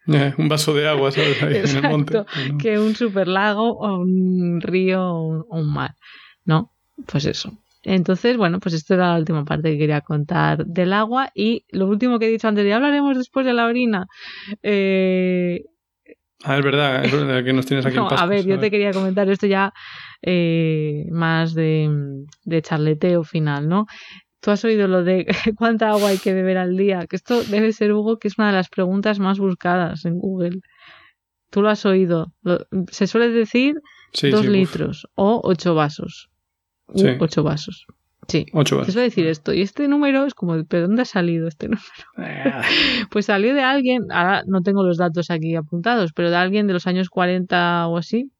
Eh, 0.08 0.34
un 0.36 0.48
vaso 0.48 0.74
de 0.74 0.88
agua, 0.88 1.12
¿sabes? 1.12 1.42
Ahí 1.42 1.56
en 1.56 1.84
el 1.84 1.90
monte. 1.90 2.24
Que 2.60 2.78
un 2.78 2.94
super 2.94 3.28
lago 3.28 3.78
o 3.78 3.98
un 3.98 4.60
río 4.60 5.02
o 5.02 5.58
un 5.58 5.72
mar, 5.72 5.94
¿no? 6.44 6.72
Pues 7.06 7.24
eso. 7.26 7.52
Entonces, 7.84 8.36
bueno, 8.36 8.60
pues 8.60 8.74
esto 8.74 8.94
era 8.94 9.12
la 9.12 9.18
última 9.18 9.44
parte 9.44 9.72
que 9.72 9.78
quería 9.78 10.00
contar 10.00 10.64
del 10.66 10.92
agua. 10.92 11.30
Y 11.34 11.64
lo 11.70 11.86
último 11.86 12.18
que 12.18 12.26
he 12.26 12.30
dicho 12.30 12.48
antes, 12.48 12.66
ya 12.66 12.76
hablaremos 12.76 13.16
después 13.16 13.44
de 13.46 13.52
la 13.52 13.66
orina. 13.66 14.06
Eh, 14.62 15.62
Ah, 16.44 16.58
es 16.58 16.64
verdad, 16.64 17.04
es 17.04 17.12
verdad 17.12 17.44
que 17.44 17.52
nos 17.52 17.66
tienes 17.66 17.86
aquí 17.86 17.96
no, 17.96 18.10
en 18.10 18.18
A 18.18 18.26
ver, 18.26 18.44
yo 18.44 18.58
te 18.58 18.70
quería 18.70 18.90
comentar 18.90 19.28
esto 19.30 19.46
ya 19.46 19.72
eh, 20.22 21.06
más 21.10 21.54
de, 21.54 21.88
de 22.44 22.62
charleteo 22.62 23.22
final, 23.22 23.68
¿no? 23.68 23.86
Tú 24.42 24.50
has 24.50 24.64
oído 24.64 24.88
lo 24.88 25.04
de 25.04 25.26
cuánta 25.56 25.90
agua 25.90 26.08
hay 26.08 26.18
que 26.18 26.34
beber 26.34 26.58
al 26.58 26.76
día, 26.76 27.06
que 27.06 27.14
esto 27.14 27.44
debe 27.44 27.72
ser, 27.72 27.92
Hugo, 27.92 28.18
que 28.18 28.26
es 28.26 28.36
una 28.38 28.48
de 28.48 28.54
las 28.54 28.68
preguntas 28.68 29.20
más 29.20 29.38
buscadas 29.38 30.04
en 30.04 30.18
Google. 30.18 30.60
Tú 31.50 31.62
lo 31.62 31.70
has 31.70 31.86
oído. 31.86 32.32
se 32.90 33.06
suele 33.06 33.28
decir 33.28 33.76
dos 34.30 34.44
litros 34.44 35.06
o 35.14 35.40
ocho 35.44 35.76
vasos. 35.76 36.28
Sí. 36.94 37.06
ocho 37.20 37.44
vasos. 37.44 37.86
Sí. 38.26 38.46
Ocho 38.52 38.78
vasos. 38.78 38.90
Eso 38.90 39.00
decir 39.00 39.26
esto. 39.26 39.52
Y 39.52 39.62
este 39.62 39.86
número 39.86 40.26
es 40.26 40.34
como, 40.34 40.64
¿pero 40.64 40.88
dónde 40.88 41.02
ha 41.02 41.06
salido 41.06 41.46
este 41.46 41.68
número? 41.68 41.84
Ah. 42.16 42.62
pues 43.10 43.26
salió 43.26 43.54
de 43.54 43.62
alguien, 43.62 44.10
ahora 44.10 44.42
no 44.46 44.62
tengo 44.62 44.82
los 44.82 44.96
datos 44.96 45.30
aquí 45.30 45.54
apuntados, 45.54 46.12
pero 46.12 46.30
de 46.30 46.36
alguien 46.36 46.66
de 46.66 46.72
los 46.72 46.88
años 46.88 47.10
40 47.10 47.86
o 47.86 47.96
así, 47.96 48.32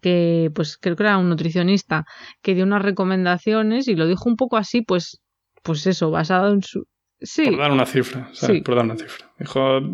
que 0.00 0.50
pues 0.54 0.76
creo 0.78 0.96
que 0.96 1.04
era 1.04 1.18
un 1.18 1.28
nutricionista, 1.28 2.04
que 2.42 2.54
dio 2.54 2.64
unas 2.64 2.82
recomendaciones 2.82 3.88
y 3.88 3.96
lo 3.96 4.06
dijo 4.06 4.28
un 4.28 4.36
poco 4.36 4.56
así, 4.56 4.82
pues, 4.82 5.20
pues 5.62 5.86
eso, 5.86 6.10
basado 6.10 6.52
en 6.52 6.62
su, 6.62 6.84
Sí. 7.20 7.46
Por 7.46 7.58
dar 7.58 7.72
una 7.72 7.86
cifra, 7.86 8.28
¿sabes? 8.32 8.62
Por 8.62 8.74
dar 8.74 8.84
una 8.84 8.96
cifra. 8.96 9.26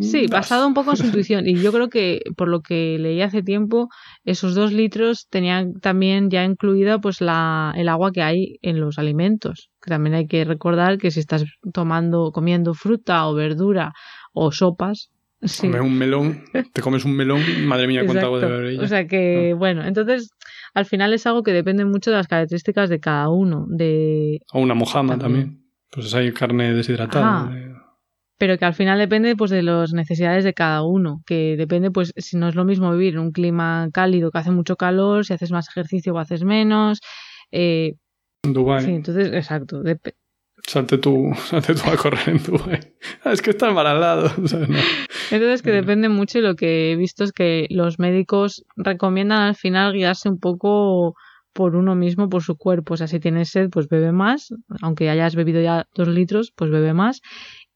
sí, 0.01 0.27
basado 0.27 0.67
un 0.67 0.75
poco 0.75 0.91
en 0.91 0.97
su 0.97 1.07
intuición. 1.07 1.47
Y 1.47 1.55
yo 1.55 1.73
creo 1.73 1.89
que, 1.89 2.21
por 2.37 2.49
lo 2.49 2.63
que 2.63 2.99
leí 2.99 3.23
hace 3.23 3.43
tiempo, 3.43 3.89
esos 4.25 4.57
dos 4.57 4.73
litros 4.73 5.29
tenían 5.31 5.75
también 5.75 6.31
ya 6.31 6.45
incluida 6.45 6.99
pues 6.99 7.21
la, 7.21 7.73
el 7.77 7.89
agua 7.89 8.11
que 8.11 8.23
hay 8.23 8.59
en 8.63 8.81
los 8.81 8.99
alimentos. 8.99 9.71
Que 9.81 9.91
también 9.91 10.15
hay 10.15 10.27
que 10.27 10.45
recordar 10.45 10.99
que 10.99 11.13
si 11.13 11.21
estás 11.21 11.45
tomando, 11.73 12.33
comiendo 12.33 12.75
fruta 12.75 13.29
o 13.29 13.35
verdura 13.35 13.93
o 14.33 14.51
sopas, 14.51 15.12
Sí. 15.45 15.67
Comes 15.67 15.81
un 15.81 15.99
melón, 15.99 16.45
te 16.73 16.83
comes 16.83 17.05
un 17.05 17.17
melón, 17.17 17.41
madre 17.67 17.89
mía, 17.89 18.05
cuánta 18.05 18.27
agua 18.27 18.39
debe 18.39 18.55
haber 18.55 18.81
O 18.81 18.87
sea 18.87 19.07
que, 19.09 19.55
bueno, 19.55 19.85
entonces 19.85 20.31
al 20.75 20.87
final 20.87 21.13
es 21.13 21.27
algo 21.27 21.43
que 21.43 21.53
depende 21.53 21.85
mucho 21.85 22.11
de 22.11 22.17
las 22.17 22.29
características 22.29 22.89
de 22.89 23.01
cada 23.01 23.29
uno. 23.29 23.67
De... 23.69 24.41
O 24.53 24.61
una 24.61 24.75
mojama 24.75 25.19
también. 25.19 25.65
Pues 25.91 26.15
hay 26.15 26.33
carne 26.33 26.73
deshidratada. 26.73 27.51
Pero 28.39 28.59
que 28.59 28.65
al 28.65 28.75
final 28.75 28.99
depende 28.99 29.37
pues 29.37 29.51
de 29.51 29.63
las 29.63 29.93
necesidades 29.93 30.43
de 30.43 30.55
cada 30.55 30.83
uno, 30.83 31.23
que 31.27 31.57
depende 31.57 31.91
pues 31.91 32.13
si 32.17 32.37
no 32.37 32.49
es 32.49 32.55
lo 32.55 32.65
mismo 32.65 32.91
vivir 32.93 33.15
en 33.15 33.21
un 33.21 33.33
clima 33.33 33.89
cálido 33.93 34.31
que 34.31 34.39
hace 34.39 34.51
mucho 34.51 34.77
calor, 34.77 35.25
si 35.25 35.33
haces 35.33 35.53
más 35.53 35.69
ejercicio 35.69 36.15
o 36.15 36.19
haces 36.19 36.43
menos. 36.45 37.01
Eh, 37.53 37.95
Dubai. 38.43 38.85
Sí, 38.85 38.91
entonces, 38.91 39.29
exacto. 39.33 39.83
Salte 40.67 40.99
tú, 40.99 41.33
salte 41.47 41.75
tú 41.75 41.83
a 41.91 41.97
correr 41.97 42.29
en 42.29 42.43
Dubai. 42.43 42.81
Ah, 43.25 43.33
es 43.33 43.43
que 43.43 43.51
está 43.51 43.71
mal 43.73 43.87
al 43.87 44.01
lado. 44.01 44.31
Entonces 45.31 45.63
que 45.63 45.73
depende 45.73 46.09
mucho 46.09 46.39
y 46.39 46.43
lo 46.43 46.55
que 46.55 46.93
he 46.93 46.97
visto 46.97 47.25
es 47.25 47.33
que 47.33 47.67
los 47.71 47.99
médicos 47.99 48.65
recomiendan 48.77 49.43
al 49.43 49.57
final 49.57 49.93
guiarse 49.93 50.29
un 50.29 50.39
poco 50.39 51.15
por 51.53 51.77
uno 51.77 51.95
mismo, 51.95 52.29
por 52.29 52.43
su 52.43 52.57
cuerpo. 52.57 52.95
O 52.95 52.97
sea, 52.97 53.07
si 53.07 53.21
tienes 53.21 53.51
sed, 53.51 53.69
pues 53.71 53.89
bebe 53.89 54.13
más. 54.13 54.49
Aunque 54.81 55.11
hayas 55.11 55.35
bebido 55.35 55.61
ya 55.61 55.87
dos 55.95 56.09
litros, 56.09 56.53
pues 56.57 56.71
bebe 56.71 56.95
más. 56.95 57.21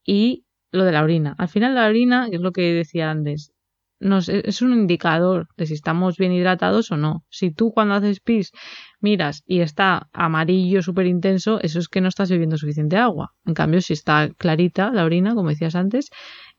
Y 0.04 0.44
lo 0.70 0.84
de 0.84 0.92
la 0.92 1.02
orina. 1.02 1.34
Al 1.38 1.48
final 1.48 1.74
la 1.74 1.86
orina, 1.86 2.28
es 2.30 2.40
lo 2.40 2.52
que 2.52 2.72
decía 2.72 3.10
antes, 3.10 3.52
nos, 3.98 4.28
es 4.28 4.62
un 4.62 4.72
indicador 4.72 5.48
de 5.56 5.66
si 5.66 5.74
estamos 5.74 6.16
bien 6.16 6.32
hidratados 6.32 6.90
o 6.90 6.96
no. 6.96 7.24
Si 7.30 7.50
tú 7.50 7.72
cuando 7.72 7.94
haces 7.94 8.20
pis 8.20 8.52
miras 9.00 9.42
y 9.46 9.60
está 9.60 10.08
amarillo 10.12 10.82
súper 10.82 11.06
intenso, 11.06 11.60
eso 11.62 11.78
es 11.78 11.88
que 11.88 12.00
no 12.00 12.08
estás 12.08 12.30
bebiendo 12.30 12.58
suficiente 12.58 12.96
agua. 12.96 13.32
En 13.44 13.54
cambio, 13.54 13.80
si 13.80 13.92
está 13.92 14.28
clarita 14.36 14.90
la 14.90 15.04
orina, 15.04 15.34
como 15.34 15.48
decías 15.48 15.74
antes, 15.74 16.10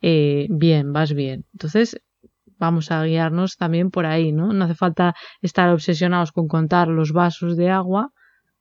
eh, 0.02 0.48
bien, 0.50 0.94
vas 0.94 1.14
bien. 1.14 1.46
Entonces, 1.54 2.00
vamos 2.58 2.92
a 2.92 3.04
guiarnos 3.04 3.56
también 3.58 3.92
por 3.92 4.06
ahí, 4.06 4.32
¿no? 4.32 4.54
No 4.54 4.66
hace 4.66 4.76
falta 4.76 5.16
estar 5.42 5.70
obsesionados 5.70 6.32
con 6.32 6.48
contar 6.48 6.88
los 6.88 7.12
vasos 7.12 7.56
de 7.56 7.70
agua, 7.70 8.12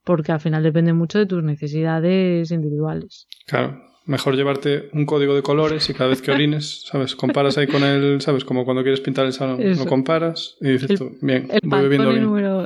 porque 0.04 0.32
al 0.32 0.40
final 0.40 0.62
depende 0.62 0.92
mucho 0.92 1.18
de 1.18 1.26
tus 1.26 1.42
necesidades 1.42 2.50
individuales. 2.50 3.26
Claro, 3.46 3.80
mejor 4.06 4.36
llevarte 4.36 4.88
un 4.92 5.04
código 5.04 5.34
de 5.34 5.42
colores 5.42 5.88
y 5.90 5.94
cada 5.94 6.10
vez 6.10 6.22
que 6.22 6.30
orines, 6.30 6.82
¿sabes? 6.90 7.14
Comparas 7.14 7.58
ahí 7.58 7.66
con 7.66 7.84
el, 7.84 8.20
¿sabes? 8.20 8.44
Como 8.44 8.64
cuando 8.64 8.82
quieres 8.82 9.00
pintar 9.00 9.26
el 9.26 9.32
salón, 9.32 9.60
lo 9.76 9.86
comparas 9.86 10.56
y 10.60 10.70
dices 10.72 10.98
tú, 10.98 11.16
bien, 11.20 11.48
voy 11.62 11.82
bebiendo 11.82 12.10
bien. 12.10 12.22
Número... 12.22 12.64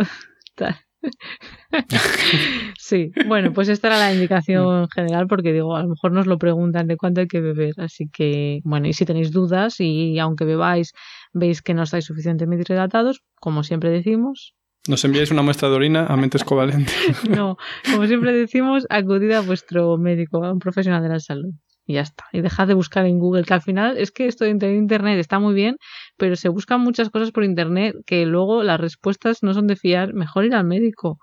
sí, 2.79 3.11
bueno, 3.27 3.53
pues 3.53 3.69
esta 3.69 3.89
era 3.89 3.99
la 3.99 4.13
indicación 4.13 4.89
general 4.89 5.27
porque 5.29 5.53
digo, 5.53 5.77
a 5.77 5.83
lo 5.83 5.89
mejor 5.89 6.13
nos 6.13 6.27
lo 6.27 6.39
preguntan 6.39 6.87
de 6.87 6.97
cuánto 6.97 7.21
hay 7.21 7.27
que 7.27 7.41
beber, 7.41 7.75
así 7.79 8.09
que 8.13 8.61
bueno, 8.65 8.89
y 8.89 8.93
si 8.93 9.07
tenéis 9.07 9.33
dudas 9.33 9.81
y 9.81 10.19
aunque 10.19 10.45
bebáis 10.45 10.93
veis 11.33 11.63
que 11.63 11.75
no 11.75 11.85
estáis 11.85 12.05
suficientemente 12.05 12.71
hidratados, 12.71 13.23
como 13.37 13.63
siempre 13.63 13.91
decimos, 13.91 14.55
nos 14.89 15.05
enviáis 15.05 15.31
una 15.31 15.43
muestra 15.43 15.69
de 15.69 15.75
orina 15.77 16.07
a 16.07 16.17
mentes 16.17 16.45
covalentes. 16.45 16.95
no, 17.29 17.57
como 17.91 18.07
siempre 18.07 18.33
decimos, 18.33 18.87
acudid 18.89 19.33
a 19.33 19.41
vuestro 19.41 19.97
médico, 19.99 20.45
a 20.45 20.53
un 20.53 20.59
profesional 20.59 21.03
de 21.03 21.09
la 21.09 21.21
salud. 21.21 21.53
Y 21.87 21.95
ya 21.95 22.03
está. 22.03 22.25
Y 22.33 22.41
dejad 22.41 22.69
de 22.69 22.75
buscar 22.75 23.05
en 23.07 23.19
Google, 23.19 23.45
que 23.45 23.55
al 23.55 23.63
final 23.63 23.99
es 23.99 24.13
que 24.13 24.27
esto 24.27 24.45
de 24.45 24.51
Internet 24.51 25.19
está 25.19 25.39
muy 25.39 25.55
bien, 25.55 25.77
pero 26.17 26.37
se 26.37 26.49
buscan 26.49 26.81
muchas 26.81 27.11
cosas 27.11 27.33
por 27.33 27.43
Internet 27.45 27.97
que 28.07 28.27
luego 28.27 28.63
las 28.63 28.81
respuestas 28.81 29.43
no 29.43 29.55
son 29.55 29.67
de 29.67 29.77
fiar. 29.77 30.15
Mejor 30.15 30.45
ir 30.45 30.55
al 30.55 30.65
médico. 30.65 31.19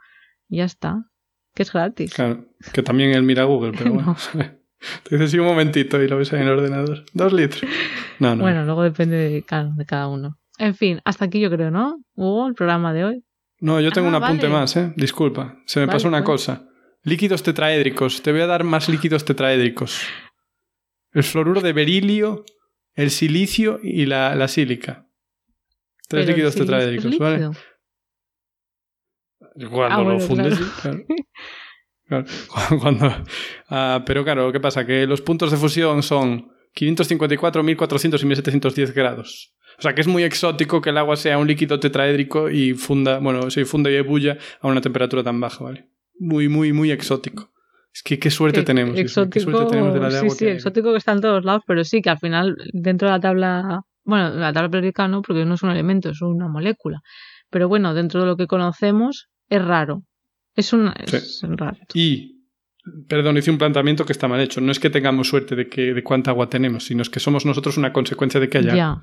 Y 0.50 0.58
ya 0.58 0.66
está. 0.66 1.06
Que 1.56 1.64
es 1.64 1.72
gratis. 1.72 2.14
Claro, 2.14 2.46
que 2.74 2.84
también 2.84 3.12
él 3.12 3.24
mira 3.24 3.46
Google, 3.46 3.72
pero 3.78 3.94
bueno. 3.94 4.16
Te 5.04 5.16
dices, 5.16 5.32
sí, 5.32 5.40
un 5.40 5.48
momentito 5.48 6.02
y 6.04 6.08
lo 6.08 6.18
ves 6.18 6.32
ahí 6.34 6.42
en 6.42 6.48
el 6.48 6.54
ordenador. 6.54 7.06
Dos 7.14 7.34
litros. 7.34 7.64
No, 8.20 8.36
no. 8.36 8.44
Bueno, 8.44 8.64
luego 8.64 8.84
depende 8.84 9.16
de, 9.16 9.30
de 9.42 9.86
cada 9.86 10.08
uno. 10.08 10.38
En 10.60 10.76
fin, 10.76 11.02
hasta 11.06 11.26
aquí 11.26 11.40
yo 11.40 11.50
creo, 11.50 11.72
¿no? 11.72 11.98
Hugo, 12.16 12.48
el 12.48 12.54
programa 12.54 12.94
de 12.94 13.06
hoy. 13.06 13.24
No, 13.60 13.82
yo 13.82 13.92
tengo 13.92 14.08
un 14.08 14.16
apunte 14.16 14.48
más, 14.48 14.76
¿eh? 14.78 14.94
Disculpa, 14.96 15.62
se 15.66 15.80
me 15.80 15.88
pasó 15.88 16.08
una 16.08 16.24
cosa. 16.24 16.70
Líquidos 17.04 17.42
tetraédricos. 17.44 18.22
Te 18.22 18.32
voy 18.32 18.42
a 18.42 18.48
dar 18.48 18.64
más 18.64 18.90
líquidos 18.90 19.26
tetraédricos. 19.26 20.02
El 21.12 21.24
fluoruro 21.24 21.62
de 21.62 21.74
berilio, 21.74 22.46
el 22.94 23.12
silicio 23.12 23.80
y 23.82 24.06
la, 24.06 24.36
la 24.36 24.48
sílica. 24.48 25.08
Tres 26.08 26.28
líquidos 26.28 26.56
tetraédricos, 26.56 27.18
¿vale? 27.18 27.50
Cuando 29.70 30.12
ah, 30.12 30.14
lo 30.14 30.20
fundes, 30.20 30.60
claro. 30.82 31.04
Cuando, 32.80 33.12
ah, 33.70 34.04
pero 34.06 34.24
claro, 34.24 34.52
¿qué 34.52 34.60
pasa? 34.60 34.86
Que 34.86 35.06
los 35.06 35.22
puntos 35.22 35.52
de 35.52 35.58
fusión 35.58 36.04
son 36.04 36.54
554, 36.74 37.64
1400 37.64 38.22
y 38.22 38.26
1710 38.26 38.94
grados. 38.94 39.57
O 39.78 39.82
sea 39.82 39.94
que 39.94 40.02
es 40.02 40.08
muy 40.08 40.24
exótico 40.24 40.82
que 40.82 40.90
el 40.90 40.98
agua 40.98 41.16
sea 41.16 41.38
un 41.38 41.48
líquido 41.48 41.80
tetraédrico 41.80 42.50
y 42.50 42.74
funda, 42.74 43.20
bueno, 43.20 43.52
se 43.52 43.66
funda 43.66 43.92
y 43.92 43.96
ebulla 43.96 44.38
a 44.62 44.68
una 44.68 44.82
temperatura 44.82 45.24
tan 45.24 45.40
baja, 45.40 45.64
¿vale? 45.64 45.90
Muy, 46.20 46.50
muy, 46.50 46.74
muy 46.74 46.92
exótico. 46.92 47.52
Es 47.94 48.02
que 48.04 48.20
qué 48.20 48.32
suerte 48.32 48.64
tenemos. 48.64 48.98
Exótico, 48.98 49.70
sí, 50.10 50.30
sí, 50.32 50.46
exótico 50.48 50.92
que 50.92 50.98
está 50.98 51.14
en 51.14 51.22
todos 51.22 51.46
lados, 51.46 51.64
pero 51.66 51.84
sí 51.84 52.02
que 52.02 52.10
al 52.10 52.18
final 52.18 52.56
dentro 52.74 53.08
de 53.08 53.14
la 53.14 53.20
tabla, 53.20 53.82
bueno, 54.04 54.30
la 54.32 54.52
tabla 54.52 54.70
periódica 54.70 55.08
no, 55.08 55.22
porque 55.22 55.46
no 55.46 55.56
es 55.56 55.64
un 55.64 55.70
elemento, 55.72 56.10
es 56.10 56.22
una 56.22 56.48
molécula. 56.48 57.02
Pero 57.50 57.68
bueno, 57.68 57.94
dentro 57.94 58.22
de 58.22 58.28
lo 58.28 58.36
que 58.36 58.48
conocemos 58.48 59.30
es 59.50 59.64
raro. 59.64 60.04
Es, 60.56 60.74
un, 60.74 60.92
es 61.06 61.42
raro. 61.44 61.78
Y 61.94 62.38
perdón, 63.08 63.38
hice 63.38 63.52
un 63.52 63.58
planteamiento 63.58 64.06
que 64.06 64.14
está 64.14 64.28
mal 64.28 64.42
hecho. 64.42 64.62
No 64.62 64.72
es 64.72 64.80
que 64.80 64.90
tengamos 64.90 65.28
suerte 65.28 65.56
de 65.56 65.68
que 65.68 65.94
de 65.94 66.04
cuánta 66.04 66.32
agua 66.32 66.50
tenemos, 66.50 66.86
sino 66.86 67.02
es 67.02 67.10
que 67.10 67.20
somos 67.20 67.46
nosotros 67.46 67.78
una 67.78 67.94
consecuencia 67.94 68.40
de 68.40 68.50
que 68.50 68.58
haya. 68.60 68.76
Ya. 68.76 69.02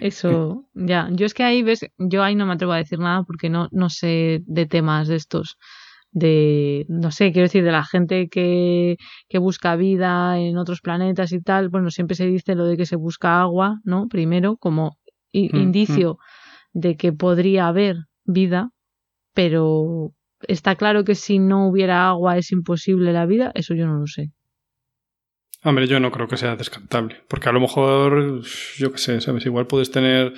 Eso, 0.00 0.64
ya. 0.74 1.08
Yo 1.12 1.26
es 1.26 1.34
que 1.34 1.42
ahí 1.42 1.62
ves, 1.62 1.86
yo 1.98 2.22
ahí 2.22 2.34
no 2.34 2.46
me 2.46 2.54
atrevo 2.54 2.72
a 2.72 2.78
decir 2.78 2.98
nada 2.98 3.22
porque 3.24 3.50
no, 3.50 3.68
no 3.72 3.90
sé 3.90 4.42
de 4.46 4.66
temas 4.66 5.08
de 5.08 5.16
estos. 5.16 5.56
De, 6.10 6.84
no 6.88 7.10
sé, 7.10 7.32
quiero 7.32 7.46
decir, 7.46 7.64
de 7.64 7.72
la 7.72 7.84
gente 7.84 8.28
que, 8.28 8.96
que 9.28 9.38
busca 9.38 9.76
vida 9.76 10.38
en 10.38 10.58
otros 10.58 10.80
planetas 10.80 11.32
y 11.32 11.40
tal. 11.40 11.68
Bueno, 11.68 11.90
siempre 11.90 12.16
se 12.16 12.26
dice 12.26 12.54
lo 12.54 12.66
de 12.66 12.76
que 12.76 12.86
se 12.86 12.96
busca 12.96 13.40
agua, 13.40 13.80
¿no? 13.84 14.08
Primero, 14.08 14.56
como 14.56 14.98
mm, 15.32 15.56
indicio 15.56 16.18
mm. 16.74 16.78
de 16.80 16.96
que 16.96 17.12
podría 17.12 17.68
haber 17.68 17.96
vida, 18.24 18.70
pero 19.34 20.12
está 20.48 20.76
claro 20.76 21.04
que 21.04 21.14
si 21.14 21.38
no 21.38 21.68
hubiera 21.68 22.08
agua 22.08 22.36
es 22.36 22.52
imposible 22.52 23.12
la 23.12 23.26
vida, 23.26 23.52
eso 23.54 23.74
yo 23.74 23.86
no 23.86 23.98
lo 23.98 24.06
sé. 24.06 24.32
Hombre, 25.64 25.86
yo 25.86 26.00
no 26.00 26.10
creo 26.10 26.26
que 26.26 26.36
sea 26.36 26.56
descartable, 26.56 27.22
porque 27.28 27.48
a 27.48 27.52
lo 27.52 27.60
mejor, 27.60 28.42
yo 28.76 28.92
qué 28.92 28.98
sé, 28.98 29.20
¿sabes? 29.20 29.46
Igual 29.46 29.68
puedes 29.68 29.90
tener 29.90 30.32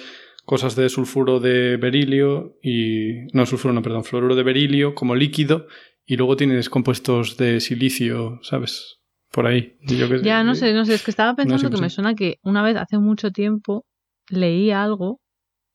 cosas 0.44 0.76
de 0.76 0.88
sulfuro 0.88 1.40
de 1.40 1.78
berilio 1.78 2.58
y... 2.62 3.26
No, 3.32 3.46
sulfuro, 3.46 3.72
no, 3.72 3.80
perdón, 3.80 4.04
fluoruro 4.04 4.34
de 4.34 4.42
berilio 4.42 4.94
como 4.94 5.14
líquido 5.14 5.66
y 6.04 6.16
luego 6.16 6.36
tienes 6.36 6.68
compuestos 6.68 7.38
de 7.38 7.60
silicio, 7.60 8.38
¿sabes? 8.42 8.98
Por 9.30 9.46
ahí. 9.46 9.76
ya, 10.22 10.44
no 10.44 10.54
sé, 10.54 10.74
no 10.74 10.84
sé, 10.84 10.94
es 10.94 11.02
que 11.02 11.10
estaba 11.10 11.34
pensando 11.34 11.70
que 11.70 11.80
me 11.80 11.90
suena 11.90 12.14
que 12.14 12.36
una 12.42 12.62
vez 12.62 12.76
hace 12.76 12.98
mucho 12.98 13.30
tiempo 13.30 13.86
leí 14.28 14.70
algo, 14.70 15.20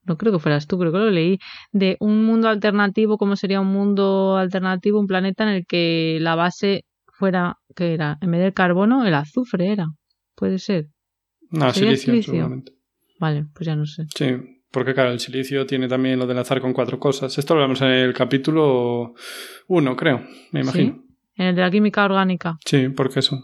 no 0.03 0.17
creo 0.17 0.31
que 0.31 0.39
fueras 0.39 0.67
tú, 0.67 0.77
creo 0.77 0.91
que 0.91 0.99
lo 0.99 1.09
leí, 1.09 1.39
de 1.71 1.97
un 1.99 2.23
mundo 2.23 2.47
alternativo, 2.47 3.17
cómo 3.17 3.35
sería 3.35 3.59
un 3.59 3.67
mundo 3.67 4.37
alternativo, 4.37 4.99
un 4.99 5.07
planeta 5.07 5.43
en 5.43 5.49
el 5.49 5.65
que 5.65 6.19
la 6.21 6.35
base 6.35 6.85
fuera, 7.19 7.57
que 7.75 7.93
era? 7.93 8.17
En 8.21 8.31
vez 8.31 8.41
del 8.41 8.53
carbono, 8.53 9.05
el 9.05 9.13
azufre 9.13 9.71
era. 9.71 9.87
Puede 10.35 10.57
ser. 10.57 10.87
No, 11.51 11.71
silicio, 11.73 12.23
seguramente. 12.23 12.71
Vale, 13.19 13.45
pues 13.53 13.67
ya 13.67 13.75
no 13.75 13.85
sé. 13.85 14.07
Sí, 14.15 14.63
porque 14.71 14.93
claro, 14.93 15.11
el 15.11 15.19
silicio 15.19 15.65
tiene 15.65 15.87
también 15.87 16.17
lo 16.17 16.25
de 16.25 16.31
enlazar 16.31 16.61
con 16.61 16.73
cuatro 16.73 16.97
cosas. 16.99 17.37
Esto 17.37 17.55
lo 17.55 17.61
vemos 17.61 17.81
en 17.81 17.89
el 17.89 18.13
capítulo 18.13 19.13
1, 19.67 19.95
creo, 19.95 20.25
me 20.51 20.61
imagino. 20.61 21.03
En 21.35 21.47
el 21.47 21.55
de 21.55 21.61
la 21.61 21.69
química 21.69 22.05
orgánica. 22.05 22.57
Sí, 22.65 22.87
porque 22.89 23.19
eso. 23.19 23.37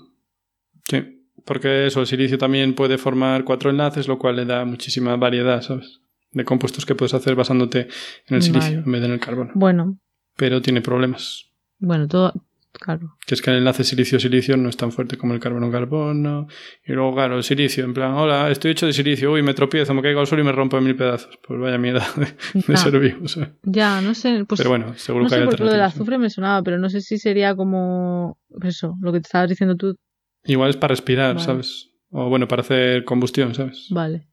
Sí, 0.88 1.28
porque 1.44 1.88
eso, 1.88 2.00
el 2.00 2.08
silicio 2.08 2.38
también 2.38 2.76
puede 2.76 2.98
formar 2.98 3.44
cuatro 3.44 3.70
enlaces, 3.70 4.08
lo 4.08 4.18
cual 4.18 4.38
le 4.38 4.46
da 4.46 4.64
muchísima 4.64 5.18
variedad, 5.18 5.62
¿sabes? 5.62 6.00
De 6.32 6.46
compuestos 6.46 6.86
que 6.86 6.96
puedes 6.96 7.14
hacer 7.14 7.36
basándote 7.36 7.88
en 8.28 8.36
el 8.36 8.42
silicio 8.42 8.80
en 8.80 8.92
vez 8.92 9.02
de 9.02 9.08
en 9.08 9.14
el 9.14 9.20
carbono. 9.20 9.52
Bueno. 9.56 9.98
Pero 10.38 10.62
tiene 10.62 10.82
problemas. 10.82 11.46
Bueno, 11.80 12.08
todo, 12.08 12.34
Claro. 12.80 13.18
Que 13.26 13.36
es 13.36 13.42
que 13.42 13.52
el 13.52 13.58
enlace 13.58 13.84
silicio-silicio 13.84 14.58
no 14.58 14.70
es 14.70 14.78
tan 14.78 14.92
fuerte 14.92 15.18
como 15.18 15.34
el 15.34 15.40
carbono-carbono. 15.40 16.48
Y 16.86 16.94
luego, 16.94 17.14
claro, 17.14 17.38
el 17.38 17.44
silicio, 17.44 17.86
en 17.86 17.94
plan, 17.94 18.14
hola, 18.14 18.50
estoy 18.50 18.72
hecho 18.72 18.86
de 18.86 18.94
silicio, 18.94 19.32
uy, 19.32 19.42
me 19.42 19.54
tropiezo, 19.54 19.94
me 19.94 20.02
caigo 20.02 20.20
al 20.20 20.28
suelo 20.28 20.44
y 20.44 20.46
me 20.46 20.52
rompo 20.52 20.78
en 20.78 20.84
mil 20.84 20.96
pedazos. 20.96 21.40
Pues 21.46 21.60
vaya 21.60 21.78
mierda 21.78 22.06
de, 22.16 22.78
ser 22.78 23.00
vivo. 23.00 23.26
Ya, 23.64 24.02
no 24.02 24.14
sé. 24.14 24.46
Pues, 24.48 24.60
pero 24.60 24.70
bueno, 24.70 24.94
seguro 24.98 25.24
no 25.24 25.30
que 25.30 25.36
sé 25.36 25.42
hay 25.42 25.48
por 25.48 25.60
lo 25.60 25.72
del 25.72 25.82
azufre 25.82 26.18
me 26.18 26.30
sonaba, 26.30 26.62
pero 26.64 26.78
no 26.78 26.90
sé 26.90 27.02
si 27.02 27.18
sería 27.18 27.56
como. 27.56 28.38
Eso, 28.62 28.96
lo 29.02 29.12
que 29.12 29.20
te 29.20 29.28
estabas 29.28 29.50
diciendo 29.50 29.76
tú. 29.76 29.96
Igual 30.44 30.70
es 30.70 30.78
para 30.78 30.92
respirar, 30.92 31.40
¿sabes? 31.40 31.92
O 32.10 32.30
bueno, 32.30 32.48
para 32.48 32.62
hacer 32.62 33.04
combustión, 33.04 33.56
¿sabes? 33.56 33.88
Vale. 33.90 34.28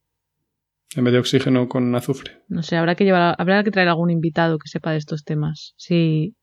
En 0.95 1.03
vez 1.03 1.13
de 1.13 1.19
oxígeno 1.19 1.67
con 1.67 1.93
azufre. 1.95 2.43
No 2.47 2.61
sé, 2.61 2.77
habrá 2.77 2.93
que 2.93 3.03
llevar, 3.03 3.35
habrá 3.39 3.63
que 3.63 3.71
traer 3.71 3.87
algún 3.87 4.11
invitado 4.11 4.59
que 4.59 4.69
sepa 4.69 4.91
de 4.91 4.97
estos 4.97 5.23
temas. 5.23 5.73
Sí 5.75 6.35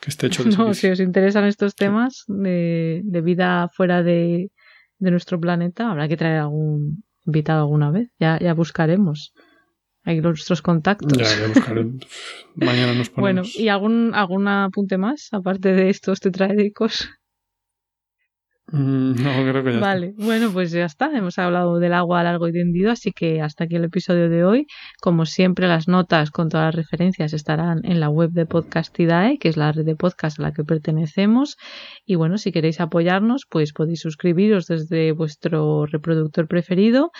que 0.00 0.10
esté 0.10 0.26
hecho 0.26 0.44
de 0.44 0.56
No, 0.56 0.74
si 0.74 0.88
os 0.88 1.00
interesan 1.00 1.44
estos 1.44 1.74
temas 1.74 2.24
de, 2.26 3.02
vida 3.24 3.68
fuera 3.72 4.02
de, 4.02 4.50
nuestro 4.98 5.40
planeta, 5.40 5.90
habrá 5.90 6.08
que 6.08 6.16
traer 6.16 6.38
algún 6.40 7.04
invitado 7.26 7.60
alguna 7.60 7.90
vez. 7.90 8.10
Ya, 8.18 8.38
ya 8.38 8.54
buscaremos. 8.54 9.32
Hay 10.04 10.20
nuestros 10.20 10.62
contactos. 10.62 11.18
Ya, 11.18 11.24
ya 11.24 11.48
buscaremos. 11.48 12.06
Mañana 12.54 12.94
nos 12.94 13.10
ponemos. 13.10 13.16
Bueno, 13.16 13.42
¿y 13.54 13.68
algún, 13.68 14.12
algún 14.14 14.46
apunte 14.48 14.98
más, 14.98 15.28
aparte 15.32 15.72
de 15.72 15.90
estos 15.90 16.20
tetraédricos? 16.20 17.10
Mm, 18.68 19.12
no, 19.22 19.50
creo 19.50 19.62
que 19.62 19.72
ya 19.74 19.78
Vale, 19.80 20.14
bueno, 20.16 20.50
pues 20.52 20.72
ya 20.72 20.84
está. 20.84 21.16
Hemos 21.16 21.38
hablado 21.38 21.78
del 21.78 21.94
agua 21.94 22.24
largo 22.24 22.48
y 22.48 22.52
tendido, 22.52 22.90
así 22.90 23.12
que 23.12 23.40
hasta 23.40 23.64
aquí 23.64 23.76
el 23.76 23.84
episodio 23.84 24.28
de 24.28 24.44
hoy. 24.44 24.66
Como 25.00 25.24
siempre, 25.24 25.68
las 25.68 25.86
notas 25.86 26.32
con 26.32 26.48
todas 26.48 26.66
las 26.66 26.74
referencias 26.74 27.32
estarán 27.32 27.84
en 27.84 28.00
la 28.00 28.08
web 28.08 28.30
de 28.30 28.44
Podcastidae, 28.44 29.38
que 29.38 29.48
es 29.48 29.56
la 29.56 29.70
red 29.70 29.84
de 29.84 29.94
podcast 29.94 30.40
a 30.40 30.42
la 30.42 30.52
que 30.52 30.64
pertenecemos. 30.64 31.56
Y 32.04 32.16
bueno, 32.16 32.38
si 32.38 32.50
queréis 32.50 32.80
apoyarnos, 32.80 33.46
pues 33.48 33.72
podéis 33.72 34.00
suscribiros 34.00 34.66
desde 34.66 35.12
vuestro 35.12 35.86
reproductor 35.86 36.48
preferido, 36.48 37.12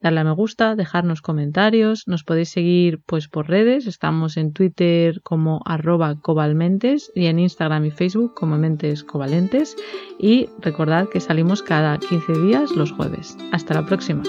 darle 0.00 0.20
a 0.20 0.24
me 0.24 0.32
gusta, 0.32 0.74
dejarnos 0.74 1.20
comentarios. 1.20 2.04
Nos 2.06 2.24
podéis 2.24 2.48
seguir 2.48 3.00
pues 3.04 3.28
por 3.28 3.48
redes. 3.48 3.86
Estamos 3.86 4.38
en 4.38 4.52
Twitter 4.52 5.20
como 5.22 5.60
arroba 5.66 6.18
cobalmentes 6.20 7.12
y 7.14 7.26
en 7.26 7.38
Instagram 7.38 7.84
y 7.84 7.90
Facebook 7.90 8.32
como 8.34 8.56
mentes 8.56 9.04
covalentes. 9.04 9.76
Y 10.18 10.48
recordad 10.94 11.12
que 11.12 11.20
salimos 11.20 11.62
cada 11.62 11.98
15 11.98 12.32
días 12.40 12.70
los 12.72 12.92
jueves. 12.92 13.36
Hasta 13.52 13.74
la 13.74 13.84
próxima. 13.84 14.22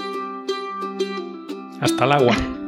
Hasta 1.81 2.05
el 2.05 2.11
agua. 2.11 2.35